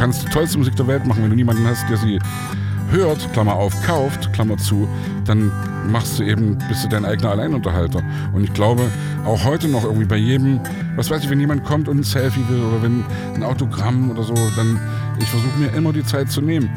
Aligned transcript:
kannst 0.00 0.26
die 0.26 0.30
tollste 0.30 0.56
Musik 0.56 0.74
der 0.76 0.86
Welt 0.86 1.04
machen, 1.04 1.22
wenn 1.22 1.28
du 1.28 1.36
niemanden 1.36 1.66
hast, 1.66 1.86
der 1.90 1.98
sie 1.98 2.18
hört, 2.90 3.30
Klammer 3.34 3.52
auf, 3.52 3.74
kauft, 3.86 4.32
Klammer 4.32 4.56
zu, 4.56 4.88
dann 5.26 5.52
machst 5.92 6.18
du 6.18 6.22
eben, 6.22 6.56
bist 6.70 6.82
du 6.82 6.88
dein 6.88 7.04
eigener 7.04 7.32
Alleinunterhalter. 7.32 8.02
Und 8.32 8.44
ich 8.44 8.52
glaube, 8.54 8.90
auch 9.26 9.44
heute 9.44 9.68
noch 9.68 9.84
irgendwie 9.84 10.06
bei 10.06 10.16
jedem, 10.16 10.58
was 10.96 11.10
weiß 11.10 11.24
ich, 11.24 11.28
wenn 11.28 11.38
jemand 11.38 11.66
kommt 11.66 11.86
und 11.86 11.98
ein 11.98 12.02
Selfie 12.02 12.42
will 12.48 12.62
oder 12.62 12.82
wenn 12.82 13.04
ein 13.34 13.42
Autogramm 13.42 14.10
oder 14.10 14.22
so, 14.22 14.32
dann, 14.56 14.80
ich 15.18 15.28
versuche 15.28 15.58
mir 15.58 15.68
immer 15.74 15.92
die 15.92 16.02
Zeit 16.02 16.30
zu 16.30 16.40
nehmen. 16.40 16.70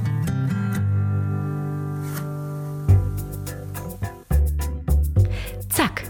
Zack. 5.70 6.04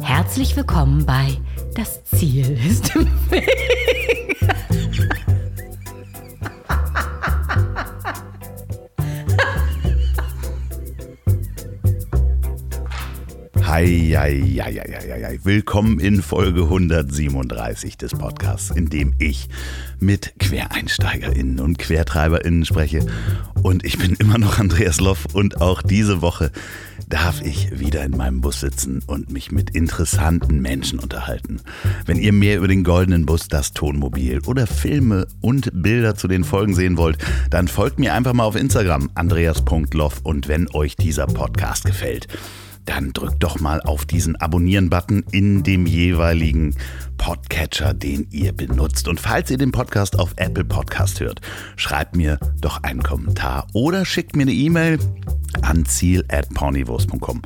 Herzlich 0.00 0.56
willkommen 0.56 1.04
bei 1.04 1.36
Das 1.74 2.02
Ziel 2.04 2.58
ist 2.66 2.96
im 2.96 3.06
Weg. 3.30 4.37
Eieieiei. 13.78 15.38
Willkommen 15.44 16.00
in 16.00 16.20
Folge 16.20 16.62
137 16.62 17.96
des 17.96 18.10
Podcasts, 18.10 18.70
in 18.70 18.88
dem 18.88 19.14
ich 19.20 19.48
mit 20.00 20.34
QuereinsteigerInnen 20.40 21.60
und 21.60 21.78
QuertreiberInnen 21.78 22.64
spreche. 22.64 23.06
Und 23.62 23.84
ich 23.84 23.96
bin 23.96 24.16
immer 24.18 24.36
noch 24.36 24.58
Andreas 24.58 24.98
Loff 24.98 25.26
und 25.32 25.60
auch 25.60 25.80
diese 25.80 26.22
Woche 26.22 26.50
darf 27.08 27.40
ich 27.40 27.78
wieder 27.78 28.02
in 28.02 28.16
meinem 28.16 28.40
Bus 28.40 28.58
sitzen 28.58 29.00
und 29.06 29.30
mich 29.30 29.52
mit 29.52 29.70
interessanten 29.70 30.60
Menschen 30.60 30.98
unterhalten. 30.98 31.60
Wenn 32.04 32.18
ihr 32.18 32.32
mehr 32.32 32.56
über 32.56 32.66
den 32.66 32.82
Goldenen 32.82 33.26
Bus, 33.26 33.46
das 33.46 33.74
Tonmobil 33.74 34.40
oder 34.48 34.66
Filme 34.66 35.28
und 35.40 35.70
Bilder 35.72 36.16
zu 36.16 36.26
den 36.26 36.42
Folgen 36.42 36.74
sehen 36.74 36.96
wollt, 36.96 37.18
dann 37.48 37.68
folgt 37.68 38.00
mir 38.00 38.14
einfach 38.14 38.32
mal 38.32 38.42
auf 38.42 38.56
Instagram 38.56 39.08
andreas.loff 39.14 40.22
und 40.24 40.48
wenn 40.48 40.68
euch 40.74 40.96
dieser 40.96 41.28
Podcast 41.28 41.84
gefällt, 41.84 42.26
dann 42.88 43.12
drückt 43.12 43.42
doch 43.42 43.60
mal 43.60 43.82
auf 43.82 44.06
diesen 44.06 44.36
Abonnieren-Button 44.36 45.24
in 45.30 45.62
dem 45.62 45.84
jeweiligen 45.84 46.74
Podcatcher, 47.18 47.92
den 47.92 48.26
ihr 48.30 48.52
benutzt. 48.52 49.08
Und 49.08 49.20
falls 49.20 49.50
ihr 49.50 49.58
den 49.58 49.72
Podcast 49.72 50.18
auf 50.18 50.32
Apple 50.36 50.64
Podcast 50.64 51.20
hört, 51.20 51.42
schreibt 51.76 52.16
mir 52.16 52.38
doch 52.62 52.82
einen 52.82 53.02
Kommentar 53.02 53.66
oder 53.74 54.06
schickt 54.06 54.36
mir 54.36 54.44
eine 54.44 54.52
E-Mail 54.52 54.98
an 55.62 55.84
ziel.pornivos.com. 55.84 57.42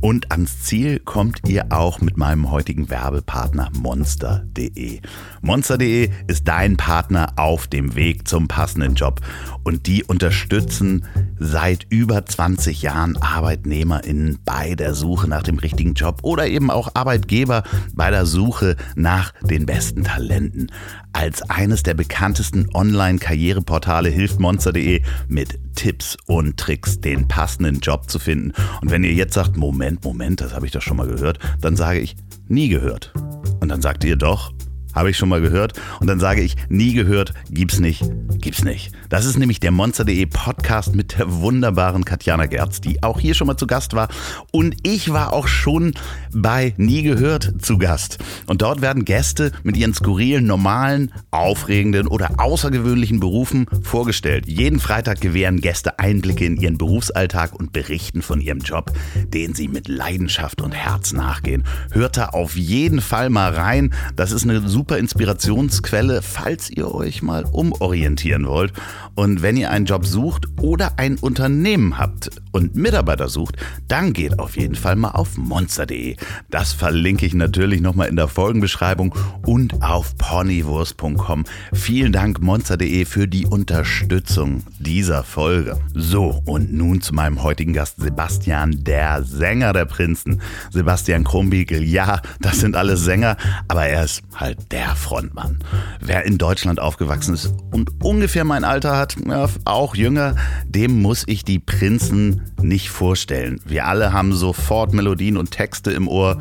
Und 0.00 0.30
ans 0.30 0.62
Ziel 0.62 1.00
kommt 1.00 1.48
ihr 1.48 1.72
auch 1.72 2.00
mit 2.00 2.16
meinem 2.16 2.50
heutigen 2.50 2.90
Werbepartner 2.90 3.70
monster.de. 3.76 5.00
Monster.de 5.40 6.10
ist 6.26 6.46
dein 6.46 6.76
Partner 6.76 7.32
auf 7.36 7.66
dem 7.66 7.96
Weg 7.96 8.28
zum 8.28 8.46
passenden 8.46 8.94
Job 8.94 9.20
und 9.64 9.86
die 9.86 10.04
unterstützen 10.04 11.06
seit 11.38 11.86
über 11.88 12.24
20 12.24 12.82
Jahren 12.82 13.16
ArbeitnehmerInnen 13.16 14.38
bei 14.44 14.74
der 14.74 14.94
Suche 14.94 15.28
nach 15.28 15.42
dem 15.42 15.58
richtigen 15.58 15.94
Job 15.94 16.20
oder 16.22 16.46
eben 16.46 16.70
auch 16.70 16.90
Arbeitgeber 16.94 17.62
bei 17.94 18.10
der 18.10 18.26
Suche 18.26 18.76
nach 18.94 19.32
den 19.42 19.66
besten 19.66 20.04
Talenten. 20.04 20.70
Als 21.12 21.42
eines 21.48 21.82
der 21.82 21.94
bekanntesten 21.94 22.68
Online-Karriereportale 22.74 24.10
hilft 24.10 24.38
Monster.de 24.38 25.02
mit 25.26 25.58
Tipps 25.76 26.16
und 26.26 26.56
Tricks, 26.56 27.00
den 27.00 27.28
passenden 27.28 27.78
Job 27.78 28.10
zu 28.10 28.18
finden. 28.18 28.52
Und 28.80 28.90
wenn 28.90 29.04
ihr 29.04 29.12
jetzt 29.12 29.34
sagt, 29.34 29.56
Moment, 29.56 30.04
Moment, 30.04 30.40
das 30.40 30.52
habe 30.52 30.66
ich 30.66 30.72
doch 30.72 30.82
schon 30.82 30.96
mal 30.96 31.06
gehört, 31.06 31.38
dann 31.60 31.76
sage 31.76 32.00
ich, 32.00 32.16
nie 32.48 32.68
gehört. 32.68 33.12
Und 33.60 33.68
dann 33.68 33.80
sagt 33.80 34.02
ihr 34.02 34.16
doch, 34.16 34.52
habe 34.96 35.10
ich 35.10 35.16
schon 35.16 35.28
mal 35.28 35.40
gehört. 35.40 35.74
Und 36.00 36.08
dann 36.08 36.18
sage 36.18 36.40
ich, 36.40 36.56
nie 36.68 36.94
gehört, 36.94 37.34
gibt's 37.50 37.78
nicht, 37.78 38.02
gibt's 38.40 38.64
nicht. 38.64 38.92
Das 39.10 39.26
ist 39.26 39.38
nämlich 39.38 39.60
der 39.60 39.70
Monster.de 39.70 40.26
Podcast 40.26 40.94
mit 40.94 41.18
der 41.18 41.30
wunderbaren 41.30 42.04
Katjana 42.04 42.46
Gerz, 42.46 42.80
die 42.80 43.02
auch 43.02 43.20
hier 43.20 43.34
schon 43.34 43.46
mal 43.46 43.56
zu 43.56 43.66
Gast 43.66 43.94
war. 43.94 44.08
Und 44.52 44.74
ich 44.82 45.12
war 45.12 45.32
auch 45.34 45.46
schon 45.46 45.92
bei 46.36 46.74
Nie 46.76 47.02
gehört 47.02 47.54
zu 47.60 47.78
Gast. 47.78 48.18
Und 48.46 48.62
dort 48.62 48.82
werden 48.82 49.04
Gäste 49.04 49.52
mit 49.62 49.76
ihren 49.76 49.94
skurrilen, 49.94 50.46
normalen, 50.46 51.12
aufregenden 51.30 52.06
oder 52.06 52.38
außergewöhnlichen 52.38 53.20
Berufen 53.20 53.66
vorgestellt. 53.82 54.46
Jeden 54.46 54.78
Freitag 54.78 55.20
gewähren 55.20 55.60
Gäste 55.60 55.98
Einblicke 55.98 56.44
in 56.44 56.56
ihren 56.56 56.78
Berufsalltag 56.78 57.54
und 57.54 57.72
berichten 57.72 58.22
von 58.22 58.40
ihrem 58.40 58.60
Job, 58.60 58.92
den 59.32 59.54
sie 59.54 59.68
mit 59.68 59.88
Leidenschaft 59.88 60.60
und 60.60 60.72
Herz 60.72 61.12
nachgehen. 61.12 61.64
Hört 61.90 62.16
da 62.16 62.26
auf 62.26 62.56
jeden 62.56 63.00
Fall 63.00 63.30
mal 63.30 63.52
rein. 63.52 63.94
Das 64.14 64.32
ist 64.32 64.44
eine 64.44 64.68
super 64.68 64.98
Inspirationsquelle, 64.98 66.20
falls 66.22 66.70
ihr 66.70 66.94
euch 66.94 67.22
mal 67.22 67.44
umorientieren 67.44 68.46
wollt. 68.46 68.72
Und 69.14 69.40
wenn 69.40 69.56
ihr 69.56 69.70
einen 69.70 69.86
Job 69.86 70.04
sucht 70.04 70.46
oder 70.60 70.98
ein 70.98 71.16
Unternehmen 71.16 71.98
habt 71.98 72.30
und 72.56 72.74
Mitarbeiter 72.74 73.28
sucht, 73.28 73.56
dann 73.86 74.12
geht 74.14 74.38
auf 74.38 74.56
jeden 74.56 74.74
Fall 74.74 74.96
mal 74.96 75.10
auf 75.10 75.36
monster.de. 75.36 76.16
Das 76.50 76.72
verlinke 76.72 77.26
ich 77.26 77.34
natürlich 77.34 77.82
nochmal 77.82 78.08
in 78.08 78.16
der 78.16 78.28
Folgenbeschreibung 78.28 79.14
und 79.44 79.82
auf 79.82 80.16
ponywurst.com. 80.16 81.44
Vielen 81.74 82.12
Dank 82.12 82.40
monster.de 82.40 83.04
für 83.04 83.28
die 83.28 83.44
Unterstützung 83.44 84.62
dieser 84.78 85.22
Folge. 85.22 85.78
So, 85.94 86.40
und 86.46 86.72
nun 86.72 87.02
zu 87.02 87.14
meinem 87.14 87.42
heutigen 87.42 87.74
Gast 87.74 88.00
Sebastian, 88.00 88.82
der 88.84 89.22
Sänger 89.22 89.74
der 89.74 89.84
Prinzen. 89.84 90.40
Sebastian 90.70 91.24
Krumbiegel, 91.24 91.82
ja, 91.82 92.22
das 92.40 92.60
sind 92.60 92.74
alle 92.74 92.96
Sänger, 92.96 93.36
aber 93.68 93.86
er 93.86 94.04
ist 94.04 94.22
halt 94.34 94.72
der 94.72 94.96
Frontmann. 94.96 95.58
Wer 96.00 96.24
in 96.24 96.38
Deutschland 96.38 96.80
aufgewachsen 96.80 97.34
ist 97.34 97.52
und 97.70 98.02
ungefähr 98.02 98.44
mein 98.44 98.64
Alter 98.64 98.96
hat, 98.96 99.16
ja, 99.26 99.46
auch 99.66 99.94
jünger, 99.94 100.36
dem 100.64 101.02
muss 101.02 101.24
ich 101.26 101.44
die 101.44 101.58
Prinzen 101.58 102.45
nicht 102.62 102.90
vorstellen. 102.90 103.60
Wir 103.64 103.86
alle 103.86 104.12
haben 104.12 104.32
sofort 104.32 104.92
Melodien 104.92 105.36
und 105.36 105.50
Texte 105.50 105.90
im 105.90 106.08
Ohr. 106.08 106.38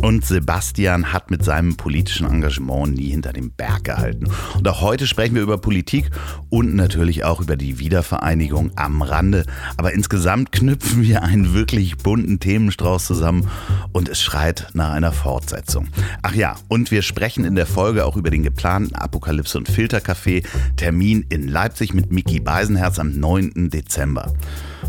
Und 0.00 0.24
Sebastian 0.24 1.12
hat 1.12 1.30
mit 1.30 1.44
seinem 1.44 1.76
politischen 1.76 2.26
Engagement 2.26 2.94
nie 2.94 3.10
hinter 3.10 3.32
dem 3.32 3.50
Berg 3.50 3.84
gehalten. 3.84 4.28
Und 4.56 4.68
auch 4.68 4.80
heute 4.80 5.06
sprechen 5.06 5.34
wir 5.34 5.42
über 5.42 5.58
Politik 5.58 6.10
und 6.50 6.74
natürlich 6.74 7.24
auch 7.24 7.40
über 7.40 7.56
die 7.56 7.78
Wiedervereinigung 7.78 8.70
am 8.76 9.02
Rande. 9.02 9.44
Aber 9.76 9.92
insgesamt 9.92 10.52
knüpfen 10.52 11.02
wir 11.02 11.22
einen 11.22 11.52
wirklich 11.52 11.98
bunten 11.98 12.38
Themenstrauß 12.38 13.06
zusammen 13.06 13.48
und 13.92 14.08
es 14.08 14.20
schreit 14.20 14.68
nach 14.72 14.92
einer 14.92 15.12
Fortsetzung. 15.12 15.88
Ach 16.22 16.34
ja, 16.34 16.56
und 16.68 16.90
wir 16.90 17.02
sprechen 17.02 17.44
in 17.44 17.56
der 17.56 17.66
Folge 17.66 18.06
auch 18.06 18.16
über 18.16 18.30
den 18.30 18.44
geplanten 18.44 18.94
Apokalypse 18.94 19.58
und 19.58 19.68
Filtercafé 19.68 20.44
Termin 20.76 21.26
in 21.28 21.48
Leipzig 21.48 21.92
mit 21.92 22.12
Mickey 22.12 22.40
Beisenherz 22.40 22.98
am 22.98 23.18
9. 23.18 23.70
Dezember. 23.70 24.32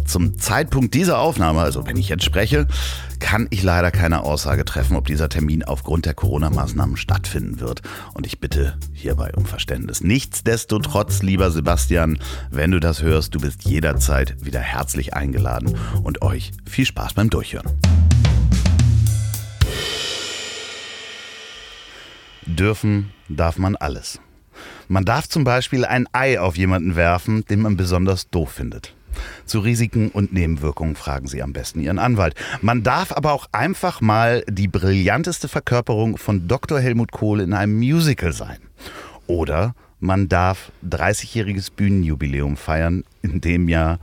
Zum 0.05 0.37
Zeitpunkt 0.37 0.93
dieser 0.93 1.19
Aufnahme, 1.19 1.61
also 1.61 1.85
wenn 1.85 1.97
ich 1.97 2.09
jetzt 2.09 2.23
spreche, 2.23 2.67
kann 3.19 3.47
ich 3.49 3.63
leider 3.63 3.91
keine 3.91 4.23
Aussage 4.23 4.65
treffen, 4.65 4.95
ob 4.95 5.05
dieser 5.05 5.29
Termin 5.29 5.63
aufgrund 5.63 6.05
der 6.05 6.13
Corona-Maßnahmen 6.13 6.97
stattfinden 6.97 7.59
wird. 7.59 7.81
Und 8.13 8.25
ich 8.25 8.39
bitte 8.39 8.77
hierbei 8.93 9.31
um 9.35 9.45
Verständnis. 9.45 10.01
Nichtsdestotrotz, 10.01 11.21
lieber 11.21 11.51
Sebastian, 11.51 12.19
wenn 12.49 12.71
du 12.71 12.79
das 12.79 13.01
hörst, 13.01 13.35
du 13.35 13.39
bist 13.39 13.65
jederzeit 13.65 14.43
wieder 14.43 14.59
herzlich 14.59 15.13
eingeladen 15.13 15.77
und 16.03 16.21
euch 16.21 16.51
viel 16.65 16.85
Spaß 16.85 17.13
beim 17.13 17.29
Durchhören. 17.29 17.71
Dürfen 22.45 23.11
darf 23.27 23.57
man 23.57 23.75
alles. 23.75 24.19
Man 24.87 25.05
darf 25.05 25.29
zum 25.29 25.43
Beispiel 25.43 25.85
ein 25.85 26.07
Ei 26.13 26.39
auf 26.39 26.57
jemanden 26.57 26.95
werfen, 26.95 27.45
den 27.45 27.61
man 27.61 27.77
besonders 27.77 28.29
doof 28.29 28.51
findet. 28.51 28.95
Zu 29.45 29.59
Risiken 29.59 30.09
und 30.09 30.33
Nebenwirkungen 30.33 30.95
fragen 30.95 31.27
Sie 31.27 31.41
am 31.41 31.53
besten 31.53 31.81
Ihren 31.81 31.99
Anwalt. 31.99 32.35
Man 32.61 32.83
darf 32.83 33.11
aber 33.11 33.33
auch 33.33 33.47
einfach 33.51 34.01
mal 34.01 34.43
die 34.47 34.67
brillanteste 34.67 35.47
Verkörperung 35.47 36.17
von 36.17 36.47
Dr. 36.47 36.79
Helmut 36.79 37.11
Kohl 37.11 37.41
in 37.41 37.53
einem 37.53 37.77
Musical 37.77 38.33
sein. 38.33 38.57
Oder 39.27 39.75
man 39.99 40.29
darf 40.29 40.71
30-jähriges 40.87 41.71
Bühnenjubiläum 41.75 42.57
feiern, 42.57 43.03
in 43.21 43.41
dem 43.41 43.67
Jahr 43.67 43.99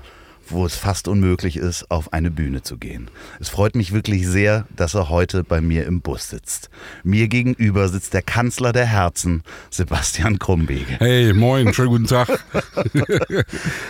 wo 0.49 0.67
es 0.67 0.77
fast 0.77 1.09
unmöglich 1.09 1.57
ist, 1.57 1.91
auf 1.91 2.13
eine 2.13 2.31
Bühne 2.31 2.63
zu 2.63 2.77
gehen. 2.77 3.11
Es 3.41 3.49
freut 3.49 3.75
mich 3.75 3.93
wirklich 3.93 4.27
sehr, 4.27 4.67
dass 4.75 4.95
er 4.95 5.09
heute 5.09 5.45
bei 5.45 5.61
mir 5.61 5.87
im 5.87 6.01
Bus 6.01 6.31
sitzt. 6.31 6.71
Mir 7.03 7.29
gegenüber 7.29 7.89
sitzt 7.89 8.15
der 8.15 8.23
Kanzler 8.23 8.73
der 8.73 8.87
Herzen, 8.87 9.43
Sebastian 9.71 10.39
Krumbege. 10.39 10.97
Hey, 10.99 11.33
moin, 11.33 11.73
schönen 11.75 11.89
guten 11.89 12.07
Tag. 12.07 12.29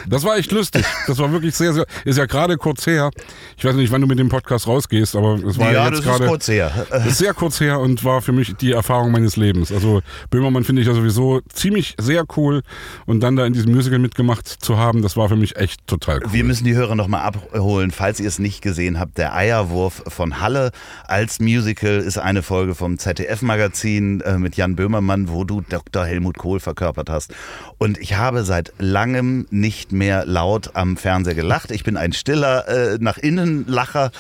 das 0.08 0.24
war 0.24 0.36
echt 0.36 0.52
lustig. 0.52 0.84
Das 1.06 1.18
war 1.18 1.30
wirklich 1.32 1.54
sehr, 1.54 1.72
sehr, 1.72 1.86
ist 2.04 2.16
ja 2.18 2.26
gerade 2.26 2.56
kurz 2.56 2.86
her. 2.86 3.10
Ich 3.56 3.64
weiß 3.64 3.74
nicht, 3.74 3.92
wann 3.92 4.00
du 4.00 4.06
mit 4.06 4.18
dem 4.18 4.28
Podcast 4.28 4.66
rausgehst, 4.66 5.16
aber 5.16 5.34
es 5.44 5.58
war 5.58 5.72
ja, 5.72 5.88
jetzt 5.88 6.02
gerade. 6.02 6.24
Ist 6.24 6.30
kurz 6.30 6.48
her. 6.48 6.86
Ist 7.06 7.18
sehr 7.18 7.34
kurz 7.34 7.60
her 7.60 7.80
und 7.80 8.04
war 8.04 8.22
für 8.22 8.32
mich 8.32 8.54
die 8.56 8.72
Erfahrung 8.72 9.12
meines 9.12 9.36
Lebens. 9.36 9.72
Also 9.72 10.02
Böhmermann 10.30 10.64
finde 10.64 10.82
ich 10.82 10.88
ja 10.88 10.94
sowieso 10.94 11.40
ziemlich 11.52 11.94
sehr 11.98 12.24
cool 12.36 12.62
und 13.04 13.20
dann 13.20 13.36
da 13.36 13.46
in 13.46 13.52
diesem 13.52 13.72
Musical 13.72 13.98
mitgemacht 13.98 14.46
zu 14.46 14.78
haben, 14.78 15.02
das 15.02 15.16
war 15.16 15.28
für 15.28 15.36
mich 15.36 15.56
echt 15.56 15.86
total 15.86 16.20
cool. 16.24 16.32
Wir 16.32 16.44
müssen 16.46 16.64
die 16.64 16.74
Hörer 16.74 16.94
nochmal 16.94 17.22
abholen, 17.22 17.90
falls 17.90 18.20
ihr 18.20 18.28
es 18.28 18.38
nicht 18.38 18.62
gesehen 18.62 19.00
habt. 19.00 19.18
Der 19.18 19.34
Eierwurf 19.34 20.04
von 20.06 20.40
Halle 20.40 20.70
als 21.06 21.40
Musical 21.40 21.98
ist 21.98 22.18
eine 22.18 22.42
Folge 22.42 22.76
vom 22.76 22.98
ZDF-Magazin 22.98 24.20
äh, 24.20 24.38
mit 24.38 24.56
Jan 24.56 24.76
Böhmermann, 24.76 25.28
wo 25.28 25.42
du 25.42 25.60
Dr. 25.60 26.06
Helmut 26.06 26.38
Kohl 26.38 26.60
verkörpert 26.60 27.10
hast. 27.10 27.34
Und 27.78 27.98
ich 27.98 28.16
habe 28.16 28.44
seit 28.44 28.72
langem 28.78 29.46
nicht 29.50 29.90
mehr 29.90 30.24
laut 30.24 30.76
am 30.76 30.96
Fernseher 30.96 31.34
gelacht. 31.34 31.72
Ich 31.72 31.82
bin 31.82 31.96
ein 31.96 32.12
stiller 32.12 32.68
äh, 32.68 32.98
nach 33.00 33.18
innen 33.18 33.66
Lacher 33.66 34.12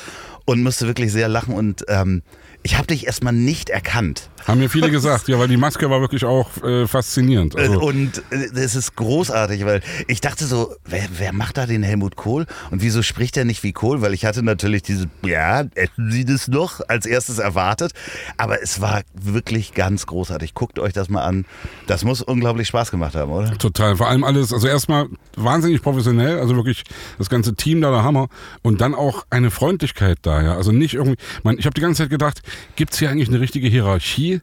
und 0.44 0.62
musste 0.62 0.88
wirklich 0.88 1.12
sehr 1.12 1.28
lachen 1.28 1.54
und 1.54 1.84
ähm, 1.88 2.22
ich 2.64 2.76
habe 2.76 2.88
dich 2.88 3.06
erstmal 3.06 3.32
nicht 3.32 3.70
erkannt. 3.70 4.30
Haben 4.46 4.60
mir 4.60 4.70
viele 4.70 4.90
gesagt, 4.90 5.26
ja, 5.26 5.40
weil 5.40 5.48
die 5.48 5.56
Maske 5.56 5.90
war 5.90 6.00
wirklich 6.00 6.24
auch 6.24 6.62
äh, 6.62 6.86
faszinierend. 6.86 7.56
Also 7.56 7.80
und 7.80 8.22
es 8.30 8.74
äh, 8.74 8.78
ist 8.78 8.94
großartig, 8.94 9.64
weil 9.64 9.80
ich 10.06 10.20
dachte 10.20 10.46
so, 10.46 10.76
wer, 10.84 11.02
wer 11.18 11.32
macht 11.32 11.56
da 11.56 11.66
den 11.66 11.82
Helmut 11.82 12.14
Kohl 12.14 12.46
und 12.70 12.80
wieso 12.80 13.02
spricht 13.02 13.36
er 13.36 13.44
nicht 13.44 13.64
wie 13.64 13.72
Kohl? 13.72 14.02
Weil 14.02 14.14
ich 14.14 14.24
hatte 14.24 14.44
natürlich 14.44 14.82
diese, 14.82 15.06
ja, 15.24 15.64
hätten 15.74 16.12
Sie 16.12 16.24
das 16.24 16.46
noch 16.46 16.80
als 16.86 17.06
erstes 17.06 17.38
erwartet, 17.38 17.90
aber 18.36 18.62
es 18.62 18.80
war 18.80 19.02
wirklich 19.14 19.74
ganz 19.74 20.06
großartig. 20.06 20.54
Guckt 20.54 20.78
euch 20.78 20.92
das 20.92 21.08
mal 21.08 21.24
an. 21.24 21.44
Das 21.88 22.04
muss 22.04 22.22
unglaublich 22.22 22.68
Spaß 22.68 22.92
gemacht 22.92 23.16
haben, 23.16 23.32
oder? 23.32 23.58
Total. 23.58 23.96
Vor 23.96 24.08
allem 24.08 24.22
alles, 24.22 24.52
also 24.52 24.68
erstmal 24.68 25.08
wahnsinnig 25.34 25.82
professionell, 25.82 26.38
also 26.38 26.54
wirklich 26.54 26.84
das 27.18 27.28
ganze 27.28 27.56
Team 27.56 27.80
da 27.80 27.90
der 27.90 28.04
Hammer 28.04 28.28
und 28.62 28.80
dann 28.80 28.94
auch 28.94 29.26
eine 29.28 29.50
Freundlichkeit 29.50 30.18
da, 30.22 30.40
ja. 30.40 30.56
Also 30.56 30.70
nicht 30.70 30.94
irgendwie, 30.94 31.16
man, 31.42 31.58
ich 31.58 31.66
habe 31.66 31.74
die 31.74 31.80
ganze 31.80 32.04
Zeit 32.04 32.10
gedacht, 32.10 32.42
gibt 32.76 32.92
es 32.92 33.00
hier 33.00 33.10
eigentlich 33.10 33.28
eine 33.28 33.40
richtige 33.40 33.66
Hierarchie? 33.66 34.35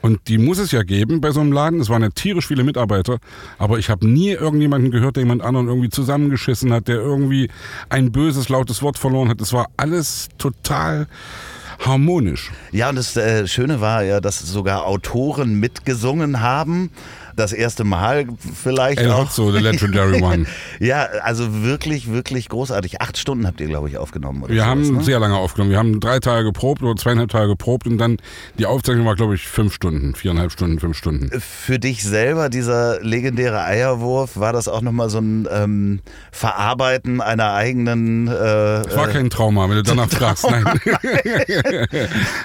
Und 0.00 0.20
die 0.28 0.38
muss 0.38 0.58
es 0.58 0.72
ja 0.72 0.82
geben 0.82 1.20
bei 1.20 1.30
so 1.30 1.40
einem 1.40 1.52
Laden. 1.52 1.80
Es 1.80 1.88
waren 1.88 2.02
ja 2.02 2.10
tierisch 2.10 2.46
viele 2.46 2.64
Mitarbeiter, 2.64 3.18
aber 3.58 3.78
ich 3.78 3.90
habe 3.90 4.06
nie 4.06 4.30
irgendjemanden 4.30 4.90
gehört, 4.90 5.16
der 5.16 5.24
jemand 5.24 5.42
anderen 5.42 5.68
irgendwie 5.68 5.88
zusammengeschissen 5.90 6.72
hat, 6.72 6.88
der 6.88 6.96
irgendwie 6.96 7.50
ein 7.88 8.12
böses, 8.12 8.48
lautes 8.48 8.82
Wort 8.82 8.98
verloren 8.98 9.28
hat. 9.28 9.40
Es 9.40 9.52
war 9.52 9.68
alles 9.76 10.28
total 10.38 11.08
harmonisch. 11.78 12.50
Ja, 12.72 12.88
und 12.90 12.96
das 12.96 13.16
äh, 13.16 13.46
Schöne 13.46 13.80
war 13.80 14.02
ja, 14.02 14.20
dass 14.20 14.40
sogar 14.40 14.86
Autoren 14.86 15.60
mitgesungen 15.60 16.40
haben 16.40 16.90
das 17.38 17.52
erste 17.52 17.84
Mal 17.84 18.26
vielleicht 18.54 19.00
El 19.00 19.12
auch. 19.12 19.26
Hotzo, 19.26 19.52
The 19.52 19.58
Legendary 19.58 20.22
One. 20.22 20.46
ja, 20.80 21.04
also 21.22 21.62
wirklich, 21.62 22.10
wirklich 22.10 22.48
großartig. 22.48 23.00
Acht 23.00 23.16
Stunden 23.18 23.46
habt 23.46 23.60
ihr, 23.60 23.66
glaube 23.66 23.88
ich, 23.88 23.96
aufgenommen. 23.96 24.42
wir 24.46 24.54
sowas, 24.56 24.66
haben 24.66 24.96
ne? 24.96 25.04
sehr 25.04 25.20
lange 25.20 25.36
aufgenommen. 25.36 25.70
Wir 25.70 25.78
haben 25.78 26.00
drei 26.00 26.18
Tage 26.18 26.44
geprobt 26.44 26.82
oder 26.82 26.96
zweieinhalb 26.96 27.30
Tage 27.30 27.48
geprobt 27.48 27.86
und 27.86 27.98
dann 27.98 28.16
die 28.58 28.66
Aufzeichnung 28.66 29.06
war, 29.06 29.14
glaube 29.14 29.34
ich, 29.34 29.46
fünf 29.46 29.72
Stunden, 29.72 30.14
viereinhalb 30.14 30.52
Stunden, 30.52 30.78
fünf 30.80 30.96
Stunden. 30.96 31.30
Für 31.40 31.78
dich 31.78 32.02
selber, 32.02 32.48
dieser 32.48 33.00
legendäre 33.02 33.62
Eierwurf, 33.62 34.36
war 34.36 34.52
das 34.52 34.68
auch 34.68 34.82
nochmal 34.82 35.10
so 35.10 35.18
ein 35.18 35.48
ähm, 35.50 36.00
Verarbeiten 36.32 37.20
einer 37.20 37.52
eigenen. 37.52 38.28
Äh, 38.28 38.80
es 38.80 38.96
war 38.96 39.08
kein 39.08 39.30
Trauma, 39.30 39.68
wenn 39.68 39.76
du 39.76 39.82
danach 39.82 40.08
fragst. 40.10 40.46
Nein. 40.50 40.64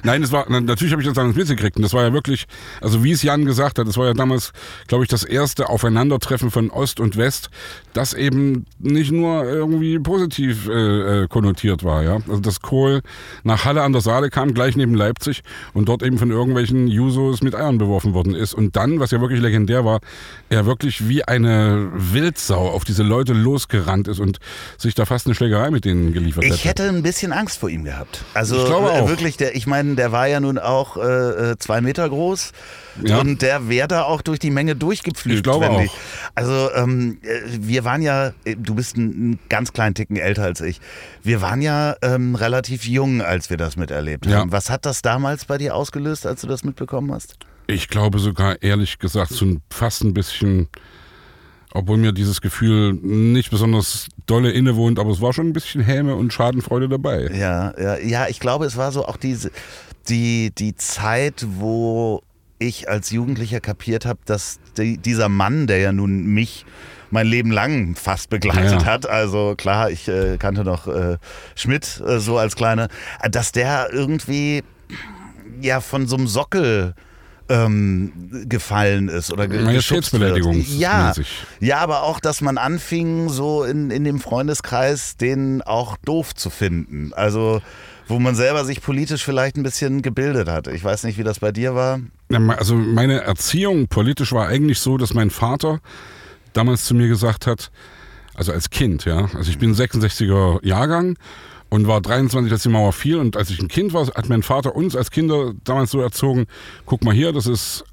Nein, 0.03 0.23
es 0.23 0.31
war, 0.31 0.49
natürlich 0.49 0.91
habe 0.91 1.01
ich 1.01 1.07
das 1.07 1.15
damals 1.15 1.35
mitgekriegt 1.35 1.77
und 1.77 1.83
das 1.83 1.93
war 1.93 2.03
ja 2.03 2.13
wirklich, 2.13 2.45
also 2.81 3.03
wie 3.03 3.11
es 3.11 3.23
Jan 3.23 3.45
gesagt 3.45 3.79
hat, 3.79 3.87
das 3.87 3.97
war 3.97 4.07
ja 4.07 4.13
damals 4.13 4.51
glaube 4.87 5.03
ich, 5.03 5.09
das 5.09 5.23
erste 5.23 5.69
Aufeinandertreffen 5.69 6.51
von 6.51 6.69
Ost 6.69 6.99
und 6.99 7.17
West, 7.17 7.49
das 7.93 8.13
eben 8.13 8.65
nicht 8.79 9.11
nur 9.11 9.43
irgendwie 9.43 9.99
positiv 9.99 10.67
äh, 10.67 11.23
äh, 11.23 11.27
konnotiert 11.27 11.83
war. 11.83 12.03
Ja? 12.03 12.15
Also 12.27 12.39
dass 12.39 12.61
Kohl 12.61 13.01
nach 13.43 13.65
Halle 13.65 13.83
an 13.83 13.93
der 13.93 14.01
Saale 14.01 14.29
kam, 14.29 14.53
gleich 14.53 14.75
neben 14.75 14.95
Leipzig 14.95 15.43
und 15.73 15.89
dort 15.89 16.03
eben 16.03 16.17
von 16.17 16.31
irgendwelchen 16.31 16.87
Jusos 16.87 17.41
mit 17.41 17.55
Eiern 17.55 17.77
beworfen 17.77 18.13
worden 18.13 18.35
ist. 18.35 18.53
Und 18.53 18.75
dann, 18.75 18.99
was 18.99 19.11
ja 19.11 19.21
wirklich 19.21 19.41
legendär 19.41 19.85
war, 19.85 19.99
er 20.49 20.65
wirklich 20.65 21.07
wie 21.07 21.23
eine 21.23 21.91
Wildsau 21.93 22.69
auf 22.69 22.83
diese 22.83 23.03
Leute 23.03 23.33
losgerannt 23.33 24.07
ist 24.07 24.19
und 24.19 24.39
sich 24.77 24.95
da 24.95 25.05
fast 25.05 25.25
eine 25.25 25.35
Schlägerei 25.35 25.71
mit 25.71 25.85
denen 25.85 26.13
geliefert 26.13 26.43
hätte. 26.43 26.55
Ich 26.55 26.65
hätte 26.65 26.89
ein 26.89 27.03
bisschen 27.03 27.31
Angst 27.31 27.59
vor 27.59 27.69
ihm 27.69 27.83
gehabt. 27.83 28.23
Also 28.33 28.57
ich 28.57 28.65
glaube 28.65 28.91
auch. 28.91 29.07
wirklich, 29.07 29.37
der, 29.37 29.55
ich 29.55 29.67
meine, 29.67 29.95
der 29.95 30.11
war 30.11 30.27
ja 30.27 30.39
nun 30.39 30.57
auch 30.57 30.97
äh, 30.97 31.51
äh 31.51 31.57
zwei 31.57 31.81
Meter 31.81 32.09
groß 32.09 32.51
ja. 33.01 33.19
und 33.19 33.41
der 33.41 33.69
wäre 33.69 33.87
da 33.87 34.03
auch 34.03 34.21
durch 34.21 34.39
die 34.39 34.51
Menge 34.51 34.75
durchgepflügt. 34.75 35.37
Ich 35.37 35.43
glaube 35.43 35.69
auch. 35.69 35.81
Ich, 35.81 35.91
also 36.35 36.69
ähm, 36.75 37.17
äh, 37.23 37.41
wir 37.45 37.83
waren 37.83 38.01
ja, 38.01 38.33
äh, 38.45 38.55
du 38.55 38.75
bist 38.75 38.97
einen 38.97 39.39
ganz 39.49 39.73
kleinen 39.73 39.95
Ticken 39.95 40.17
älter 40.17 40.43
als 40.43 40.61
ich. 40.61 40.79
Wir 41.23 41.41
waren 41.41 41.61
ja 41.61 41.95
ähm, 42.01 42.35
relativ 42.35 42.85
jung, 42.85 43.21
als 43.21 43.49
wir 43.49 43.57
das 43.57 43.75
miterlebt 43.75 44.27
haben. 44.27 44.49
Ja. 44.49 44.51
Was 44.51 44.69
hat 44.69 44.85
das 44.85 45.01
damals 45.01 45.45
bei 45.45 45.57
dir 45.57 45.75
ausgelöst, 45.75 46.25
als 46.25 46.41
du 46.41 46.47
das 46.47 46.63
mitbekommen 46.63 47.11
hast? 47.11 47.37
Ich 47.67 47.87
glaube 47.87 48.19
sogar, 48.19 48.61
ehrlich 48.61 48.99
gesagt, 48.99 49.31
so 49.31 49.57
fast 49.69 50.03
ein 50.03 50.13
bisschen, 50.13 50.67
obwohl 51.71 51.97
mir 51.97 52.11
dieses 52.11 52.41
Gefühl 52.41 52.93
nicht 52.93 53.51
besonders 53.51 54.07
dolle 54.25 54.51
innewohnt, 54.51 54.99
aber 54.99 55.11
es 55.11 55.21
war 55.21 55.33
schon 55.33 55.47
ein 55.47 55.53
bisschen 55.53 55.81
Häme 55.81 56.15
und 56.15 56.33
Schadenfreude 56.33 56.89
dabei. 56.89 57.29
Ja, 57.33 57.73
ja, 57.79 57.97
ja, 57.97 58.27
ich 58.27 58.39
glaube, 58.39 58.65
es 58.65 58.77
war 58.77 58.91
so 58.91 59.05
auch 59.05 59.17
diese, 59.17 59.51
die, 60.09 60.51
die 60.55 60.75
Zeit, 60.75 61.45
wo 61.57 62.21
ich 62.67 62.89
als 62.89 63.11
Jugendlicher 63.11 63.59
kapiert 63.59 64.05
habe, 64.05 64.19
dass 64.25 64.59
die, 64.77 64.97
dieser 64.97 65.29
Mann, 65.29 65.67
der 65.67 65.79
ja 65.79 65.91
nun 65.91 66.25
mich 66.25 66.65
mein 67.11 67.27
Leben 67.27 67.51
lang 67.51 67.95
fast 67.95 68.29
begleitet 68.29 68.81
ja. 68.81 68.85
hat. 68.85 69.07
Also 69.07 69.55
klar, 69.55 69.91
ich 69.91 70.07
äh, 70.07 70.37
kannte 70.37 70.63
noch 70.63 70.87
äh, 70.87 71.17
Schmidt 71.55 72.01
äh, 72.05 72.19
so 72.19 72.37
als 72.37 72.55
kleine, 72.55 72.87
dass 73.29 73.51
der 73.51 73.89
irgendwie 73.91 74.63
ja 75.61 75.79
von 75.79 76.07
so 76.07 76.15
einem 76.15 76.27
Sockel 76.27 76.95
ähm, 77.49 78.45
gefallen 78.47 79.09
ist 79.09 79.31
oder 79.31 79.47
ge 79.47 79.61
Majestätsbeleidigung. 79.61 80.65
Ja, 80.67 81.13
ja, 81.59 81.77
aber 81.79 82.03
auch, 82.03 82.19
dass 82.19 82.41
man 82.41 82.57
anfing, 82.57 83.29
so 83.29 83.63
in, 83.63 83.91
in 83.91 84.03
dem 84.03 84.19
Freundeskreis 84.19 85.17
den 85.17 85.61
auch 85.61 85.97
doof 85.97 86.33
zu 86.33 86.49
finden. 86.49 87.11
Also 87.13 87.61
wo 88.07 88.19
man 88.19 88.35
selber 88.35 88.65
sich 88.65 88.81
politisch 88.81 89.23
vielleicht 89.23 89.57
ein 89.57 89.63
bisschen 89.63 90.01
gebildet 90.01 90.47
hat. 90.47 90.67
Ich 90.67 90.83
weiß 90.83 91.03
nicht, 91.03 91.17
wie 91.17 91.23
das 91.23 91.39
bei 91.39 91.51
dir 91.51 91.75
war. 91.75 91.99
Also 92.57 92.75
meine 92.75 93.21
Erziehung 93.21 93.87
politisch 93.87 94.33
war 94.33 94.47
eigentlich 94.47 94.79
so, 94.79 94.97
dass 94.97 95.13
mein 95.13 95.29
Vater 95.29 95.79
damals 96.53 96.85
zu 96.85 96.95
mir 96.95 97.07
gesagt 97.07 97.47
hat, 97.47 97.71
also 98.35 98.51
als 98.51 98.69
Kind, 98.69 99.05
ja, 99.05 99.29
also 99.35 99.49
ich 99.49 99.59
bin 99.59 99.75
66er 99.75 100.65
Jahrgang 100.65 101.17
und 101.69 101.87
war 101.87 102.01
23, 102.01 102.51
als 102.51 102.63
die 102.63 102.69
Mauer 102.69 102.93
fiel 102.93 103.17
und 103.17 103.37
als 103.37 103.49
ich 103.49 103.59
ein 103.59 103.67
Kind 103.67 103.93
war, 103.93 104.07
hat 104.07 104.29
mein 104.29 104.43
Vater 104.43 104.75
uns 104.75 104.95
als 104.95 105.11
Kinder 105.11 105.53
damals 105.63 105.91
so 105.91 106.01
erzogen, 106.01 106.45
guck 106.85 107.03
mal 107.03 107.13
hier, 107.13 107.31
das 107.31 107.47
ist 107.47 107.83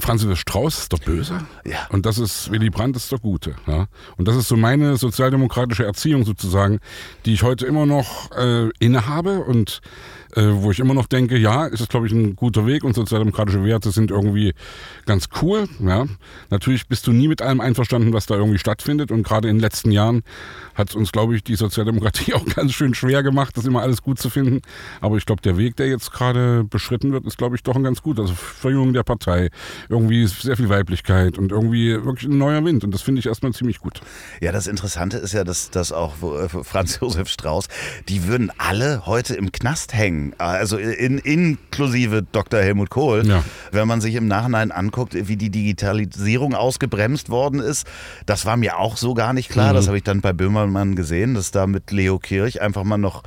Franz 0.00 0.22
Josef 0.22 0.40
Strauß 0.40 0.78
ist 0.78 0.92
der 0.92 0.98
Böse 0.98 1.46
ja. 1.64 1.86
und 1.90 2.06
das 2.06 2.18
ist 2.18 2.50
Willy 2.50 2.70
Brandt 2.70 2.96
ist 2.96 3.10
der 3.12 3.18
Gute. 3.18 3.54
Ja? 3.66 3.86
Und 4.16 4.28
das 4.28 4.36
ist 4.36 4.48
so 4.48 4.56
meine 4.56 4.96
sozialdemokratische 4.96 5.84
Erziehung 5.84 6.24
sozusagen, 6.24 6.80
die 7.24 7.34
ich 7.34 7.42
heute 7.42 7.66
immer 7.66 7.86
noch 7.86 8.30
äh, 8.32 8.68
innehabe 8.78 9.40
und 9.40 9.80
äh, 10.36 10.62
wo 10.62 10.70
ich 10.70 10.78
immer 10.78 10.94
noch 10.94 11.06
denke, 11.06 11.36
ja, 11.36 11.66
ist 11.66 11.80
es 11.80 11.88
glaube 11.88 12.06
ich 12.06 12.12
ein 12.12 12.36
guter 12.36 12.66
Weg 12.66 12.84
und 12.84 12.94
sozialdemokratische 12.94 13.64
Werte 13.64 13.90
sind 13.90 14.10
irgendwie 14.10 14.54
ganz 15.06 15.28
cool. 15.42 15.68
Ja? 15.80 16.06
Natürlich 16.50 16.86
bist 16.88 17.06
du 17.06 17.12
nie 17.12 17.28
mit 17.28 17.42
allem 17.42 17.60
einverstanden, 17.60 18.12
was 18.12 18.26
da 18.26 18.36
irgendwie 18.36 18.58
stattfindet 18.58 19.10
und 19.10 19.22
gerade 19.22 19.48
in 19.48 19.56
den 19.56 19.60
letzten 19.60 19.90
Jahren 19.90 20.22
hat 20.74 20.90
es 20.90 20.94
uns 20.94 21.12
glaube 21.12 21.36
ich 21.36 21.42
die 21.42 21.56
Sozialdemokratie 21.56 22.34
auch 22.34 22.44
ganz 22.44 22.72
schön 22.72 22.94
schwer 22.94 23.22
gemacht, 23.22 23.56
das 23.56 23.66
immer 23.66 23.82
alles 23.82 24.02
gut 24.02 24.18
zu 24.18 24.30
finden. 24.30 24.60
Aber 25.00 25.16
ich 25.16 25.26
glaube, 25.26 25.42
der 25.42 25.56
Weg, 25.56 25.76
der 25.76 25.88
jetzt 25.88 26.12
gerade 26.12 26.64
beschritten 26.64 27.12
wird, 27.12 27.26
ist 27.26 27.38
glaube 27.38 27.56
ich 27.56 27.62
doch 27.62 27.76
ein 27.76 27.82
ganz 27.82 28.02
gut. 28.02 28.18
Also 28.18 28.34
Verjüngung 28.34 28.92
der 28.92 29.02
Partei, 29.02 29.50
irgendwie 29.88 30.26
sehr 30.26 30.56
viel 30.56 30.68
Weiblichkeit 30.68 31.38
und 31.38 31.52
irgendwie 31.52 32.04
wirklich 32.04 32.30
ein 32.30 32.38
neuer 32.38 32.64
Wind 32.64 32.84
und 32.84 32.92
das 32.92 33.02
finde 33.02 33.20
ich 33.20 33.26
erstmal 33.26 33.52
ziemlich 33.52 33.78
gut. 33.78 34.00
Ja, 34.40 34.52
das 34.52 34.66
Interessante 34.66 35.16
ist 35.16 35.32
ja, 35.32 35.44
dass, 35.44 35.70
dass 35.70 35.92
auch 35.92 36.14
äh, 36.22 36.48
Franz 36.48 37.00
Josef 37.00 37.28
Strauß, 37.28 37.66
die 38.08 38.26
würden 38.26 38.52
alle 38.58 39.06
heute 39.06 39.34
im 39.34 39.52
Knast 39.52 39.94
hängen 39.94 40.19
also 40.38 40.76
in, 40.76 41.18
inklusive 41.18 42.22
Dr. 42.32 42.60
Helmut 42.60 42.90
Kohl, 42.90 43.26
ja. 43.26 43.44
wenn 43.72 43.86
man 43.86 44.00
sich 44.00 44.14
im 44.14 44.28
Nachhinein 44.28 44.70
anguckt, 44.72 45.14
wie 45.14 45.36
die 45.36 45.50
Digitalisierung 45.50 46.54
ausgebremst 46.54 47.28
worden 47.28 47.60
ist. 47.60 47.86
Das 48.26 48.46
war 48.46 48.56
mir 48.56 48.78
auch 48.78 48.96
so 48.96 49.14
gar 49.14 49.32
nicht 49.32 49.50
klar. 49.50 49.72
Mhm. 49.72 49.76
Das 49.76 49.86
habe 49.86 49.96
ich 49.96 50.04
dann 50.04 50.20
bei 50.20 50.32
Böhmermann 50.32 50.96
gesehen, 50.96 51.34
dass 51.34 51.50
da 51.50 51.66
mit 51.66 51.90
Leo 51.90 52.18
Kirch 52.18 52.60
einfach 52.60 52.84
mal 52.84 52.98
noch 52.98 53.22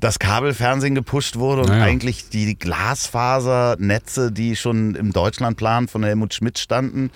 das 0.00 0.18
Kabelfernsehen 0.18 0.96
gepusht 0.96 1.36
wurde 1.36 1.62
und 1.62 1.68
naja. 1.68 1.84
eigentlich 1.84 2.28
die 2.28 2.58
Glasfasernetze, 2.58 4.32
die 4.32 4.56
schon 4.56 4.96
im 4.96 5.12
Deutschlandplan 5.12 5.86
von 5.86 6.02
Helmut 6.02 6.34
Schmidt 6.34 6.58
standen, 6.58 7.10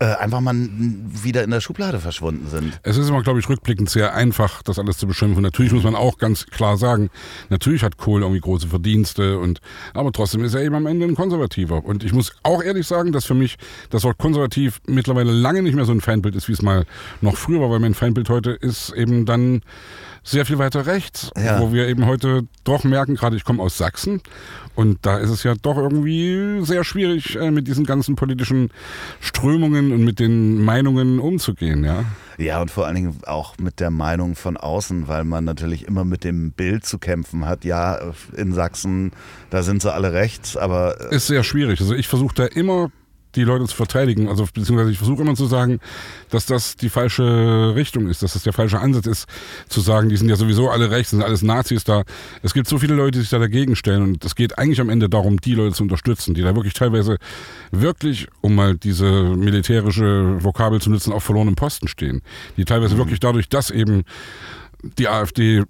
äh, 0.00 0.04
einfach 0.14 0.40
mal 0.40 0.54
wieder 0.54 1.42
in 1.42 1.50
der 1.50 1.60
Schublade 1.60 1.98
verschwunden 1.98 2.48
sind. 2.48 2.80
Es 2.82 2.96
ist 2.96 3.08
immer, 3.08 3.22
glaube 3.22 3.40
ich, 3.40 3.48
rückblickend 3.48 3.90
sehr 3.90 4.14
einfach, 4.14 4.62
das 4.62 4.78
alles 4.78 4.98
zu 4.98 5.06
beschimpfen. 5.06 5.42
Natürlich 5.42 5.72
muss 5.72 5.84
man 5.84 5.94
auch 5.94 6.18
ganz 6.18 6.46
klar 6.46 6.76
sagen, 6.76 7.10
natürlich 7.48 7.82
hat 7.82 7.96
Kohl 7.96 8.22
irgendwie 8.22 8.40
große 8.40 8.68
Verdienste 8.68 9.38
und 9.38 9.60
aber 9.94 10.12
trotzdem 10.12 10.44
ist 10.44 10.54
er 10.54 10.62
eben 10.62 10.74
am 10.74 10.86
Ende 10.86 11.06
ein 11.06 11.16
Konservativer. 11.16 11.84
Und 11.84 12.04
ich 12.04 12.12
muss 12.12 12.32
auch 12.42 12.62
ehrlich 12.62 12.86
sagen, 12.86 13.12
dass 13.12 13.24
für 13.24 13.34
mich 13.34 13.56
das 13.90 14.04
Wort 14.04 14.18
konservativ 14.18 14.80
mittlerweile 14.86 15.32
lange 15.32 15.62
nicht 15.62 15.74
mehr 15.74 15.84
so 15.84 15.92
ein 15.92 16.00
Feindbild 16.00 16.36
ist, 16.36 16.48
wie 16.48 16.52
es 16.52 16.62
mal 16.62 16.86
noch 17.20 17.36
früher 17.36 17.60
war, 17.60 17.70
weil 17.70 17.80
mein 17.80 17.94
Feindbild 17.94 18.28
heute 18.28 18.50
ist 18.50 18.92
eben 18.92 19.26
dann 19.26 19.62
sehr 20.28 20.44
viel 20.44 20.58
weiter 20.58 20.86
rechts, 20.86 21.30
ja. 21.36 21.60
wo 21.60 21.72
wir 21.72 21.88
eben 21.88 22.06
heute 22.06 22.46
doch 22.64 22.84
merken, 22.84 23.14
gerade 23.14 23.36
ich 23.36 23.44
komme 23.44 23.62
aus 23.62 23.78
Sachsen 23.78 24.20
und 24.74 24.98
da 25.02 25.18
ist 25.18 25.30
es 25.30 25.42
ja 25.42 25.54
doch 25.54 25.76
irgendwie 25.76 26.60
sehr 26.62 26.84
schwierig 26.84 27.36
äh, 27.36 27.50
mit 27.50 27.66
diesen 27.66 27.86
ganzen 27.86 28.14
politischen 28.14 28.70
Strömungen 29.20 29.92
und 29.92 30.04
mit 30.04 30.20
den 30.20 30.62
Meinungen 30.62 31.18
umzugehen, 31.18 31.82
ja. 31.82 32.04
Ja, 32.36 32.62
und 32.62 32.70
vor 32.70 32.86
allen 32.86 32.94
Dingen 32.94 33.16
auch 33.26 33.58
mit 33.58 33.80
der 33.80 33.90
Meinung 33.90 34.36
von 34.36 34.56
außen, 34.56 35.08
weil 35.08 35.24
man 35.24 35.44
natürlich 35.44 35.88
immer 35.88 36.04
mit 36.04 36.22
dem 36.22 36.52
Bild 36.52 36.86
zu 36.86 36.98
kämpfen 36.98 37.46
hat. 37.46 37.64
Ja, 37.64 37.98
in 38.36 38.52
Sachsen, 38.52 39.10
da 39.50 39.64
sind 39.64 39.82
sie 39.82 39.92
alle 39.92 40.12
rechts, 40.12 40.56
aber. 40.56 41.10
Äh, 41.10 41.16
ist 41.16 41.26
sehr 41.26 41.42
schwierig. 41.42 41.80
Also 41.80 41.94
ich 41.94 42.06
versuche 42.06 42.34
da 42.36 42.44
immer 42.44 42.92
die 43.34 43.44
Leute 43.44 43.66
zu 43.66 43.76
verteidigen. 43.76 44.28
Also 44.28 44.44
beziehungsweise 44.44 44.90
ich 44.90 44.98
versuche 44.98 45.22
immer 45.22 45.34
zu 45.34 45.46
sagen, 45.46 45.80
dass 46.30 46.46
das 46.46 46.76
die 46.76 46.88
falsche 46.88 47.74
Richtung 47.74 48.08
ist, 48.08 48.22
dass 48.22 48.32
das 48.32 48.42
der 48.42 48.52
falsche 48.52 48.80
Ansatz 48.80 49.06
ist, 49.06 49.26
zu 49.68 49.80
sagen, 49.80 50.08
die 50.08 50.16
sind 50.16 50.28
ja 50.28 50.36
sowieso 50.36 50.70
alle 50.70 50.90
rechts, 50.90 51.10
sind 51.10 51.22
alles 51.22 51.42
Nazis 51.42 51.84
da. 51.84 52.04
Es 52.42 52.54
gibt 52.54 52.68
so 52.68 52.78
viele 52.78 52.94
Leute, 52.94 53.12
die 53.12 53.20
sich 53.20 53.30
da 53.30 53.38
dagegen 53.38 53.76
stellen 53.76 54.02
und 54.02 54.24
es 54.24 54.34
geht 54.34 54.58
eigentlich 54.58 54.80
am 54.80 54.88
Ende 54.88 55.08
darum, 55.08 55.40
die 55.40 55.54
Leute 55.54 55.74
zu 55.74 55.82
unterstützen, 55.82 56.34
die 56.34 56.42
da 56.42 56.54
wirklich 56.54 56.74
teilweise 56.74 57.18
wirklich, 57.70 58.28
um 58.40 58.54
mal 58.54 58.76
diese 58.76 59.06
militärische 59.36 60.42
Vokabel 60.42 60.80
zu 60.80 60.90
nutzen, 60.90 61.12
auf 61.12 61.24
verlorenem 61.24 61.54
Posten 61.54 61.88
stehen. 61.88 62.22
Die 62.56 62.64
teilweise 62.64 62.94
mhm. 62.94 62.98
wirklich 62.98 63.20
dadurch, 63.20 63.48
dass 63.48 63.70
eben 63.70 64.04
die 64.82 65.08
AfD 65.08 65.64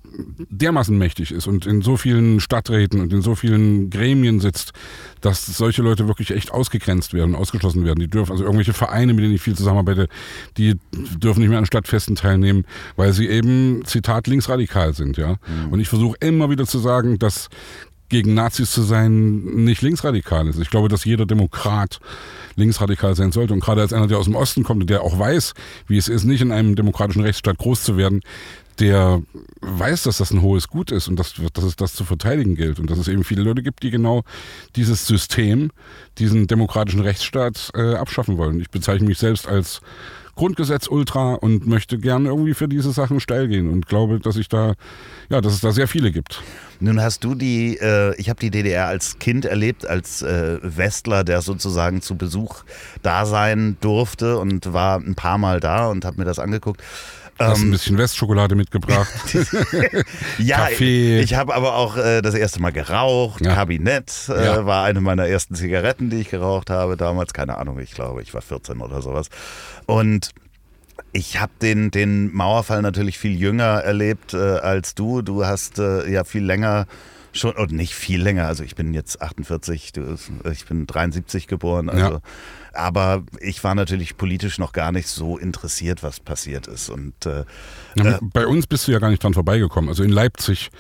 dermaßen 0.51 0.97
mächtig 0.97 1.33
ist 1.33 1.47
und 1.47 1.65
in 1.67 1.81
so 1.81 1.97
vielen 1.97 2.41
Stadträten 2.41 3.01
und 3.01 3.13
in 3.13 3.23
so 3.23 3.35
vielen 3.35 3.89
Gremien 3.89 4.39
sitzt, 4.39 4.73
dass 5.23 5.47
solche 5.47 5.83
Leute 5.83 6.09
wirklich 6.09 6.31
echt 6.31 6.53
ausgegrenzt 6.53 7.15
werden, 7.15 7.35
ausgeschlossen 7.35 7.85
werden. 7.85 8.01
Die 8.01 8.09
dürfen, 8.09 8.33
also 8.33 8.45
irgendwelche 8.45 8.75
Vereine, 8.75 9.15
mit 9.15 9.25
denen 9.25 9.35
ich 9.35 9.41
viel 9.41 9.57
zusammenarbeite, 9.57 10.09
die 10.59 10.75
dürfen 10.93 11.41
nicht 11.41 11.49
mehr 11.49 11.59
an 11.59 11.67
Stadtfesten 11.67 12.17
teilnehmen, 12.17 12.65
weil 12.97 13.13
sie 13.13 13.29
eben, 13.29 13.83
Zitat, 13.87 14.27
linksradikal 14.27 14.93
sind, 14.93 15.17
ja. 15.17 15.37
Mhm. 15.47 15.73
Und 15.73 15.81
ich 15.81 15.89
versuche 15.89 16.17
immer 16.21 16.51
wieder 16.51 16.67
zu 16.67 16.79
sagen, 16.79 17.19
dass 17.19 17.49
gegen 18.11 18.35
Nazis 18.35 18.71
zu 18.71 18.83
sein 18.83 19.41
nicht 19.65 19.83
linksradikal 19.83 20.47
ist. 20.49 20.59
Ich 20.59 20.71
glaube, 20.71 20.89
dass 20.89 21.05
jeder 21.05 21.27
Demokrat 21.27 22.01
linksradikal 22.57 23.15
sein 23.15 23.33
sollte. 23.33 23.53
Und 23.53 23.61
gerade 23.61 23.83
als 23.83 23.93
einer, 23.93 24.07
der 24.07 24.19
aus 24.19 24.25
dem 24.25 24.35
Osten 24.35 24.65
kommt 24.65 24.81
und 24.83 24.91
der 24.91 25.03
auch 25.03 25.19
weiß, 25.19 25.53
wie 25.87 25.99
es 25.99 26.09
ist, 26.09 26.25
nicht 26.25 26.41
in 26.41 26.51
einem 26.51 26.75
demokratischen 26.75 27.23
Rechtsstaat 27.23 27.59
groß 27.59 27.83
zu 27.83 27.97
werden, 27.97 28.21
der 28.81 29.23
weiß, 29.61 30.05
dass 30.05 30.19
das 30.19 30.31
ein 30.31 30.43
hohes 30.43 30.69
Gut 30.69 30.93
ist 30.93 31.09
und 31.09 31.17
dass, 31.17 31.35
dass 31.53 31.65
es 31.65 31.77
das 31.77 31.95
zu 31.95 32.05
verteidigen 32.05 32.55
gilt 32.55 32.79
und 32.79 32.91
dass 32.91 32.99
es 32.99 33.09
eben 33.09 33.25
viele 33.25 33.43
Leute 33.43 33.63
gibt, 33.63 33.83
die 33.83 33.91
genau 33.91 34.25
dieses 34.77 35.07
System, 35.07 35.71
diesen 36.19 36.47
demokratischen 36.47 37.01
Rechtsstaat 37.01 37.71
äh, 37.75 37.95
abschaffen 37.95 38.39
wollen. 38.39 38.61
Ich 38.61 38.71
bezeichne 38.71 39.09
mich 39.09 39.19
selbst 39.19 39.49
als 39.49 39.81
Grundgesetz-Ultra 40.39 41.35
und 41.35 41.67
möchte 41.67 41.99
gerne 41.99 42.29
irgendwie 42.29 42.55
für 42.55 42.69
diese 42.69 42.93
Sachen 42.93 43.19
steil 43.19 43.49
gehen 43.49 43.69
und 43.69 43.89
glaube, 43.89 44.21
dass 44.21 44.37
ich 44.37 44.49
da, 44.49 44.75
ja, 45.29 45.41
dass 45.41 45.53
es 45.53 45.61
da 45.61 45.73
sehr 45.73 45.89
viele 45.89 46.13
gibt. 46.13 46.41
Nun 46.79 47.03
hast 47.03 47.25
du 47.25 47.35
die, 47.35 47.77
äh, 47.77 48.15
ich 48.21 48.31
habe 48.31 48.39
die 48.39 48.51
DDR 48.51 48.87
als 48.87 49.19
Kind 49.19 49.45
erlebt, 49.45 49.85
als 49.85 50.23
äh, 50.23 50.59
Westler, 50.63 51.25
der 51.25 51.43
sozusagen 51.43 52.03
zu 52.03 52.17
Besuch 52.17 52.63
da 53.03 53.27
sein 53.27 53.77
durfte 53.81 54.39
und 54.39 54.73
war 54.73 54.99
ein 55.01 55.17
paar 55.17 55.39
Mal 55.39 55.59
da 55.59 55.89
und 55.89 56.05
habe 56.05 56.19
mir 56.19 56.25
das 56.25 56.39
angeguckt. 56.39 56.81
Hast 57.39 57.61
ähm, 57.61 57.69
ein 57.69 57.71
bisschen 57.71 57.99
Westschokolade 57.99 58.55
mitgebracht. 58.55 59.13
ja, 60.39 60.57
Kaffee. 60.69 61.21
ich 61.21 61.35
habe 61.35 61.55
aber 61.55 61.77
auch 61.77 61.97
äh, 61.97 62.21
das 62.21 62.35
erste 62.35 62.61
Mal 62.61 62.73
geraucht. 62.73 63.45
Ja. 63.45 63.55
Kabinett 63.55 64.29
äh, 64.29 64.45
ja. 64.45 64.67
war 64.67 64.85
eine 64.85 65.01
meiner 65.01 65.27
ersten 65.27 65.55
Zigaretten, 65.55 66.11
die 66.11 66.21
ich 66.21 66.31
geraucht 66.31 66.71
habe 66.71 66.97
damals. 66.97 67.33
Keine 67.33 67.59
Ahnung, 67.59 67.79
ich 67.79 67.93
glaube, 67.93 68.23
ich 68.23 68.35
war 68.35 68.43
14 68.43 68.81
oder 68.81 69.03
sowas. 69.03 69.29
Und 69.87 70.31
ich 71.13 71.41
habe 71.41 71.53
den, 71.63 71.91
den 71.91 72.35
Mauerfall 72.35 72.83
natürlich 72.83 73.19
viel 73.19 73.39
jünger 73.39 73.83
erlebt 73.83 74.35
äh, 74.35 74.39
als 74.39 74.95
du. 74.95 75.23
Du 75.23 75.47
hast 75.47 75.79
äh, 75.79 76.11
ja 76.11 76.25
viel 76.25 76.45
länger 76.45 76.87
schon, 77.33 77.53
und 77.53 77.73
nicht 77.73 77.95
viel 77.95 78.23
länger, 78.23 78.47
also 78.47 78.65
ich 78.65 78.75
bin 78.75 78.95
jetzt 78.95 79.23
48, 79.23 79.93
du, 79.93 80.17
ich 80.51 80.67
bin 80.67 80.87
73 80.87 81.47
geboren, 81.47 81.89
also 81.89 82.15
ja. 82.15 82.21
Aber 82.79 83.25
ich 83.41 83.63
war 83.65 83.75
natürlich 83.75 84.17
politisch 84.17 84.59
noch 84.59 84.73
gar 84.73 84.93
nicht 84.93 85.09
so 85.09 85.37
interessiert, 85.37 86.03
was 86.03 86.21
passiert 86.21 86.67
ist. 86.67 86.89
Und 86.89 87.27
äh, 87.27 87.45
ja, 87.97 88.17
äh, 88.17 88.19
bei 88.23 88.47
uns 88.47 88.67
bist 88.67 88.87
du 88.87 88.93
ja 88.93 88.99
gar 88.99 89.11
nicht 89.11 89.23
dran 89.23 89.35
vorbeigekommen. 89.35 89.91
Also 89.91 90.05
in 90.05 90.11
Leipzig 90.11 90.71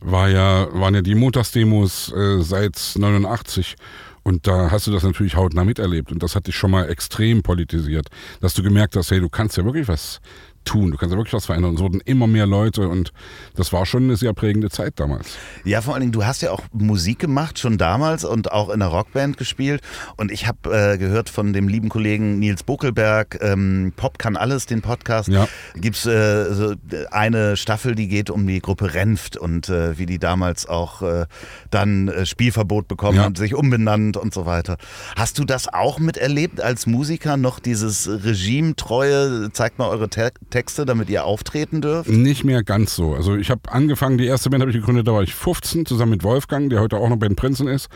war 0.00 0.28
ja, 0.28 0.68
waren 0.72 0.94
ja 0.94 1.02
die 1.02 1.14
Montagsdemos 1.14 2.12
äh, 2.12 2.42
seit 2.42 2.94
89 2.96 3.76
und 4.22 4.46
da 4.46 4.70
hast 4.70 4.88
du 4.88 4.90
das 4.90 5.04
natürlich 5.04 5.36
hautnah 5.36 5.64
miterlebt 5.64 6.10
und 6.10 6.22
das 6.22 6.34
hat 6.34 6.48
dich 6.48 6.56
schon 6.56 6.72
mal 6.72 6.90
extrem 6.90 7.42
politisiert, 7.42 8.08
dass 8.40 8.54
du 8.54 8.62
gemerkt 8.62 8.96
hast, 8.96 9.10
hey, 9.12 9.20
du 9.20 9.28
kannst 9.28 9.56
ja 9.56 9.64
wirklich 9.64 9.88
was 9.88 10.20
tun. 10.66 10.90
Du 10.90 10.98
kannst 10.98 11.12
ja 11.12 11.18
wirklich 11.18 11.32
was 11.32 11.46
verändern. 11.46 11.70
Und 11.70 11.76
es 11.76 11.82
wurden 11.82 12.00
immer 12.04 12.26
mehr 12.26 12.46
Leute 12.46 12.88
und 12.88 13.12
das 13.54 13.72
war 13.72 13.86
schon 13.86 14.04
eine 14.04 14.16
sehr 14.16 14.34
prägende 14.34 14.68
Zeit 14.68 14.94
damals. 14.96 15.36
Ja, 15.64 15.80
vor 15.80 15.94
allen 15.94 16.02
Dingen, 16.02 16.12
du 16.12 16.26
hast 16.26 16.42
ja 16.42 16.50
auch 16.50 16.60
Musik 16.72 17.18
gemacht, 17.18 17.58
schon 17.58 17.78
damals 17.78 18.24
und 18.24 18.52
auch 18.52 18.68
in 18.68 18.80
der 18.80 18.88
Rockband 18.88 19.38
gespielt. 19.38 19.80
Und 20.16 20.30
ich 20.30 20.46
habe 20.46 20.92
äh, 20.94 20.98
gehört 20.98 21.30
von 21.30 21.52
dem 21.52 21.68
lieben 21.68 21.88
Kollegen 21.88 22.38
Nils 22.38 22.62
Buckelberg, 22.62 23.38
ähm, 23.40 23.92
Pop 23.96 24.18
kann 24.18 24.36
alles, 24.36 24.66
den 24.66 24.82
Podcast. 24.82 25.28
Ja. 25.28 25.48
Gibt 25.74 25.96
es 25.96 26.06
äh, 26.06 26.52
so 26.52 26.74
eine 27.10 27.56
Staffel, 27.56 27.94
die 27.94 28.08
geht 28.08 28.28
um 28.30 28.46
die 28.46 28.60
Gruppe 28.60 28.94
Renft 28.94 29.36
und 29.36 29.68
äh, 29.68 29.96
wie 29.98 30.06
die 30.06 30.18
damals 30.18 30.66
auch 30.66 31.02
äh, 31.02 31.26
dann 31.70 32.08
äh, 32.08 32.26
Spielverbot 32.26 32.88
bekommen 32.88 33.18
ja. 33.18 33.26
und 33.26 33.38
sich 33.38 33.54
umbenannt 33.54 34.16
und 34.16 34.34
so 34.34 34.46
weiter. 34.46 34.76
Hast 35.16 35.38
du 35.38 35.44
das 35.44 35.72
auch 35.72 35.98
miterlebt 35.98 36.60
als 36.60 36.86
Musiker? 36.86 37.36
Noch 37.36 37.60
dieses 37.60 38.08
Regimetreue? 38.08 39.50
Zeigt 39.52 39.78
mal 39.78 39.88
eure 39.88 40.08
Te 40.08 40.32
Texte, 40.56 40.86
damit 40.86 41.10
ihr 41.10 41.26
auftreten 41.26 41.82
dürft? 41.82 42.08
Nicht 42.08 42.42
mehr 42.42 42.62
ganz 42.62 42.96
so. 42.96 43.12
Also 43.12 43.36
ich 43.36 43.50
habe 43.50 43.70
angefangen, 43.70 44.16
die 44.16 44.24
erste 44.24 44.48
Band 44.48 44.62
habe 44.62 44.70
ich 44.70 44.78
gegründet, 44.78 45.06
da 45.06 45.12
war 45.12 45.22
ich 45.22 45.34
15, 45.34 45.84
zusammen 45.84 46.12
mit 46.12 46.24
Wolfgang, 46.24 46.70
der 46.70 46.80
heute 46.80 46.96
auch 46.96 47.10
noch 47.10 47.18
bei 47.18 47.28
den 47.28 47.36
Prinzen 47.36 47.68
ist. 47.68 47.90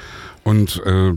Und 0.44 0.82
äh, 0.84 1.14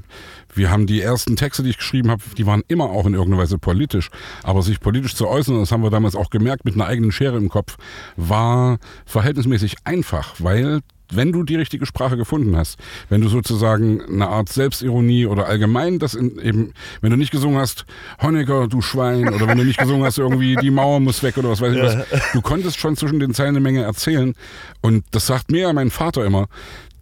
wir 0.53 0.71
haben 0.71 0.87
die 0.87 1.01
ersten 1.01 1.35
Texte, 1.35 1.61
die 1.61 1.71
ich 1.71 1.77
geschrieben 1.77 2.11
habe, 2.11 2.21
die 2.37 2.45
waren 2.45 2.61
immer 2.69 2.85
auch 2.85 3.05
in 3.05 3.13
irgendeiner 3.13 3.41
Weise 3.41 3.57
politisch. 3.57 4.09
Aber 4.43 4.61
sich 4.61 4.79
politisch 4.79 5.15
zu 5.15 5.27
äußern, 5.27 5.59
das 5.59 5.73
haben 5.73 5.83
wir 5.83 5.89
damals 5.89 6.15
auch 6.15 6.29
gemerkt, 6.29 6.63
mit 6.63 6.75
einer 6.75 6.85
eigenen 6.85 7.11
Schere 7.11 7.35
im 7.35 7.49
Kopf, 7.49 7.75
war 8.15 8.77
verhältnismäßig 9.05 9.75
einfach, 9.83 10.35
weil 10.39 10.79
wenn 11.15 11.31
du 11.31 11.43
die 11.43 11.55
richtige 11.55 11.85
Sprache 11.85 12.17
gefunden 12.17 12.55
hast, 12.55 12.79
wenn 13.09 13.21
du 13.21 13.29
sozusagen 13.29 14.01
eine 14.01 14.27
Art 14.27 14.49
Selbstironie 14.49 15.25
oder 15.25 15.47
allgemein 15.47 15.99
das 15.99 16.13
in, 16.13 16.39
eben, 16.39 16.73
wenn 17.01 17.11
du 17.11 17.17
nicht 17.17 17.31
gesungen 17.31 17.59
hast, 17.59 17.85
Honecker, 18.21 18.67
du 18.67 18.81
Schwein, 18.81 19.33
oder 19.33 19.47
wenn 19.47 19.57
du 19.57 19.63
nicht 19.63 19.79
gesungen 19.79 20.03
hast, 20.03 20.17
irgendwie 20.17 20.55
die 20.55 20.71
Mauer 20.71 20.99
muss 20.99 21.23
weg 21.23 21.37
oder 21.37 21.49
was 21.49 21.61
weiß 21.61 21.75
ich 21.75 21.81
was, 21.81 22.31
du 22.33 22.41
konntest 22.41 22.79
schon 22.79 22.95
zwischen 22.95 23.19
den 23.19 23.33
Zeilen 23.33 23.49
eine 23.49 23.59
Menge 23.59 23.83
erzählen. 23.83 24.33
Und 24.81 25.05
das 25.11 25.27
sagt 25.27 25.51
mir 25.51 25.61
ja 25.61 25.73
mein 25.73 25.91
Vater 25.91 26.25
immer, 26.25 26.47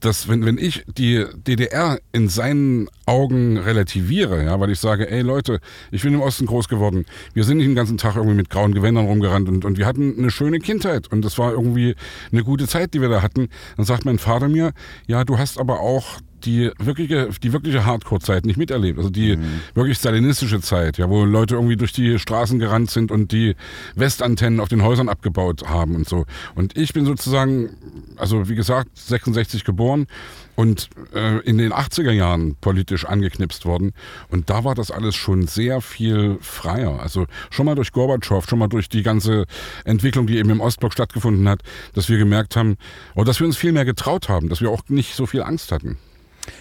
dass 0.01 0.27
wenn, 0.27 0.45
wenn 0.45 0.57
ich 0.57 0.83
die 0.97 1.25
DDR 1.35 1.99
in 2.11 2.27
seinen 2.27 2.89
Augen 3.05 3.57
relativiere, 3.57 4.43
ja, 4.43 4.59
weil 4.59 4.71
ich 4.71 4.79
sage, 4.79 5.09
ey 5.09 5.21
Leute, 5.21 5.59
ich 5.91 6.01
bin 6.01 6.13
im 6.13 6.21
Osten 6.21 6.45
groß 6.47 6.67
geworden, 6.67 7.05
wir 7.33 7.43
sind 7.43 7.57
nicht 7.57 7.67
den 7.67 7.75
ganzen 7.75 7.97
Tag 7.97 8.15
irgendwie 8.15 8.35
mit 8.35 8.49
grauen 8.49 8.73
Gewändern 8.73 9.05
rumgerannt 9.05 9.47
und, 9.47 9.63
und 9.63 9.77
wir 9.77 9.85
hatten 9.85 10.15
eine 10.17 10.31
schöne 10.31 10.59
Kindheit 10.59 11.11
und 11.11 11.23
das 11.23 11.37
war 11.37 11.51
irgendwie 11.51 11.95
eine 12.31 12.43
gute 12.43 12.67
Zeit, 12.67 12.93
die 12.93 13.01
wir 13.01 13.09
da 13.09 13.21
hatten, 13.21 13.47
dann 13.77 13.85
sagt 13.85 14.05
mein 14.05 14.17
Vater 14.17 14.49
mir, 14.49 14.73
ja, 15.07 15.23
du 15.23 15.37
hast 15.37 15.59
aber 15.59 15.79
auch 15.79 16.19
die 16.45 16.71
wirkliche, 16.77 17.29
die 17.41 17.53
wirkliche 17.53 17.85
Hardcore-Zeit 17.85 18.45
nicht 18.45 18.57
miterlebt. 18.57 18.97
Also 18.97 19.09
die 19.09 19.37
mhm. 19.37 19.61
wirklich 19.73 19.97
stalinistische 19.97 20.61
Zeit, 20.61 20.97
ja, 20.97 21.09
wo 21.09 21.25
Leute 21.25 21.55
irgendwie 21.55 21.77
durch 21.77 21.93
die 21.93 22.19
Straßen 22.19 22.59
gerannt 22.59 22.91
sind 22.91 23.11
und 23.11 23.31
die 23.31 23.55
Westantennen 23.95 24.59
auf 24.59 24.69
den 24.69 24.83
Häusern 24.83 25.09
abgebaut 25.09 25.63
haben 25.67 25.95
und 25.95 26.07
so. 26.07 26.25
Und 26.55 26.77
ich 26.77 26.93
bin 26.93 27.05
sozusagen, 27.05 27.69
also 28.17 28.49
wie 28.49 28.55
gesagt, 28.55 28.89
66 28.97 29.63
geboren 29.63 30.07
und 30.55 30.89
äh, 31.13 31.39
in 31.39 31.57
den 31.57 31.73
80er 31.73 32.11
Jahren 32.11 32.55
politisch 32.55 33.05
angeknipst 33.05 33.65
worden. 33.65 33.93
Und 34.29 34.49
da 34.49 34.63
war 34.63 34.75
das 34.75 34.91
alles 34.91 35.15
schon 35.15 35.47
sehr 35.47 35.81
viel 35.81 36.37
freier. 36.41 36.99
Also 37.01 37.25
schon 37.49 37.65
mal 37.65 37.75
durch 37.75 37.91
Gorbatschow, 37.91 38.45
schon 38.47 38.59
mal 38.59 38.67
durch 38.67 38.89
die 38.89 39.03
ganze 39.03 39.45
Entwicklung, 39.85 40.27
die 40.27 40.37
eben 40.37 40.49
im 40.49 40.61
Ostblock 40.61 40.93
stattgefunden 40.93 41.47
hat, 41.49 41.61
dass 41.93 42.09
wir 42.09 42.17
gemerkt 42.17 42.55
haben, 42.55 42.77
oder 43.15 43.25
dass 43.25 43.39
wir 43.39 43.47
uns 43.47 43.57
viel 43.57 43.71
mehr 43.71 43.85
getraut 43.85 44.29
haben, 44.29 44.49
dass 44.49 44.61
wir 44.61 44.69
auch 44.69 44.83
nicht 44.87 45.15
so 45.15 45.25
viel 45.25 45.41
Angst 45.41 45.71
hatten. 45.71 45.97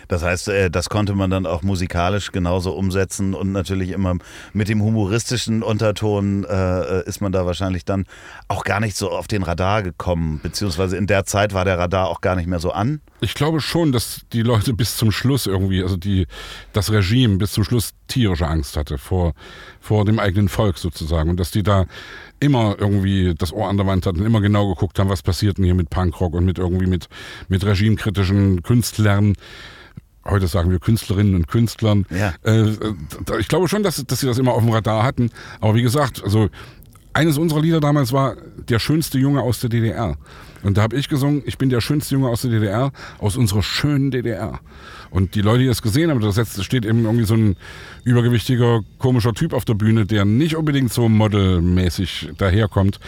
Das 0.08 0.22
heißt, 0.22 0.48
äh, 0.48 0.70
das 0.70 0.88
konnte 0.88 1.14
man 1.14 1.30
dann 1.30 1.46
auch 1.46 1.62
musikalisch 1.62 2.32
genauso 2.32 2.72
umsetzen 2.72 3.34
und 3.34 3.52
natürlich 3.52 3.90
immer 3.90 4.16
mit 4.52 4.68
dem 4.68 4.82
humoristischen 4.82 5.62
Unterton 5.62 6.44
äh, 6.44 7.04
ist 7.04 7.20
man 7.20 7.32
da 7.32 7.46
wahrscheinlich 7.46 7.84
dann 7.84 8.04
auch 8.48 8.64
gar 8.64 8.80
nicht 8.80 8.96
so 8.96 9.10
auf 9.10 9.28
den 9.28 9.42
Radar 9.42 9.82
gekommen, 9.82 10.40
beziehungsweise 10.42 10.96
in 10.96 11.06
der 11.06 11.24
Zeit 11.24 11.54
war 11.54 11.64
der 11.64 11.78
Radar 11.78 12.08
auch 12.08 12.20
gar 12.20 12.36
nicht 12.36 12.46
mehr 12.46 12.60
so 12.60 12.72
an. 12.72 13.00
Ich 13.20 13.34
glaube 13.34 13.60
schon, 13.60 13.92
dass 13.92 14.22
die 14.32 14.42
Leute 14.42 14.72
bis 14.72 14.96
zum 14.96 15.12
Schluss 15.12 15.46
irgendwie, 15.46 15.82
also 15.82 15.96
die, 15.96 16.26
das 16.72 16.90
Regime 16.90 17.36
bis 17.36 17.52
zum 17.52 17.64
Schluss 17.64 17.92
tierische 18.08 18.46
Angst 18.46 18.76
hatte 18.76 18.98
vor, 18.98 19.34
vor 19.80 20.04
dem 20.04 20.18
eigenen 20.18 20.48
Volk 20.48 20.78
sozusagen 20.78 21.30
und 21.30 21.38
dass 21.38 21.50
die 21.50 21.62
da 21.62 21.86
immer 22.40 22.76
irgendwie 22.78 23.34
das 23.36 23.52
Ohr 23.52 23.68
an 23.68 23.76
der 23.76 23.86
Wand 23.86 24.06
hatten, 24.06 24.24
immer 24.24 24.40
genau 24.40 24.68
geguckt 24.68 24.98
haben, 24.98 25.10
was 25.10 25.22
passiert 25.22 25.58
denn 25.58 25.64
hier 25.64 25.74
mit 25.74 25.90
Punkrock 25.90 26.34
und 26.34 26.44
mit 26.44 26.58
irgendwie 26.58 26.86
mit, 26.86 27.08
mit 27.48 27.64
regimekritischen 27.64 28.62
Künstlern. 28.62 29.34
Heute 30.30 30.46
sagen 30.46 30.70
wir 30.70 30.78
Künstlerinnen 30.78 31.34
und 31.34 31.48
Künstlern. 31.48 32.06
Ja. 32.10 32.34
Äh, 32.42 32.70
ich 33.38 33.48
glaube 33.48 33.68
schon, 33.68 33.82
dass, 33.82 34.04
dass 34.06 34.20
sie 34.20 34.26
das 34.26 34.38
immer 34.38 34.52
auf 34.52 34.62
dem 34.62 34.72
Radar 34.72 35.02
hatten. 35.02 35.30
Aber 35.60 35.74
wie 35.74 35.82
gesagt, 35.82 36.22
also 36.22 36.48
eines 37.12 37.38
unserer 37.38 37.60
Lieder 37.60 37.80
damals 37.80 38.12
war 38.12 38.36
Der 38.68 38.78
schönste 38.78 39.18
Junge 39.18 39.42
aus 39.42 39.60
der 39.60 39.70
DDR. 39.70 40.16
Und 40.62 40.76
da 40.76 40.82
habe 40.82 40.96
ich 40.96 41.08
gesungen, 41.08 41.42
ich 41.46 41.58
bin 41.58 41.70
der 41.70 41.80
schönste 41.80 42.14
Junge 42.14 42.28
aus 42.28 42.42
der 42.42 42.50
DDR, 42.50 42.92
aus 43.18 43.36
unserer 43.36 43.62
schönen 43.62 44.10
DDR. 44.10 44.60
Und 45.10 45.34
die 45.34 45.40
Leute, 45.40 45.60
die 45.60 45.66
das 45.66 45.82
gesehen 45.82 46.10
haben, 46.10 46.20
das 46.20 46.64
steht 46.64 46.84
eben 46.84 47.04
irgendwie 47.04 47.24
so 47.24 47.34
ein 47.34 47.56
übergewichtiger, 48.04 48.80
komischer 48.98 49.34
Typ 49.34 49.52
auf 49.52 49.64
der 49.64 49.74
Bühne, 49.74 50.06
der 50.06 50.24
nicht 50.24 50.54
unbedingt 50.54 50.92
so 50.92 51.08
modelmäßig 51.08 52.30
daherkommt. 52.38 53.00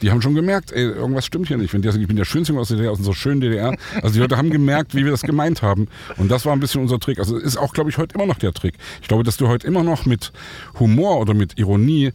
Die 0.00 0.10
haben 0.10 0.22
schon 0.22 0.34
gemerkt, 0.34 0.72
ey, 0.72 0.84
irgendwas 0.84 1.26
stimmt 1.26 1.48
hier 1.48 1.58
nicht. 1.58 1.74
Wenn 1.74 1.82
der 1.82 1.92
sagt, 1.92 2.00
ich 2.00 2.08
bin 2.08 2.16
der 2.16 2.24
schönste 2.24 2.52
Junge 2.52 2.62
aus 2.62 2.68
der 2.68 2.78
DDR, 2.78 2.92
aus 2.92 2.98
unserer 2.98 3.14
schönen 3.14 3.40
DDR. 3.42 3.76
Also 3.96 4.14
die 4.14 4.20
Leute 4.20 4.38
haben 4.38 4.50
gemerkt, 4.50 4.94
wie 4.94 5.04
wir 5.04 5.10
das 5.10 5.22
gemeint 5.22 5.60
haben. 5.60 5.88
Und 6.16 6.30
das 6.30 6.46
war 6.46 6.54
ein 6.54 6.60
bisschen 6.60 6.80
unser 6.80 6.98
Trick. 6.98 7.18
Also 7.18 7.36
ist 7.36 7.58
auch, 7.58 7.74
glaube 7.74 7.90
ich, 7.90 7.98
heute 7.98 8.14
immer 8.14 8.26
noch 8.26 8.38
der 8.38 8.54
Trick. 8.54 8.74
Ich 9.02 9.08
glaube, 9.08 9.24
dass 9.24 9.36
du 9.36 9.48
heute 9.48 9.66
immer 9.66 9.82
noch 9.82 10.06
mit 10.06 10.32
Humor 10.78 11.20
oder 11.20 11.34
mit 11.34 11.58
Ironie 11.58 12.12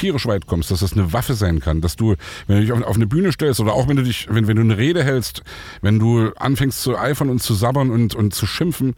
tierisch 0.00 0.26
weit 0.26 0.46
kommst, 0.46 0.70
dass 0.70 0.80
das 0.80 0.94
eine 0.94 1.12
Waffe 1.12 1.34
sein 1.34 1.60
kann, 1.60 1.80
dass 1.80 1.96
du, 1.96 2.14
wenn 2.46 2.56
du 2.56 2.62
dich 2.62 2.72
auf, 2.72 2.82
auf, 2.82 2.96
eine 2.96 3.06
Bühne 3.06 3.32
stellst 3.32 3.60
oder 3.60 3.74
auch 3.74 3.86
wenn 3.86 3.96
du 3.96 4.02
dich, 4.02 4.26
wenn, 4.30 4.46
wenn 4.46 4.56
du 4.56 4.62
eine 4.62 4.78
Rede 4.78 5.04
hältst, 5.04 5.42
wenn 5.82 5.98
du 5.98 6.32
anfängst 6.36 6.82
zu 6.82 6.96
eifern 6.96 7.28
und 7.28 7.42
zu 7.42 7.54
sabbern 7.54 7.90
und, 7.90 8.14
und 8.14 8.34
zu 8.34 8.46
schimpfen, 8.46 8.94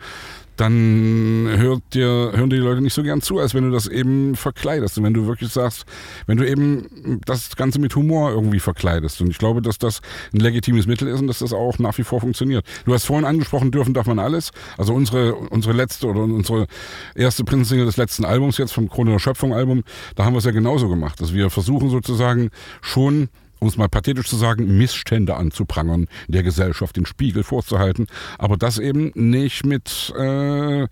dann 0.62 1.49
hört 1.57 1.83
dir, 1.92 2.07
hören 2.07 2.49
dir 2.49 2.57
die 2.57 2.62
Leute 2.62 2.81
nicht 2.81 2.95
so 2.95 3.02
gern 3.02 3.21
zu, 3.21 3.40
als 3.40 3.52
wenn 3.52 3.64
du 3.64 3.73
das 3.73 3.88
eben 3.88 4.37
verkleidest. 4.37 4.97
Und 4.97 5.02
wenn 5.02 5.12
du 5.12 5.26
wirklich 5.26 5.50
sagst, 5.50 5.85
wenn 6.26 6.37
du 6.37 6.49
eben 6.49 7.21
das 7.26 7.57
Ganze 7.57 7.81
mit 7.81 7.97
Humor 7.97 8.31
irgendwie 8.31 8.61
verkleidest. 8.61 9.21
Und 9.21 9.31
ich 9.31 9.38
glaube, 9.38 9.61
dass 9.61 9.78
das 9.78 10.00
ein 10.33 10.38
legitimes 10.38 10.87
Mittel 10.87 11.09
ist 11.09 11.21
und 11.21 11.26
dass 11.26 11.40
das 11.40 11.52
auch 11.52 11.81
nach 11.81 11.99
wie 11.99 12.04
vor 12.04 12.21
funktioniert. 12.21 12.64
Du 12.85 12.95
hast 12.95 13.07
vorhin 13.07 13.25
angesprochen, 13.25 13.73
dürfen 13.73 13.92
darf 13.92 14.07
man 14.07 14.21
alles. 14.21 14.52
Also 14.78 14.95
unsere, 14.95 15.35
unsere 15.35 15.75
letzte 15.75 16.07
oder 16.07 16.21
unsere 16.21 16.69
erste 17.16 17.42
Prinzsingle 17.42 17.87
des 17.87 17.97
letzten 17.97 18.25
Albums 18.25 18.57
jetzt 18.57 18.73
vom 18.73 18.88
Krone 18.88 19.11
der 19.11 19.19
Schöpfung 19.19 19.52
Album, 19.52 19.83
da 20.14 20.25
haben 20.25 20.35
wir 20.35 20.38
es 20.38 20.45
ja 20.45 20.52
genauso 20.52 20.88
gemacht, 20.88 21.21
dass 21.21 21.35
wir 21.35 21.50
versuchen 21.50 21.90
sozusagen 21.90 22.50
schon 22.83 23.31
um 23.62 23.69
es 23.69 23.76
mal 23.76 23.88
pathetisch 23.88 24.26
zu 24.26 24.37
sagen, 24.37 24.76
Missstände 24.76 25.37
anzuprangern, 25.37 26.09
der 26.26 26.42
Gesellschaft 26.42 26.97
den 26.97 27.07
Spiegel 27.07 27.45
vorzuhalten, 27.45 28.09
aber 28.37 28.57
das 28.57 28.78
eben 28.78 29.12
nicht 29.14 29.64
mit, 29.64 30.12
äh, 30.19 30.87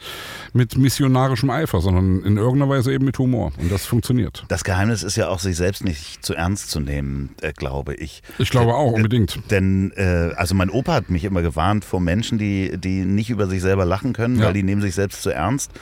mit 0.53 0.79
missionarischem 0.79 1.51
Eifer, 1.51 1.81
sondern 1.81 2.23
in 2.23 2.37
irgendeiner 2.37 2.71
Weise 2.71 2.93
eben 2.93 3.05
mit 3.05 3.19
Humor. 3.19 3.53
Und 3.59 3.73
das 3.73 3.87
funktioniert. 3.87 4.45
Das 4.47 4.63
Geheimnis 4.63 5.03
ist 5.03 5.17
ja 5.17 5.29
auch, 5.29 5.41
sich 5.41 5.57
selbst 5.57 5.85
nicht 5.85 6.25
zu 6.25 6.35
ernst 6.35 6.71
zu 6.71 6.79
nehmen, 6.79 7.31
äh, 7.43 7.53
glaube 7.53 7.95
ich. 7.95 8.23
Ich 8.39 8.51
glaube 8.51 8.75
auch, 8.75 8.93
unbedingt. 8.93 9.41
Denn, 9.51 9.91
äh, 9.97 10.31
also 10.37 10.55
mein 10.55 10.71
Opa 10.71 10.95
hat 10.95 11.11
mich 11.11 11.25
immer 11.25 11.43
gewarnt 11.43 11.85
vor 11.85 12.01
Menschen, 12.01 12.39
die, 12.39 12.79
die 12.79 13.05
nicht 13.05 13.31
über 13.31 13.49
sich 13.49 13.61
selber 13.63 13.85
lachen 13.85 14.13
können, 14.13 14.39
ja. 14.39 14.47
weil 14.47 14.53
die 14.53 14.63
nehmen 14.63 14.81
sich 14.81 14.95
selbst 14.95 15.23
zu 15.23 15.31
ernst. 15.31 15.73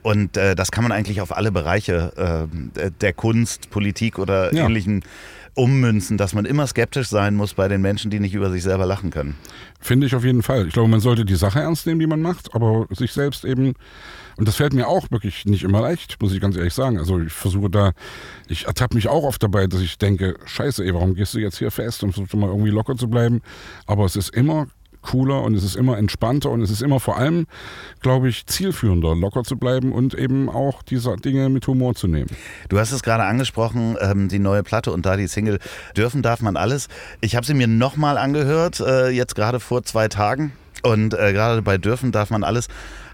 Und 0.00 0.38
äh, 0.38 0.54
das 0.54 0.70
kann 0.70 0.84
man 0.84 0.92
eigentlich 0.92 1.20
auf 1.20 1.36
alle 1.36 1.52
Bereiche 1.52 2.48
äh, 2.74 2.90
der 3.02 3.12
Kunst, 3.12 3.68
Politik 3.68 4.18
oder 4.18 4.54
ja. 4.54 4.64
ähnlichen 4.64 5.02
ummünzen, 5.58 6.16
dass 6.16 6.34
man 6.34 6.44
immer 6.44 6.66
skeptisch 6.66 7.08
sein 7.08 7.34
muss 7.34 7.54
bei 7.54 7.68
den 7.68 7.82
Menschen, 7.82 8.10
die 8.10 8.20
nicht 8.20 8.34
über 8.34 8.50
sich 8.50 8.62
selber 8.62 8.86
lachen 8.86 9.10
können. 9.10 9.34
Finde 9.80 10.06
ich 10.06 10.14
auf 10.14 10.24
jeden 10.24 10.42
Fall. 10.42 10.68
Ich 10.68 10.72
glaube, 10.72 10.88
man 10.88 11.00
sollte 11.00 11.24
die 11.24 11.34
Sache 11.34 11.60
ernst 11.60 11.86
nehmen, 11.86 12.00
die 12.00 12.06
man 12.06 12.22
macht, 12.22 12.54
aber 12.54 12.86
sich 12.90 13.12
selbst 13.12 13.44
eben, 13.44 13.74
und 14.36 14.46
das 14.46 14.56
fällt 14.56 14.72
mir 14.72 14.86
auch 14.86 15.10
wirklich 15.10 15.44
nicht 15.46 15.64
immer 15.64 15.80
leicht, 15.80 16.22
muss 16.22 16.32
ich 16.32 16.40
ganz 16.40 16.56
ehrlich 16.56 16.74
sagen. 16.74 16.98
Also 16.98 17.20
ich 17.20 17.32
versuche 17.32 17.68
da, 17.68 17.92
ich 18.46 18.66
ertappe 18.66 18.94
mich 18.94 19.08
auch 19.08 19.24
oft 19.24 19.42
dabei, 19.42 19.66
dass 19.66 19.80
ich 19.80 19.98
denke, 19.98 20.36
scheiße, 20.44 20.84
ey, 20.84 20.94
warum 20.94 21.14
gehst 21.14 21.34
du 21.34 21.40
jetzt 21.40 21.58
hier 21.58 21.72
fest 21.72 22.04
und 22.04 22.12
versuchst 22.12 22.34
mal 22.34 22.48
irgendwie 22.48 22.70
locker 22.70 22.96
zu 22.96 23.08
bleiben? 23.08 23.40
Aber 23.86 24.04
es 24.04 24.14
ist 24.14 24.30
immer 24.30 24.68
cooler 25.02 25.42
und 25.42 25.54
es 25.54 25.64
ist 25.64 25.76
immer 25.76 25.98
entspannter 25.98 26.50
und 26.50 26.62
es 26.62 26.70
ist 26.70 26.82
immer 26.82 27.00
vor 27.00 27.16
allem, 27.16 27.46
glaube 28.00 28.28
ich, 28.28 28.46
zielführender, 28.46 29.14
locker 29.14 29.42
zu 29.42 29.56
bleiben 29.56 29.92
und 29.92 30.14
eben 30.14 30.48
auch 30.48 30.82
diese 30.82 31.16
Dinge 31.16 31.48
mit 31.48 31.66
Humor 31.66 31.94
zu 31.94 32.08
nehmen. 32.08 32.28
Du 32.68 32.78
hast 32.78 32.92
es 32.92 33.02
gerade 33.02 33.24
angesprochen, 33.24 33.96
ähm, 34.00 34.28
die 34.28 34.38
neue 34.38 34.62
Platte 34.62 34.92
und 34.92 35.06
da 35.06 35.16
die 35.16 35.26
Single 35.26 35.58
Dürfen 35.96 36.22
darf 36.22 36.40
man 36.40 36.56
alles. 36.56 36.88
Ich 37.20 37.36
habe 37.36 37.46
sie 37.46 37.54
mir 37.54 37.68
nochmal 37.68 38.18
angehört, 38.18 38.80
äh, 38.80 39.08
jetzt 39.08 39.34
gerade 39.34 39.60
vor 39.60 39.82
zwei 39.82 40.08
Tagen. 40.08 40.52
Und 40.82 41.14
äh, 41.14 41.32
gerade 41.32 41.62
bei 41.62 41.78
Dürfen 41.78 42.12
darf 42.12 42.30
man 42.30 42.44
alles 42.44 42.68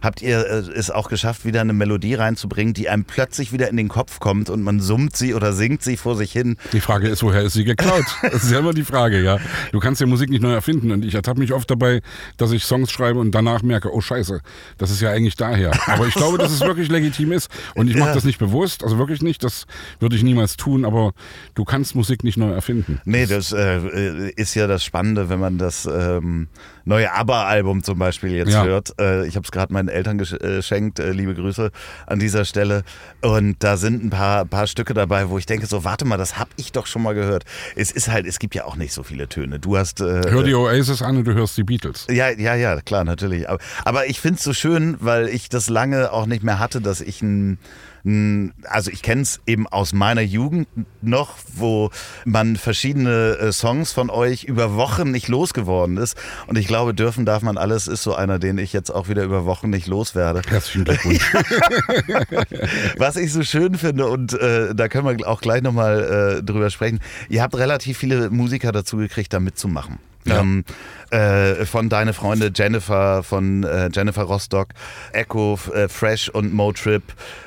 habt 0.04 0.22
ihr 0.22 0.46
äh, 0.46 0.58
es 0.76 0.90
auch 0.90 1.08
geschafft, 1.08 1.44
wieder 1.44 1.62
eine 1.62 1.72
Melodie 1.72 2.14
reinzubringen, 2.14 2.74
die 2.74 2.88
einem 2.88 3.04
plötzlich 3.04 3.52
wieder 3.52 3.68
in 3.68 3.76
den 3.76 3.88
Kopf 3.88 4.20
kommt 4.20 4.50
und 4.50 4.62
man 4.62 4.80
summt 4.80 5.16
sie 5.16 5.34
oder 5.34 5.52
singt 5.52 5.82
sie 5.82 5.96
vor 5.96 6.14
sich 6.14 6.30
hin. 6.30 6.56
Die 6.72 6.80
Frage 6.80 7.08
ist, 7.08 7.22
woher 7.22 7.42
ist 7.42 7.54
sie 7.54 7.64
geklaut? 7.64 8.04
Das 8.34 8.44
ist 8.44 8.50
ja 8.50 8.58
immer 8.58 8.74
die 8.74 8.84
Frage, 8.84 9.22
ja. 9.22 9.38
Du 9.72 9.80
kannst 9.80 10.00
ja 10.00 10.06
Musik 10.06 10.28
nicht 10.28 10.42
neu 10.42 10.52
erfinden 10.52 10.90
und 10.90 11.04
ich 11.04 11.14
ertappe 11.14 11.38
mich 11.38 11.52
oft 11.52 11.70
dabei, 11.70 12.00
dass 12.36 12.52
ich 12.52 12.64
Songs 12.64 12.90
schreibe 12.90 13.20
und 13.20 13.32
danach 13.32 13.62
merke, 13.62 13.94
oh 13.94 14.00
scheiße, 14.00 14.40
das 14.76 14.90
ist 14.90 15.00
ja 15.00 15.10
eigentlich 15.10 15.36
daher. 15.36 15.70
Aber 15.86 16.06
ich 16.06 16.14
glaube, 16.14 16.36
dass 16.36 16.52
es 16.52 16.60
wirklich 16.60 16.88
legitim 16.90 17.32
ist 17.32 17.48
und 17.74 17.88
ich 17.88 17.96
mache 17.96 18.10
ja. 18.10 18.14
das 18.14 18.24
nicht 18.24 18.38
bewusst, 18.38 18.84
also 18.84 18.98
wirklich 18.98 19.22
nicht, 19.22 19.42
das 19.42 19.66
würde 20.00 20.16
ich 20.16 20.22
niemals 20.22 20.56
tun, 20.56 20.84
aber 20.84 21.12
du 21.54 21.64
kannst 21.64 21.94
Musik 21.94 22.24
nicht 22.24 22.36
neu 22.36 22.50
erfinden. 22.50 23.00
Nee, 23.04 23.26
das 23.26 23.52
äh, 23.52 24.30
ist 24.30 24.54
ja 24.54 24.66
das 24.66 24.84
Spannende, 24.84 25.28
wenn 25.28 25.38
man 25.38 25.56
das 25.56 25.86
ähm, 25.86 26.48
neue 26.84 27.12
ABBA-Album 27.12 27.82
zum 27.82 27.98
Beispiel 27.98 28.32
jetzt 28.32 28.52
ja. 28.52 28.64
hört. 28.64 28.98
Äh, 29.00 29.26
ich 29.26 29.36
habe 29.36 29.44
es 29.44 29.52
gerade 29.52 29.72
meinen 29.72 29.88
Eltern 29.88 30.18
geschenkt. 30.18 30.98
Äh, 30.98 31.12
liebe 31.12 31.34
Grüße 31.34 31.70
an 32.06 32.18
dieser 32.18 32.44
Stelle. 32.44 32.82
Und 33.22 33.62
da 33.62 33.76
sind 33.76 34.04
ein 34.04 34.10
paar, 34.10 34.44
paar 34.44 34.66
Stücke 34.66 34.94
dabei, 34.94 35.28
wo 35.30 35.38
ich 35.38 35.46
denke, 35.46 35.66
so, 35.66 35.84
warte 35.84 36.04
mal, 36.04 36.16
das 36.16 36.38
habe 36.38 36.50
ich 36.56 36.72
doch 36.72 36.86
schon 36.86 37.02
mal 37.02 37.14
gehört. 37.14 37.44
Es 37.76 37.90
ist 37.90 38.08
halt, 38.08 38.26
es 38.26 38.38
gibt 38.38 38.54
ja 38.54 38.64
auch 38.64 38.76
nicht 38.76 38.92
so 38.92 39.02
viele 39.02 39.28
Töne. 39.28 39.58
Du 39.58 39.76
hast. 39.76 40.00
Äh, 40.00 40.30
Hör 40.30 40.42
die 40.42 40.54
Oasis 40.54 41.02
an 41.02 41.16
und 41.16 41.24
du 41.24 41.34
hörst 41.34 41.56
die 41.56 41.64
Beatles. 41.64 42.06
Ja, 42.10 42.30
ja, 42.30 42.54
ja, 42.54 42.80
klar, 42.80 43.04
natürlich. 43.04 43.48
Aber, 43.48 43.58
aber 43.84 44.06
ich 44.06 44.20
finde 44.20 44.38
es 44.38 44.44
so 44.44 44.52
schön, 44.52 44.96
weil 45.00 45.28
ich 45.28 45.48
das 45.48 45.68
lange 45.68 46.12
auch 46.12 46.26
nicht 46.26 46.42
mehr 46.42 46.58
hatte, 46.58 46.80
dass 46.80 47.00
ich 47.00 47.22
ein 47.22 47.58
also 48.04 48.90
ich 48.90 49.00
kenne 49.00 49.22
es 49.22 49.40
eben 49.46 49.66
aus 49.66 49.94
meiner 49.94 50.20
Jugend 50.20 50.68
noch, 51.00 51.36
wo 51.54 51.90
man 52.26 52.56
verschiedene 52.56 53.38
äh, 53.38 53.52
Songs 53.52 53.92
von 53.92 54.10
euch 54.10 54.44
über 54.44 54.74
Wochen 54.76 55.10
nicht 55.10 55.28
losgeworden 55.28 55.96
ist. 55.96 56.14
Und 56.46 56.58
ich 56.58 56.66
glaube, 56.66 56.92
dürfen 56.92 57.24
darf 57.24 57.42
man 57.42 57.56
alles 57.56 57.88
ist 57.88 58.02
so 58.02 58.14
einer, 58.14 58.38
den 58.38 58.58
ich 58.58 58.74
jetzt 58.74 58.90
auch 58.90 59.08
wieder 59.08 59.24
über 59.24 59.46
Wochen 59.46 59.70
nicht 59.70 59.86
loswerde. 59.86 60.42
Herzlichen 60.46 60.84
Glückwunsch. 60.84 61.32
Was 62.98 63.16
ich 63.16 63.32
so 63.32 63.42
schön 63.42 63.76
finde, 63.78 64.06
und 64.06 64.34
äh, 64.34 64.74
da 64.74 64.88
können 64.88 65.18
wir 65.18 65.26
auch 65.26 65.40
gleich 65.40 65.62
nochmal 65.62 66.40
äh, 66.40 66.42
drüber 66.42 66.68
sprechen, 66.68 67.00
ihr 67.30 67.42
habt 67.42 67.56
relativ 67.56 67.96
viele 67.96 68.28
Musiker 68.28 68.70
dazu 68.70 68.98
gekriegt, 68.98 69.32
da 69.32 69.40
mitzumachen. 69.40 69.98
Ja. 70.26 70.40
Ähm, 70.40 70.64
äh, 71.10 71.64
von 71.66 71.88
deine 71.88 72.12
Freunde 72.12 72.50
Jennifer, 72.54 73.22
von 73.22 73.62
äh, 73.62 73.90
Jennifer 73.92 74.22
Rostock, 74.22 74.68
Echo, 75.12 75.58
äh, 75.72 75.88
Fresh 75.88 76.28
und 76.28 76.52
Motrip, 76.52 77.02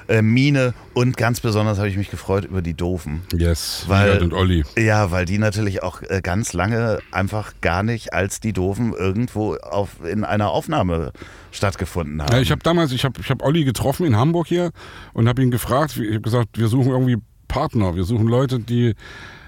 äh, 0.07 0.21
Mine 0.21 0.73
und 0.93 1.17
ganz 1.17 1.41
besonders 1.41 1.77
habe 1.77 1.89
ich 1.89 1.97
mich 1.97 2.09
gefreut 2.09 2.45
über 2.45 2.61
die 2.61 2.73
Doofen. 2.73 3.23
Yes, 3.35 3.83
weil, 3.87 4.21
und 4.21 4.33
Olli. 4.33 4.63
Ja, 4.77 5.11
weil 5.11 5.25
die 5.25 5.37
natürlich 5.37 5.83
auch 5.83 6.01
äh, 6.03 6.21
ganz 6.21 6.53
lange 6.53 6.99
einfach 7.11 7.53
gar 7.61 7.83
nicht 7.83 8.13
als 8.13 8.39
die 8.39 8.53
Doofen 8.53 8.93
irgendwo 8.93 9.55
auf, 9.55 9.89
in 10.05 10.23
einer 10.23 10.51
Aufnahme 10.51 11.11
stattgefunden 11.51 12.21
haben. 12.21 12.31
Ja, 12.31 12.39
ich 12.39 12.51
habe 12.51 12.61
damals, 12.63 12.91
ich 12.91 13.03
habe 13.03 13.19
ich 13.19 13.29
hab 13.29 13.43
Olli 13.43 13.63
getroffen 13.63 14.05
in 14.05 14.15
Hamburg 14.15 14.47
hier 14.47 14.71
und 15.13 15.27
habe 15.27 15.41
ihn 15.41 15.51
gefragt, 15.51 15.97
ich 15.97 16.09
habe 16.09 16.21
gesagt, 16.21 16.57
wir 16.57 16.67
suchen 16.67 16.91
irgendwie 16.91 17.17
Partner, 17.47 17.95
wir 17.95 18.03
suchen 18.03 18.27
Leute, 18.27 18.59
die 18.59 18.93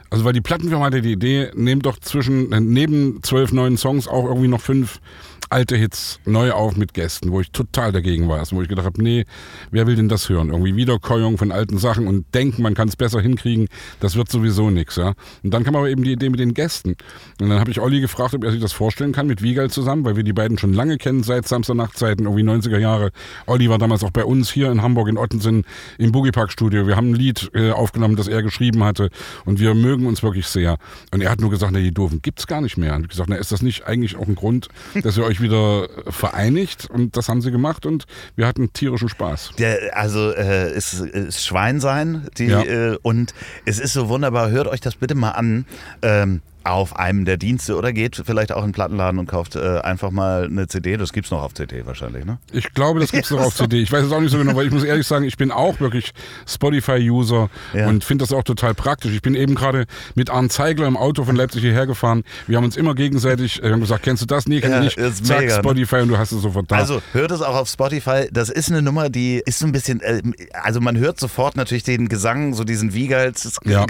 also 0.10 0.26
weil 0.26 0.34
die 0.34 0.42
Plattenfirma 0.42 0.86
hatte 0.86 1.02
die 1.02 1.12
Idee, 1.12 1.52
nehmt 1.56 1.86
doch 1.86 2.00
zwischen, 2.00 2.50
neben 2.50 3.22
zwölf 3.24 3.52
neuen 3.52 3.78
Songs 3.78 4.08
auch 4.08 4.26
irgendwie 4.26 4.48
noch 4.48 4.62
fünf 4.62 5.00
alte 5.50 5.76
Hits 5.76 6.20
neu 6.26 6.52
auf 6.52 6.76
mit 6.76 6.94
Gästen, 6.94 7.32
wo 7.32 7.42
ich 7.42 7.52
total 7.52 7.92
dagegen 7.92 8.28
war. 8.28 8.40
Wo 8.52 8.62
ich 8.62 8.70
gedacht 8.70 8.86
habe, 8.86 9.02
nee, 9.02 9.26
wer 9.72 9.88
will 9.88 9.96
denn 9.96 10.10
das 10.10 10.30
hören? 10.30 10.50
Irgendwie 10.50 10.76
Wiederkäuung 10.76 11.38
von 11.38 11.52
alten 11.52 11.78
Sachen 11.78 12.08
und 12.08 12.34
denken, 12.34 12.62
man 12.62 12.74
kann 12.74 12.88
es 12.88 12.96
besser 12.96 13.22
hinkriegen, 13.22 13.68
das 14.00 14.16
wird 14.16 14.30
sowieso 14.30 14.70
nichts. 14.70 14.96
Ja? 14.96 15.14
Und 15.44 15.54
dann 15.54 15.64
kam 15.64 15.76
aber 15.76 15.90
eben 15.90 16.04
die 16.04 16.14
Idee 16.14 16.30
mit 16.30 16.40
den 16.40 16.54
Gästen. 16.54 16.96
Und 17.40 17.50
dann 17.50 17.60
habe 17.60 17.72
ich 17.72 17.80
Olli 17.80 18.00
gefragt, 18.00 18.34
ob 18.34 18.44
er 18.44 18.52
sich 18.52 18.62
das 18.62 18.74
vorstellen 18.74 19.12
kann 19.12 19.28
mit 19.28 19.42
Wiegal 19.42 19.70
zusammen, 19.70 20.06
weil 20.06 20.16
wir 20.16 20.24
die 20.24 20.34
beiden 20.34 20.58
schon 20.58 20.74
lange 20.74 20.98
kennen, 20.98 21.24
seit 21.24 21.48
Samstagnachtzeiten, 21.48 22.26
irgendwie 22.26 22.44
90er 22.44 22.78
Jahre. 22.78 23.12
Olli 23.46 23.70
war 23.70 23.78
damals 23.78 24.04
auch 24.04 24.12
bei 24.12 24.24
uns 24.24 24.52
hier 24.52 24.72
in 24.72 24.82
Hamburg 24.82 25.10
in 25.10 25.18
Ottensen 25.18 25.66
im 25.98 26.12
Boogie 26.12 26.32
Park 26.32 26.52
Studio. 26.52 26.88
Wir 26.88 26.96
haben 26.96 27.12
ein 27.12 27.16
Lied 27.16 27.52
äh, 27.54 27.72
aufgenommen, 27.72 28.16
das 28.16 28.28
er 28.28 28.44
geschrieben 28.44 28.84
hatte 28.84 29.10
und 29.46 29.60
wir 29.60 29.74
mögen 29.74 30.06
uns 30.06 30.24
wirklich 30.24 30.48
sehr. 30.48 30.78
Und 31.12 31.22
er 31.22 31.32
hat 31.32 31.42
nur 31.42 31.50
gesagt, 31.50 31.72
na, 31.74 31.80
die 31.80 31.94
Doofen 31.94 32.22
gibt's 32.22 32.48
gar 32.48 32.62
nicht 32.62 32.78
mehr. 32.78 32.96
Und 32.96 33.04
ich 33.04 33.10
gesagt, 33.10 33.30
na, 33.30 33.36
ist 33.36 33.52
das 33.52 33.62
nicht 33.62 33.86
eigentlich 33.86 34.16
auch 34.16 34.28
ein 34.28 34.36
Grund, 34.36 34.70
dass 35.04 35.18
ihr 35.18 35.24
euch 35.24 35.39
sich 35.40 35.42
wieder 35.42 35.88
vereinigt 36.08 36.90
und 36.90 37.18
das 37.18 37.30
haben 37.30 37.42
sie 37.42 37.52
gemacht 37.52 37.86
und 37.86 38.06
wir 38.36 38.48
hatten 38.48 38.72
tierischen 38.74 39.10
Spaß. 39.10 39.52
Der, 39.58 39.98
also 39.98 40.32
äh, 40.32 40.70
es 40.70 40.94
ist 40.94 41.46
Schwein 41.46 41.80
sein 41.80 42.28
die, 42.38 42.46
ja. 42.46 42.62
äh, 42.64 42.98
und 43.02 43.34
es 43.66 43.80
ist 43.80 43.94
so 43.94 44.10
wunderbar, 44.10 44.50
hört 44.50 44.68
euch 44.68 44.82
das 44.82 44.96
bitte 44.96 45.16
mal 45.16 45.32
an. 45.32 45.66
Ähm, 46.02 46.42
auf 46.64 46.96
einem 46.98 47.26
der 47.26 47.38
Dienste 47.38 47.76
oder 47.78 47.94
geht 47.94 48.22
vielleicht 48.26 48.52
auch 48.52 48.62
in 48.64 48.70
den 48.70 48.72
Plattenladen 48.74 49.20
und 49.20 49.28
kauft 49.28 49.56
äh, 49.56 49.80
einfach 49.80 50.12
mal 50.12 50.46
eine 50.46 50.68
CD. 50.68 50.98
Das 50.98 51.14
gibt's 51.14 51.32
noch 51.32 51.42
auf 51.42 51.54
CD 51.54 51.86
wahrscheinlich, 51.86 52.26
ne? 52.26 52.38
Ich 52.52 52.74
glaube, 52.74 53.00
das 53.00 53.12
gibt's 53.12 53.32
noch 53.32 53.40
auf 53.42 53.56
CD. 53.56 53.82
Ich 53.82 53.92
weiß 53.92 54.06
es 54.06 54.12
auch 54.12 54.20
nicht 54.20 54.32
so 54.32 54.38
genau, 54.38 54.56
weil 54.56 54.68
ich 54.68 54.72
muss 54.74 54.84
ehrlich 54.84 55.08
sagen, 55.08 55.26
ich 55.26 55.38
bin 55.38 55.52
auch 55.52 55.80
wirklich 55.80 56.12
Spotify-User 56.48 57.50
Ja. 57.74 57.88
und 57.88 58.04
finde 58.04 58.24
das 58.24 58.34
auch 58.34 58.44
total 58.44 58.74
praktisch. 58.76 59.14
Ich 59.14 59.22
bin 59.22 59.36
eben 59.36 59.56
gerade 59.56 59.86
mit 60.16 60.30
Arndt 60.30 60.52
Zeigler 60.52 60.88
im 60.88 60.98
Auto 60.98 61.24
von 61.24 61.36
Leipzig 61.36 61.62
hierher 61.62 61.88
gefahren. 61.88 62.24
Wir 62.48 62.58
haben 62.58 62.66
uns 62.66 62.78
immer 62.78 62.96
gegenseitig 62.96 63.64
äh, 63.64 63.78
gesagt, 63.80 64.04
kennst 64.04 64.22
du 64.22 64.26
das? 64.26 64.48
Nee, 64.48 64.62
kenn 64.62 64.72
Ja, 64.72 64.80
ich 64.80 64.98
nicht. 64.98 64.98
ist 64.98 65.26
Zack, 65.26 65.40
mega, 65.42 65.56
ne? 65.56 65.60
Spotify 65.62 65.96
und 65.98 66.10
du 66.10 66.18
hast 66.18 66.32
es 66.32 66.42
sofort 66.42 66.70
da. 66.72 66.76
Also 66.76 67.02
hört 67.14 67.32
es 67.32 67.42
auch 67.42 67.56
auf 67.56 67.70
Spotify. 67.70 68.28
Das 68.32 68.50
ist 68.50 68.70
eine 68.70 68.82
Nummer, 68.82 69.10
die 69.10 69.42
ist 69.46 69.60
so 69.60 69.66
ein 69.66 69.72
bisschen, 69.72 70.02
äh, 70.02 70.22
also 70.54 70.82
man 70.82 70.98
hört 70.98 71.20
sofort 71.20 71.56
natürlich 71.56 71.84
den 71.84 72.10
Gesang, 72.10 72.54
so 72.54 72.64
diesen 72.64 72.94
Wiegals 72.94 73.60
Ja. 73.66 73.86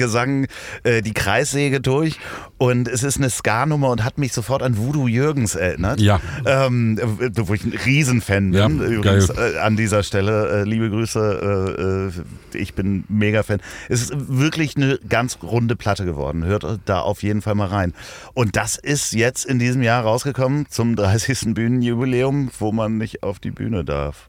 Äh, 0.83 1.01
die 1.01 1.13
Kreissäge 1.13 1.81
durch. 1.81 2.19
Und 2.59 2.89
es 2.89 3.03
ist 3.03 3.17
eine 3.17 3.29
Ska-Nummer 3.29 3.89
und 3.89 4.03
hat 4.03 4.17
mich 4.17 4.33
sofort 4.33 4.61
an 4.61 4.77
Voodoo 4.77 5.07
Jürgens 5.07 5.55
erinnert. 5.55 6.01
Ja. 6.01 6.19
Ähm, 6.45 6.99
äh, 6.99 7.29
wo 7.35 7.53
ich 7.53 7.63
ein 7.63 7.71
Riesenfan 7.73 8.51
bin. 8.51 8.59
Ja, 8.59 8.67
Übrigens 8.67 9.29
geil. 9.29 9.53
äh, 9.55 9.59
an 9.59 9.77
dieser 9.77 10.03
Stelle. 10.03 10.49
Äh, 10.49 10.63
liebe 10.65 10.89
Grüße. 10.89 12.11
Äh, 12.53 12.57
äh, 12.57 12.59
ich 12.61 12.73
bin 12.73 13.05
mega 13.07 13.43
Fan. 13.43 13.61
Es 13.87 14.01
ist 14.01 14.11
wirklich 14.13 14.75
eine 14.75 14.99
ganz 15.07 15.39
runde 15.41 15.77
Platte 15.77 16.03
geworden. 16.03 16.43
Hört 16.43 16.65
da 16.83 16.99
auf 16.99 17.23
jeden 17.23 17.41
Fall 17.41 17.55
mal 17.55 17.67
rein. 17.67 17.93
Und 18.33 18.57
das 18.57 18.75
ist 18.77 19.13
jetzt 19.13 19.45
in 19.45 19.57
diesem 19.57 19.81
Jahr 19.81 20.03
rausgekommen 20.03 20.65
zum 20.69 20.97
30. 20.97 21.53
Bühnenjubiläum, 21.53 22.51
wo 22.59 22.73
man 22.73 22.97
nicht 22.97 23.23
auf 23.23 23.39
die 23.39 23.51
Bühne 23.51 23.85
darf. 23.85 24.27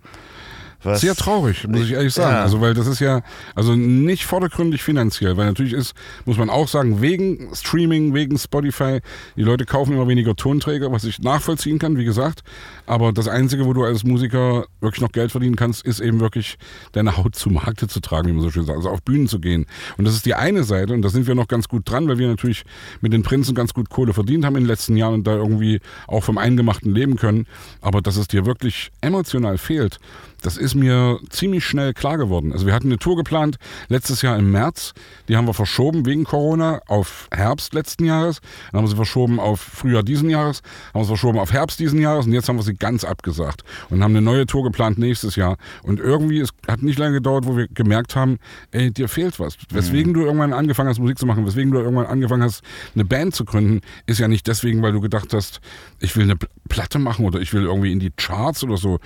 Was? 0.83 1.01
Sehr 1.01 1.15
traurig, 1.15 1.67
muss 1.69 1.83
ich 1.83 1.93
ehrlich 1.93 2.15
sagen. 2.15 2.37
Ja. 2.37 2.43
Also, 2.43 2.61
weil 2.61 2.75
das 2.75 2.87
ist 2.87 3.01
ja, 3.01 3.23
also 3.55 3.77
nicht 3.77 4.25
vordergründig 4.25 4.83
finanziell, 4.83 5.37
weil 5.37 5.47
natürlich 5.47 5.75
ist, 5.75 5.95
muss 6.25 6.39
man 6.39 6.49
auch 6.49 6.69
sagen, 6.69 7.03
wegen 7.03 7.55
Streaming, 7.55 8.15
wegen 8.15 8.39
Spotify, 8.39 9.01
die 9.37 9.43
Leute 9.43 9.67
kaufen 9.67 9.93
immer 9.93 10.09
weniger 10.09 10.35
Tonträger, 10.37 10.91
was 10.91 11.05
ich 11.05 11.19
nachvollziehen 11.19 11.79
kann, 11.79 11.99
wie 11.99 12.05
gesagt. 12.05 12.43
Aber 12.87 13.13
das 13.13 13.29
Einzige, 13.29 13.67
wo 13.67 13.73
du 13.73 13.85
als 13.85 14.05
Musiker 14.05 14.67
wirklich 14.81 15.01
noch 15.01 15.13
Geld 15.13 15.33
verdienen 15.33 15.57
kannst, 15.57 15.85
ist 15.85 16.01
eben 16.01 16.21
wirklich 16.21 16.57
deine 16.93 17.17
Haut 17.17 17.35
zu 17.35 17.51
Markte 17.51 17.87
zu 17.87 18.01
tragen, 18.01 18.29
wie 18.29 18.33
man 18.33 18.43
so 18.43 18.51
schön 18.51 18.65
sagt, 18.65 18.79
also 18.79 18.89
auf 18.89 19.03
Bühnen 19.03 19.29
zu 19.29 19.39
gehen. 19.39 19.67
Und 19.99 20.07
das 20.07 20.15
ist 20.15 20.25
die 20.25 20.35
eine 20.35 20.65
Seite 20.65 20.95
und 20.95 21.03
da 21.03 21.11
sind 21.11 21.27
wir 21.27 21.35
noch 21.35 21.49
ganz 21.49 21.69
gut 21.69 21.89
dran, 21.89 22.09
weil 22.09 22.19
wir 22.19 22.29
natürlich 22.29 22.65
mit 23.01 23.13
den 23.13 23.23
Prinzen 23.23 23.55
ganz 23.55 23.75
gut 23.75 23.91
Kohle 23.91 24.13
verdient 24.13 24.45
haben 24.45 24.57
in 24.57 24.63
den 24.65 24.69
letzten 24.69 24.97
Jahren 24.97 25.15
und 25.15 25.27
da 25.27 25.35
irgendwie 25.35 25.81
auch 26.07 26.25
vom 26.25 26.39
Eingemachten 26.39 26.95
leben 26.95 27.17
können. 27.17 27.47
Aber 27.81 28.01
dass 28.01 28.17
es 28.17 28.29
dir 28.29 28.47
wirklich 28.47 28.91
emotional 29.01 29.59
fehlt, 29.59 29.99
das 30.41 30.57
ist 30.57 30.75
mir 30.75 31.19
ziemlich 31.29 31.65
schnell 31.65 31.95
klar 31.95 32.19
geworden. 32.19 32.53
Also 32.53 32.67
wir 32.67 32.75
hatten 32.75 32.89
eine 32.89 32.99
Tour 32.99 33.17
geplant 33.17 33.57
letztes 33.89 34.23
Jahr 34.23 34.39
im 34.39 34.51
März. 34.51 34.93
Die 35.29 35.37
haben 35.37 35.47
wir 35.47 35.55
verschoben 35.55 36.07
wegen 36.07 36.25
Corona 36.25 36.81
auf 36.87 37.29
Herbst 37.33 37.75
letzten 37.75 38.05
Jahres. 38.05 38.41
Dann 38.71 38.79
haben 38.79 38.85
wir 38.85 38.91
sie 38.91 38.97
verschoben 38.97 39.41
auf 39.41 39.61
Frühjahr 39.61 40.03
diesen 40.03 40.31
Jahres. 40.31 40.63
Haben 40.93 41.01
wir 41.01 41.05
sie 41.05 41.09
verschoben 41.09 41.39
auf 41.39 41.53
Herbst 41.53 41.79
diesen 41.81 42.01
Jahres. 42.01 42.27
Und 42.27 42.33
jetzt 42.33 42.49
haben 42.49 42.57
wir 42.57 42.63
sie 42.63 42.75
ganz 42.75 43.05
abgesagt. 43.05 43.63
Und 43.89 44.03
haben 44.03 44.13
eine 44.13 44.23
neue 44.23 44.47
Tour 44.47 44.65
geplant 44.65 44.99
nächstes 44.99 45.37
Jahr. 45.37 45.57
Und 45.83 46.01
irgendwie, 46.01 46.41
es 46.41 46.51
hat 46.67 46.83
nicht 46.83 46.99
lange 46.99 47.15
gedauert, 47.15 47.47
wo 47.47 47.57
wir 47.57 47.69
gemerkt 47.69 48.17
haben, 48.17 48.39
ey, 48.71 48.91
dir 48.91 49.09
fehlt 49.09 49.39
was. 49.41 49.57
Weswegen 49.71 50.15
du 50.15 50.23
irgendwann 50.23 50.53
angefangen 50.53 50.89
hast, 50.89 50.99
Musik 50.99 51.19
zu 51.19 51.27
machen, 51.27 51.47
weswegen 51.47 51.71
du 51.73 51.79
irgendwann 51.79 52.07
angefangen 52.07 52.43
hast, 52.43 52.63
eine 52.95 53.05
Band 53.05 53.35
zu 53.35 53.45
gründen, 53.45 53.81
ist 54.07 54.21
ja 54.21 54.29
nicht 54.29 54.47
deswegen, 54.47 54.83
weil 54.83 54.93
du 54.93 55.01
gedacht 55.01 55.33
hast, 55.33 55.61
ich 55.99 56.17
will 56.17 56.25
eine 56.25 56.35
Pl- 56.35 56.49
Platte 56.69 56.99
machen 56.99 57.25
oder 57.25 57.41
ich 57.41 57.53
will 57.53 57.65
irgendwie 57.65 57.93
in 57.93 58.01
die 58.01 58.11
Charts 58.11 58.65
oder 58.65 58.77
so. 58.77 58.99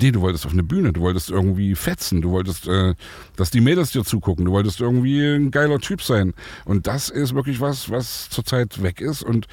Nee, 0.00 0.10
du 0.10 0.20
wolltest 0.20 0.46
auf 0.46 0.52
eine 0.52 0.62
Bühne, 0.62 0.92
du 0.92 1.00
wolltest 1.02 1.30
irgendwie 1.30 1.74
fetzen, 1.74 2.22
du 2.22 2.30
wolltest, 2.30 2.66
äh, 2.66 2.94
dass 3.36 3.50
die 3.50 3.60
Mädels 3.60 3.90
dir 3.90 4.04
zugucken, 4.04 4.44
du 4.44 4.52
wolltest 4.52 4.80
irgendwie 4.80 5.20
ein 5.20 5.50
geiler 5.50 5.78
Typ 5.78 6.02
sein. 6.02 6.34
Und 6.64 6.86
das 6.86 7.08
ist 7.08 7.34
wirklich 7.34 7.60
was, 7.60 7.90
was 7.90 8.28
zurzeit 8.30 8.82
weg 8.82 9.00
ist 9.00 9.22
und 9.22 9.46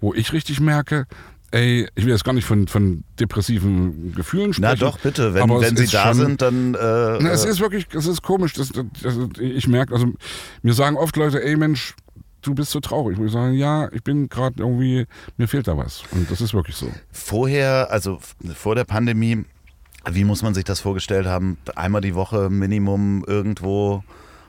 wo 0.00 0.12
ich 0.14 0.32
richtig 0.32 0.60
merke, 0.60 1.06
ey, 1.50 1.88
ich 1.94 2.04
will 2.04 2.12
jetzt 2.12 2.24
gar 2.24 2.32
nicht 2.32 2.44
von, 2.44 2.68
von 2.68 3.04
depressiven 3.18 4.12
Gefühlen 4.14 4.52
sprechen. 4.52 4.68
Na 4.70 4.74
doch, 4.74 4.98
bitte. 4.98 5.34
Wenn, 5.34 5.48
wenn 5.48 5.76
sie 5.76 5.86
da 5.86 6.08
schon- 6.08 6.16
sind, 6.16 6.42
dann. 6.42 6.74
Äh, 6.74 6.78
na, 7.20 7.30
es 7.30 7.44
äh, 7.44 7.50
ist 7.50 7.60
wirklich, 7.60 7.86
es 7.94 8.06
ist 8.06 8.22
komisch. 8.22 8.52
Das, 8.54 8.70
das, 8.70 8.84
das, 9.02 9.14
ich 9.40 9.66
merke, 9.66 9.94
also 9.94 10.12
mir 10.62 10.74
sagen 10.74 10.96
oft 10.96 11.16
Leute, 11.16 11.42
ey 11.42 11.56
Mensch, 11.56 11.94
du 12.42 12.54
bist 12.54 12.70
so 12.70 12.80
traurig. 12.80 13.18
Wo 13.18 13.24
ich 13.24 13.32
sage, 13.32 13.54
ja, 13.54 13.90
ich 13.92 14.02
bin 14.02 14.28
gerade 14.28 14.56
irgendwie, 14.58 15.06
mir 15.36 15.48
fehlt 15.48 15.68
da 15.68 15.76
was. 15.76 16.02
Und 16.12 16.30
das 16.30 16.40
ist 16.40 16.54
wirklich 16.54 16.76
so. 16.76 16.90
vorher, 17.10 17.88
also 17.90 18.18
vor 18.54 18.74
der 18.74 18.84
Pandemie, 18.84 19.44
wie 20.10 20.24
muss 20.24 20.42
man 20.42 20.54
sich 20.54 20.64
das 20.64 20.80
vorgestellt 20.80 21.26
haben? 21.26 21.58
Einmal 21.74 22.00
die 22.00 22.14
Woche 22.14 22.50
Minimum 22.50 23.24
irgendwo 23.26 24.04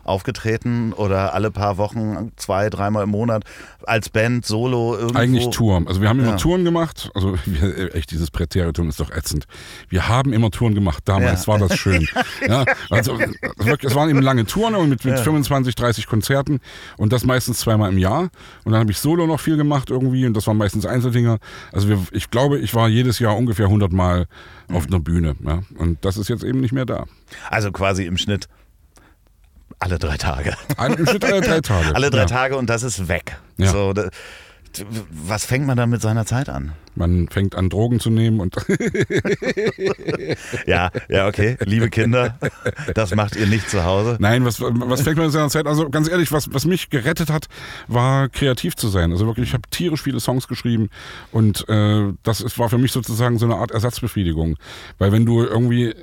aufgetreten 0.07 0.93
oder 0.93 1.33
alle 1.33 1.51
paar 1.51 1.77
Wochen, 1.77 2.31
zwei, 2.35 2.69
dreimal 2.69 3.03
im 3.03 3.09
Monat 3.09 3.43
als 3.85 4.09
Band, 4.09 4.45
Solo 4.45 4.95
irgendwo? 4.95 5.17
Eigentlich 5.19 5.49
Touren. 5.49 5.87
Also 5.87 6.01
wir 6.01 6.09
haben 6.09 6.19
immer 6.19 6.31
Ja. 6.31 6.35
Touren 6.37 6.63
gemacht. 6.63 7.09
Also 7.13 7.35
wir, 7.45 7.95
echt, 7.95 8.11
dieses 8.11 8.31
Präteritum 8.31 8.89
ist 8.89 8.99
doch 8.99 9.11
ätzend. 9.11 9.45
Wir 9.89 10.07
haben 10.07 10.33
immer 10.33 10.51
Touren 10.51 10.75
gemacht. 10.75 11.03
Damals 11.05 11.45
Ja. 11.45 11.53
war 11.53 11.59
das 11.59 11.77
schön. 11.77 12.07
ja, 12.47 12.65
also 12.89 13.17
wirklich, 13.57 13.91
es 13.91 13.95
waren 13.95 14.09
eben 14.09 14.21
lange 14.21 14.45
Touren 14.45 14.73
mit, 14.89 15.03
mit 15.05 15.15
Ja. 15.17 15.23
25, 15.23 15.75
30 15.75 16.07
Konzerten 16.07 16.59
und 16.97 17.13
das 17.13 17.25
meistens 17.25 17.59
zweimal 17.59 17.91
im 17.91 17.97
Jahr. 17.97 18.29
Und 18.63 18.71
dann 18.71 18.79
habe 18.81 18.91
ich 18.91 18.97
Solo 18.99 19.27
noch 19.27 19.39
viel 19.39 19.57
gemacht 19.57 19.89
irgendwie 19.89 20.25
und 20.25 20.33
das 20.35 20.47
waren 20.47 20.57
meistens 20.57 20.85
Einzeldinger. 20.85 21.37
Also 21.71 21.89
wir, 21.89 21.99
ich 22.11 22.29
glaube, 22.31 22.59
ich 22.59 22.73
war 22.73 22.87
jedes 22.89 23.19
Jahr 23.19 23.35
ungefähr 23.37 23.65
100 23.65 23.91
Mal 23.91 24.27
auf 24.71 24.85
Mhm. 24.87 24.93
einer 24.93 24.99
Bühne. 25.03 25.35
Ja. 25.45 25.59
Und 25.77 26.03
das 26.03 26.17
ist 26.17 26.27
jetzt 26.29 26.43
eben 26.43 26.59
nicht 26.61 26.71
mehr 26.73 26.85
da. 26.85 27.05
Also 27.49 27.71
quasi 27.71 28.05
im 28.05 28.17
Schnitt 28.17 28.47
alle 29.79 29.99
drei 29.99 30.17
Tage. 30.17 30.53
Ein, 30.77 31.07
alle 31.07 31.41
drei 31.41 31.61
Tage. 31.61 31.87
Alle 31.95 32.09
drei 32.09 32.19
ja. 32.19 32.25
Tage 32.25 32.57
und 32.57 32.69
das 32.69 32.83
ist 32.83 33.07
weg. 33.07 33.37
Ja. 33.57 33.71
So, 33.71 33.93
da, 33.93 34.09
was 35.09 35.45
fängt 35.45 35.65
man 35.65 35.77
dann 35.77 35.89
mit 35.89 36.01
seiner 36.01 36.25
Zeit 36.25 36.49
an? 36.49 36.73
Man 36.95 37.27
fängt 37.29 37.55
an, 37.55 37.69
Drogen 37.69 37.99
zu 37.99 38.09
nehmen 38.09 38.39
und 38.39 38.55
Ja, 40.65 40.89
ja, 41.09 41.27
okay. 41.27 41.57
Liebe 41.63 41.89
Kinder, 41.89 42.39
das 42.95 43.13
macht 43.13 43.35
ihr 43.35 43.45
nicht 43.45 43.69
zu 43.69 43.83
Hause. 43.83 44.17
Nein, 44.19 44.45
was, 44.45 44.59
was 44.61 45.01
fängt 45.01 45.17
man 45.17 45.27
in 45.27 45.31
seiner 45.31 45.49
Zeit? 45.49 45.67
Also 45.67 45.89
ganz 45.89 46.09
ehrlich, 46.09 46.31
was, 46.31 46.53
was 46.53 46.65
mich 46.65 46.89
gerettet 46.89 47.29
hat, 47.29 47.47
war 47.87 48.29
kreativ 48.29 48.75
zu 48.75 48.87
sein. 48.87 49.11
Also 49.11 49.27
wirklich, 49.27 49.49
ich 49.49 49.53
habe 49.53 49.67
tierisch 49.69 50.01
viele 50.01 50.19
Songs 50.19 50.47
geschrieben 50.47 50.89
und 51.31 51.67
äh, 51.69 52.13
das 52.23 52.41
ist, 52.41 52.57
war 52.57 52.69
für 52.69 52.79
mich 52.79 52.91
sozusagen 52.91 53.37
so 53.37 53.45
eine 53.45 53.55
Art 53.55 53.71
Ersatzbefriedigung. 53.71 54.57
Weil 54.97 55.11
wenn 55.11 55.25
du 55.25 55.43
irgendwie 55.43 55.93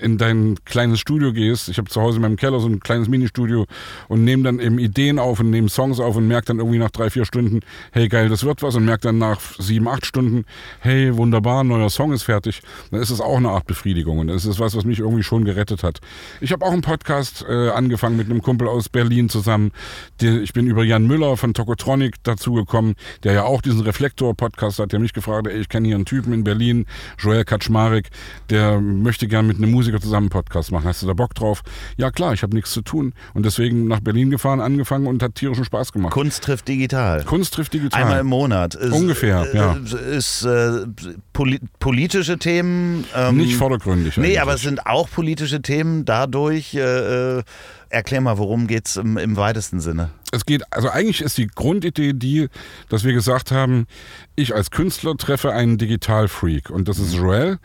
in 0.00 0.18
dein 0.18 0.56
kleines 0.64 1.00
Studio 1.00 1.32
gehst, 1.32 1.68
ich 1.68 1.78
habe 1.78 1.88
zu 1.88 2.00
Hause 2.00 2.16
in 2.16 2.22
meinem 2.22 2.36
Keller 2.36 2.60
so 2.60 2.68
ein 2.68 2.80
kleines 2.80 3.08
Ministudio 3.08 3.66
und 4.08 4.24
nehme 4.24 4.42
dann 4.42 4.60
eben 4.60 4.78
Ideen 4.78 5.18
auf 5.18 5.40
und 5.40 5.50
nehme 5.50 5.68
Songs 5.68 6.00
auf 6.00 6.16
und 6.16 6.28
merke 6.28 6.46
dann 6.46 6.58
irgendwie 6.58 6.78
nach 6.78 6.90
drei, 6.90 7.10
vier 7.10 7.24
Stunden, 7.24 7.60
hey 7.92 8.08
geil, 8.08 8.28
das 8.28 8.44
wird 8.44 8.62
was 8.62 8.74
und 8.76 8.84
merke 8.84 9.02
dann 9.02 9.18
nach 9.18 9.40
sieben, 9.58 9.88
acht 9.88 10.06
Stunden, 10.06 10.44
hey 10.80 11.16
wunderbar, 11.16 11.64
neuer 11.64 11.90
Song 11.90 12.12
ist 12.12 12.24
fertig, 12.24 12.62
dann 12.90 13.00
ist 13.00 13.10
es 13.10 13.20
auch 13.20 13.36
eine 13.36 13.50
Art 13.50 13.66
Befriedigung 13.66 14.18
und 14.18 14.28
das 14.28 14.44
ist 14.44 14.60
was, 14.60 14.76
was 14.76 14.84
mich 14.84 15.00
irgendwie 15.00 15.22
schon 15.22 15.44
gerettet 15.44 15.82
hat. 15.82 16.00
Ich 16.40 16.52
habe 16.52 16.64
auch 16.64 16.72
einen 16.72 16.82
Podcast 16.82 17.44
äh, 17.48 17.70
angefangen 17.70 18.16
mit 18.16 18.30
einem 18.30 18.42
Kumpel 18.42 18.68
aus 18.68 18.88
Berlin 18.88 19.28
zusammen. 19.28 19.72
Ich 20.20 20.52
bin 20.52 20.66
über 20.66 20.84
Jan 20.84 21.06
Müller 21.06 21.36
von 21.36 21.54
Tokotronic 21.54 22.22
dazugekommen, 22.22 22.94
der 23.24 23.32
ja 23.32 23.42
auch 23.44 23.62
diesen 23.62 23.80
Reflektor-Podcast 23.80 24.78
hat, 24.78 24.92
der 24.92 25.00
mich 25.00 25.12
gefragt 25.12 25.46
hat, 25.46 25.52
ey, 25.52 25.60
ich 25.60 25.68
kenne 25.68 25.88
hier 25.88 25.96
einen 25.96 26.04
Typen 26.04 26.32
in 26.32 26.44
Berlin, 26.44 26.86
Joel 27.18 27.44
Kaczmarek, 27.44 28.10
der 28.50 28.80
möchte 28.80 29.28
gern 29.28 29.46
mit 29.46 29.58
einem 29.58 29.71
Musiker 29.72 30.00
zusammen 30.00 30.28
Podcast 30.28 30.70
machen. 30.70 30.84
Hast 30.84 31.02
du 31.02 31.06
da 31.06 31.14
Bock 31.14 31.34
drauf? 31.34 31.62
Ja 31.96 32.10
klar, 32.10 32.32
ich 32.32 32.42
habe 32.42 32.54
nichts 32.54 32.70
zu 32.70 32.82
tun 32.82 33.12
und 33.34 33.44
deswegen 33.44 33.88
nach 33.88 34.00
Berlin 34.00 34.30
gefahren, 34.30 34.60
angefangen 34.60 35.06
und 35.06 35.22
hat 35.22 35.34
tierischen 35.34 35.64
Spaß 35.64 35.92
gemacht. 35.92 36.12
Kunst 36.12 36.44
trifft 36.44 36.68
digital. 36.68 37.24
Kunst 37.24 37.54
trifft 37.54 37.74
digital. 37.74 38.02
Einmal 38.02 38.20
im 38.20 38.26
Monat. 38.28 38.74
Ist, 38.74 38.92
Ungefähr, 38.92 39.46
äh, 39.52 39.56
ja. 39.56 39.76
Ist 40.16 40.44
äh, 40.44 40.86
poli 41.32 41.58
politische 41.80 42.38
Themen. 42.38 43.04
Ähm, 43.16 43.38
Nicht 43.38 43.56
vordergründig. 43.56 44.16
Nee, 44.16 44.24
eigentlich. 44.24 44.40
aber 44.42 44.54
es 44.54 44.62
sind 44.62 44.86
auch 44.86 45.10
politische 45.10 45.62
Themen 45.62 46.04
dadurch. 46.04 46.74
Äh, 46.74 47.38
äh, 47.38 47.42
erklär 47.88 48.20
mal, 48.20 48.38
worum 48.38 48.66
geht's 48.66 48.96
im, 48.96 49.16
im 49.16 49.36
weitesten 49.36 49.80
Sinne? 49.80 50.10
es 50.32 50.46
geht, 50.46 50.62
also 50.72 50.88
eigentlich 50.88 51.20
ist 51.20 51.36
die 51.36 51.46
Grundidee 51.46 52.14
die, 52.14 52.48
dass 52.88 53.04
wir 53.04 53.12
gesagt 53.12 53.52
haben, 53.52 53.86
ich 54.34 54.54
als 54.54 54.70
Künstler 54.70 55.14
treffe 55.16 55.52
einen 55.52 55.76
Digitalfreak 55.76 56.70
und 56.70 56.88
das 56.88 56.98
ist 56.98 57.14
Joel. 57.14 57.58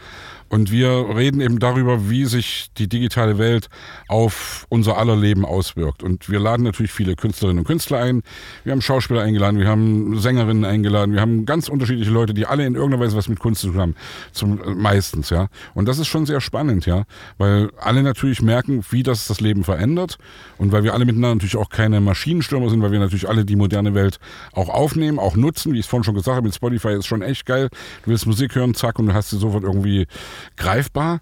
Und 0.49 0.71
wir 0.71 1.15
reden 1.15 1.41
eben 1.41 1.59
darüber, 1.59 2.09
wie 2.09 2.25
sich 2.25 2.67
die 2.77 2.87
digitale 2.87 3.37
Welt 3.37 3.69
auf 4.07 4.65
unser 4.69 4.97
aller 4.97 5.15
Leben 5.15 5.45
auswirkt. 5.45 6.03
Und 6.03 6.29
wir 6.29 6.39
laden 6.39 6.63
natürlich 6.63 6.91
viele 6.91 7.15
Künstlerinnen 7.15 7.59
und 7.59 7.65
Künstler 7.65 7.99
ein. 7.99 8.23
Wir 8.63 8.71
haben 8.71 8.81
Schauspieler 8.81 9.21
eingeladen, 9.21 9.59
wir 9.59 9.67
haben 9.67 10.19
Sängerinnen 10.19 10.65
eingeladen, 10.65 11.13
wir 11.13 11.21
haben 11.21 11.45
ganz 11.45 11.67
unterschiedliche 11.67 12.11
Leute, 12.11 12.33
die 12.33 12.45
alle 12.45 12.65
in 12.65 12.75
irgendeiner 12.75 13.03
Weise 13.03 13.17
was 13.17 13.27
mit 13.27 13.39
Kunst 13.39 13.61
zu 13.61 13.71
tun 13.71 13.81
haben. 13.81 13.95
Zum, 14.31 14.61
äh, 14.61 14.69
meistens, 14.75 15.29
ja. 15.29 15.47
Und 15.73 15.87
das 15.87 15.99
ist 15.99 16.07
schon 16.07 16.25
sehr 16.25 16.41
spannend, 16.41 16.85
ja. 16.85 17.03
Weil 17.37 17.69
alle 17.79 18.03
natürlich 18.03 18.41
merken, 18.41 18.83
wie 18.89 19.03
das 19.03 19.27
das 19.27 19.41
Leben 19.41 19.63
verändert. 19.63 20.17
Und 20.57 20.71
weil 20.71 20.83
wir 20.83 20.93
alle 20.93 21.05
miteinander 21.05 21.35
natürlich 21.35 21.57
auch 21.57 21.69
keine 21.69 21.99
Maschinenstürmer 21.99 22.69
sind, 22.69 22.81
weil 22.81 22.91
wir 22.91 22.99
natürlich 22.99 23.27
alle 23.27 23.45
die 23.45 23.55
moderne 23.55 23.93
Welt 23.93 24.19
auch 24.53 24.69
aufnehmen, 24.69 25.19
auch 25.19 25.35
nutzen. 25.35 25.73
Wie 25.73 25.79
ich 25.79 25.85
es 25.85 25.89
vorhin 25.89 26.03
schon 26.03 26.15
gesagt 26.15 26.35
habe, 26.35 26.45
mit 26.45 26.55
Spotify 26.55 26.93
ist 26.93 27.05
schon 27.05 27.21
echt 27.21 27.45
geil. 27.45 27.69
Du 28.03 28.11
willst 28.11 28.25
Musik 28.25 28.55
hören, 28.55 28.73
zack, 28.73 28.99
und 28.99 29.07
du 29.07 29.13
hast 29.13 29.29
sie 29.29 29.37
sofort 29.37 29.63
irgendwie 29.63 30.07
greifbar. 30.55 31.21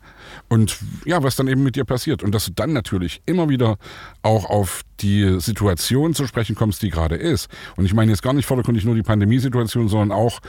Und 0.49 0.77
ja, 1.05 1.23
was 1.23 1.35
dann 1.35 1.47
eben 1.47 1.63
mit 1.63 1.75
dir 1.75 1.85
passiert. 1.85 2.23
Und 2.23 2.33
dass 2.33 2.45
du 2.45 2.51
dann 2.51 2.73
natürlich 2.73 3.21
immer 3.25 3.49
wieder 3.49 3.77
auch 4.21 4.45
auf 4.45 4.81
die 5.01 5.39
Situation 5.39 6.13
zu 6.13 6.25
sprechen 6.27 6.55
kommst, 6.55 6.81
die 6.81 6.89
gerade 6.89 7.15
ist. 7.15 7.49
Und 7.75 7.85
ich 7.85 7.93
meine 7.93 8.11
jetzt 8.11 8.21
gar 8.21 8.33
nicht 8.33 8.45
vordergründig 8.45 8.85
nur 8.85 8.95
die 8.95 9.03
Pandemiesituation, 9.03 9.87
sondern 9.87 10.11
auch 10.11 10.39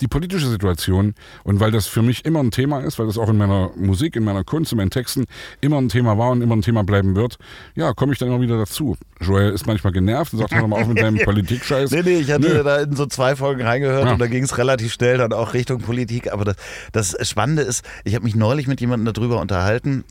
die 0.00 0.06
politische 0.06 0.48
Situation. 0.48 1.14
Und 1.44 1.60
weil 1.60 1.70
das 1.70 1.86
für 1.86 2.02
mich 2.02 2.24
immer 2.24 2.40
ein 2.40 2.50
Thema 2.50 2.80
ist, 2.80 2.98
weil 2.98 3.06
das 3.06 3.18
auch 3.18 3.28
in 3.28 3.36
meiner 3.36 3.70
Musik, 3.76 4.16
in 4.16 4.24
meiner 4.24 4.44
Kunst, 4.44 4.72
in 4.72 4.78
meinen 4.78 4.90
Texten 4.90 5.24
immer 5.60 5.78
ein 5.78 5.88
Thema 5.88 6.18
war 6.18 6.30
und 6.30 6.42
immer 6.42 6.56
ein 6.56 6.62
Thema 6.62 6.84
bleiben 6.84 7.16
wird, 7.16 7.38
ja, 7.74 7.92
komme 7.92 8.12
ich 8.12 8.18
dann 8.18 8.28
immer 8.28 8.40
wieder 8.40 8.58
dazu. 8.58 8.96
Joel 9.20 9.52
ist 9.52 9.66
manchmal 9.66 9.92
genervt 9.92 10.32
und 10.32 10.38
sagt, 10.38 10.54
hör 10.54 10.66
mal 10.66 10.80
auf 10.80 10.88
mit 10.88 11.00
deinem 11.00 11.18
Politikscheiß. 11.24 11.90
Nee, 11.90 12.02
nee, 12.02 12.18
ich 12.18 12.30
hatte 12.30 12.48
Nö. 12.48 12.62
da 12.62 12.78
in 12.78 12.94
so 12.94 13.06
zwei 13.06 13.34
Folgen 13.36 13.62
reingehört 13.62 14.06
ja. 14.06 14.12
und 14.12 14.18
da 14.20 14.26
ging 14.26 14.44
es 14.44 14.56
relativ 14.58 14.92
schnell 14.92 15.18
dann 15.18 15.32
auch 15.32 15.54
Richtung 15.54 15.80
Politik. 15.80 16.32
Aber 16.32 16.44
das, 16.44 16.56
das 16.92 17.28
Spannende 17.28 17.62
ist, 17.62 17.84
ich 18.04 18.14
habe 18.14 18.24
mich 18.24 18.34
neulich 18.36 18.66
mit 18.66 18.80
jemandem 18.80 19.12
darüber 19.12 19.40
unterhalten, 19.40 20.04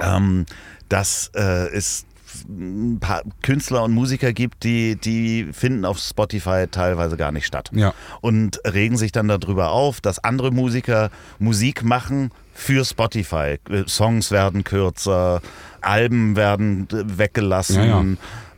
ähm, 0.00 0.46
dass 0.88 1.30
äh, 1.34 1.68
es 1.74 2.06
ein 2.48 2.98
paar 3.00 3.22
Künstler 3.42 3.82
und 3.84 3.92
Musiker 3.92 4.32
gibt, 4.32 4.64
die, 4.64 4.96
die 4.96 5.48
finden 5.52 5.84
auf 5.84 5.98
Spotify 5.98 6.66
teilweise 6.70 7.16
gar 7.16 7.32
nicht 7.32 7.46
statt. 7.46 7.70
Ja. 7.72 7.94
Und 8.20 8.60
regen 8.66 8.96
sich 8.96 9.12
dann 9.12 9.28
darüber 9.28 9.70
auf, 9.70 10.00
dass 10.00 10.18
andere 10.22 10.50
Musiker 10.50 11.10
Musik 11.38 11.84
machen 11.84 12.30
für 12.52 12.84
Spotify. 12.84 13.58
Songs 13.86 14.30
werden 14.30 14.64
kürzer, 14.64 15.40
Alben 15.80 16.36
werden 16.36 16.88
weggelassen. 16.90 17.76
Ja, 17.76 18.02
ja. 18.02 18.04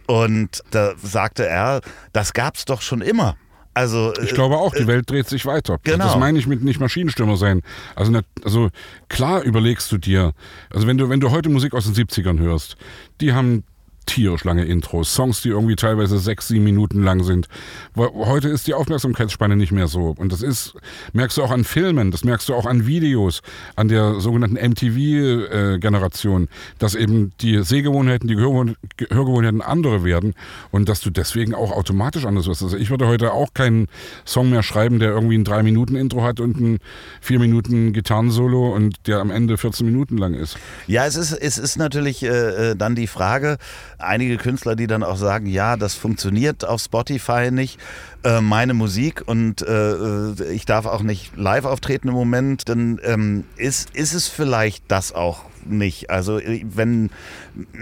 Und 0.06 0.62
da 0.70 0.94
sagte 1.02 1.46
er, 1.46 1.80
das 2.12 2.32
gab 2.32 2.56
es 2.56 2.64
doch 2.64 2.82
schon 2.82 3.00
immer. 3.00 3.36
Also, 3.72 4.12
ich 4.20 4.34
glaube 4.34 4.56
auch, 4.58 4.74
die 4.74 4.82
äh, 4.82 4.86
Welt 4.88 5.08
dreht 5.08 5.28
sich 5.28 5.46
weiter. 5.46 5.78
Genau. 5.84 6.04
Das 6.04 6.16
meine 6.16 6.38
ich 6.38 6.46
mit 6.46 6.62
nicht 6.62 6.80
Maschinenstürmer 6.80 7.36
sein. 7.36 7.62
Also, 7.94 8.10
nicht, 8.10 8.24
also 8.44 8.70
klar 9.08 9.42
überlegst 9.42 9.90
du 9.92 9.98
dir, 9.98 10.32
also 10.70 10.86
wenn 10.88 10.98
du, 10.98 11.08
wenn 11.08 11.20
du 11.20 11.30
heute 11.30 11.48
Musik 11.48 11.74
aus 11.74 11.84
den 11.84 11.94
70ern 11.94 12.40
hörst, 12.40 12.76
die 13.20 13.32
haben 13.32 13.62
tierisch 14.06 14.44
lange 14.44 14.64
Intros, 14.64 15.14
Songs, 15.14 15.42
die 15.42 15.50
irgendwie 15.50 15.76
teilweise 15.76 16.18
sechs, 16.18 16.48
sieben 16.48 16.64
Minuten 16.64 17.02
lang 17.02 17.22
sind. 17.22 17.48
Heute 17.96 18.48
ist 18.48 18.66
die 18.66 18.74
Aufmerksamkeitsspanne 18.74 19.56
nicht 19.56 19.72
mehr 19.72 19.88
so. 19.88 20.14
Und 20.16 20.32
das 20.32 20.42
ist, 20.42 20.74
merkst 21.12 21.38
du 21.38 21.42
auch 21.42 21.50
an 21.50 21.64
Filmen, 21.64 22.10
das 22.10 22.24
merkst 22.24 22.48
du 22.48 22.54
auch 22.54 22.66
an 22.66 22.86
Videos, 22.86 23.42
an 23.76 23.88
der 23.88 24.20
sogenannten 24.20 24.56
MTV-Generation, 24.56 26.48
dass 26.78 26.94
eben 26.94 27.32
die 27.40 27.62
Sehgewohnheiten, 27.62 28.28
die 28.28 28.36
Hörgewohnheiten 28.36 29.62
andere 29.62 30.04
werden 30.04 30.34
und 30.70 30.88
dass 30.88 31.00
du 31.00 31.10
deswegen 31.10 31.54
auch 31.54 31.72
automatisch 31.72 32.24
anders 32.24 32.46
wirst. 32.46 32.62
Also 32.62 32.76
ich 32.76 32.90
würde 32.90 33.06
heute 33.06 33.32
auch 33.32 33.54
keinen 33.54 33.86
Song 34.26 34.50
mehr 34.50 34.62
schreiben, 34.62 34.98
der 34.98 35.10
irgendwie 35.10 35.38
ein 35.38 35.44
drei 35.44 35.62
Minuten 35.62 35.96
Intro 35.96 36.22
hat 36.22 36.40
und 36.40 36.60
ein 36.60 36.78
vier 37.20 37.38
Minuten 37.38 37.92
Gitarrensolo 37.92 38.74
und 38.74 39.06
der 39.06 39.18
am 39.18 39.30
Ende 39.30 39.56
14 39.56 39.86
Minuten 39.86 40.18
lang 40.18 40.34
ist. 40.34 40.56
Ja, 40.86 41.06
es 41.06 41.16
ist, 41.16 41.32
es 41.32 41.58
ist 41.58 41.76
natürlich 41.76 42.22
äh, 42.22 42.70
äh 42.70 42.76
dann 42.76 42.94
die 42.94 43.06
Frage, 43.06 43.58
einige 44.02 44.36
Künstler, 44.36 44.76
die 44.76 44.86
dann 44.86 45.02
auch 45.02 45.16
sagen, 45.16 45.46
ja, 45.46 45.76
das 45.76 45.94
funktioniert 45.94 46.64
auf 46.64 46.80
Spotify 46.80 47.50
nicht, 47.50 47.78
äh, 48.24 48.40
meine 48.40 48.74
Musik 48.74 49.22
und 49.26 49.62
äh, 49.62 49.92
äh, 49.92 50.52
ich 50.52 50.66
darf 50.66 50.86
auch 50.86 51.02
nicht 51.02 51.36
live 51.36 51.64
auftreten 51.64 52.08
im 52.08 52.14
Moment, 52.14 52.68
dann 52.68 53.00
ähm, 53.04 53.44
ist, 53.56 53.90
ist 53.94 54.12
es 54.12 54.28
vielleicht 54.28 54.84
das 54.88 55.12
auch 55.12 55.44
nicht. 55.64 56.10
Also 56.10 56.38
äh, 56.38 56.64
wenn, 56.68 57.10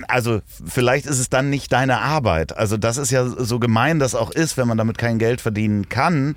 also 0.06 0.40
vielleicht 0.66 1.06
ist 1.06 1.18
es 1.18 1.28
dann 1.30 1.50
nicht 1.50 1.72
deine 1.72 2.00
Arbeit. 2.00 2.56
Also 2.56 2.76
das 2.76 2.96
ist 2.96 3.10
ja 3.10 3.26
so 3.26 3.58
gemein, 3.58 3.98
das 3.98 4.14
auch 4.14 4.30
ist, 4.30 4.56
wenn 4.56 4.68
man 4.68 4.78
damit 4.78 4.98
kein 4.98 5.18
Geld 5.18 5.40
verdienen 5.40 5.88
kann. 5.88 6.36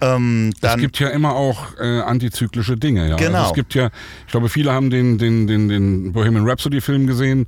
Ähm, 0.00 0.52
es 0.60 0.76
gibt 0.76 1.00
ja 1.00 1.08
immer 1.08 1.34
auch 1.34 1.76
äh, 1.78 2.00
antizyklische 2.00 2.76
Dinge. 2.76 3.08
Ja? 3.08 3.16
Genau. 3.16 3.38
Also 3.38 3.50
es 3.50 3.54
gibt 3.54 3.74
ja, 3.74 3.90
ich 4.26 4.30
glaube, 4.30 4.48
viele 4.48 4.72
haben 4.72 4.90
den, 4.90 5.18
den, 5.18 5.46
den, 5.46 5.68
den 5.68 6.12
Bohemian 6.12 6.48
Rhapsody 6.48 6.80
Film 6.80 7.06
gesehen 7.06 7.46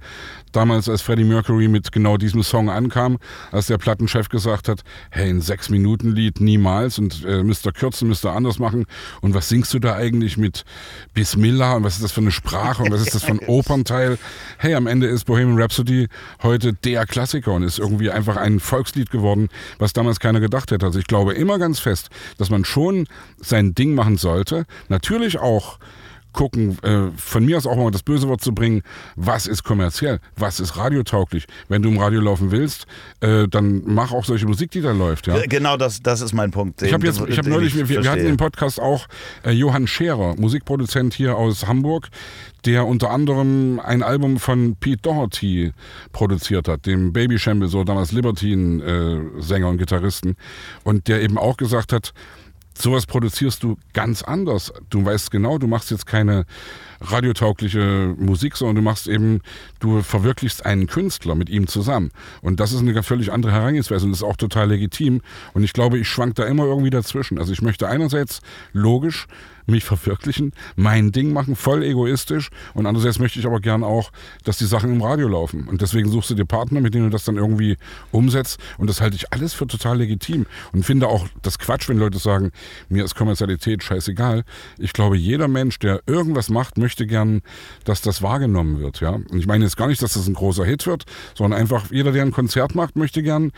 damals, 0.52 0.88
als 0.88 1.02
Freddie 1.02 1.24
Mercury 1.24 1.68
mit 1.68 1.92
genau 1.92 2.16
diesem 2.16 2.42
Song 2.42 2.70
ankam, 2.70 3.18
als 3.52 3.66
der 3.66 3.78
Plattenchef 3.78 4.28
gesagt 4.28 4.68
hat, 4.68 4.82
hey, 5.10 5.30
ein 5.30 5.40
Sechs-Minuten-Lied 5.40 6.40
niemals 6.40 6.98
und 6.98 7.24
äh, 7.24 7.42
Mr. 7.42 7.72
Kürzen, 7.72 8.08
Mr. 8.08 8.32
anders 8.34 8.58
machen. 8.58 8.86
Und 9.20 9.34
was 9.34 9.48
singst 9.48 9.72
du 9.74 9.78
da 9.78 9.94
eigentlich 9.94 10.36
mit 10.36 10.64
Bismillah 11.14 11.74
und 11.74 11.84
was 11.84 11.94
ist 11.94 12.04
das 12.04 12.12
für 12.12 12.20
eine 12.20 12.32
Sprache 12.32 12.82
und 12.82 12.90
was 12.90 13.00
ist 13.00 13.14
das 13.14 13.24
für 13.24 13.32
ein 13.32 13.40
Opernteil? 13.46 14.18
Hey, 14.58 14.74
am 14.74 14.86
Ende 14.86 15.06
ist 15.06 15.24
Bohemian 15.24 15.60
Rhapsody 15.60 16.08
heute 16.42 16.72
der 16.72 17.06
Klassiker 17.06 17.52
und 17.52 17.62
ist 17.62 17.78
irgendwie 17.78 18.10
einfach 18.10 18.36
ein 18.36 18.60
Volkslied 18.60 19.10
geworden, 19.10 19.48
was 19.78 19.92
damals 19.92 20.20
keiner 20.20 20.40
gedacht 20.40 20.70
hätte. 20.70 20.86
Also 20.86 20.98
ich 20.98 21.06
glaube 21.06 21.34
immer 21.34 21.58
ganz 21.58 21.80
fest, 21.80 22.10
dass 22.38 22.50
man 22.50 22.64
schon 22.64 23.06
sein 23.38 23.74
Ding 23.74 23.94
machen 23.94 24.16
sollte. 24.16 24.66
Natürlich 24.88 25.38
auch 25.38 25.78
gucken, 26.32 26.78
äh, 26.82 27.10
von 27.16 27.44
mir 27.44 27.56
aus 27.56 27.66
auch 27.66 27.76
mal 27.76 27.90
das 27.90 28.02
böse 28.02 28.28
Wort 28.28 28.40
zu 28.40 28.52
bringen, 28.52 28.82
was 29.16 29.46
ist 29.46 29.62
kommerziell, 29.62 30.20
was 30.36 30.60
ist 30.60 30.76
radiotauglich. 30.76 31.46
Wenn 31.68 31.82
du 31.82 31.90
im 31.90 31.98
Radio 31.98 32.20
laufen 32.20 32.50
willst, 32.50 32.86
äh, 33.20 33.48
dann 33.48 33.82
mach 33.86 34.12
auch 34.12 34.24
solche 34.24 34.46
Musik, 34.46 34.70
die 34.70 34.80
da 34.80 34.92
läuft. 34.92 35.26
Ja? 35.26 35.38
Genau, 35.46 35.76
das, 35.76 36.02
das 36.02 36.20
ist 36.20 36.32
mein 36.32 36.50
Punkt. 36.50 36.82
Ich 36.82 36.92
habe 36.92 37.06
jetzt, 37.06 37.20
ich 37.28 37.38
habe 37.38 37.48
neulich, 37.48 37.76
wir, 37.76 37.88
wir, 37.88 38.10
hatten 38.10 38.26
im 38.26 38.36
Podcast 38.36 38.80
auch 38.80 39.06
äh, 39.44 39.50
Johann 39.50 39.86
Scherer, 39.86 40.34
Musikproduzent 40.36 41.14
hier 41.14 41.36
aus 41.36 41.66
Hamburg, 41.66 42.08
der 42.64 42.86
unter 42.86 43.10
anderem 43.10 43.80
ein 43.80 44.02
Album 44.02 44.38
von 44.38 44.76
Pete 44.76 45.02
Doherty 45.02 45.72
produziert 46.12 46.68
hat, 46.68 46.86
dem 46.86 47.12
Baby 47.12 47.38
Shamble, 47.38 47.68
so 47.68 47.84
damals 47.84 48.12
Libertine-Sänger 48.12 49.66
äh, 49.66 49.70
und 49.70 49.78
Gitarristen, 49.78 50.36
und 50.84 51.08
der 51.08 51.22
eben 51.22 51.38
auch 51.38 51.56
gesagt 51.56 51.92
hat, 51.92 52.12
sowas 52.80 53.06
produzierst 53.06 53.62
du 53.62 53.76
ganz 53.92 54.22
anders. 54.22 54.72
Du 54.90 55.04
weißt 55.04 55.30
genau, 55.30 55.58
du 55.58 55.66
machst 55.66 55.90
jetzt 55.90 56.06
keine 56.06 56.46
radiotaugliche 57.00 58.14
Musik, 58.18 58.56
sondern 58.56 58.76
du 58.76 58.82
machst 58.82 59.08
eben, 59.08 59.40
du 59.78 60.02
verwirklichst 60.02 60.66
einen 60.66 60.86
Künstler 60.86 61.34
mit 61.34 61.48
ihm 61.48 61.66
zusammen. 61.66 62.10
Und 62.42 62.60
das 62.60 62.72
ist 62.72 62.80
eine 62.80 63.02
völlig 63.02 63.32
andere 63.32 63.52
Herangehensweise 63.52 64.04
und 64.04 64.12
das 64.12 64.20
ist 64.20 64.26
auch 64.26 64.36
total 64.36 64.68
legitim. 64.68 65.22
Und 65.54 65.62
ich 65.62 65.72
glaube, 65.72 65.98
ich 65.98 66.08
schwank 66.08 66.34
da 66.34 66.44
immer 66.44 66.64
irgendwie 66.64 66.90
dazwischen. 66.90 67.38
Also 67.38 67.52
ich 67.52 67.62
möchte 67.62 67.88
einerseits 67.88 68.40
logisch 68.72 69.26
mich 69.70 69.84
verwirklichen, 69.84 70.52
mein 70.76 71.12
Ding 71.12 71.32
machen, 71.32 71.56
voll 71.56 71.82
egoistisch. 71.82 72.50
Und 72.74 72.86
andererseits 72.86 73.18
möchte 73.18 73.38
ich 73.38 73.46
aber 73.46 73.60
gern 73.60 73.82
auch, 73.84 74.10
dass 74.44 74.58
die 74.58 74.66
Sachen 74.66 74.92
im 74.92 75.02
Radio 75.02 75.28
laufen. 75.28 75.68
Und 75.68 75.80
deswegen 75.80 76.10
suchst 76.10 76.30
du 76.30 76.34
dir 76.34 76.44
Partner, 76.44 76.80
mit 76.80 76.94
denen 76.94 77.04
du 77.04 77.10
das 77.10 77.24
dann 77.24 77.36
irgendwie 77.36 77.76
umsetzt. 78.10 78.60
Und 78.78 78.90
das 78.90 79.00
halte 79.00 79.16
ich 79.16 79.32
alles 79.32 79.54
für 79.54 79.66
total 79.66 79.98
legitim. 79.98 80.46
Und 80.72 80.84
finde 80.84 81.08
auch 81.08 81.26
das 81.42 81.58
Quatsch, 81.58 81.88
wenn 81.88 81.98
Leute 81.98 82.18
sagen, 82.18 82.52
mir 82.88 83.04
ist 83.04 83.14
Kommerzialität 83.14 83.82
scheißegal. 83.82 84.44
Ich 84.78 84.92
glaube, 84.92 85.16
jeder 85.16 85.48
Mensch, 85.48 85.78
der 85.78 86.02
irgendwas 86.06 86.50
macht, 86.50 86.78
möchte 86.78 87.06
gern, 87.06 87.42
dass 87.84 88.02
das 88.02 88.22
wahrgenommen 88.22 88.80
wird. 88.80 89.00
Ja? 89.00 89.10
Und 89.10 89.38
ich 89.38 89.46
meine 89.46 89.64
jetzt 89.64 89.76
gar 89.76 89.88
nicht, 89.88 90.02
dass 90.02 90.14
das 90.14 90.26
ein 90.26 90.34
großer 90.34 90.64
Hit 90.64 90.86
wird, 90.86 91.04
sondern 91.34 91.58
einfach 91.60 91.90
jeder, 91.90 92.12
der 92.12 92.22
ein 92.22 92.32
Konzert 92.32 92.74
macht, 92.74 92.96
möchte 92.96 93.22
gern 93.22 93.52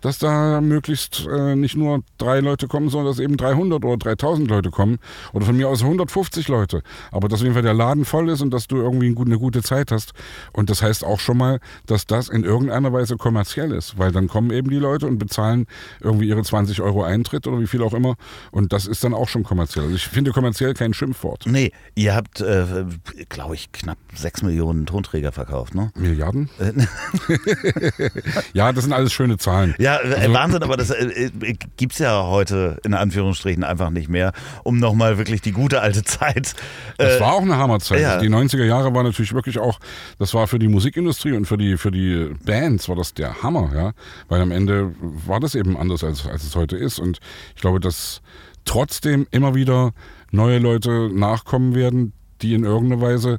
dass 0.00 0.18
da 0.18 0.60
möglichst 0.60 1.26
äh, 1.26 1.56
nicht 1.56 1.76
nur 1.76 2.02
drei 2.18 2.40
Leute 2.40 2.68
kommen, 2.68 2.88
sondern 2.88 3.12
dass 3.12 3.18
eben 3.18 3.36
300 3.36 3.84
oder 3.84 3.96
3000 3.96 4.48
Leute 4.48 4.70
kommen 4.70 4.98
oder 5.32 5.46
von 5.46 5.56
mir 5.56 5.68
aus 5.68 5.82
150 5.82 6.48
Leute. 6.48 6.82
Aber 7.12 7.28
dass 7.28 7.40
auf 7.40 7.44
jeden 7.44 7.54
Fall 7.54 7.62
der 7.62 7.74
Laden 7.74 8.04
voll 8.04 8.28
ist 8.28 8.40
und 8.40 8.50
dass 8.50 8.66
du 8.66 8.76
irgendwie 8.76 9.14
eine 9.20 9.38
gute 9.38 9.62
Zeit 9.62 9.90
hast. 9.90 10.12
Und 10.52 10.70
das 10.70 10.82
heißt 10.82 11.04
auch 11.04 11.20
schon 11.20 11.38
mal, 11.38 11.60
dass 11.86 12.06
das 12.06 12.28
in 12.28 12.44
irgendeiner 12.44 12.92
Weise 12.92 13.16
kommerziell 13.16 13.72
ist, 13.72 13.98
weil 13.98 14.12
dann 14.12 14.28
kommen 14.28 14.50
eben 14.50 14.70
die 14.70 14.76
Leute 14.76 15.06
und 15.06 15.18
bezahlen 15.18 15.66
irgendwie 16.00 16.28
ihre 16.28 16.42
20 16.42 16.80
Euro 16.80 17.02
Eintritt 17.02 17.46
oder 17.46 17.60
wie 17.60 17.66
viel 17.66 17.82
auch 17.82 17.94
immer. 17.94 18.16
Und 18.50 18.72
das 18.72 18.86
ist 18.86 19.04
dann 19.04 19.14
auch 19.14 19.28
schon 19.28 19.42
kommerziell. 19.42 19.84
Also 19.84 19.96
ich 19.96 20.06
finde 20.06 20.32
kommerziell 20.32 20.74
kein 20.74 20.94
Schimpfwort. 20.94 21.44
Nee, 21.46 21.72
ihr 21.94 22.14
habt, 22.14 22.40
äh, 22.40 22.84
glaube 23.28 23.54
ich, 23.54 23.72
knapp 23.72 23.98
6 24.14 24.42
Millionen 24.42 24.86
Tonträger 24.86 25.32
verkauft, 25.32 25.74
ne? 25.74 25.90
Milliarden? 25.94 26.48
ja, 28.52 28.72
das 28.72 28.84
sind 28.84 28.92
alles 28.92 29.12
schöne 29.12 29.38
Zahlen. 29.38 29.74
Ja, 29.78 29.89
ja, 29.94 30.10
äh, 30.10 30.14
also, 30.14 30.32
Wahnsinn, 30.32 30.62
aber 30.62 30.76
das 30.76 30.90
äh, 30.90 31.30
äh 31.40 31.54
gibt 31.76 31.92
es 31.92 31.98
ja 31.98 32.24
heute 32.24 32.78
in 32.84 32.94
Anführungsstrichen 32.94 33.64
einfach 33.64 33.90
nicht 33.90 34.08
mehr, 34.08 34.32
um 34.64 34.78
nochmal 34.78 35.18
wirklich 35.18 35.40
die 35.40 35.52
gute 35.52 35.80
alte 35.80 36.02
Zeit. 36.04 36.54
Äh, 36.98 37.04
das 37.04 37.20
war 37.20 37.32
auch 37.34 37.42
eine 37.42 37.56
Hammerzeit. 37.56 38.00
Ja. 38.00 38.18
Die 38.18 38.28
90er 38.28 38.64
Jahre 38.64 38.94
war 38.94 39.02
natürlich 39.02 39.32
wirklich 39.32 39.58
auch, 39.58 39.80
das 40.18 40.34
war 40.34 40.46
für 40.46 40.58
die 40.58 40.68
Musikindustrie 40.68 41.32
und 41.32 41.46
für 41.46 41.56
die, 41.56 41.76
für 41.76 41.90
die 41.90 42.34
Bands 42.44 42.88
war 42.88 42.96
das 42.96 43.14
der 43.14 43.42
Hammer, 43.42 43.70
ja. 43.74 43.92
Weil 44.28 44.40
am 44.40 44.50
Ende 44.50 44.92
war 45.00 45.40
das 45.40 45.54
eben 45.54 45.76
anders, 45.76 46.04
als, 46.04 46.26
als 46.26 46.44
es 46.44 46.56
heute 46.56 46.76
ist. 46.76 46.98
Und 46.98 47.18
ich 47.54 47.60
glaube, 47.60 47.80
dass 47.80 48.22
trotzdem 48.64 49.26
immer 49.30 49.54
wieder 49.54 49.92
neue 50.30 50.58
Leute 50.58 51.10
nachkommen 51.12 51.74
werden, 51.74 52.12
die 52.42 52.54
in 52.54 52.64
irgendeiner 52.64 53.02
Weise 53.02 53.38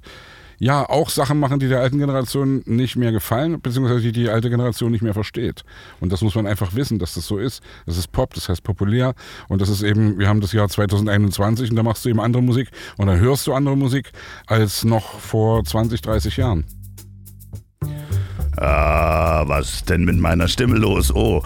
ja 0.62 0.88
auch 0.88 1.10
Sachen 1.10 1.39
machen, 1.39 1.60
die 1.60 1.67
der 1.67 1.80
alten 1.80 1.97
Generation 1.97 2.62
nicht 2.67 2.95
mehr 2.95 3.12
gefallen, 3.12 3.60
beziehungsweise 3.60 4.02
die 4.02 4.12
die 4.12 4.30
alte 4.30 4.52
Generation 4.52 4.91
nicht 4.91 5.02
mehr 5.02 5.15
versteht. 5.15 5.63
Und 6.00 6.12
das 6.12 6.21
muss 6.21 6.36
man 6.36 6.45
einfach 6.45 6.76
wissen, 6.76 7.00
dass 7.00 7.15
das 7.15 7.26
so 7.26 7.39
ist. 7.39 7.63
Das 7.88 7.97
ist 7.97 8.12
Pop, 8.12 8.36
das 8.36 8.47
heißt 8.47 8.62
populär 8.62 9.15
und 9.47 9.60
das 9.60 9.69
ist 9.69 9.82
eben, 9.82 10.19
wir 10.19 10.28
haben 10.30 10.39
das 10.39 10.52
Jahr 10.54 10.69
2021 10.69 11.71
und 11.71 11.76
da 11.76 11.82
machst 11.82 12.06
du 12.06 12.10
eben 12.10 12.19
andere 12.19 12.43
Musik 12.43 12.69
und 12.97 13.08
dann 13.08 13.19
hörst 13.19 13.47
du 13.47 13.54
andere 13.54 13.76
Musik 13.76 14.12
als 14.45 14.86
noch 14.86 15.19
vor 15.19 15.63
20, 15.63 16.00
30 16.00 16.38
Jahren. 16.38 16.63
Ah, 18.58 19.43
was 19.47 19.74
ist 19.74 19.89
denn 19.89 20.06
mit 20.06 20.17
meiner 20.17 20.47
Stimme 20.47 20.78
los? 20.78 21.12
Oh, 21.12 21.41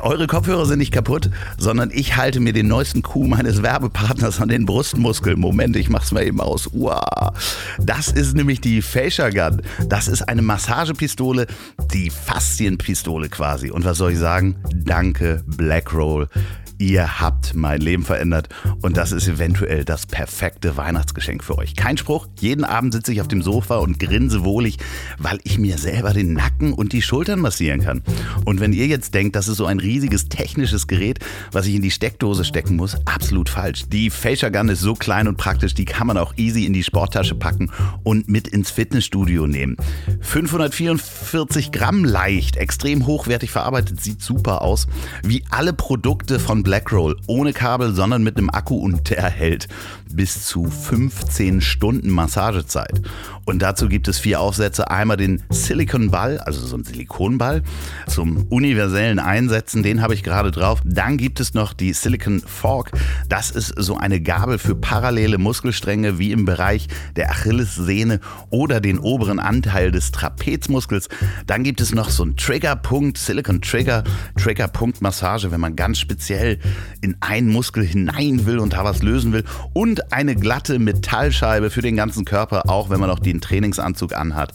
Eure 0.00 0.26
Kopfhörer 0.26 0.66
sind 0.66 0.80
nicht 0.80 0.92
kaputt, 0.92 1.30
sondern 1.56 1.90
ich 1.90 2.16
halte 2.16 2.40
mir 2.40 2.52
den 2.52 2.68
neuesten 2.68 3.00
Coup 3.00 3.26
meines 3.26 3.62
Werbepartners 3.62 4.38
an 4.40 4.50
den 4.50 4.66
Brustmuskel. 4.66 5.36
Moment, 5.36 5.76
ich 5.76 5.88
mach's 5.88 6.12
mal 6.12 6.24
eben 6.24 6.42
aus. 6.42 6.68
Uah. 6.74 7.32
Das 7.78 8.08
ist 8.08 8.36
nämlich 8.36 8.60
die 8.60 8.82
Facial 8.82 9.32
Gun. 9.32 9.62
Das 9.88 10.06
ist 10.06 10.28
eine 10.28 10.42
Massagepistole, 10.42 11.46
die 11.92 12.10
Faszienpistole 12.10 13.30
quasi. 13.30 13.70
Und 13.70 13.86
was 13.86 13.96
soll 13.96 14.12
ich 14.12 14.18
sagen? 14.18 14.56
Danke, 14.74 15.42
Blackroll 15.46 16.28
ihr 16.78 17.20
habt 17.20 17.54
mein 17.54 17.80
Leben 17.80 18.04
verändert 18.04 18.48
und 18.82 18.96
das 18.96 19.12
ist 19.12 19.26
eventuell 19.28 19.84
das 19.84 20.06
perfekte 20.06 20.76
Weihnachtsgeschenk 20.76 21.42
für 21.42 21.58
euch. 21.58 21.74
Kein 21.74 21.98
Spruch, 21.98 22.28
jeden 22.38 22.64
Abend 22.64 22.94
sitze 22.94 23.12
ich 23.12 23.20
auf 23.20 23.28
dem 23.28 23.42
Sofa 23.42 23.76
und 23.78 23.98
grinse 23.98 24.44
wohlig, 24.44 24.78
weil 25.18 25.40
ich 25.42 25.58
mir 25.58 25.76
selber 25.78 26.12
den 26.12 26.32
Nacken 26.34 26.72
und 26.72 26.92
die 26.92 27.02
Schultern 27.02 27.40
massieren 27.40 27.82
kann. 27.82 28.02
Und 28.44 28.60
wenn 28.60 28.72
ihr 28.72 28.86
jetzt 28.86 29.14
denkt, 29.14 29.34
das 29.34 29.48
ist 29.48 29.56
so 29.56 29.66
ein 29.66 29.80
riesiges 29.80 30.28
technisches 30.28 30.86
Gerät, 30.86 31.18
was 31.50 31.66
ich 31.66 31.74
in 31.74 31.82
die 31.82 31.90
Steckdose 31.90 32.44
stecken 32.44 32.76
muss, 32.76 32.96
absolut 33.06 33.48
falsch. 33.48 33.88
Die 33.88 34.10
Facial 34.10 34.52
Gun 34.52 34.68
ist 34.68 34.80
so 34.80 34.94
klein 34.94 35.26
und 35.26 35.36
praktisch, 35.36 35.74
die 35.74 35.84
kann 35.84 36.06
man 36.06 36.16
auch 36.16 36.34
easy 36.36 36.64
in 36.64 36.72
die 36.72 36.84
Sporttasche 36.84 37.34
packen 37.34 37.70
und 38.04 38.28
mit 38.28 38.46
ins 38.46 38.70
Fitnessstudio 38.70 39.46
nehmen. 39.46 39.76
544 40.20 41.72
Gramm 41.72 42.04
leicht, 42.04 42.56
extrem 42.56 43.06
hochwertig 43.06 43.50
verarbeitet, 43.50 44.00
sieht 44.00 44.22
super 44.22 44.62
aus. 44.62 44.86
Wie 45.24 45.42
alle 45.50 45.72
Produkte 45.72 46.38
von 46.38 46.62
Blackroll 46.68 47.16
ohne 47.26 47.54
Kabel, 47.54 47.94
sondern 47.94 48.22
mit 48.22 48.36
einem 48.36 48.50
Akku 48.50 48.76
und 48.76 49.08
der 49.08 49.30
hält 49.30 49.68
bis 50.14 50.46
zu 50.46 50.66
15 50.66 51.60
Stunden 51.60 52.10
Massagezeit. 52.10 53.00
Und 53.44 53.60
dazu 53.60 53.88
gibt 53.88 54.08
es 54.08 54.18
vier 54.18 54.40
Aufsätze. 54.40 54.90
Einmal 54.90 55.16
den 55.16 55.42
Silicon 55.48 56.10
Ball, 56.10 56.38
also 56.38 56.66
so 56.66 56.76
ein 56.76 56.84
Silikonball 56.84 57.62
zum 58.06 58.46
universellen 58.50 59.18
Einsetzen, 59.18 59.82
den 59.82 60.02
habe 60.02 60.12
ich 60.12 60.22
gerade 60.22 60.50
drauf. 60.50 60.82
Dann 60.84 61.16
gibt 61.16 61.40
es 61.40 61.54
noch 61.54 61.72
die 61.72 61.94
Silicon 61.94 62.40
Fork. 62.40 62.90
Das 63.28 63.50
ist 63.50 63.72
so 63.76 63.96
eine 63.96 64.20
Gabel 64.20 64.58
für 64.58 64.74
parallele 64.74 65.38
Muskelstränge 65.38 66.18
wie 66.18 66.32
im 66.32 66.44
Bereich 66.44 66.88
der 67.16 67.30
Achillessehne 67.30 68.20
oder 68.50 68.80
den 68.80 68.98
oberen 68.98 69.38
Anteil 69.38 69.92
des 69.92 70.12
Trapezmuskels. 70.12 71.08
Dann 71.46 71.62
gibt 71.62 71.80
es 71.80 71.94
noch 71.94 72.10
so 72.10 72.24
einen 72.24 72.36
Triggerpunkt, 72.36 73.16
Silicon 73.16 73.62
Trigger, 73.62 74.04
Triggerpunkt 74.36 75.00
Massage, 75.00 75.50
wenn 75.50 75.60
man 75.60 75.74
ganz 75.74 75.98
speziell 75.98 76.58
in 77.00 77.16
einen 77.20 77.48
Muskel 77.48 77.84
hinein 77.84 78.44
will 78.44 78.58
und 78.58 78.74
da 78.74 78.84
was 78.84 79.02
lösen 79.02 79.32
will. 79.32 79.44
Und 79.72 79.97
eine 80.12 80.34
glatte 80.34 80.78
Metallscheibe 80.78 81.70
für 81.70 81.82
den 81.82 81.96
ganzen 81.96 82.24
Körper, 82.24 82.68
auch 82.68 82.90
wenn 82.90 83.00
man 83.00 83.08
noch 83.08 83.18
den 83.18 83.40
Trainingsanzug 83.40 84.14
anhat. 84.14 84.52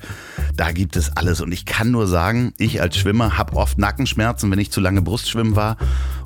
Da 0.56 0.72
gibt 0.72 0.96
es 0.96 1.16
alles. 1.16 1.42
Und 1.42 1.52
ich 1.52 1.66
kann 1.66 1.92
nur 1.92 2.08
sagen, 2.08 2.54
ich 2.58 2.82
als 2.82 2.98
Schwimmer 2.98 3.38
habe 3.38 3.56
oft 3.56 3.78
Nackenschmerzen, 3.78 4.52
wenn 4.52 4.60
ich 4.60 4.72
zu 4.72 4.82
lange 4.82 5.02
Brustschwimmen 5.02 5.56
war 5.56 5.78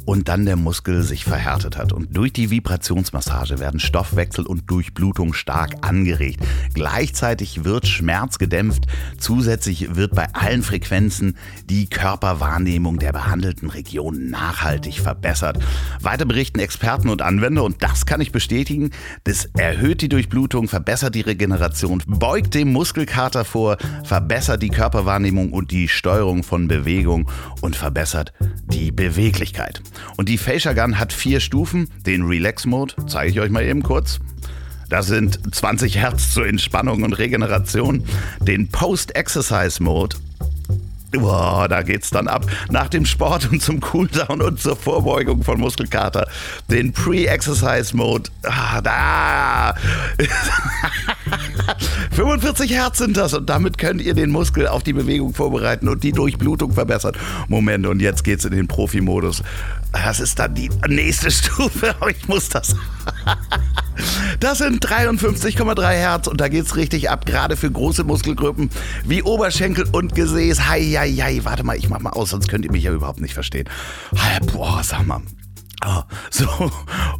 und 0.07 0.29
dann 0.29 0.45
der 0.45 0.55
Muskel 0.55 1.03
sich 1.03 1.25
verhärtet 1.25 1.77
hat. 1.77 1.91
Und 1.91 2.15
durch 2.15 2.31
die 2.31 2.49
Vibrationsmassage 2.49 3.59
werden 3.59 3.81
Stoffwechsel 3.81 4.45
und 4.45 4.71
Durchblutung 4.71 5.33
stark 5.33 5.75
angeregt. 5.81 6.39
Gleichzeitig 6.73 7.65
wird 7.65 7.87
Schmerz 7.87 8.37
gedämpft. 8.39 8.85
Zusätzlich 9.17 9.97
wird 9.97 10.15
bei 10.15 10.33
allen 10.33 10.63
Frequenzen 10.63 11.35
die 11.69 11.89
Körperwahrnehmung 11.89 12.99
der 12.99 13.11
behandelten 13.11 13.69
Region 13.69 14.29
nachhaltig 14.29 15.01
verbessert. 15.01 15.59
Weiter 16.01 16.23
berichten 16.23 16.59
Experten 16.59 17.09
und 17.09 17.21
Anwender 17.21 17.65
und 17.65 17.83
das 17.83 18.05
kann 18.05 18.21
ich 18.21 18.31
bestätigen. 18.31 18.91
Das 19.25 19.49
erhöht 19.57 20.01
die 20.01 20.09
Durchblutung, 20.09 20.69
verbessert 20.69 21.15
die 21.15 21.21
Regeneration, 21.21 22.01
beugt 22.07 22.53
dem 22.53 22.71
Muskelkater 22.71 23.43
vor, 23.43 23.75
verbessert 24.05 24.63
die 24.63 24.69
Körperwahrnehmung 24.69 25.51
und 25.51 25.71
die 25.71 25.89
Steuerung 25.89 26.43
von 26.43 26.69
Bewegung 26.69 27.29
und 27.59 27.75
verbessert 27.75 28.31
die 28.71 28.93
Beweglichkeit. 28.93 29.81
Und 30.15 30.29
die 30.29 30.37
Facial 30.37 30.75
Gun 30.75 30.99
hat 30.99 31.13
vier 31.13 31.39
Stufen. 31.39 31.89
Den 32.05 32.23
Relax 32.23 32.65
Mode 32.65 32.93
zeige 33.07 33.31
ich 33.31 33.39
euch 33.39 33.49
mal 33.49 33.63
eben 33.63 33.83
kurz. 33.83 34.19
Das 34.89 35.07
sind 35.07 35.39
20 35.53 35.97
Hertz 35.97 36.33
zur 36.33 36.47
Entspannung 36.47 37.03
und 37.03 37.13
Regeneration. 37.13 38.03
Den 38.39 38.69
Post-Exercise 38.69 39.83
Mode 39.83 40.15
Boah, 41.11 41.67
da 41.69 41.83
geht's 41.83 42.09
dann 42.09 42.27
ab. 42.27 42.45
Nach 42.69 42.89
dem 42.89 43.05
Sport 43.05 43.49
und 43.51 43.61
zum 43.61 43.79
Cooldown 43.79 44.41
und 44.41 44.59
zur 44.59 44.75
Vorbeugung 44.75 45.43
von 45.43 45.59
Muskelkater. 45.59 46.27
Den 46.69 46.91
Pre-Exercise-Mode. 46.91 48.29
Ah, 48.43 48.81
da. 48.81 49.75
45 52.11 52.71
Hertz 52.71 52.97
sind 52.97 53.15
das 53.15 53.33
und 53.33 53.49
damit 53.49 53.77
könnt 53.77 54.01
ihr 54.01 54.13
den 54.13 54.31
Muskel 54.31 54.67
auf 54.67 54.83
die 54.83 54.93
Bewegung 54.93 55.33
vorbereiten 55.33 55.87
und 55.87 56.03
die 56.03 56.11
Durchblutung 56.11 56.73
verbessern. 56.73 57.13
Moment, 57.47 57.85
und 57.87 58.01
jetzt 58.01 58.23
geht's 58.23 58.43
in 58.43 58.51
den 58.51 58.67
Profi-Modus. 58.67 59.43
Das 59.91 60.19
ist 60.19 60.37
dann 60.39 60.53
die 60.53 60.69
nächste 60.87 61.31
Stufe. 61.31 61.95
Ich 62.09 62.27
muss 62.27 62.49
das. 62.49 62.75
Das 64.39 64.59
sind 64.59 64.85
53,3 64.85 65.89
Hertz 65.89 66.27
und 66.27 66.39
da 66.39 66.49
geht's 66.49 66.75
richtig 66.75 67.09
ab, 67.09 67.25
gerade 67.25 67.57
für 67.57 67.71
große 67.71 68.03
Muskelgruppen 68.03 68.69
wie 69.05 69.23
Oberschenkel 69.23 69.87
und 69.91 70.13
Gesäß. 70.13 70.67
Hei, 70.69 70.81
hei. 70.99 71.39
Warte 71.43 71.63
mal, 71.63 71.77
ich 71.77 71.89
mach 71.89 71.99
mal 71.99 72.11
aus, 72.11 72.31
sonst 72.31 72.47
könnt 72.47 72.65
ihr 72.65 72.71
mich 72.71 72.83
ja 72.83 72.91
überhaupt 72.91 73.21
nicht 73.21 73.33
verstehen. 73.33 73.69
Boah, 74.53 74.81
sag 74.83 75.05
mal. 75.05 75.21
Oh, 75.85 76.01
so, 76.31 76.71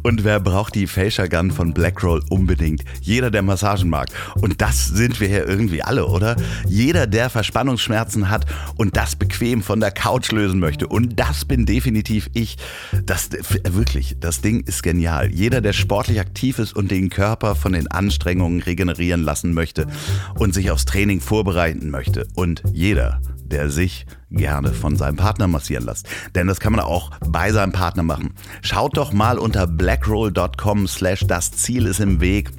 und 0.02 0.24
wer 0.24 0.40
braucht 0.40 0.74
die 0.74 0.88
Facial 0.88 1.28
Gun 1.28 1.52
von 1.52 1.72
Blackroll 1.72 2.24
unbedingt? 2.28 2.82
Jeder, 3.00 3.30
der 3.30 3.42
Massagen 3.42 3.88
mag. 3.88 4.08
Und 4.40 4.60
das 4.60 4.84
sind 4.86 5.20
wir 5.20 5.28
hier 5.28 5.46
irgendwie 5.46 5.84
alle, 5.84 6.06
oder? 6.06 6.34
Jeder, 6.66 7.06
der 7.06 7.30
Verspannungsschmerzen 7.30 8.28
hat 8.28 8.46
und 8.76 8.96
das 8.96 9.14
bequem 9.14 9.62
von 9.62 9.78
der 9.78 9.92
Couch 9.92 10.32
lösen 10.32 10.58
möchte. 10.58 10.88
Und 10.88 11.20
das 11.20 11.44
bin 11.44 11.66
definitiv 11.66 12.30
ich. 12.34 12.56
Das, 13.04 13.30
wirklich, 13.70 14.16
das 14.18 14.40
Ding 14.40 14.64
ist 14.66 14.82
genial. 14.82 15.30
Jeder, 15.30 15.60
der 15.60 15.72
sportlich 15.72 16.18
aktiv 16.18 16.58
ist 16.58 16.74
und 16.74 16.90
den 16.90 17.10
Körper 17.10 17.54
von 17.54 17.74
den 17.74 17.88
Anstrengungen 17.88 18.60
regenerieren 18.60 19.22
lassen 19.22 19.54
möchte 19.54 19.86
und 20.34 20.52
sich 20.52 20.72
aufs 20.72 20.84
Training 20.84 21.20
vorbereiten 21.20 21.90
möchte. 21.90 22.26
Und 22.34 22.64
jeder, 22.72 23.20
der 23.50 23.70
sich 23.70 24.06
gerne 24.30 24.72
von 24.72 24.96
seinem 24.96 25.16
Partner 25.16 25.46
massieren 25.46 25.84
lässt. 25.84 26.06
Denn 26.34 26.46
das 26.46 26.60
kann 26.60 26.72
man 26.72 26.80
auch 26.80 27.10
bei 27.26 27.52
seinem 27.52 27.72
Partner 27.72 28.02
machen. 28.02 28.34
Schaut 28.62 28.96
doch 28.96 29.12
mal 29.12 29.38
unter 29.38 29.66
blackroll.com 29.66 30.86
slash 30.86 31.24
das 31.26 31.52
Ziel 31.52 31.86
ist 31.86 32.00
im 32.00 32.20
Weg. 32.20 32.50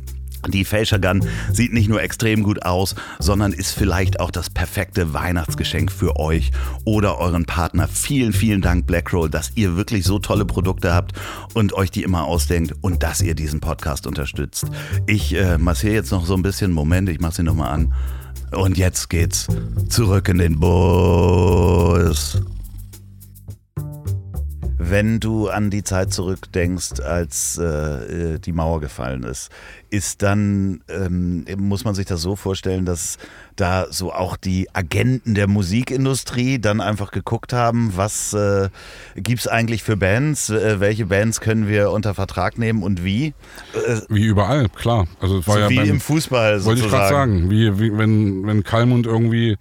Die 0.48 0.64
Facial 0.64 1.02
Gun 1.02 1.26
sieht 1.52 1.74
nicht 1.74 1.90
nur 1.90 2.02
extrem 2.02 2.44
gut 2.44 2.64
aus, 2.64 2.96
sondern 3.20 3.52
ist 3.52 3.74
vielleicht 3.74 4.20
auch 4.22 4.32
das 4.32 4.50
perfekte 4.50 5.14
Weihnachtsgeschenk 5.14 5.92
für 5.92 6.16
euch 6.16 6.52
oder 6.86 7.20
euren 7.20 7.46
Partner. 7.46 7.88
Vielen, 7.90 8.32
vielen 8.32 8.62
Dank 8.62 8.88
Blackroll, 8.88 9.30
dass 9.30 9.52
ihr 9.56 9.76
wirklich 9.76 10.06
so 10.06 10.18
tolle 10.18 10.46
Produkte 10.46 10.94
habt 10.94 11.12
und 11.54 11.74
euch 11.74 11.92
die 11.92 12.04
immer 12.04 12.24
ausdenkt 12.24 12.74
und 12.82 13.04
dass 13.04 13.22
ihr 13.22 13.36
diesen 13.36 13.60
Podcast 13.60 14.08
unterstützt. 14.08 14.66
Ich 15.08 15.36
äh, 15.36 15.58
massiere 15.58 15.96
jetzt 15.96 16.12
noch 16.12 16.26
so 16.26 16.36
ein 16.36 16.42
bisschen. 16.42 16.72
Moment, 16.72 17.10
ich 17.10 17.20
mache 17.20 17.36
sie 17.36 17.44
nochmal 17.44 17.74
an. 17.74 17.94
Und 18.52 18.78
jetzt 18.78 19.10
geht's 19.10 19.48
zurück 19.90 20.28
in 20.30 20.40
den 20.40 20.60
Bus. 20.60 22.42
Wenn 24.78 25.20
du 25.20 25.50
an 25.50 25.70
die 25.70 25.84
Zeit 25.84 26.12
zurückdenkst, 26.12 27.02
als 27.02 27.60
äh, 27.60 28.34
äh 28.34 28.40
die 28.40 28.52
Mauer 28.52 28.82
gefallen 28.82 29.24
ist, 29.24 29.50
ist 29.90 30.22
dann, 30.22 30.82
ähm, 30.90 31.46
muss 31.58 31.84
man 31.84 31.96
sich 31.96 32.06
das 32.06 32.22
so 32.22 32.36
vorstellen, 32.36 32.86
dass 32.86 33.18
da 33.56 33.88
so 33.90 34.14
auch 34.14 34.38
die 34.38 34.68
Agenten 34.74 35.36
der 35.36 35.48
Musikindustrie 35.48 36.60
dann 36.60 36.80
einfach 36.80 37.12
geguckt 37.12 37.52
haben, 37.54 37.92
was 37.96 38.34
äh, 38.34 38.70
gibt 39.16 39.42
es 39.42 39.48
eigentlich 39.48 39.84
für 39.84 39.98
Bands, 39.98 40.50
äh, 40.50 40.80
welche 40.80 41.06
Bands 41.08 41.42
können 41.42 41.68
wir 41.68 41.92
unter 41.92 42.14
Vertrag 42.14 42.58
nehmen 42.58 42.84
und 42.84 43.04
wie? 43.04 43.34
Äh, 43.74 44.02
wie 44.10 44.26
überall, 44.26 44.70
klar. 44.70 45.08
Also 45.20 45.40
es 45.40 45.48
war 45.48 45.56
so 45.56 45.62
ja 45.62 45.70
wie 45.70 45.76
beim, 45.76 45.90
im 45.90 46.00
Fußball 46.00 46.60
sozusagen. 46.60 46.66
Wollte 46.82 46.86
ich 46.86 46.92
gerade 46.92 47.10
sagen, 47.14 47.50
wie, 47.50 47.80
wie 47.80 47.98
wenn, 47.98 48.48
wenn 48.48 48.64
Kalmund 48.64 49.06
irgendwie 49.06 49.58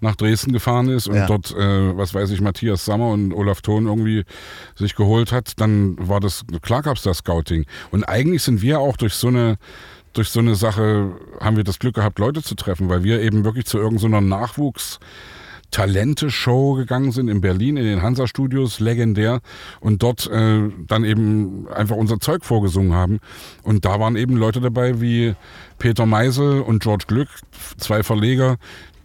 nach 0.00 0.16
Dresden 0.16 0.52
gefahren 0.52 0.88
ist 0.88 1.08
und 1.08 1.16
Ja. 1.16 1.26
dort, 1.26 1.50
äh, 1.50 1.96
was 1.96 2.14
weiß 2.14 2.30
ich, 2.30 2.40
Matthias 2.40 2.84
Sammer 2.84 3.08
und 3.10 3.32
Olaf 3.32 3.60
Thon 3.62 3.86
irgendwie 3.86 4.24
sich 4.76 4.94
geholt 4.94 5.32
hat, 5.32 5.60
dann 5.60 5.96
war 5.98 6.20
das, 6.20 6.44
klar 6.62 6.82
gab 6.82 6.96
es 6.96 7.02
das 7.02 7.18
Scouting. 7.18 7.66
Und 7.90 8.04
eigentlich 8.04 8.42
sind 8.42 8.62
wir 8.62 8.78
auch 8.80 8.96
durch 8.96 9.14
so 9.14 9.28
eine 9.28 9.56
durch 10.12 10.30
so 10.30 10.40
eine 10.40 10.54
Sache 10.54 11.12
haben 11.40 11.56
wir 11.56 11.64
das 11.64 11.78
Glück 11.78 11.94
gehabt, 11.94 12.18
Leute 12.18 12.42
zu 12.42 12.54
treffen, 12.54 12.88
weil 12.88 13.04
wir 13.04 13.20
eben 13.20 13.44
wirklich 13.44 13.66
zu 13.66 13.78
irgendeiner 13.78 14.20
Nachwuchs 14.20 14.98
Talente-Show 15.70 16.74
gegangen 16.74 17.12
sind 17.12 17.28
in 17.28 17.40
Berlin 17.40 17.76
in 17.76 17.84
den 17.84 18.02
Hansa-Studios, 18.02 18.80
legendär, 18.80 19.40
und 19.80 20.02
dort 20.02 20.26
äh, 20.26 20.68
dann 20.86 21.04
eben 21.04 21.68
einfach 21.68 21.96
unser 21.96 22.18
Zeug 22.18 22.44
vorgesungen 22.44 22.94
haben. 22.94 23.20
Und 23.62 23.84
da 23.84 24.00
waren 24.00 24.16
eben 24.16 24.36
Leute 24.36 24.60
dabei 24.60 25.00
wie 25.00 25.34
Peter 25.78 26.06
Meisel 26.06 26.60
und 26.60 26.82
George 26.82 27.04
Glück, 27.06 27.28
zwei 27.78 28.02
Verleger, 28.02 28.56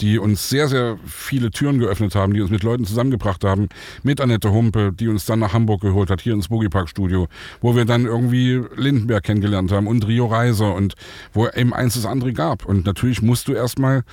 die 0.02 0.20
uns 0.20 0.50
sehr, 0.50 0.68
sehr 0.68 0.98
viele 1.06 1.52
Türen 1.52 1.80
geöffnet 1.80 2.16
haben, 2.16 2.34
die 2.34 2.42
uns 2.42 2.52
mit 2.52 2.64
Leuten 2.64 2.86
zusammengebracht 2.86 3.44
haben, 3.44 3.70
mit 4.04 4.22
Annette 4.22 4.52
Humpe, 4.52 4.92
die 4.94 5.08
uns 5.08 5.26
dann 5.26 5.40
nach 5.40 5.54
Hamburg 5.54 5.82
geholt 5.82 6.10
hat, 6.10 6.22
hier 6.22 6.34
ins 6.34 6.48
Boogie 6.48 6.70
Park 6.70 6.90
Studio, 6.90 7.28
wo 7.62 7.76
wir 7.76 7.86
dann 7.86 8.06
irgendwie 8.06 8.62
Lindenberg 8.76 9.24
kennengelernt 9.24 9.72
haben 9.72 9.88
und 9.88 10.08
Rio 10.08 10.26
Reiser 10.28 10.74
und 10.74 10.96
wo 11.34 11.48
eben 11.48 11.74
eins 11.74 11.96
das 11.96 12.06
andere 12.06 12.34
gab. 12.34 12.66
Und 12.66 12.86
natürlich 12.86 13.22
musst 13.22 13.48
du 13.48 13.54
erstmal 13.54 14.04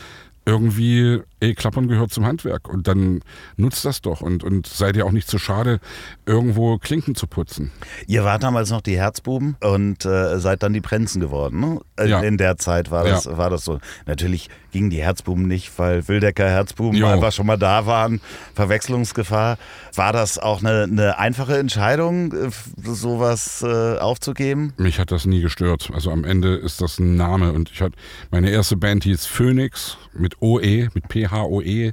irgendwie 0.45 1.21
ey, 1.43 1.55
Klappern 1.55 1.89
gehört 1.89 2.13
zum 2.13 2.25
Handwerk 2.25 2.69
und 2.69 2.87
dann 2.87 3.21
nutzt 3.57 3.85
das 3.85 4.01
doch 4.01 4.21
und, 4.21 4.45
und 4.45 4.67
seid 4.67 4.97
ihr 4.97 5.05
auch 5.05 5.11
nicht 5.13 5.29
zu 5.29 5.39
schade, 5.39 5.81
irgendwo 6.25 6.79
Klinken 6.79 7.15
zu 7.15 7.27
putzen. 7.27 7.71
Ihr 8.07 8.25
wart 8.25 8.43
damals 8.45 8.71
noch 8.71 8.81
die 8.81 8.97
Herzbuben 8.97 9.57
und 9.61 10.05
äh, 10.05 10.39
seid 10.39 10.63
dann 10.63 10.73
die 10.73 10.81
Prenzen 10.81 11.21
geworden. 11.21 11.61
Ne? 11.61 11.81
In, 11.99 12.09
Ja. 12.09 12.21
in 12.21 12.39
der 12.39 12.57
Zeit 12.59 12.91
war 12.91 13.05
das, 13.05 13.25
Ja. 13.25 13.37
war 13.37 13.51
das 13.51 13.65
so. 13.65 13.79
Natürlich 14.07 14.49
gingen 14.71 14.89
die 14.91 15.03
Herzbuben 15.03 15.47
nicht, 15.49 15.77
weil 15.79 16.07
Wildecker 16.09 16.49
Herzbuben 16.49 16.97
Jo. 16.99 17.07
einfach 17.09 17.33
schon 17.33 17.47
mal 17.47 17.59
da 17.59 17.87
waren. 17.87 18.21
Verwechslungsgefahr. 18.55 19.59
War 19.95 20.13
das 20.13 20.39
auch 20.39 20.61
eine, 20.61 20.85
eine 20.85 21.19
einfache 21.19 21.59
Entscheidung, 21.59 22.33
äh, 22.33 22.51
sowas 22.83 23.63
äh, 23.63 23.99
aufzugeben? 23.99 24.73
Mich 24.79 24.99
hat 24.99 25.11
das 25.11 25.27
nie 25.27 25.41
gestört. 25.41 25.91
Also 25.93 26.11
am 26.11 26.25
Ende 26.25 26.55
ist 26.55 26.81
das 26.81 26.99
ein 26.99 27.17
Name 27.17 27.53
und 27.53 27.71
ich 27.71 27.81
hatte 27.83 27.97
meine 28.31 28.51
erste 28.51 28.77
Band 28.77 29.05
hieß 29.05 29.27
Phoenix 29.27 29.99
mit 30.15 30.41
OE, 30.41 30.89
mit 30.95 31.09
P-H-O-E. 31.33 31.93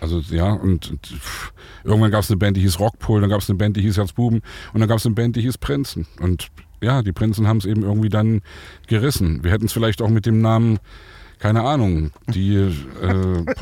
Also 0.00 0.20
ja, 0.30 0.52
und, 0.52 0.90
und 0.90 1.14
irgendwann 1.82 2.10
gab 2.10 2.22
es 2.22 2.30
eine 2.30 2.36
Band, 2.36 2.56
die 2.56 2.60
hieß 2.60 2.78
Rockpol, 2.78 3.22
dann 3.22 3.30
gab 3.30 3.40
es 3.40 3.48
eine 3.48 3.56
Band, 3.56 3.76
die 3.76 3.80
hieß 3.80 3.96
Herzbuben 3.96 4.42
und 4.74 4.80
dann 4.80 4.88
gab 4.88 4.98
es 4.98 5.06
eine 5.06 5.14
Band, 5.14 5.36
die 5.36 5.40
hieß 5.40 5.56
Prinzen. 5.58 6.06
Und 6.20 6.48
ja, 6.82 7.02
die 7.02 7.12
Prinzen 7.12 7.48
haben 7.48 7.56
es 7.56 7.64
eben 7.64 7.82
irgendwie 7.82 8.10
dann 8.10 8.42
gerissen. 8.86 9.42
Wir 9.42 9.50
hätten 9.50 9.64
es 9.66 9.72
vielleicht 9.72 10.02
auch 10.02 10.10
mit 10.10 10.26
dem 10.26 10.42
Namen, 10.42 10.78
keine 11.38 11.62
Ahnung, 11.62 12.10
die 12.26 12.54
äh, 12.54 13.54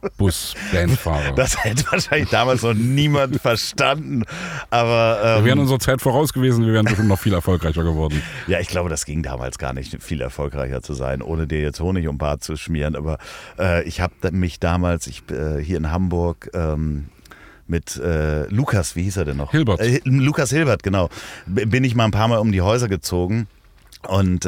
Podcast-Bus-Bandfahrer. 0.00 1.34
Das 1.34 1.62
hätte 1.64 1.84
wahrscheinlich 1.90 2.30
damals 2.30 2.62
noch 2.62 2.74
niemand 2.74 3.40
verstanden. 3.40 4.24
Aber 4.70 5.20
Wir 5.22 5.38
ähm, 5.38 5.44
wären 5.44 5.58
unserer 5.58 5.78
Zeit 5.78 6.00
voraus 6.00 6.32
gewesen, 6.32 6.66
wir 6.66 6.72
wären 6.72 6.86
bestimmt 6.86 7.08
noch 7.08 7.18
viel 7.18 7.34
erfolgreicher 7.34 7.84
geworden. 7.84 8.22
Ja, 8.46 8.60
ich 8.60 8.68
glaube, 8.68 8.88
das 8.88 9.04
ging 9.04 9.22
damals 9.22 9.58
gar 9.58 9.72
nicht, 9.72 10.02
viel 10.02 10.20
erfolgreicher 10.20 10.82
zu 10.82 10.94
sein, 10.94 11.22
ohne 11.22 11.46
dir 11.46 11.60
jetzt 11.60 11.80
Honig 11.80 12.08
um 12.08 12.18
Bart 12.18 12.42
zu 12.42 12.56
schmieren. 12.56 12.96
Aber 12.96 13.18
äh, 13.58 13.82
ich 13.84 14.00
habe 14.00 14.14
mich 14.32 14.60
damals, 14.60 15.06
ich 15.06 15.22
äh, 15.30 15.62
hier 15.62 15.76
in 15.76 15.90
Hamburg, 15.90 16.50
ähm, 16.54 17.06
mit 17.66 17.96
äh, 17.96 18.46
Lukas, 18.46 18.96
wie 18.96 19.02
hieß 19.02 19.18
er 19.18 19.26
denn 19.26 19.36
noch? 19.36 19.50
Hilbert. 19.50 19.80
Äh, 19.80 20.00
Lukas 20.04 20.50
Hilbert, 20.50 20.82
genau. 20.82 21.10
Bin 21.46 21.84
ich 21.84 21.94
mal 21.94 22.06
ein 22.06 22.12
paar 22.12 22.28
Mal 22.28 22.38
um 22.38 22.50
die 22.50 22.62
Häuser 22.62 22.88
gezogen 22.88 23.46
und 24.06 24.46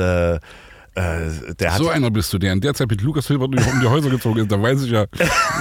äh, 0.94 1.54
der 1.58 1.72
hat 1.72 1.78
So 1.78 1.88
einer 1.88 2.10
bist 2.10 2.32
du, 2.32 2.38
der 2.38 2.52
in 2.52 2.60
der 2.60 2.74
Zeit 2.74 2.90
mit 2.90 3.00
Lukas 3.00 3.26
Hilbert 3.28 3.48
um 3.54 3.80
die 3.80 3.86
Häuser 3.86 4.10
gezogen 4.10 4.40
ist. 4.40 4.50
Da 4.52 4.60
weiß 4.60 4.82
ich 4.82 4.90
ja 4.90 5.06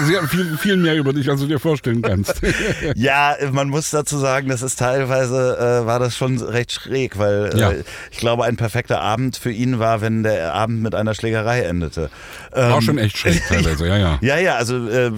sehr 0.06 0.24
viel, 0.28 0.58
viel 0.58 0.78
mehr 0.78 0.96
über 0.96 1.14
dich, 1.14 1.30
als 1.30 1.40
du 1.42 1.48
dir 1.48 1.60
vorstellen 1.60 2.02
kannst. 2.02 2.42
Ja, 2.96 3.36
man 3.52 3.70
muss 3.70 3.92
dazu 3.92 4.18
sagen, 4.18 4.50
das 4.50 4.62
ist 4.62 4.80
teilweise, 4.80 5.82
äh, 5.84 5.86
war 5.86 6.00
das 6.00 6.16
schon 6.18 6.40
recht 6.42 6.72
schräg, 6.72 7.18
weil 7.18 7.52
Ja. 7.56 7.72
äh, 7.72 7.84
ich 8.12 8.18
glaube, 8.18 8.46
ein 8.46 8.56
perfekter 8.58 9.02
Abend 9.02 9.38
für 9.38 9.52
ihn 9.52 9.80
war, 9.80 10.02
wenn 10.02 10.24
der 10.24 10.54
Abend 10.54 10.82
mit 10.82 10.96
einer 10.96 11.14
Schlägerei 11.14 11.62
endete. 11.62 12.10
War 12.52 12.78
Ähm, 12.78 12.82
schon 12.82 12.98
echt 12.98 13.18
schräg 13.18 13.42
teilweise, 13.48 13.88
ja, 13.88 13.98
ja. 13.98 14.20
Ja, 14.22 14.38
ja, 14.38 14.56
also 14.56 14.76
äh, 14.88 15.08
äh, 15.08 15.12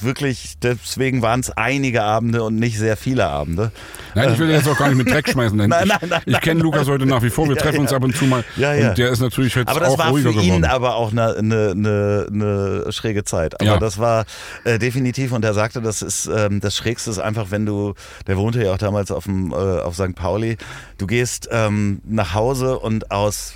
wirklich, 0.00 0.54
deswegen 0.62 1.22
waren 1.22 1.40
es 1.40 1.50
einige 1.50 2.02
Abende 2.02 2.42
und 2.42 2.56
nicht 2.56 2.78
sehr 2.78 2.96
viele 2.96 3.26
Abende. 3.26 3.70
Nein, 4.14 4.32
ich 4.32 4.38
will 4.38 4.50
jetzt 4.50 4.68
auch 4.68 4.78
gar 4.78 4.88
nicht 4.88 4.98
mit 4.98 5.10
Dreck 5.10 5.28
schmeißen, 5.28 5.56
denn 5.58 5.70
Nein, 5.74 5.84
ich, 5.84 5.90
nein, 6.00 6.08
nein, 6.10 6.22
ich 6.26 6.40
kenne 6.40 6.60
Lukas 6.60 6.86
heute 6.88 7.06
nach 7.06 7.22
wie 7.22 7.30
vor. 7.30 7.48
Wir 7.48 7.56
Ja, 7.56 7.62
treffen 7.62 7.80
uns 7.80 7.90
ja. 7.90 7.96
ab 7.96 8.04
und 8.04 8.16
zu 8.16 8.24
mal. 8.26 8.44
Ja, 8.56 8.74
ja. 8.74 8.90
Und 8.90 8.98
der 9.04 9.12
ist 9.12 9.20
natürlich 9.20 9.54
jetzt 9.54 9.68
Aber 9.68 9.80
das 9.80 9.90
auch 9.94 9.98
war 9.98 10.08
ruhiger 10.10 10.32
für 10.32 10.38
ihn 10.40 10.46
geworden. 10.46 10.64
aber 10.64 10.94
auch 10.96 11.12
eine, 11.12 11.36
eine, 11.36 11.70
eine, 11.72 12.26
eine 12.30 12.92
schräge 12.92 13.24
Zeit. 13.24 13.60
Aber 13.60 13.64
Ja. 13.72 13.78
das 13.78 13.98
war 13.98 14.24
äh, 14.64 14.78
definitiv, 14.78 15.32
und 15.32 15.44
er 15.44 15.54
sagte, 15.54 15.80
das 15.82 16.02
ist 16.02 16.26
ähm, 16.26 16.60
das 16.60 16.74
Schrägste 16.76 17.10
ist 17.10 17.18
einfach, 17.18 17.50
wenn 17.50 17.66
du, 17.66 17.94
der 18.26 18.36
wohnte 18.38 18.64
ja 18.64 18.72
auch 18.72 18.78
damals 18.78 19.10
auf, 19.10 19.24
dem, 19.24 19.52
äh, 19.52 19.54
auf 19.54 19.94
St. 19.94 20.14
Pauli, 20.14 20.56
du 20.98 21.06
gehst 21.06 21.48
ähm, 21.52 22.00
nach 22.04 22.34
Hause 22.34 22.78
und 22.78 23.10
aus 23.10 23.54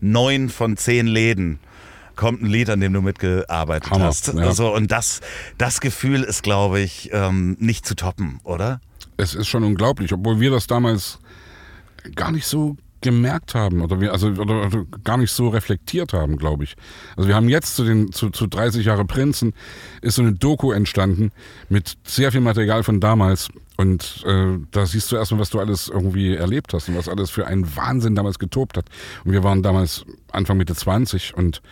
neun 0.00 0.48
von 0.50 0.76
zehn 0.76 1.06
Läden 1.06 1.58
kommt 2.16 2.42
ein 2.42 2.46
Lied, 2.46 2.68
an 2.68 2.80
dem 2.80 2.92
du 2.92 3.00
mitgearbeitet 3.00 3.90
Hammer, 3.90 4.04
hast. 4.04 4.28
ja. 4.34 4.34
Also, 4.44 4.74
und 4.74 4.92
das, 4.92 5.20
das 5.58 5.80
Gefühl 5.80 6.22
ist, 6.22 6.42
glaube 6.42 6.80
ich, 6.80 7.08
ähm, 7.12 7.56
nicht 7.58 7.86
zu 7.86 7.94
toppen, 7.96 8.38
oder? 8.44 8.80
Es 9.16 9.34
ist 9.34 9.48
schon 9.48 9.64
unglaublich, 9.64 10.12
obwohl 10.12 10.38
wir 10.40 10.50
das 10.50 10.66
damals 10.66 11.18
gar 12.14 12.30
nicht 12.32 12.46
so 12.46 12.76
gemerkt 13.02 13.54
haben 13.54 13.82
oder 13.82 14.00
wir 14.00 14.12
also 14.12 14.28
oder, 14.28 14.66
oder 14.66 14.84
gar 15.04 15.16
nicht 15.16 15.32
so 15.32 15.48
reflektiert 15.48 16.12
haben, 16.12 16.36
glaube 16.36 16.64
ich. 16.64 16.76
Also 17.16 17.28
wir 17.28 17.34
haben 17.34 17.48
jetzt 17.48 17.76
zu 17.76 17.84
den 17.84 18.12
zu, 18.12 18.30
zu 18.30 18.46
30 18.46 18.86
Jahre 18.86 19.04
Prinzen 19.04 19.52
ist 20.00 20.16
so 20.16 20.22
eine 20.22 20.32
Doku 20.32 20.72
entstanden 20.72 21.32
mit 21.68 21.98
sehr 22.04 22.32
viel 22.32 22.40
Material 22.40 22.82
von 22.82 23.00
damals 23.00 23.50
und 23.76 24.22
äh, 24.26 24.58
da 24.70 24.86
siehst 24.86 25.10
du 25.10 25.16
erstmal, 25.16 25.40
was 25.40 25.50
du 25.50 25.58
alles 25.58 25.88
irgendwie 25.88 26.34
erlebt 26.34 26.72
hast 26.72 26.88
und 26.88 26.96
was 26.96 27.08
alles 27.08 27.30
für 27.30 27.46
einen 27.46 27.74
Wahnsinn 27.76 28.14
damals 28.14 28.38
getobt 28.38 28.76
hat. 28.76 28.86
Und 29.24 29.32
wir 29.32 29.42
waren 29.42 29.62
damals 29.62 30.04
Anfang 30.30 30.56
Mitte 30.58 30.74
20 30.74 31.34
und 31.34 31.62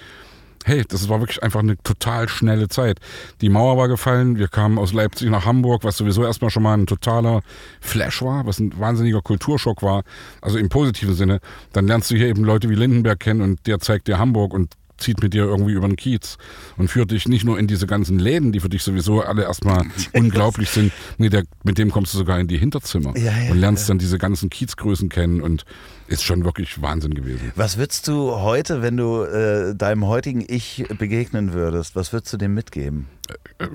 hey, 0.64 0.84
das 0.86 1.08
war 1.08 1.20
wirklich 1.20 1.42
einfach 1.42 1.60
eine 1.60 1.76
total 1.78 2.28
schnelle 2.28 2.68
Zeit. 2.68 2.98
Die 3.40 3.48
Mauer 3.48 3.76
war 3.76 3.88
gefallen, 3.88 4.38
wir 4.38 4.48
kamen 4.48 4.78
aus 4.78 4.92
Leipzig 4.92 5.30
nach 5.30 5.46
Hamburg, 5.46 5.84
was 5.84 5.96
sowieso 5.96 6.24
erstmal 6.24 6.50
schon 6.50 6.62
mal 6.62 6.74
ein 6.74 6.86
totaler 6.86 7.42
Flash 7.80 8.22
war, 8.22 8.46
was 8.46 8.58
ein 8.58 8.78
wahnsinniger 8.78 9.22
Kulturschock 9.22 9.82
war, 9.82 10.02
also 10.40 10.58
im 10.58 10.68
positiven 10.68 11.14
Sinne. 11.14 11.40
Dann 11.72 11.86
lernst 11.86 12.10
du 12.10 12.16
hier 12.16 12.26
eben 12.26 12.44
Leute 12.44 12.68
wie 12.68 12.74
Lindenberg 12.74 13.20
kennen 13.20 13.40
und 13.40 13.66
der 13.66 13.80
zeigt 13.80 14.08
dir 14.08 14.18
Hamburg 14.18 14.52
und 14.52 14.74
zieht 15.00 15.22
mit 15.22 15.34
dir 15.34 15.44
irgendwie 15.44 15.72
über 15.72 15.88
den 15.88 15.96
Kiez 15.96 16.36
und 16.76 16.88
führt 16.88 17.10
dich 17.10 17.26
nicht 17.26 17.44
nur 17.44 17.58
in 17.58 17.66
diese 17.66 17.86
ganzen 17.86 18.18
Läden, 18.18 18.52
die 18.52 18.60
für 18.60 18.68
dich 18.68 18.82
sowieso 18.82 19.22
alle 19.22 19.42
erstmal 19.42 19.86
unglaublich 20.12 20.70
sind, 20.70 20.92
mit, 21.18 21.32
der, 21.32 21.44
mit 21.64 21.78
dem 21.78 21.90
kommst 21.90 22.14
du 22.14 22.18
sogar 22.18 22.38
in 22.38 22.48
die 22.48 22.58
Hinterzimmer 22.58 23.16
Ja, 23.16 23.32
ja, 23.32 23.50
und 23.50 23.58
lernst 23.58 23.88
dann 23.88 23.98
diese 23.98 24.18
ganzen 24.18 24.50
Kiezgrößen 24.50 25.08
kennen 25.08 25.40
und 25.40 25.64
ist 26.10 26.24
schon 26.24 26.44
wirklich 26.44 26.82
Wahnsinn 26.82 27.14
gewesen. 27.14 27.52
Was 27.54 27.78
würdest 27.78 28.08
du 28.08 28.32
heute, 28.36 28.82
wenn 28.82 28.96
du 28.96 29.22
äh, 29.22 29.74
deinem 29.74 30.06
heutigen 30.06 30.44
Ich 30.46 30.84
begegnen 30.98 31.52
würdest, 31.52 31.94
was 31.94 32.12
würdest 32.12 32.32
du 32.32 32.36
dem 32.36 32.52
mitgeben? 32.52 33.06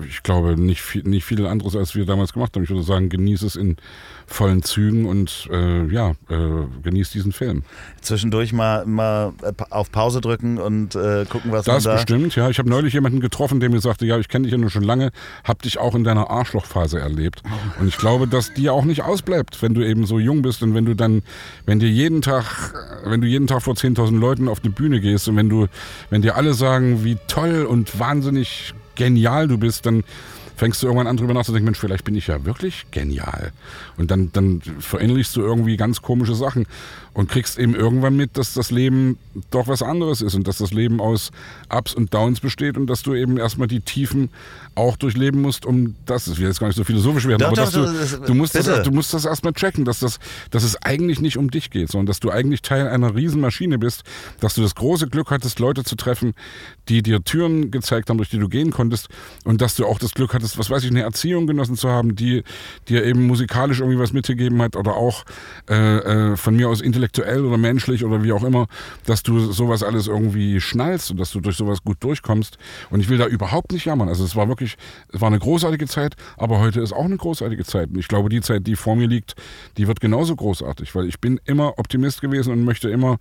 Ich 0.08 0.22
glaube, 0.22 0.60
nicht 0.60 0.82
viel, 0.82 1.02
nicht 1.02 1.24
viel 1.24 1.46
anderes, 1.46 1.76
als 1.76 1.94
wir 1.94 2.06
damals 2.06 2.32
gemacht 2.32 2.54
haben. 2.54 2.64
Ich 2.64 2.70
würde 2.70 2.82
sagen, 2.82 3.08
genieße 3.08 3.46
es 3.46 3.56
in 3.56 3.76
vollen 4.26 4.62
Zügen 4.62 5.06
und 5.06 5.48
äh, 5.52 5.86
ja, 5.86 6.10
äh, 6.28 6.34
genieß 6.82 7.10
diesen 7.10 7.32
Film. 7.32 7.62
Zwischendurch 8.00 8.52
mal, 8.52 8.84
mal 8.86 9.32
äh, 9.42 9.52
auf 9.70 9.92
Pause 9.92 10.20
drücken 10.20 10.58
und 10.58 10.94
äh, 10.96 11.24
gucken, 11.28 11.52
was 11.52 11.64
Das 11.64 11.84
man 11.84 11.92
da... 11.92 11.96
bestimmt, 11.96 12.34
ja. 12.36 12.50
Ich 12.50 12.58
habe 12.58 12.68
neulich 12.68 12.92
jemanden 12.94 13.20
getroffen, 13.20 13.60
der 13.60 13.70
mir 13.70 13.80
sagte, 13.80 14.06
ja, 14.06 14.18
ich 14.18 14.28
kenne 14.28 14.44
dich 14.44 14.52
ja 14.52 14.58
nur 14.58 14.70
schon 14.70 14.82
lange, 14.82 15.10
hab 15.44 15.62
dich 15.62 15.78
auch 15.78 15.94
in 15.94 16.02
deiner 16.04 16.28
Arschlochphase 16.30 16.98
erlebt. 16.98 17.42
Und 17.78 17.86
ich 17.88 17.98
glaube, 17.98 18.26
dass 18.26 18.52
die 18.52 18.68
auch 18.68 18.84
nicht 18.84 19.02
ausbleibt, 19.02 19.62
wenn 19.62 19.74
du 19.74 19.86
eben 19.86 20.06
so 20.06 20.18
jung 20.18 20.42
bist 20.42 20.62
und 20.62 20.74
wenn 20.74 20.84
du 20.84 20.94
dann, 20.94 21.22
wenn 21.64 21.78
dir 21.78 21.88
jeden 21.88 22.22
Tag, 22.22 22.74
wenn 23.04 23.20
du 23.20 23.26
jeden 23.26 23.46
Tag 23.46 23.62
vor 23.62 23.74
10.000 23.74 24.18
Leuten 24.18 24.48
auf 24.48 24.60
die 24.60 24.68
Bühne 24.70 25.00
gehst 25.00 25.28
und 25.28 25.36
wenn 25.36 25.48
du, 25.48 25.68
wenn 26.10 26.22
dir 26.22 26.36
alle 26.36 26.54
sagen, 26.54 27.04
wie 27.04 27.16
toll 27.28 27.64
und 27.64 27.98
wahnsinnig 27.98 28.74
genial 28.96 29.46
du 29.48 29.58
bist, 29.58 29.86
dann 29.86 30.02
fängst 30.56 30.82
du 30.82 30.86
irgendwann 30.86 31.06
an 31.06 31.18
drüber 31.18 31.34
nachzudenken, 31.34 31.66
Mensch, 31.66 31.78
vielleicht 31.78 32.04
bin 32.04 32.14
ich 32.14 32.26
ja 32.26 32.44
wirklich 32.44 32.86
genial. 32.90 33.52
Und 33.98 34.10
dann, 34.10 34.32
dann 34.32 34.62
verinnerlichst 34.80 35.36
du 35.36 35.42
irgendwie 35.42 35.76
ganz 35.76 36.00
komische 36.00 36.34
Sachen 36.34 36.66
und 37.12 37.30
kriegst 37.30 37.58
eben 37.58 37.74
irgendwann 37.74 38.16
mit, 38.16 38.38
dass 38.38 38.54
das 38.54 38.70
Leben 38.70 39.18
doch 39.50 39.68
was 39.68 39.82
anderes 39.82 40.22
ist 40.22 40.34
und 40.34 40.48
dass 40.48 40.58
das 40.58 40.72
Leben 40.72 41.00
aus 41.00 41.30
Ups 41.68 41.94
und 41.94 42.12
Downs 42.14 42.40
besteht 42.40 42.78
und 42.78 42.86
dass 42.86 43.02
du 43.02 43.14
eben 43.14 43.36
erstmal 43.36 43.68
die 43.68 43.80
Tiefen 43.80 44.30
auch 44.76 44.96
durchleben 44.96 45.40
musst, 45.42 45.66
um 45.66 45.94
das, 46.06 46.26
ich 46.28 46.38
will 46.38 46.46
jetzt 46.46 46.60
gar 46.60 46.68
nicht 46.68 46.76
so 46.76 46.84
philosophisch 46.84 47.26
werden, 47.26 47.40
Doch, 47.40 47.48
aber 47.48 47.56
doch, 47.56 47.64
dass 47.64 47.72
du, 47.72 47.82
das- 47.82 48.20
du, 48.28 48.34
musst 48.34 48.54
das, 48.54 48.82
du 48.82 48.90
musst 48.92 49.12
das 49.14 49.24
erstmal 49.24 49.52
checken, 49.54 49.84
dass, 49.84 50.00
das, 50.00 50.18
dass 50.50 50.62
es 50.62 50.80
eigentlich 50.82 51.20
nicht 51.20 51.38
um 51.38 51.50
dich 51.50 51.70
geht, 51.70 51.90
sondern 51.90 52.06
dass 52.06 52.20
du 52.20 52.30
eigentlich 52.30 52.62
Teil 52.62 52.86
einer 52.88 53.14
Riesenmaschine 53.14 53.78
bist, 53.78 54.02
dass 54.40 54.54
du 54.54 54.62
das 54.62 54.74
große 54.74 55.08
Glück 55.08 55.30
hattest, 55.30 55.58
Leute 55.58 55.82
zu 55.84 55.96
treffen, 55.96 56.34
die 56.88 57.02
dir 57.02 57.24
Türen 57.24 57.70
gezeigt 57.70 58.10
haben, 58.10 58.18
durch 58.18 58.30
die 58.30 58.38
du 58.38 58.48
gehen 58.48 58.70
konntest 58.70 59.08
und 59.44 59.60
dass 59.60 59.74
du 59.76 59.86
auch 59.86 59.98
das 59.98 60.12
Glück 60.14 60.34
hattest, 60.34 60.58
was 60.58 60.70
weiß 60.70 60.84
ich, 60.84 60.90
eine 60.90 61.02
Erziehung 61.02 61.46
genossen 61.46 61.76
zu 61.76 61.88
haben, 61.88 62.14
die 62.14 62.44
dir 62.88 63.04
eben 63.04 63.26
musikalisch 63.26 63.80
irgendwie 63.80 63.98
was 63.98 64.12
mitgegeben 64.12 64.60
hat 64.62 64.76
oder 64.76 64.94
auch 64.94 65.24
äh, 65.70 65.74
äh, 66.32 66.36
von 66.36 66.54
mir 66.54 66.68
aus 66.68 66.80
intellektuell 66.80 67.44
oder 67.44 67.56
menschlich 67.58 68.04
oder 68.04 68.22
wie 68.22 68.32
auch 68.32 68.44
immer, 68.44 68.66
dass 69.06 69.22
du 69.22 69.52
sowas 69.52 69.82
alles 69.82 70.06
irgendwie 70.06 70.60
schnallst 70.60 71.10
und 71.10 71.18
dass 71.18 71.30
du 71.32 71.40
durch 71.40 71.56
sowas 71.56 71.82
gut 71.82 71.96
durchkommst. 72.00 72.58
Und 72.90 73.00
ich 73.00 73.08
will 73.08 73.18
da 73.18 73.26
überhaupt 73.26 73.72
nicht 73.72 73.84
jammern. 73.86 74.08
Also 74.08 74.24
es 74.24 74.36
war 74.36 74.48
wirklich, 74.48 74.65
es 75.12 75.20
war 75.20 75.28
eine 75.28 75.38
großartige 75.38 75.86
Zeit, 75.86 76.16
aber 76.36 76.58
heute 76.58 76.80
ist 76.80 76.92
auch 76.92 77.04
eine 77.04 77.16
großartige 77.16 77.64
Zeit. 77.64 77.90
Und 77.90 77.98
ich 77.98 78.08
glaube, 78.08 78.28
die 78.28 78.40
Zeit, 78.40 78.66
die 78.66 78.76
vor 78.76 78.96
mir 78.96 79.06
liegt, 79.06 79.34
die 79.76 79.86
wird 79.86 80.00
genauso 80.00 80.34
großartig, 80.34 80.94
weil 80.94 81.06
ich 81.06 81.20
bin 81.20 81.40
immer 81.44 81.78
Optimist 81.78 82.20
gewesen 82.20 82.52
und 82.52 82.64
möchte 82.64 82.90
immer 82.90 83.18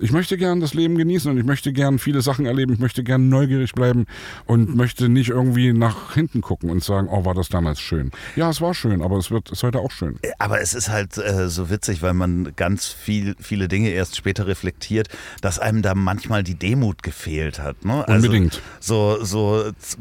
ich 0.00 0.12
möchte 0.12 0.36
gern 0.36 0.60
das 0.60 0.74
Leben 0.74 0.96
genießen 0.96 1.30
und 1.30 1.38
ich 1.38 1.44
möchte 1.44 1.72
gern 1.72 1.98
viele 1.98 2.20
Sachen 2.20 2.46
erleben. 2.46 2.72
Ich 2.74 2.78
möchte 2.78 3.02
gern 3.02 3.28
neugierig 3.28 3.72
bleiben 3.72 4.06
und 4.46 4.74
möchte 4.74 5.08
nicht 5.08 5.30
irgendwie 5.30 5.72
nach 5.72 6.14
hinten 6.14 6.40
gucken 6.40 6.70
und 6.70 6.82
sagen, 6.82 7.08
oh, 7.10 7.24
war 7.24 7.34
das 7.34 7.48
damals 7.48 7.80
schön. 7.80 8.10
Ja, 8.36 8.50
es 8.50 8.60
war 8.60 8.74
schön, 8.74 9.02
aber 9.02 9.16
es 9.18 9.30
wird 9.30 9.50
ist 9.50 9.62
heute 9.62 9.78
auch 9.78 9.90
schön. 9.90 10.18
Aber 10.38 10.60
es 10.60 10.74
ist 10.74 10.88
halt 10.88 11.16
äh, 11.18 11.48
so 11.48 11.70
witzig, 11.70 12.02
weil 12.02 12.14
man 12.14 12.52
ganz 12.56 12.88
viel, 12.88 13.36
viele 13.38 13.68
Dinge 13.68 13.90
erst 13.90 14.16
später 14.16 14.46
reflektiert, 14.46 15.08
dass 15.40 15.58
einem 15.58 15.82
da 15.82 15.94
manchmal 15.94 16.42
die 16.42 16.54
Demut 16.54 17.02
gefehlt 17.02 17.58
hat. 17.58 17.84
Ne? 17.84 18.06
Also 18.08 18.26
Unbedingt. 18.26 18.60
So, 18.80 19.22
so 19.22 19.70
zu, 19.78 19.98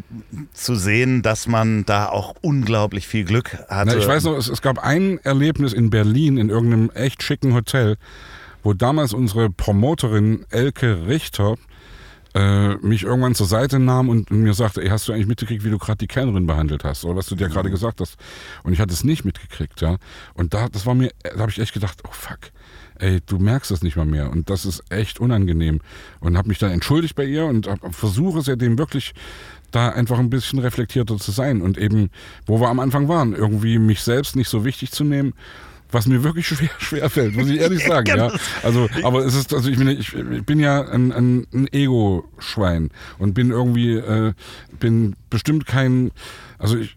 zu 0.53 0.75
sehen, 0.75 1.21
dass 1.21 1.47
man 1.47 1.85
da 1.85 2.09
auch 2.09 2.35
unglaublich 2.41 3.07
viel 3.07 3.23
Glück 3.23 3.57
hatte. 3.69 3.91
Na, 3.91 3.97
ich 3.97 4.07
weiß 4.07 4.23
noch, 4.23 4.37
es, 4.37 4.49
es 4.49 4.61
gab 4.61 4.79
ein 4.79 5.19
Erlebnis 5.23 5.73
in 5.73 5.89
Berlin 5.89 6.37
in 6.37 6.49
irgendeinem 6.49 6.89
echt 6.91 7.23
schicken 7.23 7.53
Hotel, 7.53 7.97
wo 8.63 8.73
damals 8.73 9.13
unsere 9.13 9.49
Promoterin 9.49 10.45
Elke 10.49 11.07
Richter 11.07 11.55
äh, 12.35 12.75
mich 12.77 13.03
irgendwann 13.03 13.35
zur 13.35 13.45
Seite 13.45 13.77
nahm 13.77 14.09
und 14.09 14.31
mir 14.31 14.55
sagte, 14.55 14.81
ey, 14.81 14.89
hast 14.89 15.07
du 15.07 15.13
eigentlich 15.13 15.27
mitgekriegt, 15.27 15.63
wie 15.63 15.69
du 15.69 15.77
gerade 15.77 15.99
die 15.99 16.07
Kellnerin 16.07 16.47
behandelt 16.47 16.83
hast 16.83 17.05
oder 17.05 17.15
was 17.15 17.27
du 17.27 17.35
dir 17.35 17.47
gerade 17.47 17.69
Mhm. 17.69 17.73
gesagt 17.73 18.01
hast? 18.01 18.15
Und 18.63 18.73
ich 18.73 18.79
hatte 18.79 18.91
es 18.93 19.03
nicht 19.03 19.23
mitgekriegt, 19.23 19.81
ja. 19.81 19.97
Und 20.33 20.55
da, 20.55 20.67
das 20.67 20.87
war 20.87 20.95
mir, 20.95 21.11
da 21.21 21.41
habe 21.41 21.51
ich 21.51 21.59
echt 21.59 21.73
gedacht, 21.73 22.01
oh 22.07 22.11
fuck, 22.11 22.39
ey, 22.97 23.19
du 23.23 23.37
merkst 23.37 23.69
das 23.69 23.83
nicht 23.83 23.97
mal 23.97 24.05
mehr 24.05 24.31
und 24.31 24.49
das 24.49 24.65
ist 24.65 24.83
echt 24.89 25.19
unangenehm. 25.19 25.81
Und 26.21 26.35
habe 26.35 26.47
mich 26.47 26.57
dann 26.57 26.71
entschuldigt 26.71 27.15
bei 27.15 27.25
ihr 27.25 27.45
und 27.45 27.69
versuche 27.91 28.41
seitdem 28.41 28.79
wirklich 28.79 29.13
da 29.69 29.89
einfach 29.89 30.17
ein 30.17 30.31
bisschen 30.31 30.57
reflektierter 30.57 31.17
zu 31.17 31.31
sein 31.31 31.61
und 31.61 31.77
eben, 31.77 32.09
wo 32.47 32.59
wir 32.59 32.69
am 32.69 32.79
Anfang 32.79 33.07
waren, 33.09 33.33
irgendwie 33.33 33.77
mich 33.77 34.01
selbst 34.01 34.35
nicht 34.35 34.49
so 34.49 34.65
wichtig 34.65 34.91
zu 34.91 35.03
nehmen, 35.03 35.33
was 35.93 36.07
mir 36.07 36.23
wirklich 36.23 36.47
schwer, 36.47 36.69
schwer 36.79 37.09
fällt, 37.09 37.35
muss 37.35 37.49
ich 37.49 37.59
ehrlich 37.59 37.83
sagen. 37.85 38.07
ja. 38.07 38.31
Also, 38.63 38.89
aber 39.03 39.25
es 39.25 39.35
ist, 39.35 39.53
also 39.53 39.69
ich 39.69 39.77
bin, 39.77 39.87
ich, 39.87 40.13
ich 40.13 40.45
bin 40.45 40.59
ja 40.59 40.81
ein, 40.89 41.11
ein, 41.11 41.47
ein 41.53 41.67
Ego-Schwein 41.71 42.89
und 43.19 43.33
bin 43.33 43.51
irgendwie, 43.51 43.95
äh, 43.95 44.33
bin 44.79 45.15
bestimmt 45.29 45.65
kein, 45.65 46.11
also 46.57 46.77
ich, 46.77 46.95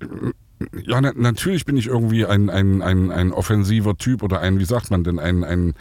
ja, 0.87 1.01
na, 1.01 1.13
natürlich 1.15 1.65
bin 1.65 1.77
ich 1.77 1.87
irgendwie 1.87 2.25
ein, 2.25 2.49
ein, 2.49 2.83
ein, 2.83 3.11
ein 3.11 3.33
offensiver 3.33 3.97
Typ 3.97 4.23
oder 4.23 4.41
ein, 4.41 4.59
wie 4.59 4.65
sagt 4.65 4.91
man 4.91 5.05
denn, 5.05 5.19
ein, 5.19 5.45
ein, 5.45 5.75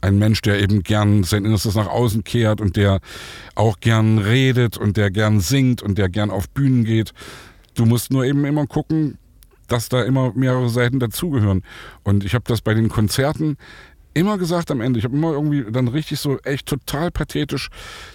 ein 0.00 0.18
Mensch, 0.18 0.42
der 0.42 0.60
eben 0.60 0.82
gern 0.82 1.24
sein 1.24 1.44
Innerstes 1.44 1.74
nach 1.74 1.88
außen 1.88 2.24
kehrt 2.24 2.60
und 2.60 2.76
der 2.76 3.00
auch 3.54 3.80
gern 3.80 4.18
redet 4.18 4.76
und 4.76 4.96
der 4.96 5.10
gern 5.10 5.40
singt 5.40 5.82
und 5.82 5.98
der 5.98 6.08
gern 6.08 6.30
auf 6.30 6.48
Bühnen 6.50 6.84
geht. 6.84 7.12
Du 7.74 7.86
musst 7.86 8.10
nur 8.10 8.24
eben 8.24 8.44
immer 8.44 8.66
gucken, 8.66 9.18
dass 9.70 9.88
da 9.88 10.02
immer 10.02 10.32
mehrere 10.34 10.68
Seiten 10.68 10.98
dazugehören. 10.98 11.62
Und 12.02 12.24
ich 12.24 12.34
habe 12.34 12.44
das 12.46 12.60
bei 12.60 12.74
den 12.74 12.88
Konzerten 12.88 13.56
immer 14.12 14.36
gesagt 14.36 14.70
am 14.70 14.80
Ende. 14.80 14.98
Ich 14.98 15.04
habe 15.04 15.16
immer 15.16 15.32
irgendwie 15.32 15.64
dann 15.70 15.88
richtig 15.88 16.18
so 16.18 16.38
echt 16.40 16.66
total 16.66 17.10
pathetisch 17.10 17.70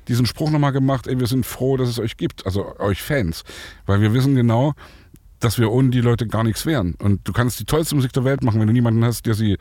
diesen 0.10 0.26
Spruch 0.26 0.52
nochmal 0.52 0.74
gemacht, 0.74 1.08
ey, 1.08 1.18
wir 1.18 1.28
sind 1.28 1.46
froh, 1.46 1.78
dass 1.78 1.88
es 1.88 2.00
euch 2.00 2.18
gibt, 2.18 2.46
also 2.46 2.78
euch 2.80 3.02
Fans. 3.02 3.44
Weil 3.86 4.02
wir 4.02 4.14
wissen 4.14 4.36
genau, 4.36 4.74
dass 5.40 5.58
wir 5.58 5.72
ohne 5.72 5.90
die 5.90 6.02
Leute 6.02 6.28
gar 6.28 6.44
nichts 6.44 6.66
wären. 6.66 6.96
Und 6.96 7.26
du 7.28 7.32
kannst 7.32 7.60
die 7.60 7.66
tollste 7.66 7.96
Musik 7.96 8.12
der 8.12 8.26
Welt 8.26 8.44
machen, 8.44 8.60
wenn 8.60 8.68
du 8.68 8.74
niemanden 8.74 9.06
hast, 9.06 9.26
der 9.26 9.34
sie 9.34 9.58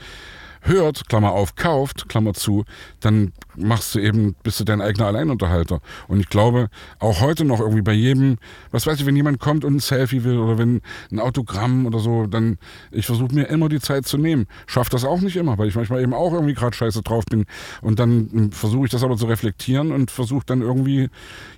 hört, 0.64 1.08
Klammer 1.08 1.32
auf, 1.32 1.56
kauft, 1.56 2.08
Klammer 2.08 2.34
zu, 2.34 2.64
dann 3.00 3.32
machst 3.56 3.94
du 3.94 3.98
eben, 3.98 4.34
bist 4.42 4.60
du 4.60 4.64
dein 4.64 4.80
eigener 4.80 5.06
Alleinunterhalter. 5.06 5.80
Und 6.08 6.20
ich 6.20 6.28
glaube, 6.28 6.68
auch 6.98 7.20
heute 7.20 7.44
noch 7.44 7.60
irgendwie 7.60 7.82
bei 7.82 7.92
jedem, 7.92 8.38
was 8.70 8.86
weiß 8.86 9.00
ich, 9.00 9.06
wenn 9.06 9.16
jemand 9.16 9.38
kommt 9.38 9.64
und 9.64 9.76
ein 9.76 9.80
Selfie 9.80 10.24
will 10.24 10.38
oder 10.38 10.58
wenn 10.58 10.80
ein 11.12 11.20
Autogramm 11.20 11.86
oder 11.86 11.98
so, 11.98 12.26
dann, 12.26 12.58
ich 12.90 13.06
versuche 13.06 13.34
mir 13.34 13.44
immer 13.44 13.68
die 13.68 13.80
Zeit 13.80 14.06
zu 14.06 14.18
nehmen. 14.18 14.46
Schaff 14.66 14.88
das 14.88 15.04
auch 15.04 15.20
nicht 15.20 15.36
immer, 15.36 15.58
weil 15.58 15.68
ich 15.68 15.76
manchmal 15.76 16.02
eben 16.02 16.14
auch 16.14 16.32
irgendwie 16.32 16.54
gerade 16.54 16.74
scheiße 16.74 17.02
drauf 17.02 17.24
bin. 17.26 17.44
Und 17.82 17.98
dann 17.98 18.28
hm, 18.30 18.52
versuche 18.52 18.86
ich 18.86 18.90
das 18.90 19.04
aber 19.04 19.16
zu 19.16 19.26
reflektieren 19.26 19.92
und 19.92 20.10
versuche 20.10 20.44
dann 20.46 20.62
irgendwie, 20.62 21.08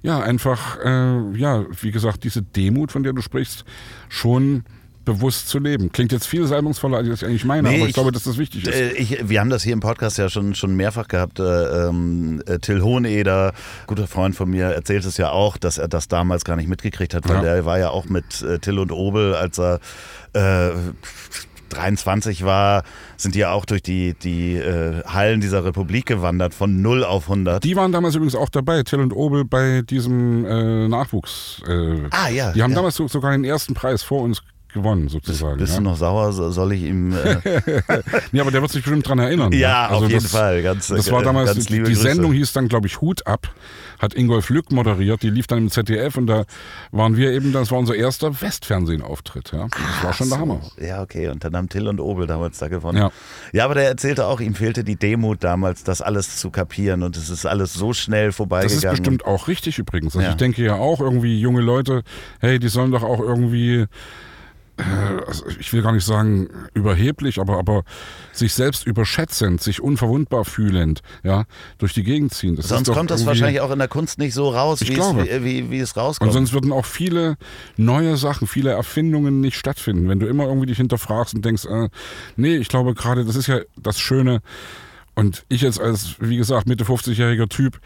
ja, 0.03 0.21
einfach, 0.21 0.79
äh, 0.85 1.39
ja, 1.39 1.65
wie 1.81 1.93
gesagt, 1.93 2.25
diese 2.25 2.43
Demut, 2.43 2.93
von 2.93 3.03
der 3.03 3.13
du 3.13 3.23
sprichst, 3.23 3.65
schon 4.09 4.65
bewusst 5.07 5.49
zu 5.49 5.59
leben. 5.59 5.91
Klingt 5.91 6.13
jetzt 6.13 6.27
viel 6.27 6.47
salbungsvoller, 6.47 6.99
als 6.99 7.07
ich 7.07 7.13
das 7.13 7.25
eigentlich 7.25 7.47
meine, 7.47 7.63
Nee, 7.69 7.77
aber 7.77 7.85
ich, 7.85 7.89
ich- 7.89 7.95
glaube, 7.95 8.13
dass 8.13 8.25
das 8.25 8.37
wichtig 8.37 8.67
ist. 8.67 8.75
Äh, 8.75 8.93
Ich, 8.93 9.27
wir 9.27 9.41
haben 9.41 9.49
das 9.49 9.63
hier 9.63 9.73
im 9.73 9.81
Podcast 9.81 10.19
ja 10.19 10.29
schon, 10.29 10.55
schon 10.55 10.77
mehrfach 10.77 11.09
gehabt. 11.09 11.39
Äh, 11.41 11.43
ähm, 11.89 12.43
äh, 12.47 12.59
Till 12.59 12.83
Hoheneder, 12.83 13.55
guter 13.87 14.07
Freund 14.07 14.37
von 14.37 14.51
mir, 14.51 14.67
erzählt 14.67 15.07
es 15.07 15.17
ja 15.17 15.31
auch, 15.31 15.57
dass 15.57 15.79
er 15.79 15.89
das 15.89 16.09
damals 16.09 16.45
gar 16.45 16.57
nicht 16.57 16.69
mitgekriegt 16.69 17.15
hat, 17.15 17.27
weil 17.29 17.37
Ja. 17.37 17.43
der 17.43 17.65
war 17.65 17.79
ja 17.79 17.89
auch 17.89 18.05
mit 18.05 18.43
äh, 18.43 18.59
Till 18.59 18.79
und 18.79 18.93
Obel, 18.93 19.35
als 19.35 19.59
er 19.59 19.81
äh, 20.35 20.71
23 21.71 22.45
war, 22.45 22.85
sind 23.17 23.35
die 23.35 23.41
ja 23.41 23.51
auch 23.53 23.65
durch 23.65 23.83
die, 23.83 24.15
die 24.15 24.55
äh, 24.57 25.03
Hallen 25.05 25.41
dieser 25.41 25.65
Republik 25.65 26.07
gewandert, 26.07 26.55
von 26.55 26.81
0 26.81 27.05
auf 27.05 27.25
100. 27.25 27.65
Die 27.65 27.75
waren 27.77 27.91
damals 27.93 28.15
übrigens 28.15 28.37
auch 28.37 28.49
dabei, 28.49 28.83
Till 28.85 29.01
und 29.01 29.13
Obel, 29.13 29.45
bei 29.45 29.83
diesem 29.83 30.45
äh, 30.45 30.89
Nachwuchs. 30.89 31.61
Äh, 31.67 32.03
ah 32.11 32.29
ja. 32.29 32.53
die 32.53 32.63
haben 32.63 32.71
ja. 32.71 32.77
damals 32.77 32.95
so, 32.95 33.09
sogar 33.09 33.33
den 33.33 33.45
ersten 33.45 33.75
Preis 33.75 34.03
vor 34.03 34.23
uns 34.23 34.43
gewonnen, 34.73 35.09
sozusagen. 35.09 35.59
Bist 35.59 35.73
ja. 35.73 35.79
du 35.79 35.85
noch 35.85 35.97
sauer? 35.97 36.33
So- 36.33 36.51
Soll 36.51 36.73
ich 36.75 36.83
ihm. 36.83 37.13
Äh, 37.13 37.37
Nee, 38.33 38.41
aber 38.41 38.51
der 38.51 38.61
wird 38.61 38.71
sich 38.73 38.83
bestimmt 38.83 39.09
dran 39.09 39.19
erinnern. 39.19 39.53
ja? 39.53 39.87
Also 39.89 40.05
auf 40.07 40.11
jeden 40.11 40.23
das, 40.23 40.31
Fall. 40.33 40.63
Ganz, 40.63 40.89
Das 40.89 41.11
war 41.11 41.23
äh, 41.23 41.25
damals, 41.25 41.53
ganz 41.55 41.67
die, 41.67 41.83
die. 41.83 41.95
Sendung 41.95 42.33
hieß 42.33 42.53
dann, 42.53 42.69
glaube 42.69 42.87
ich, 42.87 43.01
Hut 43.01 43.27
ab, 43.27 43.49
hat 43.99 44.15
Ingolf 44.15 44.51
Lück 44.51 44.71
moderiert, 44.73 45.23
die 45.23 45.31
lief 45.31 45.47
dann 45.47 45.59
im 45.59 45.71
ZDF 45.71 46.17
und 46.17 46.27
da 46.27 46.45
waren 46.93 47.17
wir 47.17 47.31
eben, 47.33 47.53
das 47.53 47.71
war 47.71 47.79
unser 47.79 47.95
erster 47.95 48.41
Westfernsehenauftritt. 48.43 49.53
Ja. 49.53 49.69
Das 49.71 50.05
war 50.05 50.13
schon 50.13 50.29
der 50.29 50.37
Ach 50.39 50.41
Hammer. 50.43 50.61
so. 50.77 50.85
Ja, 50.85 51.03
okay. 51.03 51.29
Und 51.29 51.43
dann 51.45 51.57
haben 51.57 51.69
Till 51.69 51.89
und 51.89 52.01
Obel 52.01 52.27
damals 52.27 52.59
da 52.59 52.69
gewonnen. 52.69 52.99
Ja. 52.99 53.11
Ja, 53.53 53.65
aber 53.65 53.75
der 53.75 53.85
erzählte 53.89 54.27
auch, 54.27 54.41
ihm 54.41 54.55
fehlte 54.55 54.85
die 54.85 54.97
Demut 54.97 55.43
damals, 55.43 55.85
das 55.85 56.03
alles 56.03 56.37
zu 56.37 56.51
kapieren. 56.51 57.03
Und 57.03 57.17
es 57.17 57.31
ist 57.31 57.47
alles 57.47 57.73
so 57.73 57.93
schnell 57.93 58.27
Das 58.27 58.37
vorbeigegangen. 58.37 58.79
ist 58.85 58.91
bestimmt 58.91 59.25
auch 59.25 59.49
richtig 59.49 59.79
übrigens. 59.79 60.15
Also 60.15 60.25
Ja. 60.27 60.31
ich 60.31 60.37
denke 60.37 60.63
ja 60.63 60.75
auch 60.75 61.01
irgendwie 61.01 61.41
junge 61.41 61.61
Leute, 61.63 62.03
hey, 62.41 62.59
die 62.59 62.69
sollen 62.69 62.91
doch 62.91 63.03
auch 63.03 63.21
irgendwie, 63.21 63.87
ich 65.59 65.73
will 65.73 65.83
gar 65.83 65.93
nicht 65.93 66.05
sagen 66.05 66.49
überheblich, 66.75 67.41
aber, 67.41 67.59
aber 67.59 67.85
sich 68.33 68.53
selbst 68.53 68.87
überschätzend, 68.87 69.63
sich 69.63 69.81
unverwundbar 69.81 70.45
fühlend, 70.45 71.01
ja, 71.23 71.45
durch 71.79 71.95
die 71.95 72.03
Gegend 72.03 72.35
ziehen. 72.35 72.57
Das 72.57 72.69
Sonst 72.69 72.93
kommt 72.93 73.11
das 73.11 73.25
wahrscheinlich 73.25 73.61
auch 73.63 73.71
in 73.71 73.79
der 73.79 73.89
Kunst 73.89 74.19
nicht 74.19 74.35
so 74.35 74.51
raus, 74.51 74.81
wie 74.83 74.93
es, 74.93 75.17
wie, 75.17 75.45
wie, 75.45 75.71
wie 75.71 75.79
es 75.79 75.97
rauskommt. 75.97 76.29
Und 76.29 76.35
sonst 76.35 76.53
würden 76.53 76.73
auch 76.73 76.85
viele 76.85 77.37
neue 77.77 78.17
Sachen, 78.17 78.47
viele 78.47 78.71
Erfindungen 78.71 79.41
nicht 79.41 79.57
stattfinden. 79.57 80.09
Wenn 80.09 80.21
du 80.21 80.27
immer 80.27 80.45
irgendwie 80.45 80.67
dich 80.67 80.77
hinterfragst 80.77 81.35
und 81.35 81.45
denkst, 81.45 81.65
äh, 81.65 81.89
nee, 82.37 82.57
ich 82.57 82.69
glaube 82.69 82.95
gerade, 82.95 83.25
das 83.25 83.37
ist 83.37 83.47
ja 83.47 83.61
das 83.77 83.99
Schöne. 83.99 84.41
Und 85.15 85.47
ich 85.49 85.63
jetzt 85.63 85.81
als, 85.81 86.17
wie 86.21 86.37
gesagt, 86.37 86.67
Mitte 86.69 86.85
50-jähriger 86.85 87.49
Typ, 87.49 87.81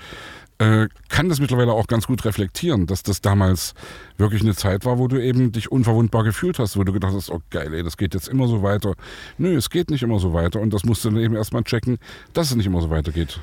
äh, 0.60 0.88
kann 1.08 1.30
das 1.30 1.40
mittlerweile 1.40 1.72
auch 1.72 1.86
ganz 1.86 2.06
gut 2.06 2.24
reflektieren, 2.26 2.86
dass 2.86 3.02
das 3.02 3.22
damals 3.22 3.72
wirklich 4.18 4.42
eine 4.42 4.54
Zeit 4.54 4.84
war, 4.84 4.98
wo 4.98 5.08
du 5.08 5.16
eben 5.16 5.52
dich 5.52 5.72
unverwundbar 5.72 6.22
gefühlt 6.22 6.58
hast, 6.58 6.76
wo 6.76 6.84
du 6.84 6.92
gedacht 6.92 7.14
hast, 7.14 7.30
oh 7.30 7.40
geil, 7.48 7.72
ey, 7.72 7.82
das 7.82 7.96
geht 7.96 8.12
jetzt 8.12 8.28
immer 8.28 8.46
so 8.46 8.62
weiter. 8.62 8.94
Nö, 9.38 9.56
es 9.56 9.70
geht 9.70 9.90
nicht 9.90 10.02
immer 10.02 10.20
so 10.20 10.34
weiter 10.34 10.60
und 10.60 10.74
das 10.74 10.84
musst 10.84 11.02
du 11.04 11.10
dann 11.10 11.18
eben 11.18 11.34
erstmal 11.34 11.64
checken, 11.64 11.98
dass 12.34 12.50
es 12.50 12.56
nicht 12.56 12.66
immer 12.66 12.82
so 12.82 12.90
weitergeht. 12.90 13.40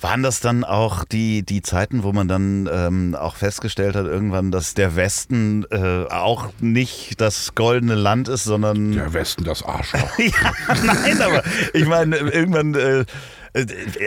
Waren 0.00 0.22
das 0.22 0.40
dann 0.40 0.62
auch 0.62 1.04
die, 1.04 1.42
die 1.42 1.62
Zeiten, 1.62 2.02
wo 2.02 2.12
man 2.12 2.28
dann 2.28 2.68
ähm, 2.70 3.16
auch 3.18 3.34
festgestellt 3.34 3.96
hat, 3.96 4.04
irgendwann, 4.04 4.50
dass 4.50 4.74
der 4.74 4.94
Westen 4.94 5.64
äh, 5.70 6.04
auch 6.10 6.50
nicht 6.60 7.18
das 7.18 7.54
goldene 7.54 7.94
Land 7.94 8.28
ist, 8.28 8.44
sondern. 8.44 8.92
Der 8.92 9.14
Westen, 9.14 9.44
das 9.44 9.62
Arschloch. 9.62 10.10
Ja, 10.18 10.52
nein, 10.84 11.22
aber 11.22 11.42
ich 11.72 11.86
meine, 11.86 12.16
irgendwann, 12.16 12.74
äh, 12.74 13.00
äh, 13.00 13.04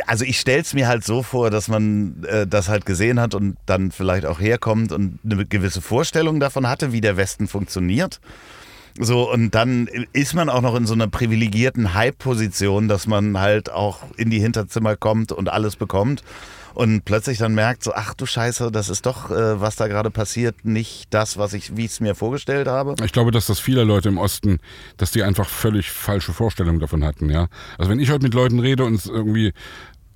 also 0.05 0.25
ich 0.25 0.39
stell's 0.39 0.73
mir 0.73 0.87
halt 0.87 1.03
so 1.03 1.23
vor, 1.23 1.49
dass 1.49 1.67
man 1.67 2.23
äh, 2.23 2.45
das 2.45 2.69
halt 2.69 2.85
gesehen 2.85 3.19
hat 3.19 3.33
und 3.33 3.57
dann 3.65 3.91
vielleicht 3.91 4.25
auch 4.25 4.39
herkommt 4.39 4.91
und 4.91 5.19
eine 5.23 5.45
gewisse 5.45 5.81
Vorstellung 5.81 6.39
davon 6.39 6.67
hatte, 6.67 6.91
wie 6.91 7.01
der 7.01 7.17
Westen 7.17 7.47
funktioniert. 7.47 8.19
So, 8.99 9.31
und 9.31 9.55
dann 9.55 9.87
ist 10.13 10.33
man 10.33 10.49
auch 10.49 10.61
noch 10.61 10.75
in 10.75 10.85
so 10.85 10.93
einer 10.93 11.07
privilegierten 11.07 11.93
Hype-Position, 11.93 12.87
dass 12.87 13.07
man 13.07 13.39
halt 13.39 13.71
auch 13.71 13.99
in 14.17 14.29
die 14.29 14.39
Hinterzimmer 14.39 14.95
kommt 14.95 15.31
und 15.31 15.49
alles 15.49 15.75
bekommt. 15.75 16.23
Und 16.73 17.05
plötzlich 17.05 17.37
dann 17.37 17.53
merkt 17.55 17.83
so, 17.83 17.93
ach 17.93 18.13
du 18.13 18.25
Scheiße, 18.25 18.71
das 18.71 18.89
ist 18.89 19.05
doch, 19.05 19.31
äh, 19.31 19.59
was 19.59 19.75
da 19.75 19.87
gerade 19.87 20.11
passiert, 20.11 20.65
nicht 20.65 21.13
das, 21.13 21.37
was 21.37 21.53
ich, 21.53 21.75
wie 21.75 21.85
ich 21.85 21.91
es 21.91 21.99
mir 21.99 22.15
vorgestellt 22.15 22.67
habe. 22.67 22.95
Ich 23.03 23.11
glaube, 23.11 23.31
dass 23.31 23.47
das 23.47 23.59
viele 23.59 23.83
Leute 23.83 24.09
im 24.09 24.17
Osten, 24.17 24.59
dass 24.97 25.11
die 25.11 25.23
einfach 25.23 25.47
völlig 25.47 25.91
falsche 25.91 26.33
Vorstellungen 26.33 26.79
davon 26.79 27.03
hatten, 27.03 27.29
ja. 27.29 27.47
Also 27.77 27.91
wenn 27.91 27.99
ich 27.99 28.11
heute 28.11 28.23
mit 28.23 28.33
Leuten 28.33 28.59
rede 28.59 28.85
und 28.85 29.05
irgendwie, 29.05 29.53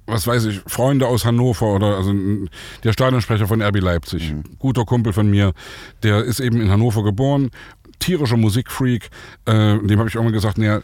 was 0.06 0.28
weiß 0.28 0.46
ich, 0.46 0.62
Freunde 0.68 1.08
aus 1.08 1.26
Hannover 1.26 1.68
oder 1.74 1.98
also 1.98 2.14
der 2.84 2.94
Stadionsprecher 2.94 3.48
von 3.48 3.62
RB 3.62 3.80
Leipzig, 3.80 4.34
guter 4.60 4.86
Kumpel 4.86 5.14
von 5.14 5.30
mir, 5.30 5.54
der 6.04 6.24
ist 6.24 6.40
eben 6.40 6.62
in 6.62 6.70
Hannover 6.70 7.04
geboren, 7.04 7.52
tierischer 8.00 8.38
Musikfreak, 8.38 9.10
äh, 9.46 9.80
dem 9.80 10.00
habe 10.00 10.10
ich 10.10 10.16
irgendwann 10.16 10.34
gesagt, 10.34 10.58
naja, 10.58 10.82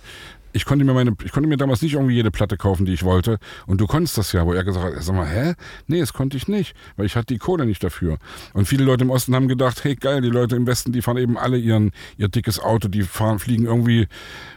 ich 0.51 0.65
konnte 0.65 0.85
mir 0.85 0.93
meine, 0.93 1.15
ich 1.23 1.31
konnte 1.31 1.47
mir 1.47 1.57
damals 1.57 1.81
nicht 1.81 1.93
irgendwie 1.93 2.15
jede 2.15 2.31
Platte 2.31 2.57
kaufen, 2.57 2.85
die 2.85 2.93
ich 2.93 3.03
wollte. 3.03 3.39
Und 3.67 3.81
du 3.81 3.87
konntest 3.87 4.17
das 4.17 4.31
ja, 4.31 4.45
wo 4.45 4.53
er 4.53 4.63
gesagt 4.63 4.95
hat, 4.95 5.03
sag 5.03 5.15
mal, 5.15 5.27
hä? 5.27 5.53
Nee, 5.87 5.99
das 5.99 6.13
konnte 6.13 6.37
ich 6.37 6.47
nicht, 6.47 6.75
weil 6.97 7.05
ich 7.05 7.15
hatte 7.15 7.33
die 7.33 7.37
Kohle 7.37 7.65
nicht 7.65 7.83
dafür. 7.83 8.17
Und 8.53 8.67
viele 8.67 8.83
Leute 8.83 9.03
im 9.03 9.09
Osten 9.09 9.35
haben 9.35 9.47
gedacht, 9.47 9.83
hey 9.83 9.95
geil, 9.95 10.21
die 10.21 10.29
Leute 10.29 10.55
im 10.55 10.65
Westen, 10.65 10.91
die 10.91 11.01
fahren 11.01 11.17
eben 11.17 11.37
alle 11.37 11.57
ihren, 11.57 11.91
ihr 12.17 12.29
dickes 12.29 12.59
Auto, 12.59 12.87
die 12.87 13.03
fahren, 13.03 13.39
fliegen 13.39 13.65
irgendwie 13.65 14.07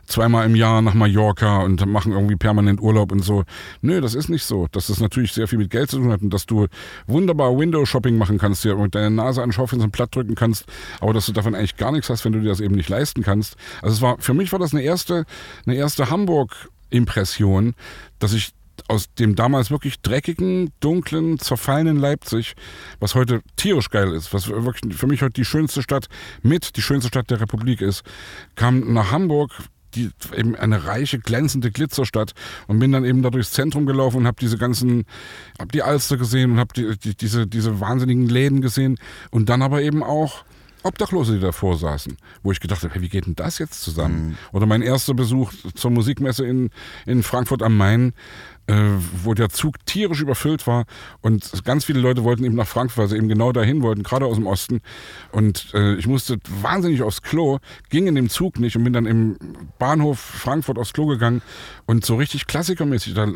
zweimal 0.06 0.46
im 0.46 0.56
Jahr 0.56 0.82
nach 0.82 0.94
Mallorca 0.94 1.58
und 1.62 1.84
machen 1.86 2.12
irgendwie 2.12 2.36
permanent 2.36 2.80
Urlaub 2.80 3.12
und 3.12 3.20
so. 3.20 3.44
Nö, 3.80 4.00
das 4.00 4.14
ist 4.14 4.28
nicht 4.28 4.44
so. 4.44 4.66
Dass 4.72 4.88
das 4.88 5.00
natürlich 5.00 5.32
sehr 5.32 5.48
viel 5.48 5.58
mit 5.58 5.70
Geld 5.70 5.90
zu 5.90 5.98
tun 5.98 6.12
hat 6.12 6.22
und 6.22 6.30
dass 6.30 6.46
du 6.46 6.66
wunderbar 7.06 7.56
Window-Shopping 7.56 8.16
machen 8.16 8.38
kannst, 8.38 8.64
dir 8.64 8.76
mit 8.76 8.94
deiner 8.94 9.10
Nase 9.10 9.42
an 9.42 9.48
den 9.48 9.52
Schaufenster 9.52 9.88
platt 9.88 10.14
drücken 10.14 10.34
kannst, 10.34 10.66
aber 11.00 11.12
dass 11.12 11.26
du 11.26 11.32
davon 11.32 11.54
eigentlich 11.54 11.76
gar 11.76 11.92
nichts 11.92 12.10
hast, 12.10 12.24
wenn 12.24 12.32
du 12.32 12.40
dir 12.40 12.48
das 12.48 12.60
eben 12.60 12.74
nicht 12.74 12.88
leisten 12.88 13.22
kannst. 13.22 13.56
Also 13.80 13.94
es 13.96 14.02
war, 14.02 14.18
für 14.18 14.34
mich 14.34 14.52
war 14.52 14.58
das 14.58 14.72
eine 14.72 14.82
erste, 14.82 15.24
eine 15.66 15.76
erste 15.76 16.10
Hamburg-Impression, 16.10 17.74
dass 18.18 18.32
ich 18.32 18.52
aus 18.88 19.12
dem 19.14 19.36
damals 19.36 19.70
wirklich 19.70 20.00
dreckigen, 20.00 20.70
dunklen, 20.80 21.38
zerfallenen 21.38 21.96
Leipzig, 21.96 22.54
was 23.00 23.14
heute 23.14 23.42
tierisch 23.56 23.90
geil 23.90 24.12
ist, 24.12 24.32
was 24.32 24.48
wirklich 24.48 24.96
für 24.96 25.06
mich 25.06 25.22
heute 25.22 25.34
die 25.34 25.44
schönste 25.44 25.82
Stadt 25.82 26.08
mit 26.42 26.76
die 26.76 26.82
schönste 26.82 27.08
Stadt 27.08 27.30
der 27.30 27.40
Republik 27.40 27.80
ist, 27.80 28.02
kam 28.54 28.92
nach 28.92 29.10
Hamburg 29.10 29.52
die, 29.94 30.10
eben 30.36 30.54
eine 30.56 30.84
reiche, 30.84 31.18
glänzende 31.18 31.70
Glitzerstadt 31.70 32.32
und 32.66 32.78
bin 32.78 32.92
dann 32.92 33.04
eben 33.04 33.22
da 33.22 33.30
durchs 33.30 33.52
Zentrum 33.52 33.86
gelaufen 33.86 34.18
und 34.18 34.26
habe 34.26 34.38
diese 34.40 34.58
ganzen, 34.58 35.04
habe 35.58 35.72
die 35.72 35.82
Alster 35.82 36.16
gesehen 36.16 36.52
und 36.52 36.58
habe 36.58 36.72
die, 36.74 36.98
die, 36.98 37.16
diese, 37.16 37.46
diese 37.46 37.80
wahnsinnigen 37.80 38.28
Läden 38.28 38.60
gesehen 38.60 38.98
und 39.30 39.48
dann 39.48 39.62
aber 39.62 39.82
eben 39.82 40.02
auch 40.02 40.44
Obdachlose, 40.84 41.34
die 41.34 41.40
davor 41.40 41.76
saßen, 41.76 42.16
wo 42.42 42.50
ich 42.50 42.60
gedacht 42.60 42.82
habe, 42.82 42.94
hey, 42.94 43.02
wie 43.02 43.08
geht 43.08 43.26
denn 43.26 43.36
das 43.36 43.58
jetzt 43.58 43.82
zusammen? 43.82 44.28
Mhm. 44.28 44.36
Oder 44.52 44.66
mein 44.66 44.82
erster 44.82 45.14
Besuch 45.14 45.52
zur 45.74 45.90
Musikmesse 45.90 46.44
in, 46.44 46.70
in 47.06 47.22
Frankfurt 47.22 47.62
am 47.62 47.76
Main, 47.76 48.12
äh, 48.66 48.74
wo 49.22 49.34
der 49.34 49.48
Zug 49.48 49.84
tierisch 49.86 50.20
überfüllt 50.20 50.66
war 50.66 50.84
und 51.20 51.64
ganz 51.64 51.84
viele 51.84 52.00
Leute 52.00 52.24
wollten 52.24 52.44
eben 52.44 52.54
nach 52.54 52.66
Frankfurt, 52.66 52.98
weil 52.98 53.08
sie 53.08 53.16
eben 53.16 53.28
genau 53.28 53.52
dahin 53.52 53.82
wollten, 53.82 54.02
gerade 54.02 54.26
aus 54.26 54.36
dem 54.36 54.46
Osten. 54.46 54.80
Und 55.32 55.72
äh, 55.74 55.94
ich 55.94 56.06
musste 56.06 56.38
wahnsinnig 56.62 57.02
aufs 57.02 57.22
Klo, 57.22 57.58
ging 57.90 58.06
in 58.06 58.14
dem 58.14 58.28
Zug 58.28 58.60
nicht 58.60 58.76
und 58.76 58.84
bin 58.84 58.92
dann 58.92 59.06
im 59.06 59.36
Bahnhof 59.78 60.18
Frankfurt 60.18 60.78
aufs 60.78 60.92
Klo 60.92 61.06
gegangen 61.06 61.42
und 61.86 62.04
so 62.04 62.16
richtig 62.16 62.46
klassikermäßig, 62.46 63.14
da 63.14 63.26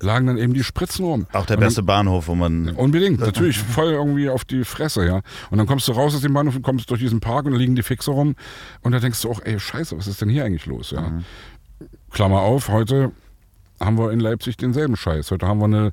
lagen 0.00 0.26
dann 0.26 0.38
eben 0.38 0.52
die 0.52 0.64
Spritzen 0.64 1.04
rum. 1.04 1.26
Auch 1.32 1.46
der 1.46 1.56
beste 1.56 1.80
dann, 1.80 1.86
Bahnhof, 1.86 2.28
wo 2.28 2.34
man... 2.34 2.70
Unbedingt, 2.70 3.20
natürlich, 3.20 3.58
voll 3.60 3.92
irgendwie 3.92 4.28
auf 4.28 4.44
die 4.44 4.64
Fresse, 4.64 5.06
ja. 5.06 5.22
Und 5.50 5.58
dann 5.58 5.66
kommst 5.66 5.86
du 5.88 5.92
raus 5.92 6.14
aus 6.14 6.22
dem 6.22 6.34
Bahnhof 6.34 6.56
und 6.56 6.62
kommst 6.62 6.90
durch 6.90 7.00
diesen 7.00 7.20
Park 7.20 7.46
und 7.46 7.52
da 7.52 7.58
liegen 7.58 7.76
die 7.76 7.82
Fixe 7.82 8.10
rum 8.10 8.34
und 8.80 8.92
da 8.92 8.98
denkst 8.98 9.22
du 9.22 9.30
auch, 9.30 9.40
ey, 9.44 9.60
scheiße, 9.60 9.96
was 9.96 10.06
ist 10.06 10.20
denn 10.20 10.28
hier 10.28 10.44
eigentlich 10.44 10.66
los, 10.66 10.90
ja. 10.90 11.02
Mhm. 11.02 11.24
Klammer 12.10 12.40
auf, 12.40 12.68
heute 12.68 13.12
haben 13.84 13.98
wir 13.98 14.12
in 14.12 14.20
Leipzig 14.20 14.56
denselben 14.56 14.96
Scheiß. 14.96 15.30
Heute 15.30 15.46
haben 15.46 15.58
wir 15.58 15.64
eine 15.66 15.92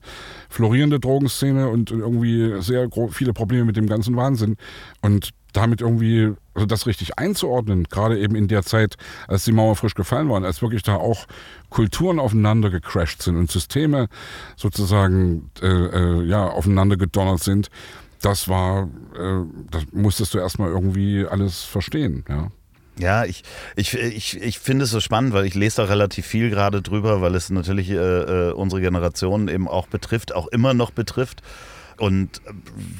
florierende 0.49 0.99
Drogenszene 0.99 1.67
und 1.69 1.91
irgendwie 1.91 2.61
sehr 2.61 2.89
viele 3.11 3.33
Probleme 3.33 3.65
mit 3.65 3.77
dem 3.77 3.87
ganzen 3.87 4.15
Wahnsinn. 4.15 4.57
Und 5.01 5.31
damit 5.53 5.81
irgendwie, 5.81 6.33
also 6.53 6.65
das 6.65 6.85
richtig 6.85 7.17
einzuordnen, 7.17 7.85
gerade 7.85 8.19
eben 8.19 8.35
in 8.35 8.47
der 8.47 8.63
Zeit, 8.63 8.97
als 9.27 9.45
die 9.45 9.51
Mauer 9.51 9.75
frisch 9.75 9.95
gefallen 9.95 10.29
war, 10.29 10.43
als 10.43 10.61
wirklich 10.61 10.83
da 10.83 10.95
auch 10.95 11.25
Kulturen 11.69 12.19
aufeinander 12.19 12.69
gecrashed 12.69 13.21
sind 13.21 13.35
und 13.35 13.49
Systeme 13.49 14.09
sozusagen 14.55 15.49
äh, 15.61 15.67
äh, 15.67 16.23
ja, 16.23 16.47
aufeinander 16.47 16.97
gedonnert 16.97 17.41
sind, 17.41 17.69
das 18.21 18.47
war, 18.47 18.89
äh, 19.17 19.43
das 19.71 19.85
musstest 19.91 20.33
du 20.33 20.39
erstmal 20.39 20.69
irgendwie 20.69 21.25
alles 21.25 21.63
verstehen, 21.63 22.25
ja. 22.29 22.51
Ja, 22.99 23.23
ich, 23.25 23.43
ich, 23.75 23.93
ich, 23.95 24.41
ich 24.41 24.59
finde 24.59 24.83
es 24.83 24.91
so 24.91 24.99
spannend, 24.99 25.33
weil 25.33 25.45
ich 25.45 25.55
lese 25.55 25.77
da 25.77 25.83
relativ 25.85 26.25
viel 26.25 26.49
gerade 26.49 26.81
drüber, 26.81 27.21
weil 27.21 27.33
es 27.35 27.49
natürlich 27.49 27.89
äh, 27.89 27.95
äh, 27.95 28.51
unsere 28.51 28.81
Generation 28.81 29.47
eben 29.47 29.67
auch 29.67 29.87
betrifft, 29.87 30.35
auch 30.35 30.47
immer 30.47 30.73
noch 30.73 30.91
betrifft. 30.91 31.41
Und 31.97 32.41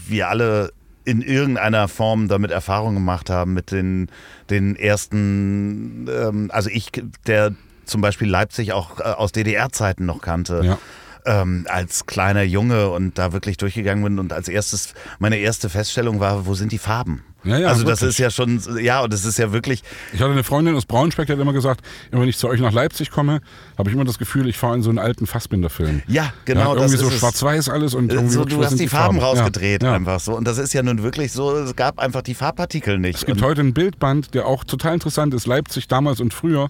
wir 0.07 0.29
alle 0.29 0.71
in 1.05 1.21
irgendeiner 1.21 1.87
Form 1.87 2.27
damit 2.27 2.51
Erfahrung 2.51 2.93
gemacht 2.93 3.29
haben 3.29 3.53
mit 3.53 3.71
den, 3.71 4.09
den 4.49 4.75
ersten, 4.75 6.07
ähm, 6.07 6.49
also 6.53 6.69
ich, 6.69 6.91
der 7.25 7.55
zum 7.85 8.01
Beispiel 8.01 8.29
Leipzig 8.29 8.73
auch 8.73 8.99
äh, 8.99 9.03
aus 9.03 9.31
DDR-Zeiten 9.31 10.05
noch 10.05 10.21
kannte. 10.21 10.61
Ja. 10.63 10.77
Ähm, 11.25 11.65
als 11.69 12.05
kleiner 12.05 12.43
Junge 12.43 12.89
und 12.89 13.17
da 13.17 13.33
wirklich 13.33 13.57
durchgegangen 13.57 14.03
bin 14.03 14.19
und 14.19 14.31
als 14.31 14.47
erstes, 14.47 14.93
meine 15.19 15.37
erste 15.37 15.69
Feststellung 15.69 16.19
war, 16.19 16.45
wo 16.45 16.53
sind 16.55 16.71
die 16.71 16.77
Farben? 16.77 17.23
Ja, 17.43 17.57
ja, 17.57 17.67
also 17.69 17.81
wirklich. 17.81 17.99
das 17.99 18.09
ist 18.09 18.17
ja 18.17 18.29
schon, 18.29 18.61
ja, 18.81 19.01
und 19.01 19.13
das 19.13 19.23
ist 19.23 19.39
ja 19.39 19.53
wirklich. 19.53 19.81
Ich 20.13 20.19
hatte 20.19 20.31
eine 20.31 20.43
Freundin 20.43 20.75
aus 20.75 20.85
Braunschweig, 20.85 21.27
die 21.27 21.33
hat 21.33 21.39
immer 21.39 21.53
gesagt, 21.53 21.81
immer 22.11 22.21
wenn 22.21 22.27
ich 22.27 22.37
zu 22.37 22.49
euch 22.49 22.59
nach 22.59 22.73
Leipzig 22.73 23.11
komme, 23.11 23.41
habe 23.77 23.89
ich 23.89 23.95
immer 23.95 24.03
das 24.03 24.17
Gefühl, 24.17 24.49
ich 24.49 24.57
fahre 24.57 24.75
in 24.75 24.81
so 24.81 24.89
einen 24.89 24.99
alten 24.99 25.25
Fassbinder-Film. 25.25 26.01
Ja, 26.07 26.33
genau. 26.43 26.75
Ja, 26.75 26.81
irgendwie 26.81 26.97
so 26.97 27.09
schwarz-weiß 27.09 27.69
alles 27.69 27.93
und 27.93 28.11
irgendwie 28.11 28.33
so, 28.33 28.43
du 28.43 28.61
hast 28.61 28.73
die, 28.73 28.77
die 28.77 28.87
Farben, 28.89 29.19
Farben 29.21 29.39
rausgedreht 29.39 29.83
ja, 29.83 29.93
einfach 29.93 30.19
so. 30.19 30.35
Und 30.35 30.45
das 30.45 30.57
ist 30.57 30.73
ja 30.73 30.83
nun 30.83 31.01
wirklich 31.01 31.31
so, 31.31 31.55
es 31.55 31.75
gab 31.77 31.99
einfach 31.99 32.23
die 32.23 32.35
Farbpartikel 32.35 32.99
nicht. 32.99 33.19
Es 33.19 33.25
gibt 33.25 33.41
und 33.41 33.47
heute 33.47 33.61
ein 33.61 33.73
Bildband, 33.73 34.33
der 34.33 34.45
auch 34.45 34.65
total 34.65 34.95
interessant 34.95 35.33
ist, 35.33 35.47
Leipzig 35.47 35.87
damals 35.87 36.19
und 36.19 36.33
früher 36.33 36.69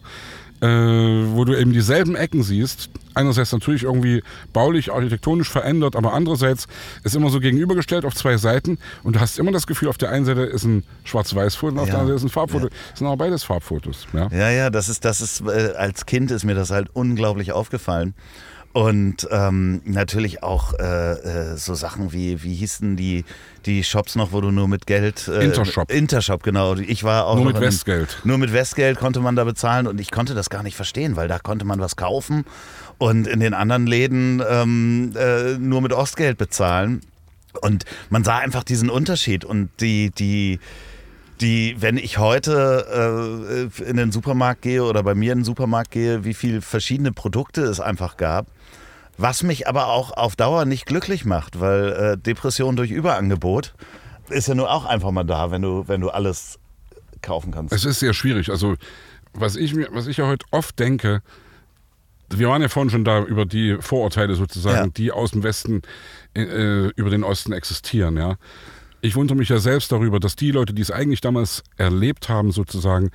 äh, 0.61 0.67
wo 0.67 1.45
du 1.45 1.57
eben 1.57 1.73
dieselben 1.73 2.15
Ecken 2.15 2.43
siehst. 2.43 2.89
Einerseits 3.13 3.51
natürlich 3.51 3.83
irgendwie 3.83 4.23
baulich, 4.53 4.91
architektonisch 4.91 5.49
verändert, 5.49 5.95
aber 5.95 6.13
andererseits 6.13 6.67
ist 7.03 7.15
immer 7.15 7.29
so 7.29 7.39
gegenübergestellt 7.39 8.05
auf 8.05 8.15
zwei 8.15 8.37
Seiten 8.37 8.77
und 9.03 9.15
du 9.15 9.19
hast 9.19 9.39
immer 9.39 9.51
das 9.51 9.67
Gefühl, 9.67 9.89
auf 9.89 9.97
der 9.97 10.09
einen 10.11 10.25
Seite 10.25 10.41
ist 10.41 10.63
ein 10.63 10.83
Schwarz-Weiß-Foto 11.03 11.73
und 11.73 11.79
auf 11.79 11.87
ja. 11.87 11.93
der 11.93 12.01
anderen 12.01 12.17
Seite 12.19 12.27
ist 12.27 12.31
ein 12.31 12.33
Farbfoto. 12.33 12.65
Ja. 12.65 12.71
Das 12.91 12.99
sind 12.99 13.07
aber 13.07 13.17
beides 13.17 13.43
Farbfotos. 13.43 14.07
Ja, 14.13 14.27
ja, 14.31 14.49
ja 14.49 14.69
das 14.69 14.89
ist, 14.89 15.03
das 15.05 15.21
ist, 15.21 15.41
äh, 15.41 15.73
als 15.75 16.05
Kind 16.05 16.31
ist 16.31 16.43
mir 16.43 16.55
das 16.55 16.71
halt 16.71 16.89
unglaublich 16.93 17.51
aufgefallen. 17.51 18.13
Und 18.71 19.27
ähm, 19.31 19.81
natürlich 19.85 20.43
auch 20.43 20.73
äh, 20.73 20.83
äh, 20.83 21.57
so 21.57 21.73
Sachen 21.73 22.13
wie, 22.13 22.43
wie 22.43 22.53
hießen 22.53 22.95
die, 22.95 23.25
die 23.65 23.83
Shops 23.83 24.15
noch, 24.15 24.31
wo 24.31 24.41
du 24.41 24.51
nur 24.51 24.67
mit 24.67 24.85
Geld. 24.85 25.27
Äh, 25.27 25.45
Intershop. 25.45 25.91
Intershop, 25.91 26.43
genau. 26.43 26.75
Ich 26.75 27.03
war 27.03 27.25
auch. 27.25 27.35
Nur 27.35 27.45
mit 27.45 27.59
Westgeld. 27.59 28.19
Nur 28.25 28.37
mit 28.37 28.53
Westgeld 28.53 28.99
konnte 28.99 29.21
man 29.21 29.35
da 29.35 29.43
bezahlen 29.43 29.87
und 29.87 29.99
ich 29.99 30.11
konnte 30.11 30.35
das 30.35 30.51
gar 30.51 30.61
nicht 30.61 30.75
verstehen, 30.75 31.15
weil 31.15 31.27
da 31.27 31.39
konnte 31.39 31.65
man 31.65 31.79
was 31.79 31.95
kaufen 31.95 32.45
und 32.99 33.25
in 33.25 33.39
den 33.39 33.55
anderen 33.55 33.87
Läden 33.87 34.43
ähm, 34.47 35.13
äh, 35.17 35.57
nur 35.57 35.81
mit 35.81 35.91
Ostgeld 35.91 36.37
bezahlen. 36.37 37.01
Und 37.61 37.85
man 38.11 38.23
sah 38.23 38.37
einfach 38.37 38.63
diesen 38.63 38.91
Unterschied 38.91 39.43
und 39.43 39.71
die, 39.79 40.11
die, 40.11 40.59
die, 41.41 41.75
wenn 41.79 41.97
ich 41.97 42.19
heute 42.19 43.69
äh, 43.79 43.83
in 43.83 43.97
den 43.97 44.11
Supermarkt 44.11 44.61
gehe 44.61 44.83
oder 44.83 45.01
bei 45.01 45.15
mir 45.15 45.31
in 45.31 45.39
den 45.39 45.45
Supermarkt 45.45 45.89
gehe, 45.89 46.23
wie 46.23 46.35
viele 46.35 46.61
verschiedene 46.61 47.11
Produkte 47.11 47.63
es 47.63 47.79
einfach 47.79 48.15
gab 48.15 48.45
was 49.19 49.43
mich 49.43 49.67
aber 49.67 49.87
auch 49.87 50.11
auf 50.15 50.37
Dauer 50.37 50.63
nicht 50.63 50.85
glücklich 50.85 51.25
macht, 51.25 51.59
weil 51.59 51.91
äh, 51.91 52.17
Depression 52.17 52.77
durch 52.77 52.89
Überangebot 52.89 53.73
ist 54.29 54.47
ja 54.47 54.55
nur 54.55 54.71
auch 54.71 54.85
einfach 54.85 55.11
mal 55.11 55.25
da, 55.25 55.51
wenn 55.51 55.61
du, 55.61 55.87
wenn 55.87 55.99
du 55.99 56.09
alles 56.09 56.57
kaufen 57.21 57.51
kannst. 57.51 57.73
Es 57.73 57.83
ist 57.83 57.99
sehr 57.99 58.13
schwierig. 58.13 58.49
Also, 58.49 58.75
was 59.33 59.57
ich 59.57 59.73
mir, 59.75 59.89
was 59.91 60.07
ich 60.07 60.17
ja 60.17 60.27
heute 60.27 60.45
oft 60.51 60.79
denke, 60.79 61.21
wir 62.29 62.47
waren 62.47 62.61
ja 62.61 62.69
vorhin 62.69 62.89
schon 62.89 63.03
da 63.03 63.21
über 63.23 63.45
die 63.45 63.77
Vorurteile 63.81 64.35
sozusagen, 64.35 64.77
ja. 64.77 64.87
die 64.87 65.11
aus 65.11 65.31
dem 65.31 65.43
Westen 65.43 65.81
äh, 66.35 66.87
über 66.95 67.09
den 67.09 67.23
Osten 67.23 67.51
existieren, 67.51 68.15
ja. 68.15 68.37
Ich 69.01 69.15
wundere 69.15 69.37
mich 69.37 69.49
ja 69.49 69.59
selbst 69.59 69.91
darüber, 69.91 70.19
dass 70.19 70.35
die 70.35 70.51
Leute, 70.51 70.73
die 70.73 70.81
es 70.81 70.91
eigentlich 70.91 71.21
damals 71.21 71.63
erlebt 71.77 72.29
haben, 72.29 72.51
sozusagen, 72.51 73.11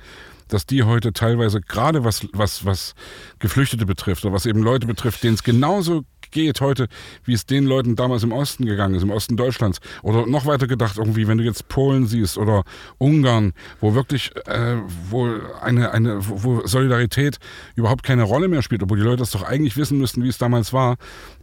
dass 0.47 0.65
die 0.65 0.83
heute 0.83 1.13
teilweise 1.13 1.61
gerade 1.61 2.03
was, 2.03 2.27
was, 2.33 2.65
was 2.65 2.95
Geflüchtete 3.39 3.85
betrifft 3.85 4.25
oder 4.25 4.33
was 4.33 4.45
eben 4.45 4.61
Leute 4.61 4.87
betrifft, 4.87 5.23
denen 5.23 5.35
es 5.35 5.43
genauso 5.43 6.03
geht 6.31 6.61
heute, 6.61 6.87
wie 7.23 7.33
es 7.33 7.45
den 7.45 7.65
Leuten 7.65 7.95
damals 7.95 8.23
im 8.23 8.31
Osten 8.31 8.65
gegangen 8.65 8.95
ist, 8.95 9.03
im 9.03 9.09
Osten 9.09 9.37
Deutschlands. 9.37 9.79
Oder 10.03 10.25
noch 10.27 10.45
weiter 10.45 10.67
gedacht, 10.67 10.97
irgendwie, 10.97 11.27
wenn 11.27 11.37
du 11.37 11.43
jetzt 11.43 11.67
Polen 11.69 12.07
siehst 12.07 12.37
oder 12.37 12.63
Ungarn, 12.97 13.53
wo 13.79 13.95
wirklich, 13.95 14.31
äh, 14.45 14.77
wo 15.09 15.29
eine, 15.61 15.91
eine, 15.91 16.19
wo 16.19 16.65
Solidarität 16.65 17.37
überhaupt 17.75 18.03
keine 18.03 18.23
Rolle 18.23 18.47
mehr 18.47 18.61
spielt, 18.61 18.83
obwohl 18.83 18.97
die 18.97 19.03
Leute 19.03 19.17
das 19.17 19.31
doch 19.31 19.43
eigentlich 19.43 19.77
wissen 19.77 19.97
müssten, 19.97 20.23
wie 20.23 20.29
es 20.29 20.37
damals 20.37 20.73
war. 20.73 20.97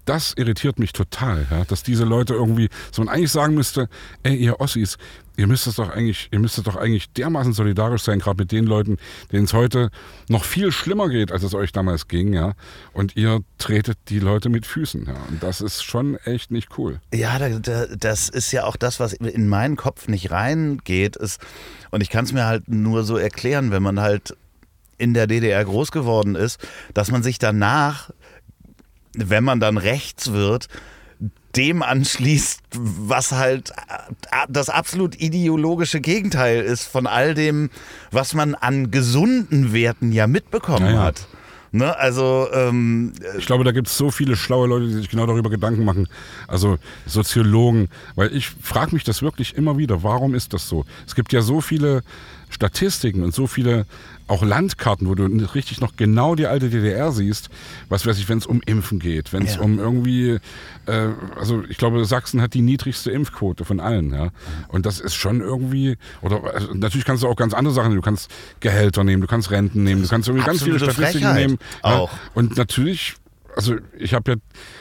Das 0.05 0.35
irritiert 0.37 0.79
mich 0.81 0.93
total, 0.93 1.47
ja, 1.51 1.65
dass 1.65 1.85
diese 1.85 2.05
Leute 2.05 2.35
irgendwie, 2.35 2.69
so 2.91 3.05
man 3.05 3.15
eigentlich 3.15 3.31
sagen 3.31 3.55
müsste, 3.55 3.89
ey, 4.25 4.35
ihr 4.35 4.61
Ossis, 4.61 4.99
ihr 5.37 5.47
müsst 5.47 5.67
es 5.67 5.77
doch 5.77 5.91
eigentlich, 5.91 6.29
ihr 6.33 6.41
müsstet 6.41 6.67
doch 6.67 6.75
eigentlich 6.77 7.11
dermaßen 7.13 7.53
solidarisch 7.53 8.03
sein, 8.03 8.19
gerade 8.19 8.43
mit 8.43 8.51
den 8.51 8.67
Leuten, 8.67 8.99
denen 9.31 9.45
es 9.45 9.53
heute 9.53 9.91
noch 10.29 10.45
viel 10.45 10.73
schlimmer 10.73 11.09
geht, 11.09 11.31
als 11.31 11.45
es 11.45 11.55
euch 11.55 11.71
damals 11.71 12.09
ging, 12.09 12.33
ja. 12.33 12.55
Und 12.93 13.17
ihr 13.17 13.41
tretet 13.59 13.97
die 14.09 14.19
Leute 14.19 14.49
mit 14.49 14.67
Füßen, 14.67 15.07
ja. 15.07 15.17
Und 15.29 15.43
das 15.43 15.61
ist 15.61 15.83
schon 15.85 16.17
echt 16.25 16.51
nicht 16.51 16.77
cool. 16.79 17.01
Ja, 17.15 17.39
das 17.49 18.29
ist 18.29 18.51
ja 18.53 18.65
auch 18.65 18.77
das, 18.77 18.99
was 18.99 19.13
in 19.13 19.49
meinen 19.49 19.77
Kopf 19.77 20.09
nicht 20.09 20.33
reingeht, 20.33 21.15
ist, 21.15 21.41
und 21.91 22.01
ich 22.01 22.11
kann 22.11 22.25
es 22.25 22.33
mir 22.33 22.47
halt 22.47 22.69
nur 22.69 23.05
so 23.05 23.17
erklären, 23.17 23.71
wenn 23.71 23.83
man 23.83 24.01
halt 24.01 24.37
in 24.99 25.15
der 25.15 25.27
DDR 25.27 25.65
groß 25.65 25.91
geworden 25.91 26.35
ist, 26.35 26.61
dass 26.95 27.11
man 27.11 27.23
sich 27.23 27.39
danach, 27.39 28.11
wenn 29.15 29.45
man 29.45 29.61
dann 29.61 29.79
rechts 29.79 30.33
wird, 30.33 30.69
dem 31.57 31.83
anschließt, 31.83 32.63
was 32.75 33.33
halt 33.33 33.73
das 34.49 34.71
absolut 34.71 35.21
ideologische 35.21 36.01
Gegenteil 36.01 36.63
ist 36.63 36.85
von 36.85 37.07
all 37.07 37.35
dem, 37.35 37.71
was 38.11 38.35
man 38.35 38.55
an 38.55 38.91
gesunden 38.91 39.73
Werten 39.73 40.13
ja 40.13 40.27
mitbekommen 40.27 40.87
ja, 40.87 40.93
ja. 40.93 41.03
hat. 41.03 41.27
Ne, 41.75 41.97
also 41.97 42.49
ähm, 42.53 43.15
ich 43.39 43.47
glaube, 43.47 43.65
da 43.65 43.73
gibt 43.73 43.89
es 43.89 43.97
so 43.97 44.11
viele 44.11 44.37
schlaue 44.37 44.69
Leute, 44.69 44.89
die 44.89 44.93
sich 44.93 45.09
genau 45.09 45.25
darüber 45.25 45.49
Gedanken 45.49 45.87
machen. 45.87 46.07
Also 46.47 46.77
Soziologen, 47.07 47.89
weil 48.15 48.35
ich 48.37 48.51
frage 48.51 48.93
mich 48.93 49.05
das 49.05 49.23
wirklich 49.23 49.57
immer 49.57 49.79
wieder. 49.79 50.03
Warum 50.03 50.35
ist 50.35 50.53
das 50.53 50.69
so? 50.69 50.85
Es 51.07 51.15
gibt 51.15 51.33
ja 51.33 51.41
so 51.41 51.63
viele 51.63 52.03
Statistiken 52.53 53.23
und 53.23 53.35
so 53.35 53.47
viele 53.47 53.87
auch 54.29 54.43
Landkarten, 54.43 55.09
wo 55.09 55.15
du 55.15 55.25
richtig 55.55 55.81
noch 55.81 55.97
genau 55.97 56.35
die 56.35 56.47
alte 56.47 56.71
DDR 56.71 57.13
siehst, 57.13 57.51
was 57.89 58.07
weiß 58.07 58.19
ich, 58.19 58.29
wenn 58.29 58.39
es 58.39 58.47
um 58.47 58.61
Impfen 58.65 58.99
geht, 58.99 59.33
wenn 59.33 59.43
es 59.43 59.57
ja. 59.57 59.61
um 59.61 59.79
irgendwie, 59.79 60.39
äh, 60.87 61.09
also 61.37 61.65
ich 61.69 61.77
glaube, 61.77 62.05
Sachsen 62.05 62.41
hat 62.41 62.55
die 62.55 62.63
niedrigste 62.63 63.11
Impfquote 63.11 63.65
von 63.65 63.81
allen, 63.81 64.13
ja. 64.13 64.31
Und 64.69 64.87
das 64.87 65.01
ist 65.01 65.15
schon 65.15 65.41
irgendwie, 65.41 65.97
oder 66.23 66.43
also 66.55 66.73
natürlich 66.73 67.05
kannst 67.05 67.23
du 67.23 67.29
auch 67.29 67.37
ganz 67.37 67.53
andere 67.53 67.75
Sachen 67.75 67.89
nehmen. 67.89 68.01
Du 68.01 68.05
kannst 68.05 68.31
Gehälter 68.61 69.05
nehmen, 69.05 69.21
du 69.21 69.29
kannst 69.29 69.51
Renten 69.51 69.83
nehmen, 69.83 70.03
du 70.03 70.09
kannst 70.09 70.29
irgendwie 70.29 70.47
ganz 70.47 70.63
viele 70.63 70.79
Statistiken 70.79 71.25
Frechheit 71.25 71.35
nehmen. 71.35 71.59
Auch. 71.83 72.13
Ja. 72.13 72.19
Und 72.35 72.57
natürlich, 72.57 73.15
also 73.57 73.77
ich 73.99 74.15
habe 74.15 74.33
ja 74.33 74.37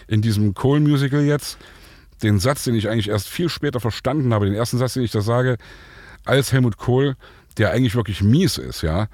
in 0.08 0.22
diesem 0.22 0.54
Kohl-Musical 0.54 1.24
jetzt 1.24 1.58
den 2.24 2.40
Satz, 2.40 2.64
den 2.64 2.76
ich 2.76 2.88
eigentlich 2.88 3.10
erst 3.10 3.28
viel 3.28 3.50
später 3.50 3.80
verstanden 3.80 4.34
habe, 4.34 4.46
den 4.46 4.56
ersten 4.56 4.78
Satz, 4.78 4.94
den 4.94 5.04
ich 5.04 5.12
da 5.12 5.22
sage, 5.22 5.58
als 6.26 6.52
Helmut 6.52 6.78
Kohl, 6.78 7.16
der 7.58 7.72
eigentlich 7.72 7.96
wirklich 7.96 8.22
mies 8.22 8.58
ist, 8.58 8.82
ja, 8.82 9.08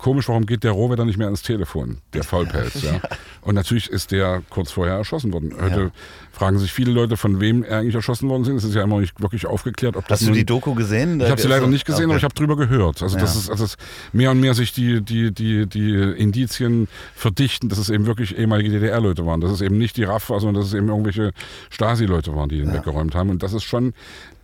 komisch, 0.00 0.28
warum 0.28 0.46
geht 0.46 0.64
der 0.64 0.72
Rohwedder 0.72 1.04
nicht 1.04 1.18
mehr 1.18 1.26
ans 1.26 1.42
Telefon, 1.42 1.98
der 2.14 2.22
Faulpelz, 2.24 2.82
ja. 2.82 3.00
Und 3.42 3.54
natürlich 3.54 3.88
ist 3.88 4.10
der 4.12 4.42
kurz 4.50 4.70
vorher 4.72 4.94
erschossen 4.96 5.32
worden. 5.32 5.54
Heute 5.60 5.80
Ja. 5.80 5.90
fragen 6.32 6.58
sich 6.58 6.72
viele 6.72 6.90
Leute, 6.92 7.16
von 7.16 7.40
wem 7.40 7.62
er 7.64 7.78
eigentlich 7.78 7.94
erschossen 7.94 8.28
worden 8.28 8.42
ist. 8.42 8.48
Es 8.48 8.64
ist 8.70 8.74
ja 8.74 8.82
immer 8.82 9.00
nicht 9.00 9.20
wirklich 9.20 9.46
aufgeklärt, 9.46 9.96
ob 9.96 10.06
das 10.08 10.20
Hast 10.20 10.28
du 10.28 10.32
die 10.32 10.44
Doku 10.44 10.74
gesehen? 10.74 11.20
ich 11.20 11.30
habe 11.30 11.40
sie 11.40 11.48
leider 11.48 11.66
nicht 11.66 11.84
gesehen, 11.86 12.06
aber 12.10 12.16
ich 12.16 12.24
habe 12.24 12.34
drüber 12.34 12.56
gehört. 12.56 13.02
Also 13.02 13.18
das 13.18 13.34
Ja. 13.34 13.40
ist, 13.40 13.50
also 13.50 13.64
es 13.64 13.76
mehr 14.12 14.30
und 14.30 14.40
mehr 14.40 14.54
sich 14.54 14.72
die, 14.72 15.00
die, 15.02 15.32
die, 15.32 15.66
die 15.66 15.94
Indizien 16.16 16.88
verdichten, 17.14 17.68
dass 17.68 17.78
es 17.78 17.90
eben 17.90 18.06
wirklich 18.06 18.36
ehemalige 18.38 18.70
DDR-Leute 18.70 19.24
waren. 19.26 19.40
Dass 19.40 19.50
es 19.52 19.60
eben 19.60 19.78
nicht 19.78 19.96
die 19.96 20.04
RAF 20.04 20.30
war, 20.30 20.40
sondern 20.40 20.60
dass 20.62 20.68
es 20.68 20.74
eben 20.74 20.88
irgendwelche 20.88 21.32
Stasi-Leute 21.70 22.34
waren, 22.34 22.48
die 22.48 22.58
ihn 22.58 22.72
weggeräumt 22.72 23.14
haben. 23.14 23.30
Und 23.30 23.42
das 23.42 23.52
ist 23.52 23.64
schon 23.64 23.94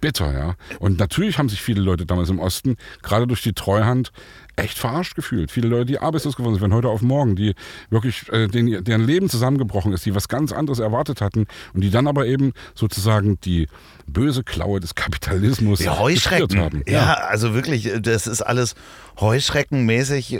bitter, 0.01 0.33
ja. 0.33 0.55
Und 0.79 0.99
natürlich 0.99 1.39
haben 1.39 1.49
sich 1.49 1.61
viele 1.63 1.81
Leute 1.81 2.07
damals 2.07 2.29
im 2.31 2.39
Osten, 2.39 2.77
gerade 3.03 3.27
durch 3.27 3.43
die 3.43 3.53
Treuhand, 3.53 4.13
echt 4.57 4.79
verarscht 4.79 5.15
gefühlt. 5.15 5.51
Viele 5.51 5.69
Leute, 5.69 5.85
die 5.87 5.99
arbeitslos 5.99 6.37
geworden 6.37 6.55
sind 6.55 6.61
von 6.63 6.73
heute 6.75 6.89
auf 6.89 7.03
morgen, 7.03 7.37
die 7.37 7.55
wirklich, 7.91 8.31
äh, 8.33 8.49
denen, 8.49 8.83
deren 8.85 9.05
Leben 9.05 9.29
zusammengebrochen 9.29 9.93
ist, 9.93 10.07
die 10.07 10.15
was 10.15 10.29
ganz 10.29 10.51
anderes 10.53 10.79
erwartet 10.79 11.21
hatten 11.21 11.47
und 11.75 11.83
die 11.83 11.91
dann 11.91 12.07
aber 12.07 12.27
eben 12.27 12.53
sozusagen 12.75 13.39
die 13.43 13.69
böse 14.07 14.43
Klaue 14.45 14.81
des 14.81 14.95
Kapitalismus 14.95 15.81
Ja, 15.81 15.99
Heuschrecken. 15.99 16.59
haben. 16.61 16.83
Ja, 16.89 17.15
also 17.15 17.55
wirklich, 17.55 17.91
das 18.01 18.27
ist 18.27 18.41
alles 18.43 18.75
heuschreckenmäßig 19.21 20.35
äh, 20.35 20.39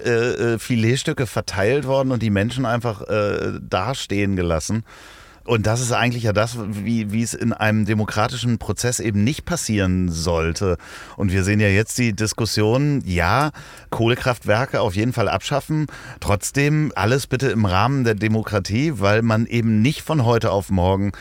äh, 0.55 0.59
Filetstücke 0.59 1.27
verteilt 1.27 1.87
worden 1.87 2.11
und 2.11 2.23
die 2.23 2.31
Menschen 2.31 2.65
einfach 2.67 3.03
äh, 3.03 3.59
dastehen 3.61 4.37
gelassen. 4.37 4.85
Und 5.47 5.67
das 5.67 5.81
ist 5.81 5.93
eigentlich 5.93 6.25
ja 6.25 6.33
das, 6.33 6.57
wie, 6.59 7.13
wie 7.13 7.23
es 7.23 7.33
in 7.33 7.53
einem 7.53 7.85
demokratischen 7.85 8.59
Prozess 8.59 8.99
eben 8.99 9.23
nicht 9.23 9.45
passieren 9.45 10.11
sollte. 10.11 10.77
Und 11.17 11.31
wir 11.31 11.45
sehen 11.45 11.61
ja 11.61 11.69
jetzt 11.69 11.99
die 11.99 12.15
Diskussion, 12.15 13.01
ja, 13.05 13.53
Kohlekraftwerke 13.91 14.81
auf 14.81 14.97
jeden 14.97 15.13
Fall 15.13 15.29
abschaffen, 15.29 15.87
trotzdem 16.21 16.93
alles 16.97 17.29
bitte 17.29 17.49
im 17.49 17.65
Rahmen 17.65 18.03
der 18.03 18.17
Demokratie, 18.17 18.95
weil 18.97 19.23
man 19.23 19.47
eben 19.47 19.83
nicht 19.83 20.03
von 20.03 20.25
heute 20.25 20.51
auf 20.51 20.71
morgen 20.71 21.13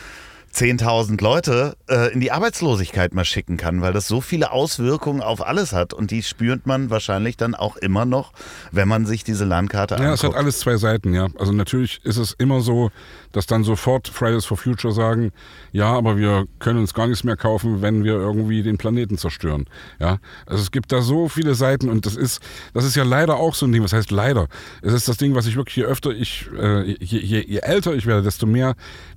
10.000 0.56 1.22
Leute 1.22 1.76
äh, 1.90 2.14
in 2.14 2.22
die 2.22 2.32
Arbeitslosigkeit 2.32 3.14
mal 3.14 3.26
schicken 3.26 3.58
kann, 3.58 3.82
weil 3.82 3.92
das 3.92 4.08
so 4.08 4.22
viele 4.22 4.52
Auswirkungen 4.52 5.22
auf 5.22 5.46
alles 5.46 5.74
hat 5.74 5.94
und 5.94 6.12
die 6.12 6.24
spürt 6.24 6.66
man 6.66 6.90
wahrscheinlich 6.90 7.36
dann 7.36 7.56
auch 7.56 7.76
immer 7.76 8.06
noch, 8.06 8.32
wenn 8.72 8.88
man 8.88 9.06
sich 9.06 9.26
diese 9.26 9.44
Landkarte 9.44 9.96
Ja, 9.96 10.14
es 10.14 10.20
hat 10.20 10.28
anguckt. 10.28 10.38
alles 10.38 10.60
zwei 10.60 10.78
Seiten, 10.78 11.14
ja. 11.14 11.28
Also 11.38 11.52
natürlich 11.52 12.00
ist 12.06 12.16
es 12.16 12.32
immer 12.32 12.62
so, 12.62 12.90
dass 13.34 13.48
dann 13.48 13.66
sofort 13.66 14.08
Fridays 14.08 14.46
for 14.46 14.56
Future 14.56 14.94
sagen, 14.94 15.34
ja, 15.74 15.92
aber 15.92 16.16
wir 16.16 16.46
können 16.60 16.80
uns 16.80 16.94
gar 16.94 17.08
nichts 17.08 17.26
mehr 17.26 17.36
kaufen, 17.36 17.82
wenn 17.82 18.06
wir 18.06 18.14
irgendwie 18.14 18.64
den 18.64 18.78
Planeten 18.78 19.18
zerstören. 19.18 19.66
Ja, 20.00 20.20
also 20.46 20.62
es 20.62 20.72
gibt 20.72 20.94
da 20.94 21.02
so 21.02 21.28
viele 21.28 21.56
Seiten 21.56 21.90
und 21.90 22.06
das 22.06 22.16
ist, 22.16 22.40
das 22.74 22.86
ist 22.86 22.96
ja 22.96 23.04
leider 23.04 23.36
auch 23.36 23.56
so 23.56 23.66
ein 23.66 23.74
Ding. 23.74 23.84
Was 23.84 23.92
heißt 23.92 24.10
leider? 24.10 24.48
Es 24.82 24.94
ist 24.94 25.10
das 25.10 25.18
Ding, 25.18 25.36
was 25.36 25.48
ich 25.48 25.58
wirklich 25.58 25.76
je 25.76 25.84
öfter 25.84 26.12
ich, 26.12 26.50
äh, 26.58 26.84
je, 26.84 27.20
je, 27.20 27.46
je 27.46 27.58
älter 27.60 27.94
ich 27.94 28.06
werde, 28.06 28.24
desto 28.24 28.46
mehr 28.46 28.76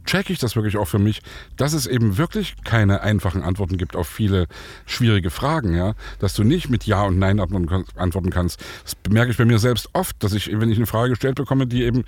check 0.08 0.30
ich 0.30 0.38
das 0.38 0.56
wirklich 0.56 0.78
auch 0.78 0.86
für 0.86 0.98
mich, 0.98 1.20
dass 1.56 1.74
es 1.74 1.86
eben 1.86 2.16
wirklich 2.16 2.56
keine 2.64 3.02
einfachen 3.02 3.42
Antworten 3.42 3.76
gibt 3.76 3.94
auf 3.94 4.08
viele 4.08 4.46
schwierige 4.86 5.30
Fragen, 5.30 5.76
ja, 5.76 5.94
dass 6.18 6.34
du 6.34 6.44
nicht 6.44 6.70
mit 6.70 6.84
Ja 6.84 7.02
und 7.04 7.18
Nein 7.18 7.38
antworten 7.38 8.30
kannst-. 8.30 8.60
Das 8.84 8.94
bemerke 8.94 9.30
ich 9.30 9.36
bei 9.36 9.44
mir 9.44 9.58
selbst 9.58 9.90
oft, 9.92 10.16
dass 10.22 10.32
ich, 10.32 10.50
wenn 10.58 10.70
ich 10.70 10.78
eine 10.78 10.86
Frage 10.86 11.10
gestellt 11.10 11.36
bekomme, 11.36 11.66
die 11.66 11.84
eben 11.84 12.04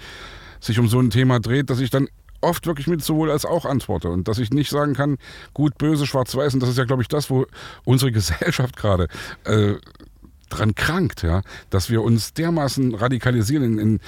sich 0.60 0.78
um 0.78 0.88
so 0.88 0.98
ein 0.98 1.10
Thema 1.10 1.40
dreht, 1.40 1.68
dass 1.68 1.80
ich 1.80 1.90
dann 1.90 2.08
oft 2.40 2.66
wirklich 2.66 2.86
mit 2.86 3.04
sowohl 3.04 3.30
als 3.30 3.44
auch 3.44 3.66
antworte. 3.66 4.08
Und 4.08 4.28
dass 4.28 4.38
ich 4.38 4.50
nicht 4.50 4.70
sagen 4.70 4.94
kann, 4.94 5.18
gut, 5.52 5.76
böse, 5.76 6.06
schwarz-weiß 6.06 6.54
und 6.54 6.60
das 6.60 6.70
ist 6.70 6.78
ja, 6.78 6.84
glaube 6.84 7.02
ich, 7.02 7.08
das, 7.08 7.28
wo 7.28 7.46
unsere 7.84 8.12
Gesellschaft 8.12 8.76
gerade 8.76 9.08
äh, 9.44 9.74
dran 10.48 10.74
krankt, 10.74 11.22
ja, 11.22 11.42
dass 11.68 11.90
wir 11.90 12.02
uns 12.02 12.32
dermaßen 12.32 12.94
radikalisieren 12.94 13.64
in, 13.64 13.78
in 13.78 14.00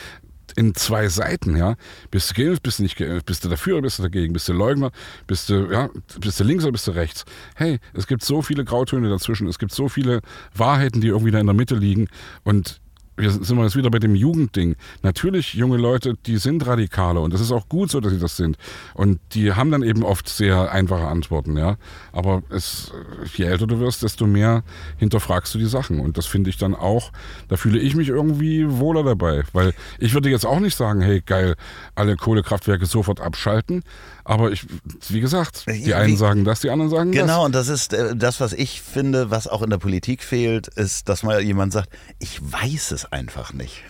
in 0.56 0.74
zwei 0.74 1.08
Seiten, 1.08 1.56
ja. 1.56 1.76
Bist 2.10 2.30
du 2.30 2.42
geimpft, 2.42 2.62
bist 2.62 2.78
du 2.78 2.82
nicht 2.82 2.96
geimpft, 2.96 3.26
bist 3.26 3.44
du 3.44 3.48
dafür 3.48 3.74
oder 3.74 3.82
bist 3.82 3.98
du 3.98 4.02
dagegen, 4.02 4.32
bist 4.32 4.48
du 4.48 4.52
Leugner, 4.52 4.90
bist 5.26 5.48
du, 5.48 5.70
ja, 5.70 5.88
bist 6.20 6.40
du 6.40 6.44
links 6.44 6.64
oder 6.64 6.72
bist 6.72 6.86
du 6.86 6.92
rechts. 6.92 7.24
Hey, 7.54 7.78
es 7.94 8.06
gibt 8.06 8.24
so 8.24 8.42
viele 8.42 8.64
Grautöne 8.64 9.08
dazwischen, 9.08 9.46
es 9.48 9.58
gibt 9.58 9.72
so 9.72 9.88
viele 9.88 10.20
Wahrheiten, 10.54 11.00
die 11.00 11.08
irgendwie 11.08 11.30
da 11.30 11.38
in 11.38 11.46
der 11.46 11.54
Mitte 11.54 11.74
liegen 11.74 12.08
und 12.44 12.80
wir 13.16 13.30
sind 13.30 13.56
wir 13.56 13.64
jetzt 13.64 13.76
wieder 13.76 13.90
bei 13.90 13.98
dem 13.98 14.14
Jugendding. 14.14 14.76
Natürlich, 15.02 15.54
junge 15.54 15.76
Leute, 15.76 16.14
die 16.26 16.38
sind 16.38 16.66
radikaler 16.66 17.20
und 17.20 17.32
das 17.32 17.40
ist 17.40 17.52
auch 17.52 17.68
gut 17.68 17.90
so, 17.90 18.00
dass 18.00 18.12
sie 18.12 18.18
das 18.18 18.36
sind. 18.36 18.56
Und 18.94 19.20
die 19.32 19.52
haben 19.52 19.70
dann 19.70 19.82
eben 19.82 20.02
oft 20.02 20.28
sehr 20.28 20.72
einfache 20.72 21.06
Antworten, 21.06 21.56
ja. 21.56 21.76
Aber 22.12 22.42
es, 22.48 22.92
je 23.34 23.44
älter 23.44 23.66
du 23.66 23.80
wirst, 23.80 24.02
desto 24.02 24.26
mehr 24.26 24.62
hinterfragst 24.96 25.54
du 25.54 25.58
die 25.58 25.66
Sachen. 25.66 26.00
Und 26.00 26.16
das 26.16 26.26
finde 26.26 26.50
ich 26.50 26.56
dann 26.56 26.74
auch, 26.74 27.12
da 27.48 27.56
fühle 27.56 27.78
ich 27.78 27.94
mich 27.94 28.08
irgendwie 28.08 28.66
wohler 28.68 29.04
dabei. 29.04 29.42
Weil 29.52 29.74
ich 29.98 30.14
würde 30.14 30.30
jetzt 30.30 30.46
auch 30.46 30.60
nicht 30.60 30.76
sagen, 30.76 31.02
hey, 31.02 31.20
geil, 31.20 31.56
alle 31.94 32.16
Kohlekraftwerke 32.16 32.86
sofort 32.86 33.20
abschalten. 33.20 33.82
Aber 34.24 34.52
ich, 34.52 34.66
wie 35.08 35.20
gesagt, 35.20 35.64
die 35.66 35.94
einen 35.94 36.16
sagen 36.16 36.44
das, 36.44 36.60
die 36.60 36.70
anderen 36.70 36.90
sagen 36.90 37.12
das. 37.12 37.20
Genau, 37.20 37.44
und 37.44 37.54
das 37.54 37.68
ist 37.68 37.92
äh, 37.92 38.14
das, 38.14 38.40
was 38.40 38.52
ich 38.52 38.80
finde, 38.80 39.30
was 39.30 39.48
auch 39.48 39.62
in 39.62 39.70
der 39.70 39.78
Politik 39.78 40.22
fehlt, 40.22 40.68
ist, 40.68 41.08
dass 41.08 41.22
mal 41.22 41.40
jemand 41.40 41.72
sagt, 41.72 41.88
ich 42.18 42.40
weiß 42.40 42.92
es 42.92 43.10
einfach 43.10 43.52
nicht. 43.52 43.82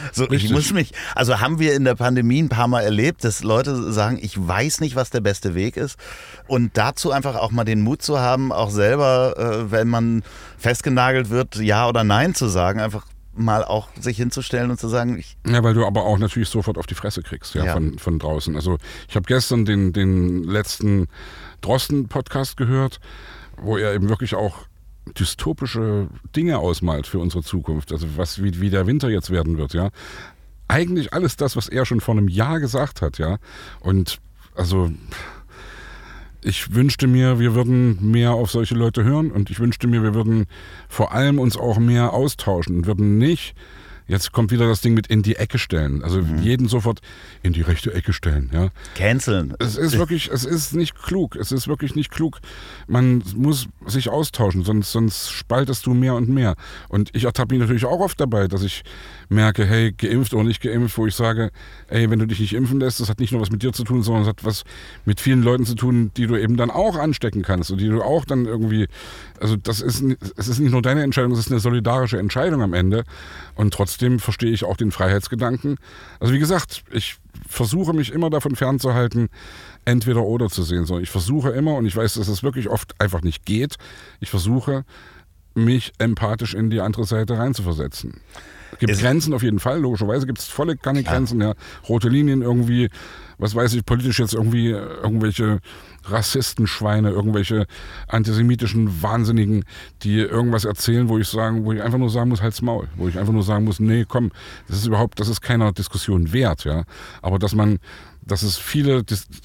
So, 0.12 0.30
ich 0.30 0.50
muss 0.50 0.72
mich, 0.72 0.92
also 1.14 1.40
haben 1.40 1.58
wir 1.58 1.74
in 1.74 1.84
der 1.84 1.94
Pandemie 1.94 2.42
ein 2.42 2.48
paar 2.48 2.68
Mal 2.68 2.82
erlebt, 2.82 3.22
dass 3.22 3.42
Leute 3.42 3.92
sagen, 3.92 4.18
ich 4.20 4.34
weiß 4.36 4.80
nicht, 4.80 4.96
was 4.96 5.10
der 5.10 5.20
beste 5.20 5.54
Weg 5.54 5.76
ist. 5.76 5.96
Und 6.46 6.76
dazu 6.78 7.10
einfach 7.12 7.36
auch 7.36 7.50
mal 7.50 7.64
den 7.64 7.82
Mut 7.82 8.00
zu 8.00 8.18
haben, 8.18 8.50
auch 8.50 8.70
selber, 8.70 9.34
äh, 9.36 9.70
wenn 9.70 9.88
man 9.88 10.22
festgenagelt 10.56 11.28
wird, 11.28 11.56
Ja 11.56 11.86
oder 11.86 12.02
Nein 12.02 12.34
zu 12.34 12.48
sagen, 12.48 12.80
einfach 12.80 13.04
mal 13.40 13.64
auch 13.64 13.88
sich 13.98 14.16
hinzustellen 14.16 14.70
und 14.70 14.78
zu 14.78 14.88
sagen, 14.88 15.18
ich, 15.18 15.36
Ja, 15.46 15.62
weil 15.62 15.74
du 15.74 15.86
aber 15.86 16.04
auch 16.04 16.18
natürlich 16.18 16.48
sofort 16.48 16.78
auf 16.78 16.86
die 16.86 16.94
Fresse 16.94 17.22
kriegst, 17.22 17.54
ja, 17.54 17.64
Ja. 17.64 17.72
Von, 17.72 17.98
von 17.98 18.18
draußen. 18.18 18.54
Also 18.56 18.78
ich 19.08 19.16
habe 19.16 19.26
gestern 19.26 19.64
den, 19.64 19.92
den 19.92 20.44
letzten 20.44 21.08
Drosten-Podcast 21.60 22.56
gehört, 22.56 23.00
wo 23.56 23.76
er 23.76 23.94
eben 23.94 24.08
wirklich 24.08 24.34
auch 24.34 24.66
dystopische 25.18 26.08
Dinge 26.36 26.58
ausmalt 26.58 27.06
für 27.06 27.18
unsere 27.18 27.42
Zukunft. 27.42 27.92
Also 27.92 28.06
was, 28.16 28.42
wie, 28.42 28.60
wie 28.60 28.70
der 28.70 28.86
Winter 28.86 29.08
jetzt 29.08 29.30
werden 29.30 29.58
wird, 29.58 29.74
ja. 29.74 29.90
Eigentlich 30.68 31.12
alles 31.12 31.36
das, 31.36 31.56
was 31.56 31.68
er 31.68 31.84
schon 31.84 32.00
vor 32.00 32.16
einem 32.16 32.28
Jahr 32.28 32.60
gesagt 32.60 33.02
hat, 33.02 33.18
ja. 33.18 33.38
Und 33.80 34.20
also 34.54 34.90
ich 36.42 36.74
wünschte 36.74 37.06
mir, 37.06 37.38
wir 37.38 37.54
würden 37.54 38.10
mehr 38.10 38.32
auf 38.32 38.50
solche 38.50 38.74
Leute 38.74 39.04
hören 39.04 39.30
und 39.30 39.50
ich 39.50 39.60
wünschte 39.60 39.86
mir, 39.86 40.02
wir 40.02 40.14
würden 40.14 40.46
vor 40.88 41.12
allem 41.12 41.38
uns 41.38 41.56
auch 41.56 41.78
mehr 41.78 42.12
austauschen 42.12 42.78
und 42.78 42.86
würden 42.86 43.18
nicht, 43.18 43.54
jetzt 44.10 44.32
kommt 44.32 44.50
wieder 44.50 44.66
das 44.66 44.80
Ding 44.80 44.94
mit 44.94 45.06
in 45.06 45.22
die 45.22 45.36
Ecke 45.36 45.58
stellen, 45.58 46.02
also 46.02 46.20
jeden 46.42 46.68
sofort 46.68 47.00
in 47.42 47.52
die 47.52 47.62
rechte 47.62 47.94
Ecke 47.94 48.12
stellen, 48.12 48.50
ja. 48.52 48.70
canceln. 48.96 49.54
Es 49.60 49.76
ist 49.76 49.96
wirklich, 49.98 50.30
es 50.32 50.44
ist 50.44 50.74
nicht 50.74 51.00
klug. 51.00 51.36
Es 51.36 51.52
ist 51.52 51.68
wirklich 51.68 51.94
nicht 51.94 52.10
klug. 52.10 52.40
Man 52.88 53.22
muss 53.36 53.68
sich 53.86 54.08
austauschen, 54.08 54.64
sonst, 54.64 54.90
sonst 54.90 55.30
spaltest 55.30 55.86
du 55.86 55.94
mehr 55.94 56.14
und 56.14 56.28
mehr. 56.28 56.56
Und 56.88 57.10
ich 57.14 57.24
ertappe 57.24 57.54
mich 57.54 57.60
natürlich 57.60 57.84
auch 57.84 58.00
oft 58.00 58.20
dabei, 58.20 58.48
dass 58.48 58.62
ich 58.62 58.82
merke, 59.28 59.64
hey, 59.64 59.92
geimpft 59.92 60.34
oder 60.34 60.42
nicht 60.42 60.60
geimpft, 60.60 60.98
wo 60.98 61.06
ich 61.06 61.14
sage, 61.14 61.52
ey, 61.86 62.10
wenn 62.10 62.18
du 62.18 62.26
dich 62.26 62.40
nicht 62.40 62.52
impfen 62.52 62.80
lässt, 62.80 62.98
das 62.98 63.08
hat 63.08 63.20
nicht 63.20 63.30
nur 63.30 63.40
was 63.40 63.52
mit 63.52 63.62
dir 63.62 63.72
zu 63.72 63.84
tun, 63.84 64.02
sondern 64.02 64.24
es 64.24 64.28
hat 64.28 64.44
was 64.44 64.64
mit 65.04 65.20
vielen 65.20 65.42
Leuten 65.42 65.64
zu 65.64 65.76
tun, 65.76 66.10
die 66.16 66.26
du 66.26 66.36
eben 66.36 66.56
dann 66.56 66.70
auch 66.70 66.96
anstecken 66.96 67.42
kannst 67.42 67.70
und 67.70 67.80
die 67.80 67.88
du 67.88 68.02
auch 68.02 68.24
dann 68.24 68.46
irgendwie, 68.46 68.88
also 69.40 69.54
das 69.54 69.80
ist, 69.80 70.02
es 70.36 70.48
ist 70.48 70.58
nicht 70.58 70.72
nur 70.72 70.82
deine 70.82 71.04
Entscheidung, 71.04 71.30
es 71.30 71.38
ist 71.38 71.50
eine 71.50 71.60
solidarische 71.60 72.18
Entscheidung 72.18 72.60
am 72.62 72.74
Ende. 72.74 73.04
Und 73.54 73.72
trotzdem 73.72 73.99
verstehe 74.18 74.50
ich 74.50 74.64
auch 74.64 74.76
den 74.76 74.90
Freiheitsgedanken. 74.90 75.76
Also 76.18 76.32
wie 76.32 76.38
gesagt, 76.38 76.84
ich 76.90 77.16
versuche 77.48 77.92
mich 77.92 78.12
immer 78.12 78.30
davon 78.30 78.56
fernzuhalten, 78.56 79.28
entweder 79.84 80.22
oder 80.22 80.48
zu 80.48 80.62
sehen, 80.62 80.86
sondern 80.86 81.02
ich 81.02 81.10
versuche 81.10 81.50
immer, 81.50 81.74
und 81.74 81.86
ich 81.86 81.96
weiß, 81.96 82.14
dass 82.14 82.28
es 82.28 82.42
wirklich 82.42 82.68
oft 82.68 83.00
einfach 83.00 83.22
nicht 83.22 83.44
geht, 83.44 83.76
ich 84.20 84.30
versuche, 84.30 84.84
mich 85.60 85.92
empathisch 85.98 86.54
in 86.54 86.70
die 86.70 86.80
andere 86.80 87.04
Seite 87.04 87.38
reinzuversetzen. 87.38 88.14
Es 88.72 88.78
gibt 88.78 88.92
Es- 88.92 89.00
Grenzen 89.00 89.34
auf 89.34 89.42
jeden 89.42 89.58
Fall, 89.58 89.80
logischerweise 89.80 90.26
gibt 90.26 90.38
es 90.38 90.46
volle 90.46 90.76
keine 90.76 91.02
Grenzen, 91.02 91.40
ja. 91.40 91.54
Rote 91.88 92.08
Linien 92.08 92.40
irgendwie, 92.42 92.88
was 93.38 93.54
weiß 93.54 93.74
ich, 93.74 93.84
politisch 93.84 94.20
jetzt 94.20 94.34
irgendwie 94.34 94.70
äh, 94.70 94.78
irgendwelche 95.02 95.58
Rassistenschweine, 96.04 97.10
irgendwelche 97.10 97.66
antisemitischen 98.08 99.02
Wahnsinnigen, 99.02 99.64
die 100.02 100.18
irgendwas 100.18 100.64
erzählen, 100.64 101.08
wo 101.08 101.18
ich 101.18 101.28
sagen, 101.28 101.64
wo 101.64 101.72
ich 101.72 101.82
einfach 101.82 101.98
nur 101.98 102.10
sagen 102.10 102.28
muss, 102.30 102.42
halt's 102.42 102.62
Maul, 102.62 102.88
wo 102.96 103.08
ich 103.08 103.18
einfach 103.18 103.32
nur 103.32 103.42
sagen 103.42 103.64
muss, 103.64 103.80
nee, 103.80 104.04
komm, 104.08 104.30
das 104.68 104.78
ist 104.78 104.86
überhaupt, 104.86 105.20
das 105.20 105.28
ist 105.28 105.40
keiner 105.40 105.72
Diskussion 105.72 106.32
wert, 106.32 106.64
ja. 106.64 106.84
Aber 107.22 107.38
dass 107.38 107.54
man 107.54 107.78
dass 108.22 108.42
es 108.42 108.56
viele 108.56 109.04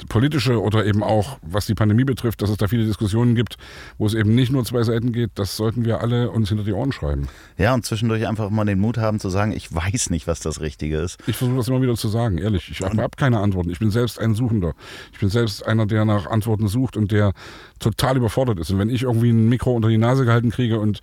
politische 0.10 0.62
oder 0.62 0.86
eben 0.86 1.04
auch, 1.04 1.40
was 1.42 1.66
die 1.66 1.76
Pandemie 1.76 2.04
betrifft, 2.04 2.42
dass 2.42 2.50
es 2.50 2.58
da 2.58 2.68
viele 2.68 2.86
Diskussionen 2.86 3.36
gibt, 3.36 3.58
wo 3.98 4.06
es 4.06 4.14
eben 4.14 4.36
nicht 4.36 4.52
nur 4.52 4.64
zwei 4.66 4.84
Seiten 4.84 5.12
geht, 5.12 5.32
das 5.36 5.58
sollten 5.58 5.86
wir 5.86 6.02
alle 6.02 6.30
uns 6.32 6.50
hinter 6.50 6.64
die 6.64 6.74
Ohren 6.74 6.92
schreiben. 6.92 7.28
Ja, 7.58 7.74
und 7.74 7.86
zwischendurch 7.86 8.28
einfach 8.28 8.50
mal 8.50 8.66
den 8.66 8.80
Mut 8.80 8.98
haben 8.98 9.20
zu 9.20 9.30
sagen, 9.30 9.52
ich 9.52 9.74
weiß 9.74 10.10
nicht, 10.10 10.28
was 10.28 10.40
das 10.40 10.62
Richtige 10.62 10.98
ist. 10.98 11.18
Ich 11.28 11.36
versuche 11.36 11.58
das 11.58 11.68
immer 11.68 11.82
wieder 11.82 11.96
zu 11.96 12.08
sagen, 12.08 12.38
ehrlich. 12.38 12.70
Ich 12.70 12.82
habe 12.82 13.08
keine 13.18 13.40
Antworten. 13.40 13.70
Ich 13.70 13.80
bin 13.80 13.92
selbst 13.92 14.20
ein 14.20 14.36
Suchender. 14.36 14.74
Ich 15.14 15.20
bin 15.20 15.30
selbst 15.30 15.66
einer, 15.66 15.86
der 15.86 16.06
nach 16.06 16.28
Antworten 16.28 16.68
sucht 16.68 16.98
und 16.98 17.12
der 17.12 17.34
total 17.80 18.18
überfordert 18.18 18.60
ist. 18.60 18.72
Und 18.72 18.80
wenn 18.80 18.90
ich 18.90 19.04
irgendwie 19.04 19.30
ein 19.30 19.50
Mikro 19.50 19.74
unter 19.74 19.90
die 19.90 19.98
Nase 19.98 20.26
gehalten 20.26 20.52
kriege 20.52 20.80
und 20.80 21.02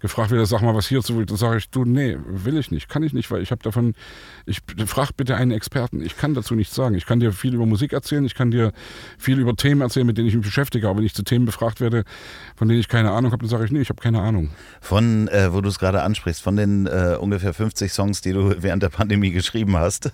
gefragt 0.00 0.30
werde, 0.30 0.46
sag 0.46 0.62
mal 0.62 0.74
was 0.74 0.86
hierzu, 0.86 1.22
dann 1.24 1.36
sage 1.36 1.58
ich, 1.58 1.70
du, 1.70 1.84
nee, 1.84 2.16
will 2.26 2.56
ich 2.56 2.70
nicht, 2.70 2.88
kann 2.88 3.02
ich 3.02 3.12
nicht, 3.12 3.30
weil 3.30 3.42
ich 3.42 3.50
habe 3.50 3.62
davon, 3.62 3.94
ich 4.46 4.60
frag 4.86 5.12
bitte 5.16 5.36
einen 5.36 5.50
Experten. 5.50 6.02
Ich 6.02 6.16
kann 6.16 6.34
dazu 6.34 6.54
nichts 6.54 6.74
sagen. 6.74 6.94
Ich 6.94 7.06
kann 7.06 7.20
dir 7.20 7.32
viel 7.32 7.54
über 7.54 7.66
Musik 7.66 7.92
erzählen, 7.92 8.24
ich 8.24 8.34
kann 8.34 8.50
dir 8.50 8.72
viel 9.18 9.38
über 9.38 9.54
Themen 9.54 9.80
erzählen, 9.80 10.06
mit 10.06 10.18
denen 10.18 10.28
ich 10.28 10.34
mich 10.34 10.44
beschäftige. 10.44 10.88
Aber 10.88 10.98
wenn 10.98 11.06
ich 11.06 11.14
zu 11.14 11.24
Themen 11.24 11.44
befragt 11.44 11.80
werde, 11.80 12.04
von 12.56 12.68
denen 12.68 12.80
ich 12.80 12.88
keine 12.88 13.10
Ahnung 13.10 13.32
habe, 13.32 13.42
dann 13.42 13.50
sage 13.50 13.64
ich, 13.64 13.70
nee, 13.70 13.80
ich 13.80 13.90
habe 13.90 14.00
keine 14.00 14.20
Ahnung. 14.20 14.50
Von, 14.80 15.28
äh, 15.28 15.52
wo 15.52 15.60
du 15.60 15.68
es 15.68 15.78
gerade 15.78 16.02
ansprichst, 16.02 16.42
von 16.42 16.56
den 16.56 16.86
äh, 16.86 17.16
ungefähr 17.20 17.52
50 17.52 17.92
Songs, 17.92 18.20
die 18.20 18.32
du 18.32 18.54
während 18.62 18.82
der 18.82 18.90
Pandemie 18.90 19.30
geschrieben 19.30 19.76
hast. 19.76 20.12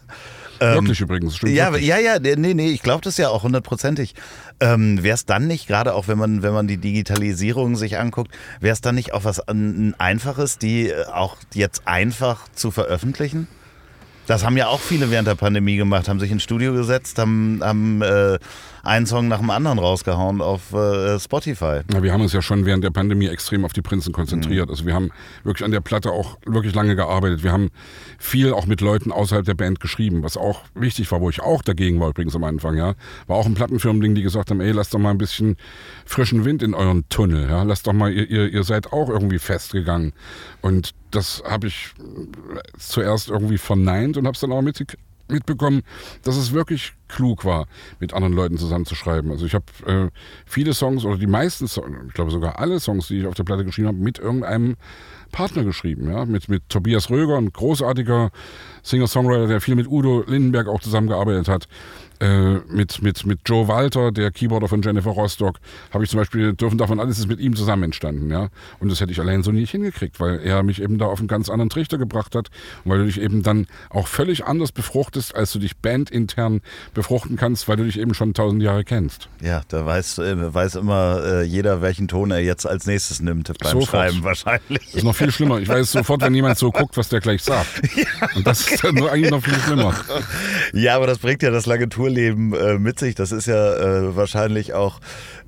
Ähm, 0.61 0.75
wirklich 0.75 1.01
übrigens, 1.01 1.37
stimmt. 1.37 1.53
Ja, 1.53 1.73
wirklich. 1.73 1.89
ja, 1.89 1.99
ja, 1.99 2.19
nee, 2.19 2.55
nee, 2.55 2.71
ich 2.71 2.83
glaube 2.83 3.01
das 3.03 3.17
ja 3.17 3.31
auch 3.31 3.43
hundertprozentig. 3.43 4.15
Ähm, 4.61 5.03
wäre 5.03 5.15
es 5.15 5.25
dann 5.25 5.47
nicht, 5.47 5.67
gerade 5.67 5.95
auch 5.95 6.07
wenn 6.07 6.19
man, 6.19 6.43
wenn 6.43 6.53
man 6.53 6.69
die 6.69 6.77
Digitalisierung 6.77 7.77
sich 7.77 7.99
anguckt, 7.99 8.33
wäre 8.61 8.75
es 8.75 8.83
dann 8.83 8.95
nicht 8.95 9.15
auch 9.15 9.25
was 9.25 9.41
ein, 9.41 9.95
Einfaches, 9.99 10.59
die 10.59 10.89
äh, 10.89 11.07
auch 11.07 11.37
jetzt 11.55 11.87
einfach 11.87 12.47
zu 12.55 12.71
veröffentlichen? 12.71 13.49
Das 14.27 14.45
haben 14.45 14.57
ja 14.57 14.69
auch 14.69 14.81
viele 14.81 15.11
während 15.11 15.27
der 15.27 15.35
Pandemie 15.35 15.77
gemacht, 15.77 16.09
haben 16.09 16.21
sich 16.21 16.31
ins 16.31 16.43
Studio 16.43 16.73
gesetzt, 16.73 17.19
haben, 17.19 17.61
haben 17.63 18.03
äh, 18.03 18.39
einen 18.83 19.07
Song 19.07 19.29
nach 19.29 19.39
dem 19.39 19.51
anderen 19.51 19.79
rausgehauen 19.79 20.41
auf 20.41 20.73
äh, 20.73 21.19
Spotify. 21.19 21.81
Ja, 21.93 22.03
wir 22.03 22.13
haben 22.13 22.23
uns 22.23 22.33
ja 22.33 22.43
schon 22.43 22.67
während 22.67 22.85
der 22.85 22.91
Pandemie 22.91 23.29
extrem 23.29 23.65
auf 23.65 23.73
die 23.73 23.83
Prinzen 23.83 24.13
konzentriert. 24.13 24.67
Mhm. 24.67 24.71
Also 24.71 24.87
wir 24.87 24.95
haben 24.95 25.11
wirklich 25.45 25.65
an 25.65 25.71
der 25.71 25.81
Platte 25.81 26.11
auch 26.11 26.39
wirklich 26.47 26.75
lange 26.75 26.97
gearbeitet. 26.97 27.43
Wir 27.43 27.53
haben 27.53 27.71
viel 28.19 28.53
auch 28.53 28.67
mit 28.67 28.81
Leuten 28.81 29.13
außerhalb 29.13 29.45
der 29.45 29.55
Band 29.55 29.81
geschrieben, 29.81 30.23
was 30.23 30.37
auch 30.37 30.63
wichtig 30.75 31.11
war, 31.13 31.21
wo 31.21 31.31
ich 31.31 31.41
auch 31.41 31.63
dagegen 31.63 32.01
war 32.01 32.11
übrigens 32.11 32.35
am 32.35 32.45
Anfang. 32.45 32.77
Ja, 32.77 32.95
war 33.27 33.37
auch 33.37 33.47
ein 33.47 33.55
Plattenfirmending, 33.55 34.15
die 34.15 34.23
gesagt 34.23 34.51
haben, 34.51 34.61
ey, 34.61 34.73
lasst 34.73 34.95
doch 34.95 34.99
mal 34.99 35.11
ein 35.11 35.19
bisschen 35.19 35.57
frischen 36.05 36.45
Wind 36.45 36.63
in 36.63 36.75
euren 36.75 37.09
Tunnel. 37.09 37.49
Ja, 37.49 37.63
lasst 37.63 37.87
doch 37.87 37.93
mal, 37.93 38.13
ihr, 38.13 38.29
ihr, 38.29 38.49
ihr 38.49 38.65
seid 38.65 38.93
auch 38.93 39.09
irgendwie 39.09 39.39
festgegangen. 39.39 40.13
Und 40.61 40.93
das 41.11 41.43
habe 41.49 41.67
ich 41.67 41.93
zuerst 42.79 43.29
irgendwie 43.29 43.59
verneint 43.59 44.17
und 44.17 44.27
habe 44.27 44.35
es 44.35 44.41
dann 44.41 44.53
auch 44.53 44.63
mit, 44.63 44.85
mitbekommen, 45.31 45.83
dass 46.23 46.37
es 46.37 46.53
wirklich 46.53 46.95
klug 47.09 47.45
war, 47.45 47.67
mit 47.99 48.15
anderen 48.15 48.35
Leuten 48.35 48.59
zusammenzuschreiben. 48.59 49.31
Also 49.31 49.47
ich 49.47 49.55
habe 49.55 49.65
äh, 49.87 50.09
viele 50.47 50.75
Songs 50.75 51.05
oder 51.05 51.19
die 51.19 51.27
meisten 51.27 51.67
Songs, 51.69 51.97
ich 52.09 52.15
glaube 52.15 52.31
sogar 52.31 52.59
alle 52.59 52.81
Songs, 52.81 53.09
die 53.09 53.21
ich 53.21 53.27
auf 53.27 53.35
der 53.35 53.45
Platte 53.45 53.65
geschrieben 53.65 53.89
habe, 53.89 53.99
mit 53.99 54.19
irgendeinem 54.19 54.77
Partner 55.33 55.65
geschrieben. 55.65 56.11
Ja? 56.11 56.25
Mit, 56.25 56.49
mit 56.49 56.69
Tobias 56.69 57.11
Röger, 57.11 57.37
ein 57.37 57.53
großartiger 57.53 58.31
Singer-Songwriter, 58.83 59.47
der 59.47 59.61
viel 59.61 59.75
mit 59.75 59.89
Udo 59.89 60.25
Lindenberg 60.27 60.69
auch 60.69 60.81
zusammengearbeitet 60.81 61.49
hat. 61.49 61.69
Äh, 62.21 62.61
mit, 62.69 63.01
mit, 63.03 63.25
mit 63.25 63.41
Joe 63.47 63.67
Walter, 63.67 64.13
der 64.13 64.31
Keyboarder 64.31 64.69
von 64.69 64.83
Jennifer 64.83 65.11
Rostock, 65.11 65.57
habe 65.91 66.05
ich 66.05 66.11
zum 66.11 66.19
Beispiel, 66.19 66.53
dürfen 66.53 66.77
davon 66.77 67.01
alles 67.01 67.19
ist 67.19 67.29
mit 67.29 67.41
ihm 67.41 67.57
zusammen 67.57 67.85
entstanden, 67.85 68.31
ja. 68.31 68.49
Und 68.79 68.91
das 68.91 69.01
hätte 69.01 69.11
ich 69.11 69.21
allein 69.21 69.43
so 69.43 69.53
nicht 69.53 69.71
hingekriegt, 69.71 70.21
weil 70.21 70.39
er 70.41 70.63
mich 70.63 70.83
eben 70.83 70.99
da 70.99 71.07
auf 71.07 71.19
einen 71.19 71.29
ganz 71.29 71.49
anderen 71.49 71.71
Trichter 71.71 71.97
gebracht 71.97 72.35
hat 72.35 72.51
und 72.85 72.91
weil 72.91 72.99
du 72.99 73.07
dich 73.07 73.19
eben 73.19 73.43
dann 73.43 73.67
auch 73.89 74.07
völlig 74.07 74.45
anders 74.45 74.71
befruchtest, 74.71 75.35
als 75.35 75.53
du 75.53 75.59
dich 75.59 75.79
bandintern 75.79 76.61
befruchten 76.93 77.37
kannst, 77.37 77.69
weil 77.69 77.79
du 77.79 77.85
dich 77.85 77.99
eben 77.99 78.13
schon 78.13 78.35
tausend 78.35 78.63
Jahre 78.63 78.85
kennst. 78.85 79.31
Ja, 79.41 79.63
da 79.69 79.87
weiß, 79.87 80.19
äh, 80.19 80.53
weiß 80.55 80.75
immer 80.75 81.23
äh, 81.25 81.43
jeder, 81.45 81.81
welchen 81.81 82.07
Ton 82.07 82.31
er 82.33 82.41
jetzt 82.41 82.67
als 82.67 82.87
nächstes 82.87 83.23
nimmt 83.23 83.51
beim 83.59 83.73
sofort. 83.73 83.89
Schreiben 83.89 84.25
wahrscheinlich. 84.25 84.85
Das 84.85 84.95
ist 84.97 85.05
noch 85.05 85.17
viel 85.17 85.33
schlimmer. 85.33 85.59
Ich 85.59 85.69
weiß 85.69 85.91
sofort, 85.93 86.21
wenn 86.21 86.35
jemand 86.35 86.59
so 86.59 86.71
guckt, 86.71 86.99
was 86.99 87.09
der 87.09 87.21
gleich 87.21 87.43
sagt. 87.43 87.69
Ja, 88.01 88.29
und 88.35 88.47
das 88.47 88.71
ist 88.71 88.85
dann 88.85 88.97
eigentlich 89.09 89.31
noch 89.31 89.43
viel 89.43 89.59
schlimmer. 89.59 89.95
Ja, 90.73 90.97
aber 90.97 91.07
das 91.07 91.19
bringt 91.19 91.43
ja 91.43 91.51
das 91.51 91.67
lange 91.67 91.89
Tour 91.89 92.10
Tourleben 92.11 92.53
äh, 92.55 92.79
mit 92.79 92.99
sich. 92.99 93.15
Das 93.15 93.33
ist 93.33 93.47
ja 93.47 93.75
äh, 93.75 94.17
wahrscheinlich 94.17 94.75
auch, 94.75 95.01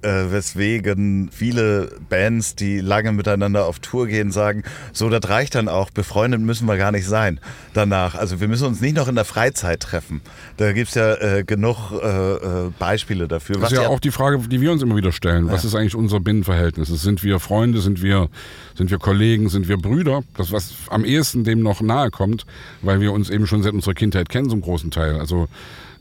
äh, 0.02 0.30
weswegen 0.30 1.30
viele 1.32 1.90
Bands, 2.08 2.54
die 2.54 2.80
lange 2.80 3.12
miteinander 3.12 3.66
auf 3.66 3.80
Tour 3.80 4.06
gehen, 4.06 4.30
sagen, 4.30 4.62
so, 4.92 5.08
das 5.08 5.28
reicht 5.28 5.54
dann 5.54 5.68
auch, 5.68 5.90
befreundet 5.90 6.40
müssen 6.40 6.66
wir 6.66 6.76
gar 6.76 6.92
nicht 6.92 7.06
sein 7.06 7.40
danach. 7.74 8.14
Also 8.14 8.40
wir 8.40 8.48
müssen 8.48 8.66
uns 8.66 8.80
nicht 8.80 8.96
noch 8.96 9.08
in 9.08 9.14
der 9.14 9.24
Freizeit 9.24 9.80
treffen. 9.80 10.20
Da 10.56 10.72
gibt 10.72 10.88
es 10.88 10.94
ja 10.94 11.14
äh, 11.14 11.44
genug 11.44 11.92
äh, 11.92 12.06
äh, 12.06 12.70
Beispiele 12.78 13.28
dafür. 13.28 13.56
Das 13.56 13.72
ist 13.72 13.78
ja, 13.78 13.84
ja, 13.84 13.88
auch 13.88 14.00
die 14.00 14.10
Frage, 14.10 14.38
die 14.38 14.60
wir 14.60 14.72
uns 14.72 14.82
immer 14.82 14.96
wieder 14.96 15.12
stellen. 15.12 15.46
Ja. 15.46 15.52
Was 15.52 15.64
ist 15.64 15.74
eigentlich 15.74 15.96
unser 15.96 16.20
Binnenverhältnis? 16.20 16.88
Sind 16.88 17.22
wir 17.22 17.40
Freunde, 17.40 17.80
sind 17.80 18.02
wir, 18.02 18.28
sind 18.76 18.90
wir 18.90 18.98
Kollegen, 18.98 19.48
sind 19.48 19.68
wir 19.68 19.78
Brüder? 19.78 20.22
Das, 20.36 20.52
was 20.52 20.74
am 20.90 21.04
ehesten 21.04 21.44
dem 21.44 21.60
noch 21.60 21.80
nahe 21.80 22.10
kommt, 22.10 22.46
weil 22.82 23.00
wir 23.00 23.12
uns 23.12 23.30
eben 23.30 23.46
schon 23.46 23.62
seit 23.62 23.72
unserer 23.72 23.94
Kindheit 23.94 24.28
kennen, 24.28 24.48
zum 24.48 24.60
großen 24.60 24.90
Teil. 24.90 25.18
Also 25.18 25.48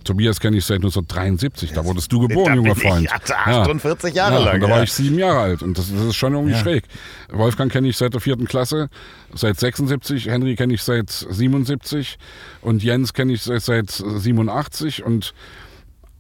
Tobias 0.04 0.40
kenne 0.40 0.58
ich 0.58 0.66
seit 0.66 0.78
1973. 0.78 1.74
Da 1.74 1.86
wurdest 1.86 2.12
du 2.12 2.28
geboren, 2.28 2.56
junger 2.56 2.76
Freund. 2.76 3.06
Ich 3.06 3.12
48 3.12 4.14
ja. 4.14 4.30
Jahre 4.30 4.44
ja, 4.44 4.52
lang. 4.52 4.62
Da 4.62 4.70
war 4.70 4.84
ich 4.84 4.92
sieben 4.92 5.18
Jahre 5.18 5.40
alt 5.40 5.62
und 5.62 5.78
das, 5.78 5.92
das 5.92 6.02
ist 6.02 6.16
schon 6.16 6.34
irgendwie 6.34 6.56
schräg. 6.56 6.84
Wolfgang 7.32 7.72
kenne 7.72 7.88
ich 7.88 7.98
seit 7.98 8.14
der 8.14 8.22
vierten 8.22 8.46
Klasse, 8.46 8.90
seit 9.34 9.60
76. 9.60 10.28
Henry 10.28 10.56
kenne 10.56 10.74
ich 10.74 10.84
seit 10.84 11.10
77 11.10 12.18
und 12.62 12.84
Jens 12.84 13.14
kenne 13.14 13.34
ich 13.34 13.44
seit, 13.44 13.62
seit 13.62 13.92
87 13.92 15.04
und 15.04 15.34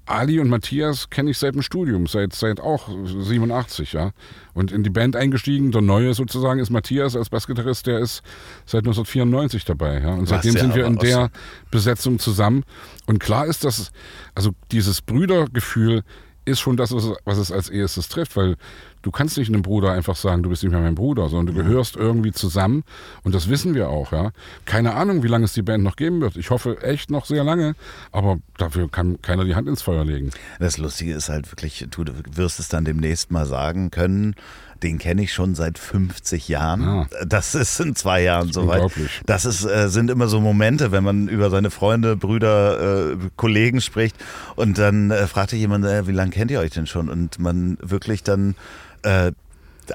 Ali 0.06 0.40
und 0.40 0.50
Matthias 0.50 1.10
kenne 1.10 1.32
ich 1.32 1.38
seit 1.38 1.56
dem 1.56 1.62
Studium, 1.62 2.08
seit, 2.08 2.34
seit 2.34 2.60
auch 2.60 2.90
87, 2.90 3.94
ja. 3.94 4.12
Und 4.54 4.72
in 4.72 4.84
die 4.84 4.90
Band 4.90 5.16
eingestiegen, 5.16 5.72
der 5.72 5.82
Neue 5.82 6.14
sozusagen 6.14 6.60
ist 6.60 6.70
Matthias 6.70 7.16
als 7.16 7.30
Bassgitarrist, 7.30 7.88
der 7.88 8.00
ist 8.00 8.22
seit 8.66 8.80
1994 8.80 9.66
dabei, 9.66 10.02
ja. 10.02 10.14
Und 10.14 10.28
seitdem 10.28 10.58
sind 10.58 10.76
wir 10.76 10.86
in 10.86 10.98
der 10.98 11.30
Besetzung 11.70 12.20
zusammen. 12.20 12.64
Und 13.06 13.20
klar 13.20 13.46
ist 13.46 13.64
das, 13.64 13.92
also 14.36 14.52
dieses 14.72 15.02
Brüdergefühl 15.02 16.04
ist 16.46 16.60
schon 16.60 16.78
das, 16.78 16.92
was 16.92 17.38
es 17.38 17.52
als 17.52 17.70
erstes 17.70 18.10
trifft, 18.10 18.36
weil 18.36 18.56
du 19.02 19.12
kannst 19.12 19.38
nicht 19.38 19.50
einem 19.50 19.62
Bruder 19.62 19.92
einfach 19.92 20.16
sagen, 20.16 20.44
du 20.44 20.50
bist 20.50 20.64
nicht 20.64 20.72
mehr 20.72 20.82
mein 20.82 20.96
Bruder, 20.96 21.30
sondern 21.30 21.56
du 21.56 21.64
gehörst 21.64 21.96
irgendwie 21.96 22.32
zusammen 22.32 22.84
und 23.24 23.36
das 23.36 23.50
wissen 23.50 23.74
wir 23.74 23.90
auch, 23.90 24.12
ja. 24.12 24.32
Keine 24.66 24.94
Ahnung, 24.94 25.24
wie 25.24 25.28
lange 25.28 25.46
es 25.46 25.54
die 25.54 25.62
Band 25.62 25.84
noch 25.84 25.96
geben 25.96 26.22
wird. 26.22 26.36
Ich 26.38 26.50
hoffe 26.50 26.82
echt 26.82 27.10
noch 27.10 27.26
sehr 27.26 27.44
lange, 27.44 27.76
aber 28.12 28.40
dafür 28.58 28.90
kann 28.90 29.22
keiner 29.22 29.46
die 29.46 29.56
Hand 29.56 29.68
ins 29.68 29.82
Feuer 29.82 30.06
legen. 30.06 30.32
Das 30.60 30.78
Lustige 30.78 31.14
ist 31.14 31.30
halt 31.30 31.52
wirklich, 31.52 31.88
du 31.90 32.06
wirst 32.34 32.60
es 32.60 32.70
dann 32.70 32.86
demnächst 32.86 33.32
mal 33.32 33.46
sagen 33.46 33.92
können, 33.92 34.36
den 34.84 34.98
kenne 34.98 35.24
ich 35.24 35.34
schon 35.34 35.56
seit 35.56 35.78
50 35.78 36.48
Jahren. 36.48 36.82
Ah. 36.82 37.08
Das 37.26 37.56
ist 37.56 37.80
in 37.80 37.96
zwei 37.96 38.24
Jahren 38.24 38.52
soweit. 38.52 38.92
Das 39.26 39.46
ist, 39.46 39.64
äh, 39.64 39.90
sind 39.90 40.10
immer 40.10 40.28
so 40.28 40.40
Momente, 40.40 40.92
wenn 40.92 41.04
man 41.04 41.28
über 41.28 41.50
seine 41.50 41.70
Freunde, 41.70 42.16
Brüder, 42.16 43.12
äh, 43.12 43.18
Kollegen 43.36 43.82
spricht 43.82 44.16
und 44.56 44.78
dann 44.78 45.12
äh, 45.12 45.28
fragte 45.28 45.56
jemand, 45.56 45.86
äh, 45.86 46.08
wie 46.08 46.12
lange 46.12 46.32
kennt 46.32 46.52
ihr 46.52 46.60
euch 46.60 46.72
denn 46.72 46.88
schon? 46.88 47.10
Und 47.10 47.40
man 47.40 47.78
wirklich 47.82 48.24
dann 48.24 48.56
äh, 49.04 49.32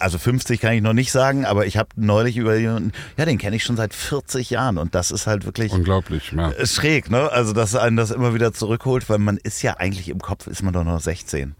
also 0.00 0.18
50 0.18 0.60
kann 0.60 0.74
ich 0.74 0.82
noch 0.82 0.92
nicht 0.92 1.12
sagen, 1.12 1.44
aber 1.44 1.66
ich 1.66 1.76
habe 1.76 1.88
neulich 1.96 2.36
über 2.36 2.56
jemanden, 2.56 2.92
ja, 3.16 3.24
den 3.24 3.38
kenne 3.38 3.56
ich 3.56 3.64
schon 3.64 3.76
seit 3.76 3.94
40 3.94 4.50
Jahren 4.50 4.78
und 4.78 4.94
das 4.94 5.10
ist 5.10 5.26
halt 5.26 5.44
wirklich 5.44 5.72
unglaublich, 5.72 6.32
ja. 6.36 6.52
schräg, 6.66 7.10
ne? 7.10 7.30
Also, 7.30 7.52
dass 7.52 7.74
einen 7.74 7.96
das 7.96 8.10
immer 8.10 8.34
wieder 8.34 8.52
zurückholt, 8.52 9.08
weil 9.08 9.18
man 9.18 9.36
ist 9.38 9.62
ja 9.62 9.74
eigentlich 9.74 10.08
im 10.08 10.18
Kopf 10.20 10.46
ist 10.46 10.62
man 10.62 10.72
doch 10.72 10.84
noch 10.84 11.00
16. 11.00 11.54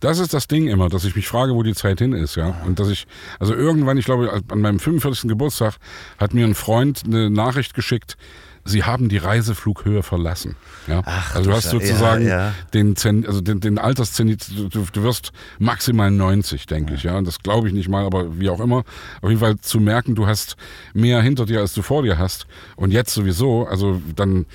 Das 0.00 0.18
ist 0.18 0.34
das 0.34 0.48
Ding 0.48 0.66
immer, 0.66 0.88
dass 0.88 1.04
ich 1.04 1.16
mich 1.16 1.26
frage, 1.28 1.54
wo 1.54 1.62
die 1.62 1.74
Zeit 1.74 1.98
hin 1.98 2.12
ist, 2.12 2.36
ja. 2.36 2.60
Und 2.66 2.78
dass 2.78 2.88
ich, 2.88 3.06
also 3.38 3.54
irgendwann, 3.54 3.96
ich 3.96 4.04
glaube, 4.04 4.42
an 4.50 4.60
meinem 4.60 4.78
45. 4.78 5.28
Geburtstag 5.28 5.76
hat 6.18 6.34
mir 6.34 6.46
ein 6.46 6.54
Freund 6.54 7.02
eine 7.06 7.30
Nachricht 7.30 7.74
geschickt, 7.74 8.16
Sie 8.64 8.84
haben 8.84 9.08
die 9.08 9.18
Reiseflughöhe 9.18 10.02
verlassen. 10.02 10.56
Ja? 10.86 11.02
Ach, 11.04 11.34
also 11.34 11.50
du 11.50 11.56
hast 11.56 11.70
sozusagen 11.70 12.26
ja, 12.26 12.46
ja. 12.46 12.54
den, 12.72 12.96
Zen, 12.96 13.26
also 13.26 13.40
den, 13.40 13.60
den 13.60 13.78
Alterszenit, 13.78 14.48
du, 14.56 14.68
du, 14.68 15.02
wirst 15.02 15.32
maximal 15.58 16.10
90, 16.10 16.66
denke 16.66 16.94
ich. 16.94 17.02
Ja? 17.02 17.18
Und 17.18 17.26
das 17.26 17.40
glaube 17.40 17.68
ich 17.68 17.74
nicht 17.74 17.88
mal, 17.88 18.04
aber 18.04 18.38
wie 18.38 18.48
auch 18.48 18.60
immer. 18.60 18.84
Auf 19.20 19.28
jeden 19.28 19.40
Fall 19.40 19.58
zu 19.60 19.80
merken, 19.80 20.14
du 20.14 20.26
hast 20.26 20.56
mehr 20.94 21.20
hinter 21.20 21.46
dir, 21.46 21.60
als 21.60 21.74
du 21.74 21.82
vor 21.82 22.02
dir 22.02 22.18
hast. 22.18 22.46
Und 22.76 22.90
jetzt 22.90 23.12
sowieso, 23.12 23.66
also 23.66 24.00
dann 24.16 24.46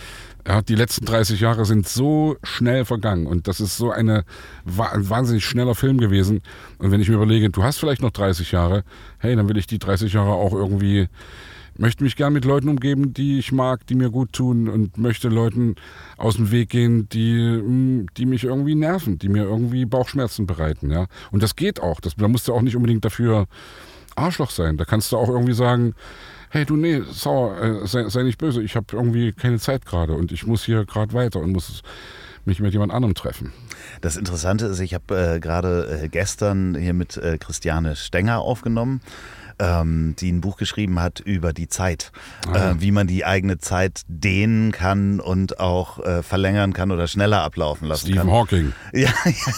ja, 0.47 0.63
die 0.63 0.73
letzten 0.73 1.05
30 1.05 1.39
Jahre 1.39 1.63
sind 1.65 1.87
so 1.87 2.37
schnell 2.41 2.83
vergangen 2.83 3.27
und 3.27 3.47
das 3.47 3.59
ist 3.59 3.77
so 3.77 3.91
eine, 3.91 4.23
ein 4.65 5.09
wahnsinnig 5.09 5.45
schneller 5.45 5.75
Film 5.75 5.99
gewesen. 5.99 6.41
Und 6.79 6.89
wenn 6.89 7.01
ich 7.01 7.09
mir 7.09 7.15
überlege, 7.15 7.51
du 7.51 7.63
hast 7.63 7.77
vielleicht 7.77 8.01
noch 8.01 8.09
30 8.09 8.51
Jahre, 8.51 8.83
hey, 9.19 9.35
dann 9.35 9.47
will 9.47 9.57
ich 9.57 9.67
die 9.67 9.77
30 9.77 10.13
Jahre 10.13 10.31
auch 10.31 10.53
irgendwie, 10.53 11.07
möchte 11.79 12.03
mich 12.03 12.15
gern 12.15 12.33
mit 12.33 12.45
Leuten 12.45 12.67
umgeben, 12.67 13.13
die 13.13 13.39
ich 13.39 13.51
mag, 13.51 13.87
die 13.87 13.95
mir 13.95 14.09
gut 14.09 14.33
tun 14.33 14.67
und 14.67 14.97
möchte 14.97 15.29
Leuten 15.29 15.75
aus 16.17 16.35
dem 16.35 16.51
Weg 16.51 16.69
gehen, 16.69 17.07
die, 17.09 17.37
hm, 17.37 18.07
die 18.17 18.25
mich 18.25 18.43
irgendwie 18.43 18.75
nerven, 18.75 19.17
die 19.17 19.29
mir 19.29 19.43
irgendwie 19.43 19.85
Bauchschmerzen 19.85 20.45
bereiten. 20.45 20.91
Ja? 20.91 21.07
Und 21.31 21.41
das 21.41 21.55
geht 21.55 21.81
auch. 21.81 22.01
Das, 22.01 22.15
da 22.15 22.27
musst 22.27 22.47
du 22.47 22.53
auch 22.53 22.61
nicht 22.61 22.75
unbedingt 22.75 23.05
dafür 23.05 23.47
Arschloch 24.15 24.51
sein. 24.51 24.77
Da 24.77 24.85
kannst 24.85 25.11
du 25.11 25.17
auch 25.17 25.29
irgendwie 25.29 25.53
sagen, 25.53 25.95
hey 26.49 26.65
du, 26.65 26.75
nee, 26.75 27.01
sauer, 27.09 27.57
äh, 27.61 27.87
sei, 27.87 28.09
sei, 28.09 28.23
nicht 28.23 28.37
böse, 28.39 28.61
ich 28.61 28.75
habe 28.75 28.87
irgendwie 28.91 29.31
keine 29.31 29.59
Zeit 29.59 29.85
gerade 29.85 30.13
und 30.13 30.31
ich 30.31 30.45
muss 30.45 30.65
hier 30.65 30.85
gerade 30.85 31.13
weiter 31.13 31.39
und 31.39 31.53
muss 31.53 31.81
mich 32.45 32.59
mit 32.59 32.73
jemand 32.73 32.91
anderem 32.91 33.13
treffen. 33.13 33.53
Das 34.01 34.17
Interessante 34.17 34.65
ist, 34.65 34.79
ich 34.79 34.93
habe 34.93 35.35
äh, 35.35 35.39
gerade 35.39 36.01
äh, 36.03 36.09
gestern 36.09 36.75
hier 36.75 36.93
mit 36.93 37.15
äh, 37.17 37.37
Christiane 37.37 37.95
Stenger 37.95 38.39
aufgenommen 38.39 39.01
ähm, 39.59 40.15
die 40.19 40.31
ein 40.31 40.41
Buch 40.41 40.57
geschrieben 40.57 40.99
hat 40.99 41.19
über 41.19 41.53
die 41.53 41.67
Zeit, 41.67 42.11
Ah, 42.47 42.71
äh, 42.71 42.81
wie 42.81 42.91
man 42.91 43.07
die 43.07 43.25
eigene 43.25 43.57
Zeit 43.57 44.01
dehnen 44.07 44.71
kann 44.71 45.19
und 45.19 45.59
auch 45.59 45.99
äh, 45.99 46.23
verlängern 46.23 46.73
kann 46.73 46.91
oder 46.91 47.07
schneller 47.07 47.41
ablaufen 47.43 47.87
lassen 47.87 48.07
Stephen 48.07 48.21
kann. 48.21 48.31
Hawking. 48.31 48.73
Ja, 48.93 49.09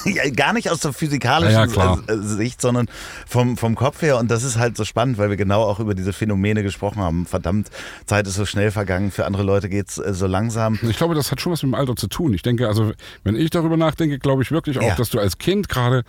ja, 0.06 0.30
gar 0.32 0.54
nicht 0.54 0.70
aus 0.70 0.80
der 0.82 0.94
physikalischen 0.94 1.74
Ja, 1.74 1.98
äh, 2.08 2.18
Sicht, 2.18 2.62
sondern 2.62 2.88
vom, 3.28 3.58
vom 3.58 3.76
Kopf 3.76 4.02
her. 4.02 4.18
Und 4.18 4.30
das 4.32 4.44
ist 4.44 4.58
halt 4.58 4.76
so 4.78 4.84
spannend, 4.86 5.18
weil 5.18 5.30
wir 5.30 5.38
genau 5.38 5.64
auch 5.64 5.80
über 5.80 5.94
diese 5.96 6.14
Phänomene 6.14 6.64
gesprochen 6.64 7.00
haben. 7.02 7.26
Verdammt, 7.26 7.70
Zeit 8.06 8.28
ist 8.28 8.36
so 8.36 8.46
schnell 8.46 8.72
vergangen, 8.72 9.12
für 9.12 9.26
andere 9.26 9.44
Leute 9.44 9.70
geht's 9.70 9.98
äh, 9.98 10.14
so 10.14 10.28
langsam. 10.28 10.80
Ich 10.82 10.98
glaube, 10.98 11.16
das 11.16 11.32
hat 11.32 11.40
schon 11.42 11.52
was 11.52 11.64
mit 11.64 11.72
dem 11.72 11.76
Alter 11.76 11.96
zu 11.96 12.08
tun. 12.08 12.34
Ich 12.34 12.42
denke, 12.42 12.68
also 12.68 12.92
wenn 13.24 13.36
ich 13.36 13.50
darüber 13.52 13.78
nachdenke, 13.78 14.20
glaube 14.20 14.42
ich 14.44 14.52
wirklich 14.52 14.80
auch, 14.80 14.84
Ja. 14.84 14.96
dass 14.96 15.10
du 15.10 15.20
als 15.20 15.38
Kind 15.38 15.70
gerade, 15.70 16.04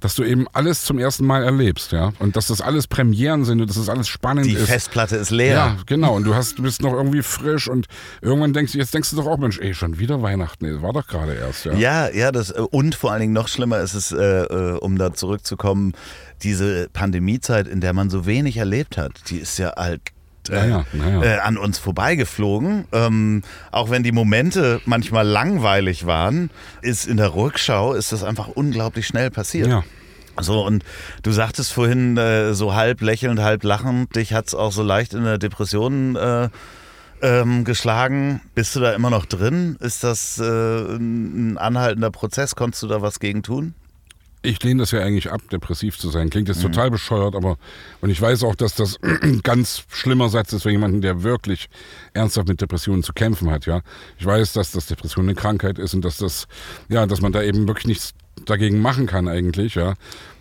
dass 0.00 0.14
du 0.14 0.24
eben 0.24 0.46
alles 0.52 0.84
zum 0.84 0.98
ersten 0.98 1.26
Mal 1.26 1.44
erlebst, 1.44 1.92
ja. 1.92 2.12
Und 2.18 2.36
dass 2.36 2.46
das 2.48 2.60
alles 2.60 2.86
Premieren 2.86 3.44
sind 3.44 3.60
und 3.60 3.68
dass 3.68 3.76
das 3.76 3.88
alles 3.88 4.08
spannend 4.08 4.46
Die 4.46 4.54
ist. 4.54 4.68
Festplatte 4.68 5.16
ist 5.16 5.30
leer. 5.30 5.54
Ja, 5.54 5.76
genau. 5.86 6.16
Und 6.16 6.24
du 6.24 6.34
hast, 6.34 6.58
du 6.58 6.62
bist 6.62 6.82
noch 6.82 6.92
irgendwie 6.92 7.22
frisch 7.22 7.68
und 7.68 7.86
irgendwann 8.22 8.52
denkst 8.52 8.72
du, 8.72 8.78
jetzt 8.78 8.94
denkst 8.94 9.10
du 9.10 9.16
doch 9.16 9.26
auch, 9.26 9.38
Mensch, 9.38 9.58
ey, 9.58 9.74
schon 9.74 9.98
wieder 9.98 10.22
Weihnachten. 10.22 10.64
Nee, 10.64 10.82
war 10.82 10.92
doch 10.92 11.06
gerade 11.06 11.34
erst, 11.34 11.66
ja. 11.66 11.74
Ja, 11.74 12.10
ja, 12.10 12.32
das 12.32 12.50
äh, 12.50 12.60
und 12.60 12.94
vor 12.94 13.12
allen 13.12 13.20
Dingen 13.20 13.32
noch 13.32 13.48
schlimmer 13.48 13.78
ist 13.78 13.94
es, 13.94 14.12
äh, 14.12 14.16
äh, 14.16 14.78
um 14.78 14.96
da 14.96 15.12
zurückzukommen, 15.12 15.92
diese 16.42 16.88
Pandemiezeit, 16.92 17.68
in 17.68 17.80
der 17.80 17.92
man 17.92 18.08
so 18.08 18.24
wenig 18.24 18.56
erlebt 18.56 18.96
hat, 18.96 19.12
die 19.28 19.36
ist 19.36 19.58
ja 19.58 19.74
halt 19.76 20.00
äh, 20.50 20.56
Ja, 20.56 20.66
ja, 20.66 20.84
na 20.92 21.10
ja. 21.10 21.22
Äh, 21.22 21.38
an 21.38 21.56
uns 21.56 21.78
vorbeigeflogen. 21.78 22.84
Ähm, 22.92 23.42
auch 23.70 23.90
wenn 23.90 24.02
die 24.02 24.12
Momente 24.12 24.80
manchmal 24.84 25.26
langweilig 25.26 26.06
waren, 26.06 26.50
ist 26.82 27.06
in 27.06 27.16
der 27.16 27.34
Rückschau 27.34 27.94
ist 27.94 28.12
das 28.12 28.24
einfach 28.24 28.48
unglaublich 28.48 29.06
schnell 29.06 29.30
passiert. 29.30 29.68
Ja. 29.68 29.84
So, 30.38 30.64
und 30.64 30.84
du 31.22 31.32
sagtest 31.32 31.72
vorhin 31.72 32.16
äh, 32.16 32.54
so 32.54 32.74
halb 32.74 33.00
lächelnd, 33.02 33.40
halb 33.40 33.64
lachend, 33.64 34.14
dich 34.16 34.32
hat's 34.32 34.54
auch 34.54 34.72
so 34.72 34.82
leicht 34.82 35.12
in 35.12 35.24
der 35.24 35.38
Depression 35.38 36.16
äh, 36.16 36.48
ähm, 37.22 37.64
geschlagen. 37.64 38.40
Bist 38.54 38.74
du 38.76 38.80
da 38.80 38.92
immer 38.92 39.10
noch 39.10 39.26
drin? 39.26 39.76
Ist 39.80 40.04
das 40.04 40.38
äh, 40.38 40.44
ein 40.44 41.58
anhaltender 41.58 42.10
Prozess? 42.10 42.56
Konntest 42.56 42.82
du 42.82 42.86
da 42.86 43.02
was 43.02 43.20
gegen 43.20 43.42
tun? 43.42 43.74
Ich 44.42 44.62
lehne 44.62 44.80
das 44.80 44.90
ja 44.90 45.00
eigentlich 45.00 45.30
ab, 45.30 45.42
depressiv 45.52 45.98
zu 45.98 46.08
sein. 46.10 46.30
Klingt 46.30 46.48
Mhm. 46.48 46.54
jetzt 46.54 46.62
total 46.62 46.90
bescheuert, 46.90 47.34
aber 47.34 47.58
und 48.00 48.08
ich 48.10 48.20
weiß 48.20 48.42
auch, 48.44 48.54
dass 48.54 48.74
das 48.74 48.98
ein 49.02 49.40
ganz 49.42 49.84
schlimmer 49.88 50.28
Satz 50.30 50.52
ist 50.52 50.62
für 50.62 50.70
jemanden, 50.70 51.02
der 51.02 51.22
wirklich 51.22 51.68
ernsthaft 52.14 52.48
mit 52.48 52.60
Depressionen 52.60 53.02
zu 53.02 53.12
kämpfen 53.12 53.50
hat, 53.50 53.66
ja. 53.66 53.82
Ich 54.18 54.24
weiß, 54.24 54.54
dass 54.54 54.72
das 54.72 54.86
Depression 54.86 55.26
eine 55.26 55.34
Krankheit 55.34 55.78
ist 55.78 55.92
und 55.94 56.02
dass 56.04 56.16
das, 56.16 56.46
ja, 56.88 57.06
dass 57.06 57.20
man 57.20 57.32
da 57.32 57.42
eben 57.42 57.68
wirklich 57.68 57.86
nichts 57.86 58.14
dagegen 58.46 58.80
machen 58.80 59.06
kann 59.06 59.28
eigentlich, 59.28 59.74
ja. 59.74 59.94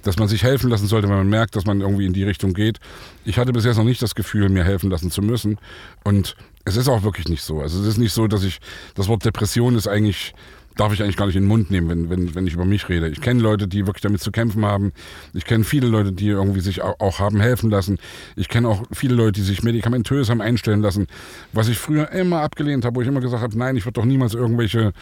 Dass 0.04 0.18
man 0.18 0.30
sich 0.30 0.44
helfen 0.44 0.70
lassen 0.70 0.88
sollte, 0.88 1.10
wenn 1.10 1.18
man 1.18 1.30
merkt, 1.30 1.58
dass 1.58 1.66
man 1.66 1.82
irgendwie 1.82 2.06
in 2.06 2.14
die 2.14 2.24
Richtung 2.24 2.54
geht. 2.54 2.80
Ich 3.26 3.38
hatte 3.38 3.52
bis 3.52 3.66
jetzt 3.66 3.76
noch 3.76 3.84
nicht 3.84 4.02
das 4.02 4.16
Gefühl, 4.16 4.48
mir 4.48 4.64
helfen 4.64 4.90
lassen 4.90 5.12
zu 5.12 5.22
müssen. 5.22 5.58
Und 6.06 6.38
es 6.64 6.78
ist 6.78 6.88
auch 6.88 7.04
wirklich 7.04 7.28
nicht 7.28 7.44
so. 7.44 7.60
Also 7.60 7.82
es 7.82 7.88
ist 7.88 7.98
nicht 7.98 8.14
so, 8.14 8.28
dass 8.28 8.44
ich, 8.44 8.60
das 8.96 9.10
Wort 9.10 9.26
Depression 9.26 9.76
ist 9.76 9.88
eigentlich 9.88 10.34
darf 10.76 10.94
ich 10.94 11.04
eigentlich 11.04 11.18
gar 11.18 11.26
nicht 11.26 11.36
in 11.36 11.44
den 11.44 11.50
Mund 11.50 11.72
nehmen, 11.72 11.90
wenn, 11.90 12.10
wenn, 12.10 12.36
wenn 12.36 12.48
ich 12.48 12.54
über 12.54 12.66
mich 12.66 12.88
rede. 12.88 13.10
Ich 13.10 13.20
kenne 13.22 13.42
Leute, 13.42 13.68
die 13.68 13.86
wirklich 13.86 14.02
damit 14.02 14.22
zu 14.22 14.32
kämpfen 14.32 14.66
haben. 14.66 14.94
Ich 15.34 15.46
kenne 15.46 15.64
viele 15.64 15.88
Leute, 15.88 16.14
die 16.14 16.28
irgendwie 16.28 16.62
sich 16.62 16.82
auch, 16.82 17.00
auch 17.00 17.20
haben 17.20 17.42
helfen 17.42 17.70
lassen. 17.70 18.00
Ich 18.36 18.48
kenne 18.48 18.68
auch 18.70 18.84
viele 18.92 19.16
Leute, 19.16 19.34
die 19.34 19.42
sich 19.42 19.62
medikamentös 19.62 20.30
haben 20.30 20.42
einstellen 20.42 20.82
lassen. 20.82 21.08
Was 21.52 21.68
ich 21.68 21.78
früher 21.78 22.12
immer 22.12 22.42
abgelehnt 22.42 22.86
habe, 22.86 22.96
wo 22.96 23.02
ich 23.02 23.08
immer 23.08 23.20
gesagt 23.20 23.44
habe, 23.44 23.58
nein, 23.58 23.76
ich 23.76 23.86
würde 23.86 24.00
doch 24.00 24.06
niemals 24.06 24.34
irgendwelche 24.34 24.94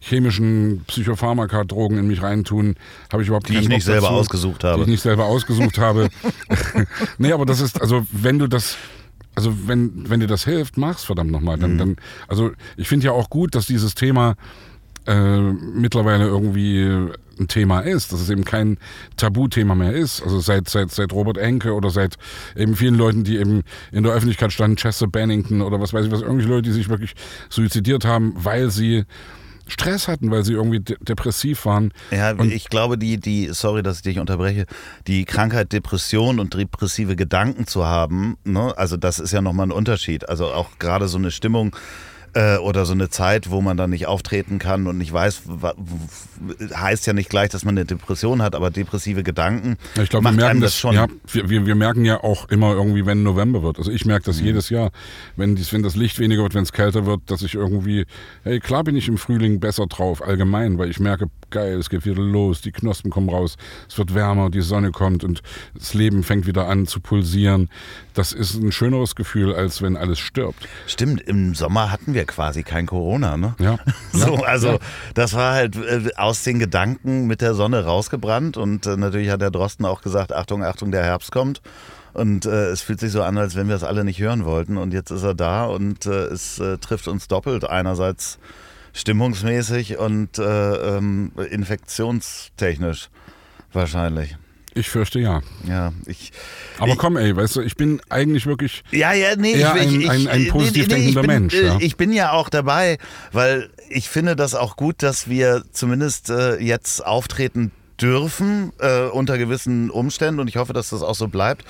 chemischen 0.00 0.84
Psychopharmaka-Drogen 0.86 1.98
in 1.98 2.06
mich 2.06 2.22
reintun, 2.22 2.76
habe 3.12 3.22
ich 3.22 3.28
überhaupt 3.28 3.48
Die 3.48 3.54
ich 3.54 3.68
nicht 3.68 3.78
Bock 3.78 3.82
selber 3.82 4.06
dazu, 4.08 4.14
ausgesucht 4.14 4.62
Die 4.62 4.66
habe. 4.68 4.82
ich 4.82 4.88
nicht 4.88 5.02
selber 5.02 5.26
ausgesucht 5.26 5.78
habe. 5.78 6.08
nee, 7.18 7.32
aber 7.32 7.44
das 7.44 7.60
ist, 7.60 7.80
also 7.80 8.06
wenn 8.10 8.38
du 8.38 8.46
das 8.46 8.76
also 9.34 9.68
wenn, 9.68 10.08
wenn 10.08 10.20
dir 10.20 10.26
das 10.26 10.44
hilft, 10.44 10.78
mach's 10.78 11.04
verdammt 11.04 11.30
nochmal. 11.30 11.58
Dann, 11.58 11.76
dann, 11.76 11.96
also 12.26 12.52
ich 12.78 12.88
finde 12.88 13.04
ja 13.04 13.12
auch 13.12 13.28
gut, 13.28 13.54
dass 13.54 13.66
dieses 13.66 13.94
Thema 13.94 14.34
äh, 15.06 15.40
mittlerweile 15.40 16.24
irgendwie 16.26 17.10
ein 17.38 17.48
Thema 17.48 17.80
ist, 17.80 18.12
dass 18.12 18.20
es 18.20 18.30
eben 18.30 18.44
kein 18.44 18.78
Tabuthema 19.16 19.74
mehr 19.74 19.92
ist. 19.92 20.22
Also 20.22 20.40
seit, 20.40 20.68
seit, 20.68 20.90
seit 20.90 21.12
Robert 21.12 21.36
Enke 21.36 21.74
oder 21.74 21.90
seit 21.90 22.16
eben 22.56 22.76
vielen 22.76 22.94
Leuten, 22.94 23.24
die 23.24 23.36
eben 23.36 23.62
in 23.92 24.04
der 24.04 24.12
Öffentlichkeit 24.12 24.52
standen, 24.52 24.76
Chester 24.76 25.06
Bennington 25.06 25.60
oder 25.60 25.80
was 25.80 25.92
weiß 25.92 26.06
ich 26.06 26.10
was, 26.12 26.22
irgendwelche 26.22 26.48
Leute, 26.50 26.62
die 26.62 26.72
sich 26.72 26.88
wirklich 26.88 27.14
suizidiert 27.50 28.04
haben, 28.04 28.32
weil 28.36 28.70
sie 28.70 29.04
Stress 29.68 30.06
hatten, 30.06 30.30
weil 30.30 30.44
sie 30.44 30.52
irgendwie 30.52 30.78
de 30.80 30.96
depressiv 31.00 31.64
waren. 31.66 31.92
Ja, 32.12 32.30
Und- 32.30 32.52
ich 32.52 32.68
glaube, 32.68 32.96
die, 32.96 33.18
die, 33.18 33.48
sorry, 33.52 33.82
dass 33.82 33.96
ich 33.96 34.02
dich 34.02 34.18
unterbreche, 34.20 34.64
die 35.06 35.24
Krankheit 35.24 35.72
Depression 35.72 36.38
und 36.38 36.54
depressive 36.54 37.16
Gedanken 37.16 37.66
zu 37.66 37.84
haben, 37.84 38.36
ne, 38.44 38.72
also 38.78 38.96
das 38.96 39.18
ist 39.18 39.32
ja 39.32 39.42
nochmal 39.42 39.66
ein 39.66 39.72
Unterschied. 39.72 40.28
Also 40.28 40.46
auch 40.46 40.78
gerade 40.78 41.08
so 41.08 41.18
eine 41.18 41.32
Stimmung 41.32 41.74
äh, 42.36 42.58
oder 42.58 42.84
so 42.84 42.92
eine 42.92 43.08
Zeit, 43.08 43.50
wo 43.50 43.62
man 43.62 43.78
dann 43.78 43.90
nicht 43.90 44.06
auftreten 44.06 44.58
kann 44.58 44.86
und 44.86 44.98
nicht 44.98 45.10
weiß, 45.10 45.42
heißt 46.74 47.06
ja 47.06 47.14
nicht 47.14 47.30
gleich, 47.30 47.48
dass 47.48 47.64
man 47.64 47.76
eine 47.76 47.86
Depression 47.86 48.42
hat, 48.42 48.54
aber 48.54 48.70
depressive 48.70 49.22
Gedanken 49.22 49.78
Ich 50.00 50.10
glaube, 50.10 50.26
wir 50.26 50.32
merken 50.32 50.60
das, 50.60 50.72
das 50.72 50.78
schon. 50.78 50.94
Ja, 50.94 51.06
wir, 51.32 51.64
wir, 51.66 51.74
merken 51.74 52.04
ja 52.04 52.22
auch 52.22 52.50
immer 52.50 52.72
irgendwie, 52.72 53.06
wenn 53.06 53.22
November 53.22 53.62
wird. 53.62 53.78
Also 53.78 53.90
ich 53.90 54.04
merke 54.04 54.26
Mhm. 54.26 54.32
das 54.32 54.40
jedes 54.40 54.70
Jahr, 54.70 54.90
wenn, 55.36 55.56
dies, 55.56 55.72
wenn 55.72 55.82
das 55.82 55.96
Licht 55.96 56.18
weniger 56.18 56.42
wird, 56.42 56.54
wenn 56.54 56.64
es 56.64 56.72
kälter 56.72 57.06
wird, 57.06 57.22
dass 57.26 57.40
ich 57.42 57.54
irgendwie, 57.54 58.04
hey, 58.42 58.60
klar 58.60 58.84
bin 58.84 58.96
ich 58.96 59.08
im 59.08 59.16
Frühling 59.16 59.60
besser 59.60 59.86
drauf, 59.86 60.22
allgemein, 60.22 60.78
weil 60.78 60.90
ich 60.90 61.00
merke, 61.00 61.28
geil, 61.50 61.78
es 61.78 61.88
geht 61.88 62.04
wieder 62.04 62.20
los, 62.20 62.60
die 62.60 62.72
Knospen 62.72 63.10
kommen 63.10 63.30
raus, 63.30 63.56
es 63.88 63.96
wird 63.96 64.14
wärmer, 64.14 64.50
die 64.50 64.60
Sonne 64.60 64.90
kommt 64.90 65.24
und 65.24 65.42
das 65.74 65.94
Leben 65.94 66.22
fängt 66.22 66.46
wieder 66.46 66.68
an 66.68 66.86
zu 66.86 67.00
pulsieren. 67.00 67.70
Das 68.16 68.32
ist 68.32 68.54
ein 68.54 68.72
schöneres 68.72 69.14
Gefühl, 69.14 69.54
als 69.54 69.82
wenn 69.82 69.96
alles 69.96 70.18
stirbt. 70.18 70.66
Stimmt, 70.86 71.20
im 71.20 71.54
Sommer 71.54 71.92
hatten 71.92 72.14
wir 72.14 72.24
quasi 72.24 72.62
kein 72.62 72.86
Corona, 72.86 73.36
ne? 73.36 73.54
Ja. 73.58 73.78
So, 74.12 74.36
also 74.36 74.68
Ja. 74.72 74.78
das 75.14 75.34
war 75.34 75.52
halt 75.52 75.76
äh, 75.76 76.10
aus 76.16 76.42
den 76.42 76.58
Gedanken 76.58 77.26
mit 77.26 77.42
der 77.42 77.54
Sonne 77.54 77.84
rausgebrannt 77.84 78.56
und 78.56 78.86
äh, 78.86 78.96
natürlich 78.96 79.28
hat 79.28 79.42
der 79.42 79.50
Drosten 79.50 79.84
auch 79.84 80.00
gesagt, 80.00 80.32
Achtung, 80.32 80.64
Achtung, 80.64 80.90
der 80.90 81.04
Herbst 81.04 81.30
kommt. 81.30 81.60
Und 82.14 82.46
äh, 82.46 82.68
es 82.70 82.80
fühlt 82.80 83.00
sich 83.00 83.12
so 83.12 83.22
an, 83.22 83.36
als 83.36 83.54
wenn 83.54 83.68
wir 83.68 83.74
es 83.76 83.84
alle 83.84 84.02
nicht 84.02 84.18
hören 84.18 84.46
wollten. 84.46 84.78
Und 84.78 84.94
jetzt 84.94 85.10
ist 85.10 85.22
er 85.22 85.34
da 85.34 85.66
und 85.66 86.06
äh, 86.06 86.24
es 86.28 86.58
trifft 86.80 87.08
uns 87.08 87.28
doppelt. 87.28 87.68
Einerseits 87.68 88.38
stimmungsmäßig 88.94 89.98
und 89.98 90.38
äh, 90.38 90.96
ähm, 90.96 91.32
infektionstechnisch 91.50 93.10
wahrscheinlich. 93.74 94.36
Ich 94.76 94.90
fürchte 94.90 95.18
ja. 95.18 95.40
Ja, 95.66 95.92
ich. 96.06 96.32
Aber 96.78 96.92
ich, 96.92 96.98
komm, 96.98 97.16
ey, 97.16 97.34
weißt 97.34 97.56
du, 97.56 97.60
ich 97.62 97.76
bin 97.76 98.00
eigentlich 98.10 98.44
wirklich 98.46 98.84
Ja, 98.90 99.12
ja, 99.14 99.34
nee, 99.36 99.52
Eher 99.52 99.74
ich, 99.76 99.80
ein- 99.82 100.00
ich, 100.02 100.10
ein- 100.10 100.28
ein 100.28 100.48
positiv 100.48 100.82
ich 100.82 100.88
denkender 100.88 101.22
bin, 101.22 101.30
Mensch, 101.30 101.54
äh, 101.54 101.66
ja. 101.66 101.78
Ich 101.80 101.96
bin 101.96 102.12
ja 102.12 102.32
auch 102.32 102.50
dabei, 102.50 102.98
weil 103.32 103.70
ich 103.88 104.08
finde 104.10 104.36
das 104.36 104.54
auch 104.54 104.76
gut, 104.76 105.02
dass 105.02 105.28
wir 105.30 105.64
zumindest 105.72 106.28
äh, 106.28 106.56
jetzt 106.58 107.04
auftreten 107.06 107.70
dürfen 108.00 108.72
äh, 108.78 109.04
unter 109.06 109.38
gewissen 109.38 109.88
Umständen 109.90 110.40
und 110.40 110.48
ich 110.48 110.56
hoffe, 110.58 110.74
dass 110.74 110.90
das 110.90 111.00
auch 111.02 111.14
so 111.14 111.28
bleibt. 111.28 111.64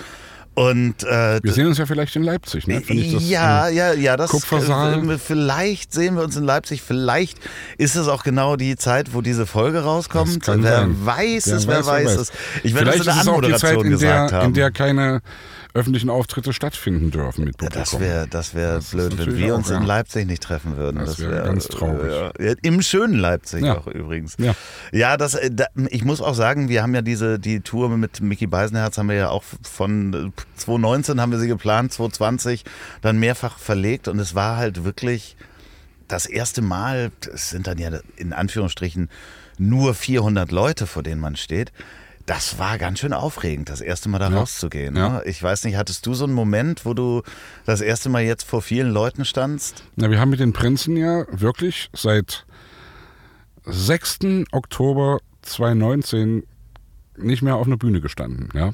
Und 0.56 1.04
äh, 1.04 1.38
Wir 1.42 1.52
sehen 1.52 1.66
uns 1.66 1.76
ja 1.76 1.84
vielleicht 1.84 2.16
in 2.16 2.22
Leipzig, 2.22 2.66
ne? 2.66 2.80
Das, 2.80 3.28
ja, 3.28 3.68
ja, 3.68 3.92
ja, 3.92 4.16
das 4.16 4.30
Kupfersaal. 4.30 5.06
äh, 5.10 5.18
vielleicht 5.18 5.92
sehen 5.92 6.16
wir 6.16 6.22
uns 6.22 6.34
in 6.34 6.44
Leipzig, 6.44 6.80
vielleicht 6.80 7.36
ist 7.76 7.94
es 7.94 8.08
auch 8.08 8.22
genau 8.22 8.56
die 8.56 8.74
Zeit, 8.76 9.12
wo 9.12 9.20
diese 9.20 9.44
Folge 9.44 9.80
rauskommt. 9.80 10.46
Wer 10.46 10.62
sein. 10.62 10.96
weiß 11.04 11.46
Wer 11.48 11.56
es, 11.56 11.66
wer 11.68 11.84
weiß, 11.84 12.16
es. 12.16 12.32
Ich 12.62 12.74
werde 12.74 12.90
Vielleicht 12.90 13.06
das 13.06 13.18
in 13.18 13.24
der 13.24 13.34
Anmoderation 13.34 13.90
gesagt 13.90 14.30
der, 14.32 14.38
haben. 14.38 14.46
in 14.46 14.54
der 14.54 14.70
keine 14.70 15.20
öffentlichen 15.76 16.10
Auftritte 16.10 16.52
stattfinden 16.52 17.10
dürfen 17.10 17.44
mit 17.44 17.56
Publikum. 17.58 17.80
das 17.82 18.00
wäre 18.00 18.26
das 18.28 18.54
wär 18.54 18.74
Das 18.76 18.90
blöd, 18.90 19.16
wenn 19.18 19.36
wir 19.36 19.54
auch, 19.54 19.58
uns 19.58 19.68
ja. 19.70 19.76
in 19.76 19.84
Leipzig 19.84 20.26
nicht 20.26 20.42
treffen 20.42 20.76
würden. 20.76 20.98
Das 20.98 21.18
wäre 21.20 21.32
wär, 21.32 21.42
ganz 21.42 21.68
traurig. 21.68 22.12
äh, 22.38 22.48
Ja, 22.48 22.54
Im 22.62 22.82
schönen 22.82 23.14
Leipzig 23.14 23.62
Ja. 23.64 23.78
auch 23.78 23.86
übrigens. 23.86 24.36
Ja. 24.38 24.54
Ja, 24.92 25.16
das, 25.16 25.34
äh, 25.34 25.50
da, 25.52 25.66
ich 25.90 26.04
muss 26.04 26.20
auch 26.20 26.34
sagen, 26.34 26.68
wir 26.68 26.82
haben 26.82 26.94
ja 26.94 27.02
diese 27.02 27.38
die 27.38 27.60
Tour 27.60 27.88
mit 27.96 28.20
Mickey 28.20 28.46
Beisenherz 28.46 28.98
haben 28.98 29.08
wir 29.08 29.16
ja 29.16 29.28
auch 29.28 29.44
von 29.62 30.32
äh, 30.34 30.42
2019 30.56 31.20
haben 31.20 31.30
wir 31.32 31.38
sie 31.38 31.48
geplant, 31.48 31.92
2020 31.92 32.64
dann 33.02 33.18
mehrfach 33.18 33.58
verlegt 33.58 34.08
und 34.08 34.18
es 34.18 34.34
war 34.34 34.56
halt 34.56 34.84
wirklich 34.84 35.36
das 36.08 36.26
erste 36.26 36.62
Mal, 36.62 37.10
es 37.34 37.50
sind 37.50 37.66
dann 37.66 37.78
ja 37.78 37.90
in 38.16 38.32
Anführungsstrichen 38.32 39.10
nur 39.58 39.94
400 39.94 40.52
Leute, 40.52 40.86
vor 40.86 41.02
denen 41.02 41.20
man 41.20 41.34
steht. 41.36 41.72
Das 42.26 42.58
war 42.58 42.76
ganz 42.76 42.98
schön 42.98 43.12
aufregend, 43.12 43.68
das 43.68 43.80
erste 43.80 44.08
Mal 44.08 44.18
da 44.18 44.30
Ja. 44.30 44.38
rauszugehen. 44.38 44.96
Ja. 44.96 45.08
Ne? 45.08 45.22
Ich 45.26 45.40
weiß 45.40 45.64
nicht, 45.64 45.76
hattest 45.76 46.04
du 46.06 46.14
so 46.14 46.24
einen 46.24 46.32
Moment, 46.34 46.84
wo 46.84 46.92
du 46.92 47.22
das 47.64 47.80
erste 47.80 48.08
Mal 48.08 48.22
jetzt 48.22 48.42
vor 48.44 48.62
vielen 48.62 48.90
Leuten 48.90 49.24
standst? 49.24 49.84
Na, 49.94 50.10
wir 50.10 50.18
haben 50.18 50.30
mit 50.30 50.40
den 50.40 50.52
Prinzen 50.52 50.96
ja 50.96 51.24
wirklich 51.30 51.88
seit 51.94 52.44
6. 53.64 54.46
Oktober 54.52 55.18
2019 55.42 56.42
nicht 57.18 57.42
mehr 57.42 57.56
auf 57.56 57.66
einer 57.66 57.76
Bühne 57.76 58.00
gestanden. 58.00 58.48
Ja? 58.54 58.72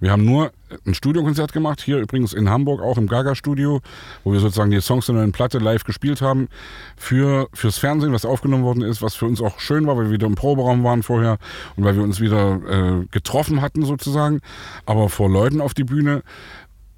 Wir 0.00 0.10
haben 0.10 0.24
nur 0.24 0.52
ein 0.86 0.94
Studiokonzert 0.94 1.52
gemacht, 1.52 1.80
hier 1.80 1.98
übrigens 1.98 2.32
in 2.32 2.50
Hamburg, 2.50 2.80
auch 2.80 2.98
im 2.98 3.06
Gaga-Studio, 3.06 3.80
wo 4.24 4.32
wir 4.32 4.40
sozusagen 4.40 4.70
die 4.70 4.80
Songs 4.80 5.08
in 5.08 5.16
einer 5.16 5.30
Platte 5.32 5.58
live 5.58 5.84
gespielt 5.84 6.20
haben 6.20 6.48
für, 6.96 7.48
fürs 7.52 7.78
Fernsehen, 7.78 8.12
was 8.12 8.24
aufgenommen 8.24 8.64
worden 8.64 8.82
ist, 8.82 9.02
was 9.02 9.14
für 9.14 9.26
uns 9.26 9.40
auch 9.40 9.60
schön 9.60 9.86
war, 9.86 9.96
weil 9.96 10.06
wir 10.06 10.12
wieder 10.12 10.26
im 10.26 10.34
Proberaum 10.34 10.84
waren 10.84 11.02
vorher 11.02 11.38
und 11.76 11.84
weil 11.84 11.96
wir 11.96 12.02
uns 12.02 12.20
wieder 12.20 12.60
äh, 12.68 13.06
getroffen 13.10 13.60
hatten 13.60 13.84
sozusagen. 13.84 14.40
Aber 14.86 15.08
vor 15.08 15.30
Leuten 15.30 15.60
auf 15.60 15.74
die 15.74 15.84
Bühne 15.84 16.22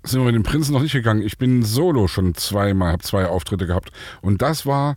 sind 0.03 0.21
wir 0.21 0.27
mit 0.27 0.35
dem 0.35 0.43
Prinzen 0.43 0.73
noch 0.73 0.83
nicht 0.83 0.93
gegangen. 0.93 1.23
Ich 1.23 1.39
bin 1.39 1.63
solo 1.63 2.07
schon 2.07 2.35
zweimal, 2.35 2.93
habe 2.93 3.03
zwei 3.03 3.27
Auftritte 3.27 3.67
gehabt. 3.67 3.91
Und 4.23 4.41
das 4.41 4.67
war 4.67 4.97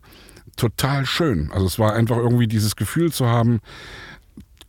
total 0.56 1.06
schön. 1.06 1.50
Also 1.52 1.66
es 1.66 1.80
war 1.80 1.94
einfach 1.94 2.18
irgendwie 2.18 2.48
dieses 2.48 2.76
Gefühl 2.76 3.12
zu 3.12 3.26
haben, 3.28 3.60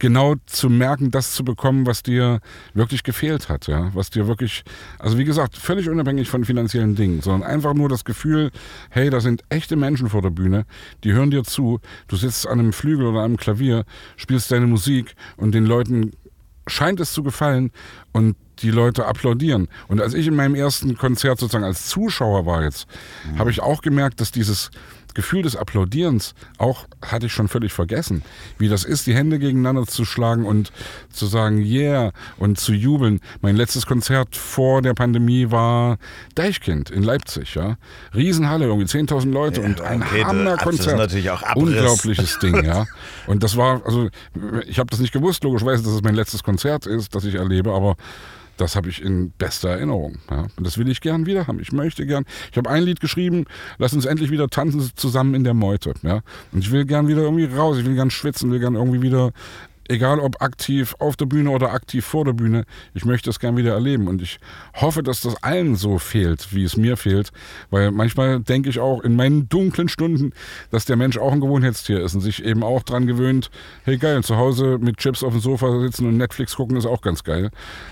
genau 0.00 0.34
zu 0.46 0.68
merken, 0.68 1.12
das 1.12 1.32
zu 1.32 1.44
bekommen, 1.44 1.86
was 1.86 2.02
dir 2.02 2.40
wirklich 2.74 3.04
gefehlt 3.04 3.48
hat, 3.48 3.68
ja, 3.68 3.94
was 3.94 4.10
dir 4.10 4.26
wirklich, 4.26 4.64
also 4.98 5.16
wie 5.18 5.24
gesagt, 5.24 5.56
völlig 5.56 5.88
unabhängig 5.88 6.28
von 6.28 6.44
finanziellen 6.44 6.96
Dingen, 6.96 7.20
sondern 7.20 7.48
einfach 7.48 7.74
nur 7.74 7.88
das 7.88 8.04
Gefühl, 8.04 8.50
hey, 8.88 9.10
da 9.10 9.20
sind 9.20 9.44
echte 9.50 9.76
Menschen 9.76 10.08
vor 10.08 10.22
der 10.22 10.30
Bühne, 10.30 10.64
die 11.04 11.12
hören 11.12 11.30
dir 11.30 11.44
zu, 11.44 11.78
du 12.08 12.16
sitzt 12.16 12.48
an 12.48 12.58
einem 12.58 12.72
Flügel 12.72 13.06
oder 13.06 13.22
einem 13.22 13.36
Klavier, 13.36 13.84
spielst 14.16 14.50
deine 14.50 14.66
Musik 14.66 15.14
und 15.36 15.54
den 15.54 15.66
Leuten 15.66 16.10
scheint 16.66 17.00
es 17.00 17.12
zu 17.12 17.22
gefallen 17.22 17.70
und 18.12 18.36
die 18.60 18.70
Leute 18.70 19.06
applaudieren. 19.06 19.68
Und 19.88 20.00
als 20.00 20.14
ich 20.14 20.26
in 20.26 20.36
meinem 20.36 20.54
ersten 20.54 20.96
Konzert 20.96 21.38
sozusagen 21.38 21.64
als 21.64 21.88
Zuschauer 21.88 22.46
war 22.46 22.62
jetzt, 22.62 22.86
mhm. 23.24 23.38
habe 23.38 23.50
ich 23.50 23.60
auch 23.60 23.82
gemerkt, 23.82 24.20
dass 24.20 24.32
dieses 24.32 24.70
Gefühl 25.14 25.42
des 25.42 25.56
Applaudierens 25.56 26.34
auch 26.58 26.86
hatte 27.02 27.26
ich 27.26 27.32
schon 27.32 27.48
völlig 27.48 27.72
vergessen, 27.72 28.22
wie 28.58 28.68
das 28.68 28.84
ist, 28.84 29.06
die 29.06 29.14
Hände 29.14 29.38
gegeneinander 29.38 29.86
zu 29.86 30.04
schlagen 30.04 30.44
und 30.44 30.72
zu 31.10 31.26
sagen 31.26 31.58
yeah 31.58 32.12
und 32.38 32.58
zu 32.58 32.72
jubeln. 32.72 33.20
Mein 33.40 33.56
letztes 33.56 33.86
Konzert 33.86 34.36
vor 34.36 34.82
der 34.82 34.94
Pandemie 34.94 35.50
war 35.50 35.98
Deichkind 36.34 36.90
in 36.90 37.02
Leipzig, 37.02 37.54
ja. 37.54 37.76
Riesenhalle, 38.14 38.66
irgendwie 38.66 38.86
10.000 38.86 39.30
Leute 39.30 39.60
ja, 39.60 39.66
und 39.66 39.80
ein 39.80 40.02
okay, 40.02 40.24
Hammerkonzert. 40.24 40.86
Das 40.86 40.86
ist 40.86 40.98
natürlich 40.98 41.30
auch 41.30 41.42
Abriss. 41.42 41.62
Unglaubliches 41.62 42.38
Ding, 42.38 42.64
ja. 42.64 42.86
Und 43.26 43.42
das 43.42 43.56
war, 43.56 43.82
also 43.84 44.08
ich 44.66 44.78
habe 44.78 44.90
das 44.90 45.00
nicht 45.00 45.12
gewusst, 45.12 45.44
logischerweise, 45.44 45.82
dass 45.82 45.92
es 45.92 46.02
mein 46.02 46.14
letztes 46.14 46.42
Konzert 46.42 46.86
ist, 46.86 47.14
das 47.14 47.24
ich 47.24 47.34
erlebe, 47.34 47.72
aber 47.72 47.96
das 48.60 48.76
habe 48.76 48.88
ich 48.88 49.02
in 49.02 49.30
bester 49.30 49.70
Erinnerung. 49.70 50.18
Ja. 50.30 50.46
Und 50.56 50.66
das 50.66 50.76
will 50.76 50.88
ich 50.88 51.00
gern 51.00 51.26
wieder 51.26 51.46
haben. 51.46 51.60
Ich 51.60 51.72
möchte 51.72 52.06
gern. 52.06 52.24
Ich 52.50 52.58
habe 52.58 52.68
ein 52.68 52.82
Lied 52.82 53.00
geschrieben, 53.00 53.46
lass 53.78 53.92
uns 53.92 54.04
endlich 54.04 54.30
wieder 54.30 54.48
tanzen 54.48 54.90
zusammen 54.94 55.34
in 55.34 55.44
der 55.44 55.54
Meute. 55.54 55.94
Ja. 56.02 56.20
Und 56.52 56.60
ich 56.60 56.70
will 56.70 56.84
gern 56.84 57.08
wieder 57.08 57.22
irgendwie 57.22 57.46
raus, 57.46 57.78
ich 57.78 57.86
will 57.86 57.94
gern 57.94 58.10
schwitzen, 58.10 58.50
will 58.50 58.60
gern 58.60 58.74
irgendwie 58.74 59.02
wieder 59.02 59.32
egal 59.90 60.20
ob 60.20 60.40
aktiv 60.40 60.94
auf 60.98 61.16
der 61.16 61.26
Bühne 61.26 61.50
oder 61.50 61.72
aktiv 61.72 62.04
vor 62.04 62.24
der 62.24 62.32
Bühne, 62.32 62.64
ich 62.94 63.04
möchte 63.04 63.28
das 63.28 63.40
gern 63.40 63.56
wieder 63.56 63.72
erleben. 63.72 64.08
Und 64.08 64.22
ich 64.22 64.38
hoffe, 64.74 65.02
dass 65.02 65.20
das 65.20 65.42
allen 65.42 65.76
so 65.76 65.98
fehlt, 65.98 66.54
wie 66.54 66.64
es 66.64 66.76
mir 66.76 66.96
fehlt. 66.96 67.30
Weil 67.70 67.90
manchmal 67.90 68.40
denke 68.40 68.70
ich 68.70 68.78
auch 68.78 69.00
in 69.02 69.16
meinen 69.16 69.48
dunklen 69.48 69.88
Stunden, 69.88 70.32
dass 70.70 70.84
der 70.84 70.96
Mensch 70.96 71.18
auch 71.18 71.32
ein 71.32 71.40
Gewohnheitstier 71.40 72.00
ist 72.00 72.14
und 72.14 72.20
sich 72.20 72.44
eben 72.44 72.62
auch 72.62 72.82
dran 72.82 73.06
gewöhnt, 73.06 73.50
hey 73.84 73.98
geil, 73.98 74.22
zu 74.22 74.36
Hause 74.36 74.78
mit 74.80 74.98
Chips 74.98 75.22
auf 75.22 75.32
dem 75.32 75.40
Sofa 75.40 75.80
sitzen 75.80 76.06
und 76.06 76.16
Netflix 76.16 76.54
gucken 76.56 76.76
ist 76.76 76.86
auch 76.86 77.02
ganz 77.02 77.24
geil. 77.24 77.50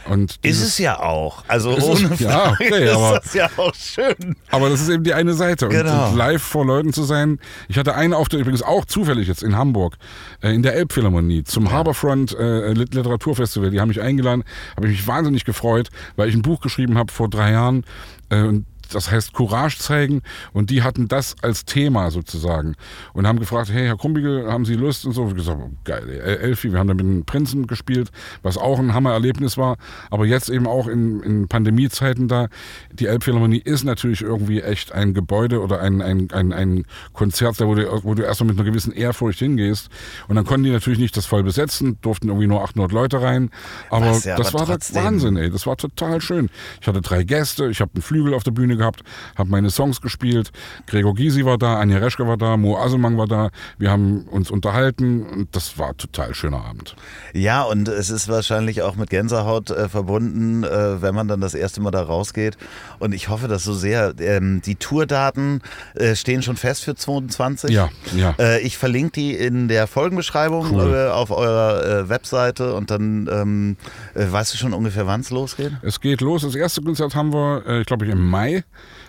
Und 0.09 0.39
ist 0.43 0.63
es 0.63 0.79
ja 0.79 1.01
auch. 1.01 1.45
Also 1.49 1.71
ohne 1.71 2.15
es, 2.15 2.21
ja, 2.21 2.53
okay, 2.53 2.85
ist 2.85 2.95
aber, 2.95 3.21
das 3.21 3.35
ja 3.35 3.51
auch 3.57 3.75
schön. 3.75 4.37
Aber 4.51 4.69
das 4.69 4.81
ist 4.81 4.89
eben 4.89 5.05
die 5.05 5.15
eine 5.15 5.35
Seite. 5.35 5.67
Und, 5.67 5.73
genau. 5.73 6.11
und 6.11 6.17
live 6.17 6.43
vor 6.43 6.65
Leuten 6.65 6.93
zu 6.93 7.03
sein. 7.03 7.41
Ich 7.69 7.77
hatte 7.77 7.95
einen 7.95 8.15
Auftritt 8.15 8.41
übrigens 8.41 8.63
auch 8.63 8.85
zufällig 8.85 9.27
jetzt 9.27 9.43
in 9.43 9.57
Hamburg, 9.57 9.97
äh, 10.43 10.55
in 10.55 10.63
der 10.63 10.75
Elbphilharmonie, 10.75 11.45
zum 11.45 11.67
ja. 11.67 11.73
Harbourfront 11.89 12.37
äh, 12.39 12.73
Literaturfestival. 12.73 13.71
Die 13.71 13.81
haben 13.81 13.89
mich 13.89 14.01
eingeladen, 14.01 14.45
habe 14.77 14.87
ich 14.87 14.99
mich 14.99 15.07
wahnsinnig 15.07 15.45
gefreut, 15.45 15.89
weil 16.17 16.29
ich 16.29 16.35
ein 16.35 16.43
Buch 16.43 16.61
geschrieben 16.61 16.99
habe 16.99 17.13
vor 17.13 17.29
drei 17.29 17.53
Jahren. 17.53 17.85
Äh, 18.29 18.43
und 18.43 18.67
das 18.95 19.11
heißt 19.11 19.33
Courage 19.33 19.79
zeigen 19.79 20.23
und 20.53 20.71
die 20.71 20.83
hatten 20.83 21.09
das 21.09 21.37
als 21.43 21.65
Thema 21.65 22.11
sozusagen 22.11 22.75
und 23.13 23.27
haben 23.27 23.39
gefragt, 23.39 23.71
hey 23.73 23.87
Herr 23.87 23.97
Krumbiegel, 23.97 24.51
haben 24.51 24.65
Sie 24.65 24.75
Lust 24.75 25.05
und 25.05 25.13
so. 25.13 25.29
Ich 25.29 25.35
gesagt, 25.35 25.59
oh, 25.63 25.71
geil, 25.85 26.09
Elfi, 26.09 26.73
wir 26.73 26.79
haben 26.79 26.89
da 26.89 26.95
mit 26.95 27.05
den 27.05 27.25
Prinzen 27.25 27.67
gespielt, 27.67 28.11
was 28.43 28.57
auch 28.57 28.79
ein 28.79 28.95
Hammererlebnis 28.95 29.57
war, 29.59 29.77
aber 30.11 30.27
jetzt 30.27 30.49
eben 30.49 30.67
auch 30.67 30.89
in, 30.89 31.23
in 31.23 31.49
Pandemiezeiten 31.49 32.29
da, 32.29 32.49
die 32.93 33.07
Elbphilharmonie 33.07 33.59
ist 33.59 33.85
natürlich 33.85 34.23
irgendwie 34.23 34.61
echt 34.63 34.93
ein 34.93 35.15
Gebäude 35.15 35.61
oder 35.61 35.81
ein, 35.81 36.01
ein, 36.03 36.29
ein, 36.33 36.53
ein 36.53 36.85
Konzert, 37.13 37.61
wo 37.61 37.75
du, 37.75 38.05
wo 38.05 38.15
du 38.15 38.23
erstmal 38.23 38.49
mit 38.49 38.59
einer 38.59 38.69
gewissen 38.69 38.93
Ehrfurcht 38.93 39.39
hingehst 39.39 39.89
und 40.29 40.37
dann 40.37 40.45
konnten 40.45 40.65
die 40.65 40.71
natürlich 40.71 40.99
nicht 40.99 41.17
das 41.17 41.27
voll 41.27 41.43
besetzen, 41.43 41.99
durften 42.01 42.29
irgendwie 42.29 42.47
nur 42.47 42.63
800 42.63 42.93
Leute 42.93 43.21
rein, 43.21 43.51
aber 43.91 44.13
ja, 44.13 44.37
das 44.37 44.49
aber 44.49 44.61
war 44.61 44.67
trotzdem. 44.67 45.05
Wahnsinn, 45.05 45.37
ey, 45.37 45.51
das 45.51 45.67
war 45.67 45.77
total 45.77 46.21
schön. 46.21 46.51
Ich 46.81 46.87
hatte 46.87 47.01
drei 47.01 47.25
Gäste, 47.25 47.69
ich 47.69 47.81
habe 47.81 47.93
einen 47.95 48.03
Flügel 48.03 48.35
auf 48.35 48.45
der 48.45 48.53
Bühne 48.53 48.77
gehabt, 48.79 49.03
habe 49.37 49.51
meine 49.51 49.71
Songs 49.71 50.01
gespielt. 50.01 50.51
Gregor 50.87 51.15
Gysi 51.15 51.45
war 51.45 51.59
da, 51.59 51.79
Anja 51.79 51.99
Reschke 51.99 52.27
war 52.27 52.37
da, 52.37 52.57
Mo 52.57 52.79
Aselmann 52.79 53.19
war 53.19 53.27
da. 53.27 53.51
Wir 53.79 53.91
haben 53.91 54.23
uns 54.23 54.51
unterhalten 54.51 55.23
und 55.25 55.55
das 55.55 55.79
war 55.79 55.91
ein 55.91 55.97
total 55.97 56.35
schöner 56.35 56.65
Abend. 56.65 56.97
Ja, 57.35 57.63
und 57.63 57.89
es 57.89 58.11
ist 58.11 58.29
wahrscheinlich 58.29 58.83
auch 58.83 58.97
mit 58.97 59.11
Gänsehaut 59.11 59.71
äh, 59.71 59.89
verbunden, 59.89 60.65
äh, 60.65 61.03
wenn 61.03 61.15
man 61.15 61.29
dann 61.29 61.41
das 61.41 61.55
erste 61.55 61.81
Mal 61.81 61.91
da 61.91 62.03
rausgeht. 62.03 62.57
Und 62.99 63.15
ich 63.15 63.29
hoffe, 63.29 63.49
dass 63.49 63.65
so 63.65 63.75
sehr. 63.75 64.15
Ähm, 64.21 64.63
die 64.65 64.77
Tourdaten 64.77 65.61
äh, 65.95 66.15
stehen 66.15 66.43
schon 66.43 66.57
fest 66.57 66.85
für 66.85 66.95
22. 66.95 67.71
Ja, 67.71 67.89
ja. 68.17 68.35
Äh, 68.39 68.61
ich 68.61 68.79
verlinke 68.79 69.13
die 69.13 69.35
in 69.35 69.69
der 69.69 69.87
Folgenbeschreibung 69.87 70.75
cool. 70.75 70.95
Äh, 70.95 71.11
auf 71.11 71.31
eurer 71.31 71.85
äh, 71.85 72.09
Webseite 72.09 72.75
und 72.75 72.91
dann 72.91 73.29
ähm, 73.31 73.77
weißt 74.15 74.55
du 74.55 74.59
schon 74.59 74.73
ungefähr, 74.73 75.07
wann 75.07 75.21
es 75.21 75.31
losgeht? 75.31 75.73
Es 75.83 76.01
geht 76.01 76.21
los. 76.21 76.43
Das 76.43 76.55
erste 76.55 76.83
Konzert 76.83 77.15
haben 77.15 77.33
wir, 77.33 77.81
ich 77.81 77.87
glaube, 77.87 78.07
im 78.07 78.29
Mai 78.29 78.65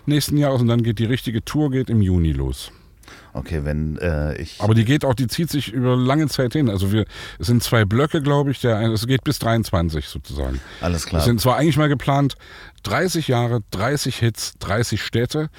nächsten 0.06 0.38
Jahres 0.38 0.62
und 0.62 0.68
dann 0.68 0.84
geht 0.84 1.00
die 1.00 1.06
richtige 1.06 1.44
Tour 1.44 1.72
geht 1.72 1.90
im 1.90 2.02
Juni 2.02 2.32
los. 2.32 2.72
Okay, 3.34 3.64
wenn 3.64 3.98
äh, 3.98 4.36
ich. 4.42 4.60
Aber 4.60 4.74
die 4.74 4.86
geht 4.86 5.06
auch, 5.06 5.14
die 5.14 5.28
zieht 5.28 5.50
sich 5.50 5.72
über 5.72 5.96
lange 5.96 6.28
Zeit 6.28 6.54
hin. 6.54 6.70
Also 6.70 6.92
wir, 6.92 7.06
es 7.38 7.48
sind 7.48 7.64
zwei 7.64 7.86
Blöcke, 7.86 8.22
glaube 8.22 8.52
ich. 8.52 8.62
Der, 8.62 8.80
es 8.82 9.06
geht 9.08 9.24
bis 9.24 9.40
23 9.40 10.08
sozusagen. 10.08 10.60
Alles 10.82 11.06
klar. 11.06 11.20
Es 11.20 11.26
sind 11.26 11.40
zwar 11.40 11.58
eigentlich 11.58 11.78
mal 11.78 11.90
geplant 11.90 12.36
30 12.84 13.28
Jahre, 13.28 13.62
30 13.72 14.18
Hits, 14.18 14.54
30 14.60 15.02
Städte. 15.02 15.50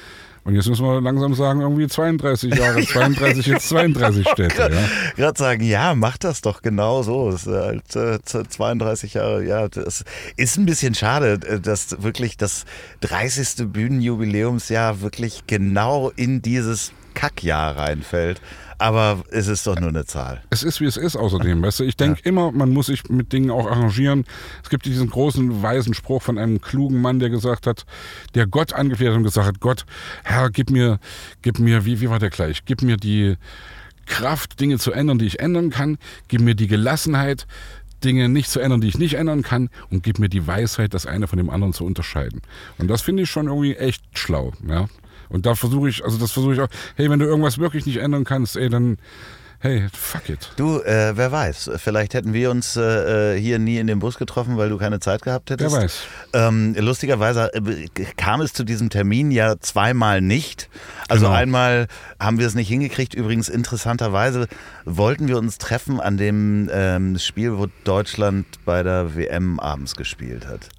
Und 0.51 0.57
jetzt 0.57 0.69
müssen 0.69 0.85
wir 0.85 1.01
langsam 1.01 1.33
sagen, 1.35 1.61
irgendwie 1.61 1.87
32 1.87 2.57
Jahre, 2.57 2.81
32 2.85 3.47
jetzt 3.47 3.69
32 3.69 4.29
Städte. 4.29 4.69
Ja. 4.73 4.89
Gerade 5.15 5.39
sagen, 5.39 5.63
ja, 5.63 5.95
mach 5.95 6.19
das 6.19 6.41
doch 6.41 6.61
genau 6.61 7.05
so. 7.05 7.31
Ist 7.31 7.47
halt 7.47 7.95
äh, 7.95 8.19
32 8.25 9.15
Jahre, 9.15 9.45
ja, 9.45 9.69
das 9.69 10.05
ist 10.37 10.59
ein 10.59 10.67
bisschen 10.67 10.97
schade, 10.97 11.39
äh, 11.47 11.61
dass 11.61 12.03
wirklich 12.03 12.37
das 12.37 12.65
30. 13.03 13.73
Bühnenjubiläumsjahr 13.73 15.03
wirklich 15.03 15.45
genau 15.47 16.11
in 16.17 16.43
dieses 16.43 16.91
Kackjahr 17.15 17.77
reinfällt. 17.77 18.41
Aber 18.81 19.25
es 19.31 19.47
ist 19.47 19.67
doch 19.67 19.79
nur 19.79 19.91
eine 19.91 20.07
Zahl. 20.07 20.41
Es 20.49 20.63
ist, 20.63 20.81
wie 20.81 20.87
es 20.87 20.97
ist 20.97 21.15
außerdem. 21.15 21.61
Weißt 21.61 21.81
du? 21.81 21.85
Ich 21.85 21.99
denke 21.99 22.21
ja. 22.25 22.31
immer, 22.31 22.51
man 22.51 22.71
muss 22.71 22.87
sich 22.87 23.11
mit 23.11 23.31
Dingen 23.31 23.51
auch 23.51 23.71
arrangieren. 23.71 24.25
Es 24.63 24.71
gibt 24.71 24.87
diesen 24.87 25.11
großen, 25.11 25.63
weisen 25.63 25.93
Spruch 25.93 26.23
von 26.23 26.39
einem 26.39 26.63
klugen 26.63 26.99
Mann, 27.03 27.19
der 27.19 27.29
gesagt 27.29 27.67
hat, 27.67 27.85
der 28.35 28.47
Gott 28.47 28.73
angefleht 28.73 29.11
hat 29.11 29.17
und 29.19 29.25
gesagt 29.25 29.47
hat, 29.47 29.61
Gott, 29.61 29.85
Herr, 30.25 30.49
gib 30.49 30.71
mir, 30.71 30.99
gib 31.43 31.59
mir, 31.59 31.85
wie, 31.85 32.01
wie 32.01 32.09
war 32.09 32.19
der 32.19 32.31
gleich? 32.31 32.65
Gib 32.65 32.81
mir 32.81 32.97
die 32.97 33.37
Kraft, 34.07 34.59
Dinge 34.61 34.79
zu 34.79 34.93
ändern, 34.93 35.19
die 35.19 35.27
ich 35.27 35.41
ändern 35.41 35.69
kann. 35.69 35.99
Gib 36.29 36.41
mir 36.41 36.55
die 36.55 36.67
Gelassenheit, 36.67 37.47
Dinge 38.03 38.31
nicht 38.31 38.49
zu 38.49 38.61
ändern, 38.61 38.81
die 38.81 38.89
ich 38.89 38.99
nicht 38.99 39.15
ändern 39.15 39.43
kann 39.43 39.69
und 39.91 40.03
gib 40.03 40.19
mir 40.19 40.31
die 40.31 40.47
Weisheit, 40.47 40.95
das 40.95 41.05
eine 41.05 41.27
von 41.27 41.37
dem 41.37 41.51
anderen 41.51 41.75
zu 41.75 41.85
unterscheiden. 41.85 42.41
Und 42.79 42.89
das 42.89 43.03
finde 43.03 43.25
ich 43.25 43.31
schon 43.31 43.47
irgendwie 43.47 43.77
echt 43.77 44.03
schlau. 44.15 44.55
Ja? 44.67 44.89
Und 45.29 45.47
da 45.47 45.55
versuche 45.55 45.89
ich, 45.89 46.05
also 46.05 46.19
das 46.19 46.33
versuche 46.33 46.55
ich 46.55 46.61
auch, 46.61 46.69
hey, 46.97 47.11
wenn 47.11 47.19
du 47.19 47.27
irgendwas 47.27 47.59
wirklich 47.59 47.87
nicht 47.87 47.99
ändern 47.99 48.25
kannst, 48.25 48.57
ey, 48.57 48.69
dann 48.69 48.99
hey, 49.61 49.87
fuck 49.93 50.29
it. 50.31 50.51
Du, 50.57 50.81
äh, 50.81 51.17
wer 51.17 51.31
weiß, 51.31 51.71
vielleicht 51.77 52.15
hätten 52.15 52.33
wir 52.33 52.51
uns 52.51 52.77
äh, 52.77 53.39
hier 53.39 53.59
nie 53.59 53.77
in 53.77 53.87
dem 53.87 53.99
Bus 53.99 54.17
getroffen, 54.17 54.57
weil 54.57 54.71
du 54.71 54.79
keine 54.79 55.01
Zeit 55.01 55.23
gehabt 55.23 55.51
hättest. 55.51 55.75
Wer 55.75 55.83
weiß. 55.83 56.03
Ähm, 56.33 56.75
lustigerweise 56.79 57.53
äh, 57.55 57.89
kam 58.17 58.41
es 58.41 58.55
zu 58.55 58.65
diesem 58.65 58.89
Termin 58.91 59.31
ja 59.31 59.59
zweimal 59.61 60.23
nicht. 60.23 60.69
Also 61.09 61.27
genau. 61.27 61.37
einmal 61.37 61.89
haben 62.19 62.39
wir 62.39 62.47
es 62.47 62.55
nicht 62.55 62.69
hingekriegt. 62.69 63.15
Übrigens 63.15 63.49
interessanterweise 63.49 64.49
wollten 64.87 65.29
wir 65.29 65.37
uns 65.37 65.59
treffen 65.59 66.01
an 66.01 66.17
dem 66.17 66.71
ähm, 66.73 67.19
Spiel, 67.19 67.59
wo 67.59 67.67
Deutschland 67.85 68.47
bei 68.65 68.83
der 68.83 69.15
WM 69.15 69.61
abends 69.61 69.95
gespielt 69.95 70.47
hat. 70.47 70.71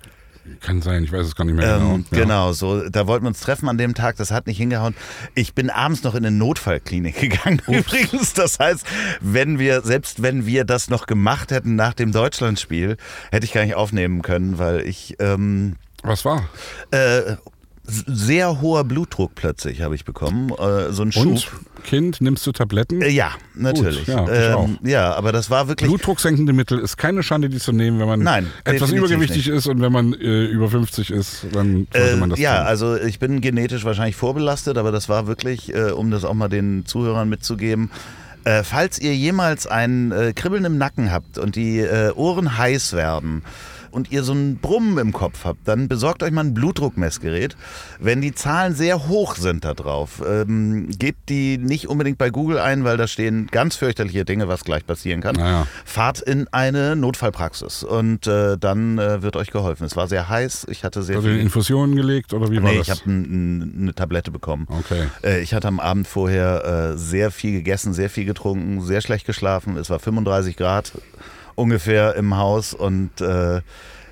Kann 0.60 0.82
sein, 0.82 1.04
ich 1.04 1.12
weiß 1.12 1.28
es 1.28 1.36
gar 1.36 1.46
nicht 1.46 1.56
mehr 1.56 1.76
ähm, 1.78 2.06
genau. 2.10 2.22
Genau, 2.24 2.54
so, 2.54 2.90
da 2.90 3.06
wollten 3.06 3.26
wir 3.26 3.30
uns 3.30 3.42
treffen 3.42 3.70
an 3.70 3.78
dem 3.78 3.94
Tag, 3.94 4.18
das 4.18 4.32
hat 4.32 4.48
nicht 4.48 4.58
hingehauen. 4.58 4.96
Ich 5.36 5.54
bin 5.54 5.70
abends 5.70 6.04
noch 6.04 6.16
in 6.16 6.26
eine 6.26 6.36
Notfallklinik 6.36 7.20
gegangen 7.22 7.62
Ups. 7.68 7.78
übrigens. 7.78 8.34
Das 8.34 8.58
heißt, 8.60 8.86
wenn 9.20 9.60
wir, 9.60 9.82
selbst 9.82 10.22
wenn 10.24 10.46
wir 10.46 10.66
das 10.66 10.90
noch 10.90 11.06
gemacht 11.06 11.52
hätten 11.52 11.76
nach 11.76 11.94
dem 11.94 12.12
Deutschlandspiel, 12.12 12.98
hätte 13.32 13.46
ich 13.46 13.54
gar 13.54 13.64
nicht 13.64 13.76
aufnehmen 13.76 14.22
können, 14.24 14.58
weil 14.58 14.82
ich... 14.82 15.16
Ähm, 15.20 15.76
Was 16.02 16.26
war? 16.26 16.50
Äh, 16.90 17.36
sehr 17.84 18.62
hoher 18.62 18.84
Blutdruck 18.84 19.36
plötzlich 19.36 19.82
habe 19.82 19.96
ich 19.96 20.06
bekommen, 20.06 20.52
äh, 20.52 20.92
so 20.92 21.04
ein 21.04 21.12
Schub. 21.12 21.26
Und 21.26 21.50
Kind, 21.84 22.22
nimmst 22.22 22.46
du 22.46 22.52
Tabletten? 22.52 23.02
Äh, 23.02 23.10
ja, 23.10 23.32
natürlich. 23.56 24.06
Gut, 24.06 24.30
ja, 24.30 24.56
auch. 24.56 24.70
ja, 24.84 25.14
aber 25.16 25.32
das 25.32 25.50
war 25.50 25.68
wirklich. 25.68 25.90
Blutdrucksenkende 25.90 26.54
Mittel 26.54 26.78
ist 26.80 26.98
keine 26.98 27.24
Schande, 27.24 27.50
die 27.50 27.58
zu 27.58 27.72
nehmen, 27.72 28.00
wenn 28.00 28.08
man 28.08 28.20
Nein, 28.20 28.48
etwas 28.66 28.92
übergewichtig 28.92 29.48
nicht. 29.48 29.48
ist 29.48 29.68
und 29.68 29.82
wenn 29.82 29.92
man 29.92 30.14
äh, 30.14 30.46
über 30.46 30.70
50 30.70 31.10
ist, 31.10 31.48
dann 31.52 31.88
sollte 31.92 32.18
man 32.18 32.30
das 32.30 32.40
Äh, 32.40 32.44
ja, 32.44 32.58
tun. 32.60 32.68
also 32.68 32.96
ich 32.98 33.18
bin 33.20 33.42
genetisch 33.42 33.84
wahrscheinlich 33.84 34.16
vorbelastet, 34.16 34.78
aber 34.78 34.92
das 34.92 35.10
war 35.10 35.26
wirklich, 35.28 35.74
äh, 35.74 35.92
um 35.92 36.12
das 36.12 36.24
auch 36.24 36.36
mal 36.36 36.50
den 36.50 36.86
Zuhörern 36.86 37.30
mitzugeben. 37.30 37.90
Äh, 38.44 38.64
falls 38.64 39.00
ihr 39.00 39.16
jemals 39.16 39.66
ein 39.68 40.12
äh, 40.12 40.34
Kribbeln 40.34 40.66
im 40.66 40.78
Nacken 40.78 41.12
habt 41.12 41.38
und 41.38 41.56
die 41.56 41.80
äh, 41.80 42.12
Ohren 42.14 42.58
heiß 42.58 42.94
werden 42.94 43.44
und 43.92 44.12
ihr 44.12 44.24
so 44.24 44.34
ein 44.34 44.58
Brummen 44.58 44.98
im 44.98 45.12
Kopf 45.14 45.46
habt, 45.46 45.68
dann 45.68 45.88
besorgt 45.88 46.24
euch 46.24 46.32
mal 46.32 46.44
ein 46.46 46.54
Blutdruckmessgerät. 46.54 47.56
Wenn 48.00 48.22
die 48.22 48.34
Zahlen 48.34 48.74
sehr 48.76 49.08
hoch 49.08 49.36
sind 49.36 49.66
da 49.66 49.74
drauf, 49.74 50.22
ähm, 50.28 50.90
gebt 50.98 51.30
die 51.30 51.58
nicht 51.58 51.88
unbedingt 51.88 52.18
bei 52.18 52.30
Google 52.30 52.60
ein, 52.60 52.84
weil 52.84 52.98
da 52.98 53.08
stehen 53.08 53.48
ganz 53.52 53.76
fürchterliche 53.76 54.26
Dinge, 54.26 54.48
was 54.48 54.64
gleich 54.64 54.86
passieren 54.86 55.22
kann. 55.22 55.36
Naja. 55.36 55.68
Fahrt 55.86 56.20
in 56.22 56.48
eine 56.52 56.96
Notfallpraxis 56.96 57.84
und 57.84 58.28
äh, 58.28 58.58
dann 58.58 58.98
äh, 58.98 59.22
wird 59.22 59.36
euch 59.36 59.52
geholfen. 59.52 59.86
Es 59.86 59.96
war 59.96 60.08
sehr 60.08 60.30
heiß, 60.30 60.68
ich 60.70 60.84
hatte 60.84 61.04
sehr 61.04 61.18
in 61.18 61.22
viel... 61.22 61.40
Infusionen 61.40 61.96
gelegt 61.96 62.34
oder 62.34 62.50
wie 62.52 62.62
war 62.62 62.72
Nee, 62.72 62.78
das? 62.78 62.88
ich 62.88 62.92
habe 62.92 63.02
eine 63.10 63.94
Tablette 63.96 64.32
bekommen. 64.32 64.68
Okay. 64.70 65.04
Äh, 65.24 65.42
ich 65.42 65.54
hatte 65.54 65.68
am 65.68 65.80
Abend 65.80 66.08
vorher 66.08 66.92
äh, 66.94 66.98
sehr 66.98 67.32
viel 67.32 67.52
gegessen, 67.52 67.94
sehr 67.94 68.10
viel 68.10 68.26
getrunken, 68.26 68.82
sehr 68.82 69.02
schlecht 69.02 69.26
geschlafen. 69.26 69.78
Es 69.78 69.90
war 69.90 70.00
35 70.00 70.56
Grad 70.58 70.92
ungefähr 71.56 72.16
im 72.16 72.38
Haus 72.38 72.74
und 72.74 73.22
äh, 73.22 73.62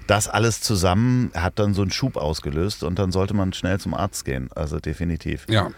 das 0.07 0.27
alles 0.27 0.61
zusammen 0.61 1.31
hat 1.35 1.59
dann 1.59 1.73
so 1.73 1.81
einen 1.83 1.91
Schub 1.91 2.17
ausgelöst 2.17 2.83
und 2.83 2.97
dann 2.97 3.11
sollte 3.11 3.33
man 3.35 3.53
schnell 3.53 3.79
zum 3.79 3.93
Arzt 3.93 4.25
gehen. 4.25 4.49
Also 4.55 4.79
definitiv. 4.79 5.45
ja, 5.49 5.69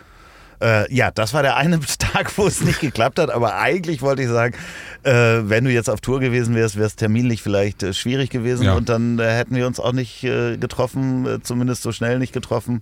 Äh, 0.62 0.94
ja, 0.94 1.10
das 1.12 1.34
war 1.34 1.42
der 1.42 1.56
eine 1.58 1.80
Tag, 2.00 2.38
wo 2.38 2.46
es 2.48 2.62
nicht 2.62 2.80
geklappt 2.80 3.18
hat, 3.20 3.30
aber 3.32 3.56
eigentlich 3.56 4.02
wollte 4.04 4.22
ich 4.22 4.30
sagen, 4.30 4.56
äh, 5.04 5.12
wenn 5.12 5.66
du 5.66 5.72
jetzt 5.72 5.90
auf 5.90 6.02
Tour 6.02 6.20
gewesen 6.20 6.54
wärst, 6.56 6.76
wäre 6.76 6.86
es 6.86 6.96
terminlich 6.96 7.42
vielleicht 7.42 7.82
äh, 7.84 7.94
schwierig 7.94 8.30
gewesen 8.30 8.64
Ja. 8.66 8.76
und 8.76 8.88
dann 8.88 9.18
äh, 9.20 9.24
hätten 9.24 9.56
wir 9.56 9.66
uns 9.68 9.80
auch 9.80 9.92
nicht 9.92 10.24
äh, 10.24 10.58
getroffen, 10.58 11.26
äh, 11.26 11.42
zumindest 11.42 11.82
so 11.82 11.92
schnell 11.92 12.20
nicht 12.20 12.32
getroffen. 12.32 12.82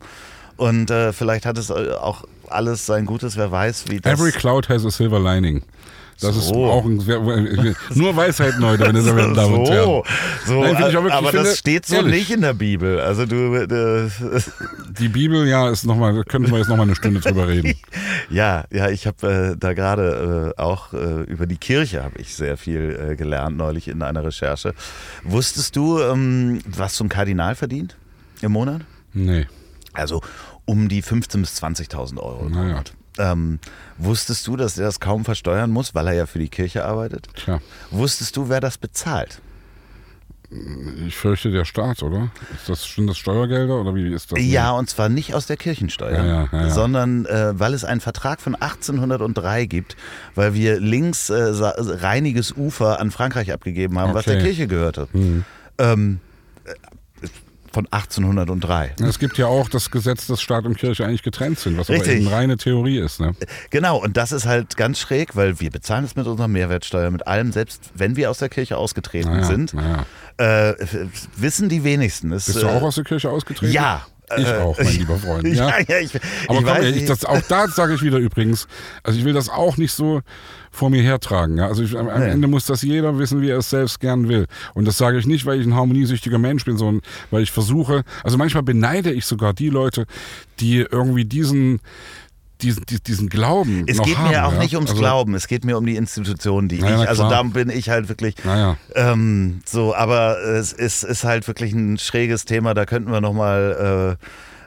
Und 0.58 0.92
vielleicht 1.14 1.46
hat 1.46 1.58
es 1.58 1.72
auch 1.72 2.26
alles 2.50 2.86
sein 2.86 3.06
Gutes, 3.06 3.38
wer 3.38 3.50
weiß, 3.50 3.86
wie 3.88 4.02
das... 4.02 4.12
every 4.12 4.34
cloud 4.34 4.68
has 4.68 4.86
a 4.86 4.90
silver 4.92 5.18
lining. 5.18 5.62
Das 6.22 6.36
ist 6.36 6.48
So. 6.50 6.66
auch 6.66 6.84
ein 6.86 6.98
nur 7.96 8.16
Weisheiten 8.16 8.64
heute, 8.66 8.84
meine 8.86 9.02
verehrten 9.02 9.34
Damen 9.36 9.54
und 9.56 9.70
Herren. 9.70 9.86
so, 9.86 10.04
so 10.46 10.62
Nein, 10.62 10.76
ich 10.78 10.86
auch 10.98 11.04
wirklich- 11.04 11.14
aber 11.14 11.30
finde, 11.30 11.46
das 11.46 11.58
steht 11.58 11.86
so 11.86 11.96
ehrlich. 11.96 12.14
nicht 12.14 12.32
in 12.32 12.42
der 12.42 12.54
Bibel. 12.54 13.00
Also 13.00 13.26
du, 13.26 13.56
äh, 13.56 14.10
Die 15.00 15.08
Bibel, 15.08 15.48
ja, 15.48 15.70
ist 15.70 15.86
noch 15.86 15.96
mal, 15.96 16.14
da 16.14 16.24
könnten 16.24 16.52
wir 16.52 16.58
jetzt 16.58 16.68
noch 16.68 16.76
mal 16.78 16.84
eine 16.84 16.96
Stunde 16.96 17.20
drüber 17.22 17.48
reden. 17.48 17.74
Ja, 18.32 18.66
ja, 18.72 18.90
ich 18.90 19.08
habe 19.08 19.54
äh, 19.54 19.58
da 19.58 19.74
gerade 19.74 20.54
äh, 20.58 20.62
auch 20.62 20.94
äh, 20.94 21.24
über 21.24 21.48
die 21.48 21.58
Kirche 21.58 22.04
habe 22.04 22.20
ich 22.20 22.36
sehr 22.36 22.58
viel 22.58 23.10
äh, 23.12 23.16
gelernt 23.16 23.58
neulich 23.58 23.88
in 23.88 24.04
einer 24.04 24.24
Recherche. 24.24 24.76
Wusstest 25.24 25.76
du, 25.76 26.00
ähm, 26.00 26.60
was 26.68 26.96
so 26.96 27.04
ein 27.06 27.10
Kardinal 27.10 27.56
verdient 27.56 27.96
im 28.42 28.52
Monat? 28.52 28.82
Nee. 29.14 29.48
Also 29.94 30.22
um 30.66 30.90
die 30.90 31.02
15.000 31.02 31.38
bis 31.40 31.64
20.000 31.64 32.18
Euro 32.20 32.46
im 32.46 32.52
Naja. 32.52 32.68
Monat. 32.68 32.94
Ähm, 33.18 33.60
wusstest 33.98 34.46
du, 34.48 34.56
dass 34.56 34.78
er 34.78 34.86
das 34.86 35.00
kaum 35.00 35.26
versteuern 35.26 35.72
muss, 35.72 35.96
weil 35.96 36.08
er 36.08 36.14
ja 36.14 36.26
für 36.26 36.40
die 36.40 36.50
Kirche 36.50 36.86
arbeitet? 36.86 37.28
Tja, 37.36 37.60
Wusstest 37.92 38.38
du, 38.38 38.50
wer 38.50 38.60
das 38.62 38.78
bezahlt? 38.78 39.42
ich 41.06 41.16
fürchte 41.16 41.52
der 41.52 41.64
Staat, 41.64 42.02
oder? 42.02 42.32
Ist 42.56 42.68
das, 42.70 42.84
sind 42.96 43.06
das 43.06 43.20
Steuergelder 43.20 43.80
oder 43.82 43.94
wie 43.94 44.12
ist 44.12 44.32
das? 44.32 44.40
Ja, 44.42 44.72
und 44.72 44.90
zwar 44.90 45.08
nicht 45.08 45.36
aus 45.36 45.46
der 45.46 45.58
Kirchensteuer, 45.58 46.12
Ja, 46.26 46.26
ja, 46.26 46.48
ja, 46.52 46.70
sondern 46.72 47.28
äh, 47.28 47.52
weil 47.60 47.76
es 47.76 47.84
einen 47.86 48.02
Vertrag 48.02 48.42
von 48.42 48.56
1803 48.56 49.66
gibt, 49.68 49.96
weil 50.34 50.56
wir 50.56 50.80
links 50.80 51.30
äh, 51.30 51.36
Reiniges 51.38 52.54
Ufer 52.58 53.00
an 53.00 53.12
Frankreich 53.12 53.54
abgegeben 53.54 54.00
haben, 54.00 54.16
was 54.16 54.26
Okay. 54.26 54.38
der 54.38 54.44
Kirche 54.44 54.66
gehörte. 54.68 55.08
Mhm. 55.14 55.46
Ähm, 55.78 56.20
äh, 56.66 56.72
von 57.72 57.88
1803. 57.92 58.96
Es 59.08 59.20
gibt 59.20 59.38
ja 59.38 59.48
auch 59.48 59.70
das 59.70 59.92
Gesetz, 59.92 60.28
dass 60.28 60.42
Staat 60.42 60.66
und 60.66 60.78
Kirche 60.78 61.06
eigentlich 61.06 61.24
getrennt 61.24 61.60
sind, 61.60 61.78
was 61.78 61.90
aber 61.90 62.00
Richtig. 62.00 62.22
eben 62.22 62.28
reine 62.28 62.58
Theorie 62.58 62.98
ist. 63.00 63.20
Ne? 63.20 63.34
Genau, 63.70 63.98
und 63.98 64.18
das 64.18 64.32
ist 64.32 64.46
halt 64.46 64.78
ganz 64.78 65.00
schräg, 65.00 65.36
weil 65.36 65.60
wir 65.60 65.70
bezahlen 65.72 66.06
es 66.06 66.16
mit 66.16 66.28
unserer 66.28 66.48
Mehrwertsteuer, 66.48 67.12
mit 67.12 67.28
allem, 67.28 67.52
selbst 67.52 67.92
wenn 67.96 68.16
wir 68.16 68.30
aus 68.32 68.40
der 68.40 68.50
Kirche 68.50 68.78
ausgetreten 68.78 69.30
Naja, 69.32 69.44
sind, 69.46 69.74
naja. 69.74 70.06
äh, 70.38 70.74
wissen 71.36 71.70
die 71.70 71.84
wenigsten. 71.84 72.32
Es, 72.32 72.46
Bist 72.46 72.62
du 72.62 72.68
äh, 72.68 72.70
auch 72.70 72.82
aus 72.82 72.96
der 72.96 73.04
Kirche 73.04 73.30
ausgetreten? 73.30 73.72
Ja. 73.74 74.06
Ich 74.38 74.46
Äh, 74.48 74.58
auch, 74.60 74.78
mein 74.78 74.94
lieber 74.98 75.18
Freund. 75.18 75.48
Ja, 75.48 75.70
Ja. 75.70 75.80
ja, 75.88 75.98
ich, 76.00 76.12
Aber 76.16 76.22
ich 76.22 76.48
komm, 76.48 76.66
weiß 76.66 76.84
ey, 76.86 76.92
ich, 76.92 77.06
das, 77.08 77.26
auch 77.26 77.42
da 77.48 77.68
sage 77.68 77.96
ich 77.96 78.04
wieder 78.04 78.18
übrigens, 78.18 78.68
also 79.02 79.18
ich 79.18 79.26
will 79.26 79.34
das 79.34 79.50
auch 79.50 79.78
nicht 79.78 79.92
so 79.92 80.22
vor 80.72 80.90
mir 80.90 81.02
hertragen. 81.02 81.58
Ja? 81.58 81.68
Also 81.68 81.84
ich, 81.84 81.98
am, 81.98 82.08
am 82.10 82.20
Nee. 82.20 82.30
Ende 82.30 82.48
muss 82.48 82.66
das 82.66 82.82
jeder 82.82 83.18
wissen, 83.18 83.42
wie 83.42 83.50
er 83.50 83.58
es 83.60 83.70
selbst 83.70 84.00
gern 84.00 84.28
will. 84.28 84.46
Und 84.74 84.86
das 84.88 84.98
sage 84.98 85.18
ich 85.18 85.26
nicht, 85.26 85.46
weil 85.46 85.60
ich 85.60 85.66
ein 85.68 85.76
harmoniesüchtiger 85.76 86.38
Mensch 86.38 86.66
bin, 86.66 86.78
sondern 86.78 87.02
weil 87.32 87.44
ich 87.44 87.52
versuche, 87.52 88.04
also 88.24 88.38
manchmal 88.38 88.64
beneide 88.64 89.12
ich 89.12 89.26
sogar 89.26 89.54
die 89.54 89.70
Leute, 89.70 90.06
die 90.60 90.78
irgendwie 90.80 91.26
diesen, 91.26 91.80
diesen, 92.62 92.84
diesen, 93.08 93.30
Glauben 93.30 93.86
Es 93.88 94.02
geht 94.02 94.18
haben. 94.18 94.32
mir 94.32 94.46
auch 94.46 94.54
ja? 94.54 94.60
nicht 94.60 94.76
ums 94.76 94.92
also, 94.92 95.02
Glauben, 95.02 95.34
es 95.34 95.48
geht 95.48 95.64
mir 95.64 95.78
um 95.78 95.86
die 95.86 95.96
Institution, 95.96 96.68
die 96.68 96.78
Ja, 96.78 97.04
ich, 97.04 97.10
also 97.10 97.26
klar. 97.28 97.44
da 97.44 97.50
bin 97.50 97.70
ich 97.70 97.90
halt 97.90 98.10
wirklich 98.10 98.36
Naja, 98.44 98.76
ähm, 98.96 99.62
so, 99.66 99.96
aber 99.96 100.38
es 100.42 100.74
ist, 100.74 101.04
ist 101.04 101.24
halt 101.24 101.48
wirklich 101.48 101.74
ein 101.74 101.98
schräges 101.98 102.46
Thema, 102.46 102.74
da 102.74 102.86
könnten 102.86 103.12
wir 103.12 103.22
nochmal, 103.22 104.18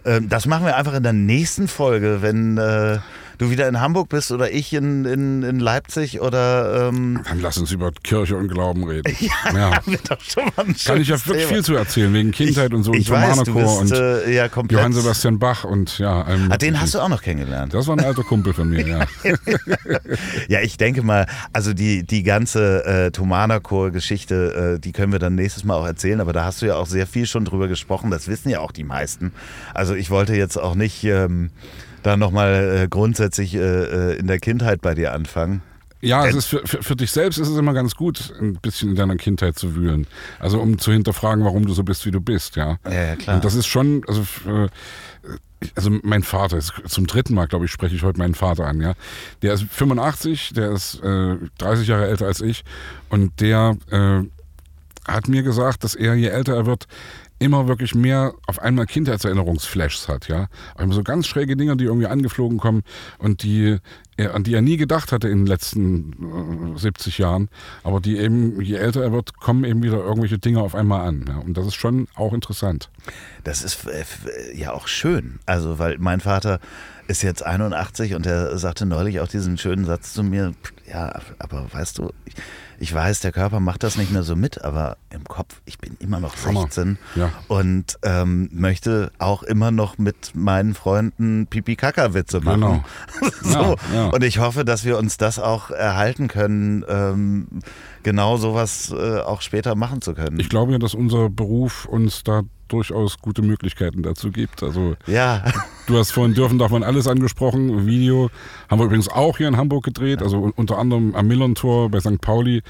äh, 0.05 0.17
äh, 0.17 0.21
das 0.27 0.47
machen 0.47 0.65
wir 0.65 0.77
einfach 0.77 0.95
in 0.95 1.03
der 1.03 1.13
nächsten 1.13 1.69
Folge, 1.69 2.23
wenn 2.23 2.57
äh, 2.57 2.99
du 3.43 3.51
wieder 3.51 3.69
in 3.69 3.81
Hamburg 3.81 4.09
bist 4.09 4.33
oder 4.33 4.51
ich 4.51 4.73
in, 4.73 5.05
in, 5.05 5.43
in 5.43 5.59
Leipzig 5.59 6.21
oder 6.21 6.89
ähm, 6.89 7.21
dann 7.29 7.41
lass 7.41 7.59
uns 7.59 7.73
über 7.73 7.91
Kirche 8.03 8.37
und 8.37 8.49
Glauben 8.49 8.85
reden. 8.85 9.03
Ja, 9.53 9.77
haben 9.77 9.93
wir 9.93 9.99
doch 10.09 10.21
schon 10.21 10.45
mal 10.45 10.65
ein 10.67 10.77
Kann 10.77 11.01
ich 11.01 11.09
ja 11.09 11.27
wirklich 11.27 11.47
viel 11.47 11.65
zu 11.65 11.75
erzählen, 11.75 12.13
wegen 12.15 12.31
Kindheit 12.31 12.73
und 12.73 12.85
so 12.85 12.95
ich 12.95 13.11
und 13.11 13.17
weiß, 13.17 13.43
du 13.43 13.55
bist 13.55 13.81
und 13.81 13.93
äh, 13.93 14.33
ja 14.33 14.49
komplett. 14.49 14.79
Johann 14.79 14.93
Sebastian 14.93 15.39
Bach 15.39 15.65
und 15.65 15.99
ja. 15.99 16.23
allem 16.23 16.51
Ah, 16.51 16.57
den 16.57 16.81
hast 16.81 16.95
du 16.95 17.01
auch 17.01 17.09
noch 17.09 17.23
kennengelernt. 17.23 17.75
Das 17.75 17.87
war 17.87 17.97
ein 17.97 18.05
alter 18.05 18.23
Kumpel 18.23 18.55
von 18.55 18.69
mir, 18.69 18.87
ja. 18.87 19.07
Ja, 20.49 20.61
ich 20.61 20.77
denke 20.77 21.03
mal, 21.03 21.27
also 21.53 21.75
die, 21.75 22.05
die 22.05 22.23
ganze 22.23 22.85
äh, 22.85 23.11
Thomanerchor-Geschichte, 23.11 24.77
äh, 24.77 24.81
die 24.81 24.93
können 24.93 25.13
wir 25.13 25.19
dann 25.19 25.35
nächstes 25.35 25.65
Mal 25.65 25.75
auch 25.75 25.87
erzählen, 25.87 26.21
aber 26.21 26.33
da 26.33 26.45
hast 26.45 26.63
du 26.63 26.67
ja 26.67 26.77
auch 26.77 26.87
sehr 26.87 27.07
viel 27.07 27.27
schon 27.27 27.45
drüber 27.45 27.69
gesprochen, 27.69 28.11
das 28.11 28.29
wissen 28.29 28.49
ja 28.49 28.61
auch 28.61 28.73
die 28.73 28.85
meisten. 28.85 29.33
Also 29.75 29.95
ich 29.95 30.11
wollte 30.11 30.35
jetzt 30.35 30.57
auch 30.57 30.75
nicht 30.75 31.05
ähm, 31.05 31.51
da 32.03 32.17
nochmal 32.17 32.83
äh, 32.85 32.89
grundsätzlich 32.89 33.55
äh, 33.55 33.59
äh, 33.59 34.19
in 34.19 34.27
der 34.27 34.39
Kindheit 34.39 34.81
bei 34.81 34.95
dir 34.95 35.13
anfangen. 35.13 35.63
Ja, 36.03 36.27
es 36.27 36.35
ist 36.35 36.47
für, 36.47 36.67
für, 36.67 36.83
für 36.83 36.97
dich 36.97 37.13
selbst 37.13 37.39
ist 37.39 37.49
es 37.49 37.57
immer 37.57 37.73
ganz 37.73 37.95
gut, 37.95 38.35
ein 38.41 38.55
bisschen 38.55 38.91
in 38.91 38.97
deiner 38.97 39.15
Kindheit 39.17 39.57
zu 39.57 39.77
wühlen. 39.77 40.09
Also 40.41 40.61
um 40.61 40.79
zu 40.79 40.91
hinterfragen, 40.91 41.45
warum 41.45 41.65
du 41.65 41.73
so 41.75 41.85
bist, 41.85 42.05
wie 42.05 42.11
du 42.11 42.21
bist, 42.21 42.57
ja. 42.57 42.79
Ja, 42.85 42.93
ja, 42.93 43.17
klar. 43.17 43.37
Und 43.37 43.45
das 43.45 43.55
ist 43.55 43.69
schon, 43.69 44.03
also, 44.09 44.23
äh, 44.49 44.69
also 45.77 45.91
mein 46.03 46.25
Vater, 46.25 46.57
ist 46.57 46.73
zum 46.87 47.07
dritten 47.07 47.35
Mal, 47.35 47.47
glaube 47.47 47.67
ich, 47.67 47.71
spreche 47.71 47.95
ich 47.95 48.03
heute 48.03 48.19
meinen 48.19 48.35
Vater 48.35 48.67
an, 48.67 48.81
ja. 48.81 48.95
Der 49.43 49.55
ist 49.55 49.63
85, 49.71 50.55
der 50.55 50.73
ist 50.73 51.01
äh, 51.05 51.37
30 51.59 51.87
Jahre 51.87 52.09
älter 52.09 52.27
als 52.27 52.41
ich 52.41 52.65
und 53.09 53.41
der 53.41 53.77
äh, 53.93 54.23
hat 55.07 55.29
mir 55.29 55.45
gesagt, 55.45 55.85
dass 55.85 55.95
er, 55.95 56.15
je 56.15 56.29
älter 56.29 56.55
er 56.55 56.67
wird, 56.67 56.89
immer 57.43 57.69
wirklich 57.69 57.95
mehr 57.95 58.33
auf 58.47 58.61
einmal 58.61 58.87
Kindheitserinnerungsflashs 58.87 60.09
hat, 60.09 60.29
ja. 60.29 60.49
Also 60.75 60.95
so 60.95 61.03
ganz 61.03 61.27
schräge 61.27 61.57
Dinge, 61.57 61.77
die 61.77 61.85
irgendwie 61.85 62.07
angeflogen 62.07 62.59
kommen 62.59 62.83
und 63.19 63.43
die 63.43 63.79
an 64.19 64.45
die 64.45 64.55
er 64.55 64.63
nie 64.63 64.77
gedacht 64.77 65.11
hatte 65.11 65.29
in 65.29 65.39
den 65.39 65.47
letzten 65.47 66.75
äh, 66.77 66.79
70 66.79 67.19
Jahren, 67.19 67.49
aber 67.83 67.99
die 67.99 68.19
eben, 68.19 68.61
je 68.61 68.77
älter 68.77 69.03
er 69.03 69.11
wird, 69.11 69.37
kommen 69.39 69.65
eben 69.65 69.83
wieder 69.83 69.97
irgendwelche 69.97 70.39
Dinge 70.39 70.61
auf 70.61 70.75
einmal 70.77 71.09
an. 71.09 71.25
Ja? 71.27 71.39
Und 71.39 71.57
das 71.57 71.67
ist 71.67 71.75
schon 71.75 72.07
auch 72.15 72.33
interessant. 72.33 72.89
Das 73.43 73.63
ist 73.65 73.85
äh, 73.87 74.01
f- 74.03 74.27
ja 74.55 74.75
auch 74.75 74.87
schön. 74.87 75.41
Also, 75.47 75.79
weil 75.81 75.97
mein 75.99 76.21
Vater 76.21 76.61
ist 77.09 77.23
jetzt 77.23 77.45
81 77.45 78.15
und 78.15 78.27
er 78.27 78.57
sagte 78.59 78.87
neulich 78.87 79.19
auch 79.21 79.29
diesen 79.29 79.59
schönen 79.59 79.87
Satz 79.87 80.13
zu 80.13 80.23
mir, 80.23 80.53
ja, 80.89 81.19
aber 81.39 81.67
weißt 81.73 81.99
du, 81.99 82.13
ich, 82.27 82.35
ich 82.79 82.93
weiß, 82.93 83.21
der 83.21 83.33
Körper 83.33 83.61
macht 83.61 83.83
das 83.83 83.97
nicht 83.97 84.11
mehr 84.13 84.23
so 84.23 84.37
mit, 84.37 84.63
aber 84.63 84.97
im 85.11 85.25
Kopf, 85.25 85.61
ich 85.65 85.79
bin 85.79 85.97
immer 86.01 86.21
noch 86.21 86.35
Hammer. 86.45 86.63
16 86.63 86.99
Ja. 87.15 87.31
und 87.49 87.99
ähm, 88.03 88.49
möchte 88.53 89.13
auch 89.19 89.43
immer 89.43 89.71
noch 89.71 89.99
mit 89.99 90.35
meinen 90.35 90.75
Freunden 90.75 91.47
Pipi-Kaka-Witze 91.47 92.41
machen. 92.41 92.61
Genau. 92.61 92.85
so. 93.43 93.77
Ja, 93.93 93.95
ja. 93.95 94.07
Und 94.09 94.25
ich 94.25 94.39
hoffe, 94.39 94.65
dass 94.65 94.85
wir 94.85 94.99
uns 94.99 95.17
das 95.17 95.39
auch 95.39 95.71
erhalten 95.71 96.29
können, 96.29 96.85
ähm, 96.89 97.49
genau 98.03 98.37
sowas 98.37 98.93
äh, 98.97 99.21
auch 99.21 99.41
später 99.43 99.75
machen 99.75 100.01
zu 100.03 100.15
können. 100.15 100.39
Ich 100.41 100.49
glaube 100.49 100.73
ja, 100.73 100.79
dass 100.79 100.95
unser 100.95 101.29
Beruf 101.31 101.87
uns 101.87 102.25
da 102.25 102.43
durchaus 102.69 103.19
gute 103.19 103.43
Möglichkeiten 103.43 104.03
dazu 104.03 104.31
gibt. 104.31 104.63
Also 104.63 104.97
ja. 105.07 105.45
du 105.87 105.99
hast 105.99 106.11
vorhin 106.13 106.33
dürfen 106.33 106.59
darf 106.59 106.71
man 106.71 106.83
alles 106.83 107.07
angesprochen. 107.07 107.85
Video 107.87 108.31
haben 108.71 108.79
wir 108.79 108.87
übrigens 108.87 109.09
auch 109.09 109.37
hier 109.37 109.47
in 109.49 109.59
Hamburg 109.59 109.85
gedreht, 109.85 110.23
also 110.23 110.39
un- 110.39 110.53
unter 110.57 110.79
anderem 110.79 111.15
am 111.15 111.27
Millern-Tor 111.27 111.91
bei 111.91 112.01
St. 112.01 112.19
Pauli 112.23 112.63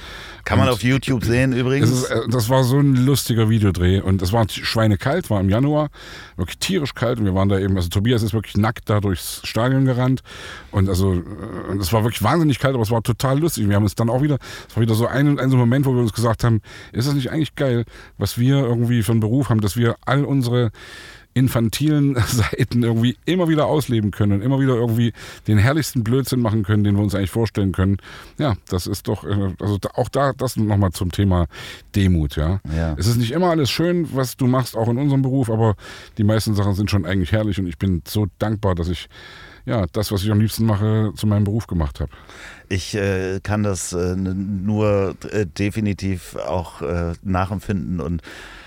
Kann 0.45 0.59
man 0.59 0.67
Und 0.67 0.75
auf 0.75 0.83
YouTube 0.83 1.23
sehen 1.25 1.53
übrigens. 1.53 1.89
es 1.89 2.03
ist, 2.03 2.11
äh, 2.11 2.21
das 2.31 2.49
war 2.49 2.65
so 2.65 2.81
ein 2.81 2.97
lustiger 2.97 3.49
Videodreh 3.49 4.01
und 4.01 4.23
es 4.23 4.33
war 4.33 4.45
schweinekalt, 4.49 5.31
war 5.31 5.41
im 5.41 5.49
Januar, 5.49 5.89
wirklich 6.37 6.59
tierisch 6.59 6.95
kalt 6.95 7.21
und 7.21 7.25
wir 7.27 7.35
waren 7.37 7.49
da 7.49 7.61
eben, 7.61 7.77
also 7.77 7.89
Tobias 7.89 8.25
ist 8.25 8.35
wirklich 8.35 8.57
nackt 8.57 8.91
da 8.91 8.99
durchs 9.01 9.41
Stadion 9.45 9.85
gerannt 9.85 10.23
und 10.73 10.89
also 10.89 11.15
äh, 11.15 11.77
es 11.79 11.93
war 11.93 12.03
wirklich 12.03 12.25
wahnsinnig 12.25 12.59
kalt, 12.59 12.75
aber 12.75 12.83
es 12.83 12.91
war 12.91 13.05
total 13.05 13.39
lustig. 13.39 13.69
Wir 13.69 13.77
haben 13.77 13.85
uns 13.85 13.95
dann 13.95 14.11
auch 14.11 14.23
wieder, 14.23 14.39
es 14.69 14.75
war 14.75 14.81
wieder 14.81 14.97
so 14.97 15.07
ein, 15.07 15.22
ein 15.29 15.51
so 15.51 15.57
ein 15.57 15.61
Moment, 15.61 15.87
wo 15.87 15.95
wir 15.95 16.01
uns 16.01 16.13
gesagt 16.13 16.45
haben, 16.45 16.61
ist 16.93 17.09
das 17.09 17.15
nicht 17.15 17.31
eigentlich 17.31 17.55
geil, 17.55 17.85
was 18.19 18.39
wir 18.39 18.57
irgendwie 18.57 19.03
für 19.03 19.13
einen 19.13 19.21
Beruf 19.21 19.51
haben, 19.51 19.61
dass 19.61 19.77
wir 19.77 19.97
all 20.05 20.25
unsere 20.25 20.73
infantilen 21.35 22.15
Seiten 22.27 22.83
irgendwie 22.83 23.17
immer 23.25 23.49
wieder 23.49 23.67
ausleben 23.67 24.11
können 24.11 24.33
und 24.33 24.43
immer 24.43 24.61
wieder 24.61 24.75
irgendwie 24.75 25.13
den 25.47 25.59
herrlichsten 25.59 26.05
Blödsinn 26.05 26.41
machen 26.41 26.63
können, 26.63 26.85
den 26.85 26.97
wir 26.97 27.03
uns 27.03 27.15
eigentlich 27.15 27.31
vorstellen 27.31 27.73
können. 27.73 27.99
Ja, 28.39 28.55
das 28.69 28.87
ist 28.87 29.09
doch, 29.09 29.25
äh, 29.25 29.55
also 29.61 29.79
auch 29.95 30.09
da, 30.09 30.33
das 30.33 30.57
nochmal 30.57 30.93
zum 30.93 31.11
Thema 31.11 31.47
Demut, 31.95 32.37
ja. 32.37 32.61
Ja. 32.77 32.95
Es 32.99 33.07
ist 33.07 33.17
nicht 33.17 33.33
immer 33.33 33.51
alles 33.51 33.71
schön, 33.71 34.09
was 34.15 34.37
du 34.37 34.47
machst, 34.47 34.77
auch 34.77 34.89
in 34.89 34.99
unserem 34.99 35.23
Beruf, 35.23 35.51
aber 35.51 35.75
die 36.19 36.25
meisten 36.25 36.55
Sachen 36.55 36.75
sind 36.75 36.91
schon 36.91 37.07
eigentlich 37.07 37.33
herrlich 37.33 37.59
und 37.59 37.67
ich 37.67 37.79
bin 37.79 38.03
so 38.07 38.27
dankbar, 38.39 38.75
dass 38.75 38.89
ich 38.89 39.09
ja, 39.65 39.87
das, 39.93 40.11
was 40.11 40.25
ich 40.25 40.31
am 40.31 40.41
liebsten 40.41 40.67
mache, 40.67 41.13
zu 41.15 41.27
meinem 41.27 41.45
Beruf 41.45 41.67
gemacht 41.67 42.01
habe. 42.01 42.11
Ich 42.73 42.95
äh, 42.95 43.39
kann 43.43 43.65
das 43.65 43.93
äh, 43.93 44.17
nur 44.17 45.15
äh, 45.31 45.45
definitiv 45.45 46.37
auch 46.37 46.81
äh, 46.81 47.13
nachempfinden 47.23 48.01
und 48.01 48.23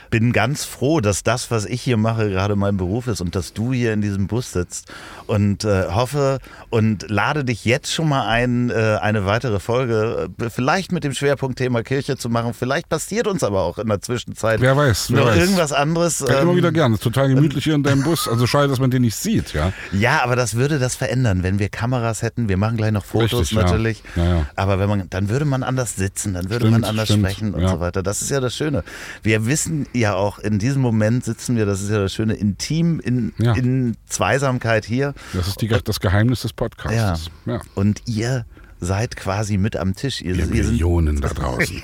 bin 0.09 0.33
ganz 0.33 0.65
froh, 0.65 1.01
dass 1.01 1.23
das, 1.23 1.51
was 1.51 1.65
ich 1.65 1.81
hier 1.81 1.97
mache, 1.97 2.29
gerade 2.29 2.55
mein 2.55 2.77
Beruf 2.77 3.07
ist 3.07 3.21
und 3.21 3.35
dass 3.35 3.53
du 3.53 3.73
hier 3.73 3.93
in 3.93 4.01
diesem 4.01 4.27
Bus 4.27 4.51
sitzt 4.51 4.91
und 5.27 5.63
äh, 5.63 5.85
hoffe 5.89 6.39
und 6.69 7.09
lade 7.09 7.43
dich 7.43 7.65
jetzt 7.65 7.93
schon 7.93 8.09
mal 8.09 8.27
ein, 8.27 8.69
äh, 8.69 8.97
eine 9.01 9.25
weitere 9.25 9.59
Folge, 9.59 10.29
äh, 10.39 10.49
vielleicht 10.49 10.91
mit 10.91 11.03
dem 11.03 11.13
Schwerpunktthema 11.13 11.83
Kirche 11.83 12.17
zu 12.17 12.29
machen. 12.29 12.53
Vielleicht 12.53 12.89
passiert 12.89 13.27
uns 13.27 13.43
aber 13.43 13.61
auch 13.61 13.77
in 13.77 13.87
der 13.87 14.01
Zwischenzeit 14.01 14.61
Wer 14.61 14.77
weiß, 14.77 15.11
wer 15.11 15.19
noch 15.19 15.27
weiß. 15.27 15.37
irgendwas 15.37 15.71
anderes. 15.71 16.19
Ja, 16.27 16.41
immer 16.41 16.51
ähm, 16.51 16.57
wieder 16.57 16.71
gern. 16.71 16.93
Ist 16.93 17.03
total 17.03 17.29
gemütlich 17.29 17.63
hier 17.63 17.75
in 17.75 17.83
deinem 17.83 18.03
Bus. 18.05 18.27
Also 18.27 18.47
schade, 18.47 18.67
dass 18.67 18.79
man 18.79 18.91
den 18.91 19.01
nicht 19.01 19.15
sieht, 19.15 19.53
ja. 19.53 19.73
Ja, 19.91 20.23
aber 20.23 20.35
das 20.35 20.55
würde 20.55 20.79
das 20.79 20.95
verändern, 20.95 21.43
wenn 21.43 21.59
wir 21.59 21.69
Kameras 21.69 22.21
hätten. 22.21 22.49
Wir 22.49 22.57
machen 22.57 22.77
gleich 22.77 22.91
noch 22.91 23.05
Fotos 23.05 23.41
Richtig, 23.41 23.57
ja. 23.57 23.63
natürlich. 23.63 24.03
Ja, 24.15 24.23
ja. 24.25 24.45
Aber 24.55 24.79
wenn 24.79 24.89
man, 24.89 25.09
dann 25.09 25.29
würde 25.29 25.45
man 25.45 25.63
anders 25.63 25.95
sitzen, 25.95 26.33
dann 26.33 26.45
würde 26.49 26.67
Stimmt, 26.67 26.71
man 26.71 26.83
anders 26.83 27.07
stimmt, 27.07 27.25
sprechen 27.25 27.53
und 27.53 27.61
ja. 27.61 27.69
so 27.69 27.79
weiter. 27.79 28.03
Das 28.03 28.21
ist 28.21 28.29
ja 28.29 28.39
das 28.39 28.55
Schöne. 28.55 28.83
Wir 29.23 29.45
wissen 29.45 29.87
ja 29.97 30.15
auch, 30.15 30.39
in 30.39 30.59
diesem 30.59 30.81
Moment 30.81 31.23
sitzen 31.25 31.55
wir, 31.55 31.65
das 31.65 31.81
ist 31.81 31.89
ja 31.89 31.99
das 31.99 32.13
Schöne, 32.13 32.33
intim 32.35 32.99
in, 32.99 33.33
Ja. 33.37 33.53
in 33.53 33.95
Zweisamkeit 34.07 34.85
hier. 34.85 35.13
Das 35.33 35.47
ist 35.47 35.61
die, 35.61 35.67
das 35.67 35.99
Geheimnis 35.99 36.41
des 36.43 36.53
Podcasts. 36.53 37.29
Ja. 37.45 37.61
Und 37.75 38.01
ihr 38.05 38.45
seid 38.79 39.15
quasi 39.15 39.57
mit 39.57 39.75
am 39.75 39.95
Tisch. 39.95 40.21
Ihr, 40.21 40.35
Wir 40.35 40.39
ihr 40.45 40.63
sind, 40.63 40.71
Millionen 40.73 41.21
da 41.21 41.29
draußen. 41.33 41.81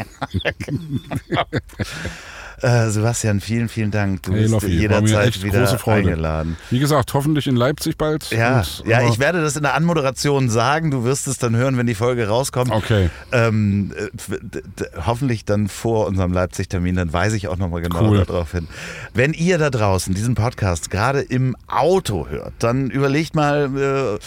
Äh, 2.61 2.89
Sebastian, 2.89 3.39
vielen, 3.41 3.69
vielen 3.69 3.91
Dank. 3.91 4.23
Du 4.23 4.31
Hey, 4.33 4.41
bist 4.41 4.51
Loffi, 4.51 4.67
jederzeit 4.67 5.43
wieder 5.43 5.87
eingeladen. 5.87 6.57
Wie 6.69 6.79
gesagt, 6.79 7.13
hoffentlich 7.13 7.47
in 7.47 7.55
Leipzig 7.55 7.97
bald. 7.97 8.29
Ja, 8.31 8.59
Und, 8.59 8.83
ja, 8.87 8.99
aber- 8.99 9.07
ich 9.09 9.19
werde 9.19 9.41
das 9.41 9.55
in 9.55 9.63
der 9.63 9.73
Anmoderation 9.75 10.49
sagen. 10.49 10.91
Du 10.91 11.03
wirst 11.03 11.27
es 11.27 11.37
dann 11.37 11.55
hören, 11.55 11.77
wenn 11.77 11.87
die 11.87 11.95
Folge 11.95 12.27
rauskommt. 12.27 12.71
Okay. 12.71 13.09
Ähm, 13.31 13.93
äh, 13.97 14.59
hoffentlich 15.05 15.45
dann 15.45 15.67
vor 15.67 16.07
unserem 16.07 16.33
Leipzig-Termin, 16.33 16.95
dann 16.95 17.13
weise 17.13 17.35
ich 17.37 17.47
auch 17.47 17.57
nochmal 17.57 17.81
genau 17.81 18.01
Cool. 18.09 18.25
darauf 18.25 18.51
hin. 18.51 18.67
Wenn 19.13 19.33
ihr 19.33 19.57
da 19.57 19.69
draußen 19.69 20.13
diesen 20.13 20.35
Podcast 20.35 20.89
gerade 20.91 21.21
im 21.21 21.55
Auto 21.67 22.27
hört, 22.29 22.53
dann 22.59 22.89
überlegt 22.89 23.35
mal, 23.35 24.17
äh, 24.17 24.19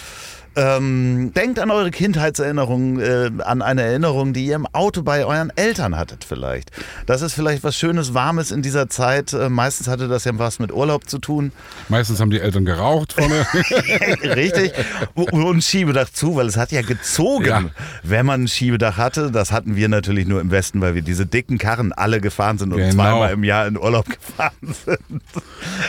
ähm, 0.56 1.32
denkt 1.34 1.58
an 1.58 1.70
eure 1.70 1.90
Kindheitserinnerungen, 1.90 3.00
äh, 3.00 3.30
an 3.42 3.62
eine 3.62 3.82
Erinnerung, 3.82 4.32
die 4.32 4.46
ihr 4.46 4.56
im 4.56 4.66
Auto 4.72 5.02
bei 5.02 5.24
euren 5.24 5.50
Eltern 5.56 5.96
hattet 5.96 6.24
vielleicht. 6.24 6.70
Das 7.06 7.22
ist 7.22 7.34
vielleicht 7.34 7.64
was 7.64 7.76
Schönes, 7.76 8.14
Warmes 8.14 8.50
in 8.50 8.62
dieser 8.62 8.88
Zeit. 8.88 9.32
Äh, 9.32 9.48
meistens 9.48 9.88
hatte 9.88 10.08
das 10.08 10.24
ja 10.24 10.32
was 10.38 10.58
mit 10.58 10.72
Urlaub 10.72 11.08
zu 11.08 11.18
tun. 11.18 11.52
Meistens 11.88 12.20
haben 12.20 12.30
die 12.30 12.40
Eltern 12.40 12.64
geraucht 12.64 13.14
vorne. 13.14 13.46
Richtig. 14.36 14.72
Und 15.14 15.62
Schiebedach 15.64 16.10
zu, 16.10 16.36
weil 16.36 16.46
es 16.46 16.56
hat 16.56 16.72
ja 16.72 16.82
gezogen, 16.82 17.44
Ja. 17.46 17.62
wenn 18.02 18.26
man 18.26 18.44
ein 18.44 18.48
Schiebedach 18.48 18.96
hatte. 18.96 19.30
Das 19.30 19.52
hatten 19.52 19.76
wir 19.76 19.88
natürlich 19.88 20.26
nur 20.26 20.40
im 20.40 20.50
Westen, 20.50 20.80
weil 20.80 20.94
wir 20.94 21.02
diese 21.02 21.26
dicken 21.26 21.58
Karren 21.58 21.92
alle 21.92 22.20
gefahren 22.20 22.58
sind 22.58 22.72
und 22.72 22.78
Genau. 22.78 22.94
zweimal 22.94 23.32
im 23.32 23.44
Jahr 23.44 23.66
in 23.66 23.76
Urlaub 23.78 24.06
gefahren 24.08 24.52
sind. 24.84 25.22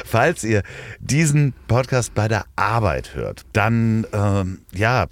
Falls 0.05 0.43
ihr 0.43 0.63
diesen 0.99 1.53
Podcast 1.67 2.13
bei 2.13 2.27
der 2.27 2.45
Arbeit 2.55 3.15
hört, 3.15 3.45
dann 3.53 4.05
ähm, 4.13 4.54
ja. 4.73 5.07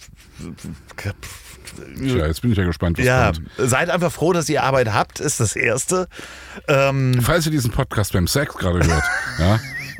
Tja, 1.98 2.28
jetzt 2.28 2.42
bin 2.42 2.52
ich 2.52 2.58
ja 2.58 2.66
gespannt, 2.66 3.00
was 3.00 3.06
Ja, 3.06 3.32
kommt. 3.32 3.50
seid 3.58 3.90
einfach 3.90 4.12
froh, 4.12 4.32
dass 4.34 4.48
ihr 4.48 4.64
Arbeit 4.64 4.94
habt, 4.94 5.20
ist 5.20 5.40
das 5.40 5.56
Erste. 5.56 6.08
Ähm, 6.68 7.20
Falls 7.22 7.46
ihr 7.48 7.52
diesen 7.52 7.72
Podcast 7.72 8.14
beim 8.14 8.28
Sex 8.28 8.54
gerade 8.56 8.86
hört, 8.86 9.04
ja, 9.40 9.56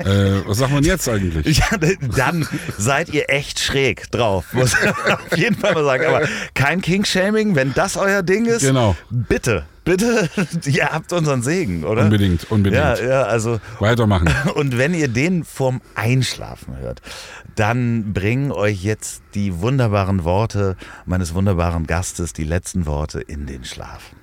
äh, 0.08 0.42
was 0.46 0.58
sagt 0.58 0.72
man 0.72 0.84
jetzt 0.84 1.08
eigentlich? 1.08 1.58
Ja, 1.58 1.66
dann 2.16 2.46
seid 2.78 3.08
ihr 3.08 3.28
echt 3.28 3.58
schräg 3.58 4.10
drauf, 4.12 4.52
muss 4.52 4.74
ich 4.74 4.88
auf 5.12 5.36
jeden 5.36 5.56
Fall 5.56 5.74
mal 5.74 5.84
sagen. 5.84 6.04
Aber 6.06 6.28
kein 6.54 6.80
King-Shaming, 6.80 7.56
wenn 7.56 7.74
das 7.74 7.96
euer 7.96 8.22
Ding 8.22 8.46
ist. 8.46 8.62
Genau. 8.62 8.94
Bitte, 9.10 9.64
bitte, 9.84 10.28
ihr 10.66 10.86
habt 10.90 11.12
unseren 11.12 11.42
Segen, 11.42 11.82
oder? 11.84 12.02
Unbedingt, 12.02 12.50
unbedingt. 12.52 12.82
Ja, 12.82 13.02
ja, 13.02 13.22
also. 13.22 13.60
Weitermachen. 13.80 14.28
Und 14.54 14.78
wenn 14.78 14.94
ihr 14.94 15.08
den 15.08 15.42
vorm 15.44 15.80
Einschlafen 15.96 16.76
hört, 16.78 17.02
dann 17.56 18.12
bringen 18.12 18.52
euch 18.52 18.82
jetzt 18.82 19.22
die 19.34 19.60
wunderbaren 19.60 20.24
Worte 20.24 20.76
meines 21.06 21.34
wunderbaren 21.34 21.86
Gastes, 21.86 22.32
die 22.32 22.44
letzten 22.44 22.86
Worte 22.86 23.20
in 23.20 23.46
den 23.46 23.64
Schlaf. 23.64 24.14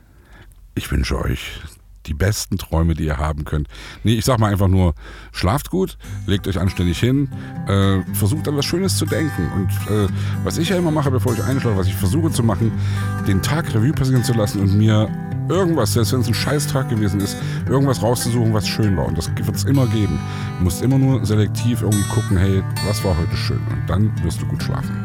Ich 0.75 0.91
wünsche 0.91 1.19
euch 1.19 1.61
die 2.07 2.13
besten 2.13 2.57
Träume, 2.57 2.93
die 2.95 3.05
ihr 3.05 3.17
haben 3.17 3.45
könnt. 3.45 3.67
Nee, 4.03 4.15
ich 4.15 4.25
sag 4.25 4.39
mal 4.39 4.51
einfach 4.51 4.67
nur, 4.67 4.95
schlaft 5.31 5.69
gut, 5.69 5.97
legt 6.25 6.47
euch 6.47 6.59
anständig 6.59 6.99
hin, 6.99 7.29
äh, 7.67 8.01
versucht 8.15 8.47
an 8.47 8.57
was 8.57 8.65
Schönes 8.65 8.97
zu 8.97 9.05
denken. 9.05 9.51
Und 9.55 9.69
äh, 9.93 10.07
was 10.43 10.57
ich 10.57 10.69
ja 10.69 10.77
immer 10.77 10.91
mache, 10.91 11.11
bevor 11.11 11.33
ich 11.33 11.43
einschlafe, 11.43 11.77
was 11.77 11.87
ich 11.87 11.95
versuche 11.95 12.31
zu 12.31 12.43
machen, 12.43 12.71
den 13.27 13.41
Tag 13.41 13.73
Revue 13.73 13.93
passieren 13.93 14.23
zu 14.23 14.33
lassen 14.33 14.61
und 14.61 14.77
mir 14.77 15.09
irgendwas, 15.51 15.93
selbst 15.93 16.13
wenn 16.13 16.21
es 16.21 16.27
ein 16.27 16.33
Scheißtag 16.33 16.89
gewesen 16.89 17.19
ist, 17.19 17.37
irgendwas 17.69 18.01
rauszusuchen, 18.01 18.53
was 18.53 18.67
schön 18.67 18.97
war. 18.97 19.05
Und 19.05 19.17
das 19.17 19.29
wird 19.35 19.55
es 19.55 19.65
immer 19.65 19.85
geben. 19.87 20.19
Du 20.57 20.63
musst 20.63 20.81
immer 20.81 20.97
nur 20.97 21.25
selektiv 21.25 21.81
irgendwie 21.81 22.07
gucken, 22.09 22.37
hey, 22.37 22.63
was 22.87 23.03
war 23.03 23.15
heute 23.17 23.35
schön? 23.35 23.61
Und 23.71 23.87
dann 23.87 24.11
wirst 24.23 24.41
du 24.41 24.45
gut 24.47 24.63
schlafen. 24.63 24.95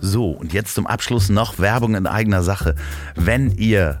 So, 0.00 0.30
und 0.30 0.52
jetzt 0.52 0.74
zum 0.74 0.86
Abschluss 0.86 1.28
noch 1.28 1.58
Werbung 1.60 1.94
in 1.94 2.06
eigener 2.08 2.42
Sache. 2.42 2.74
Wenn 3.14 3.52
ihr 3.52 4.00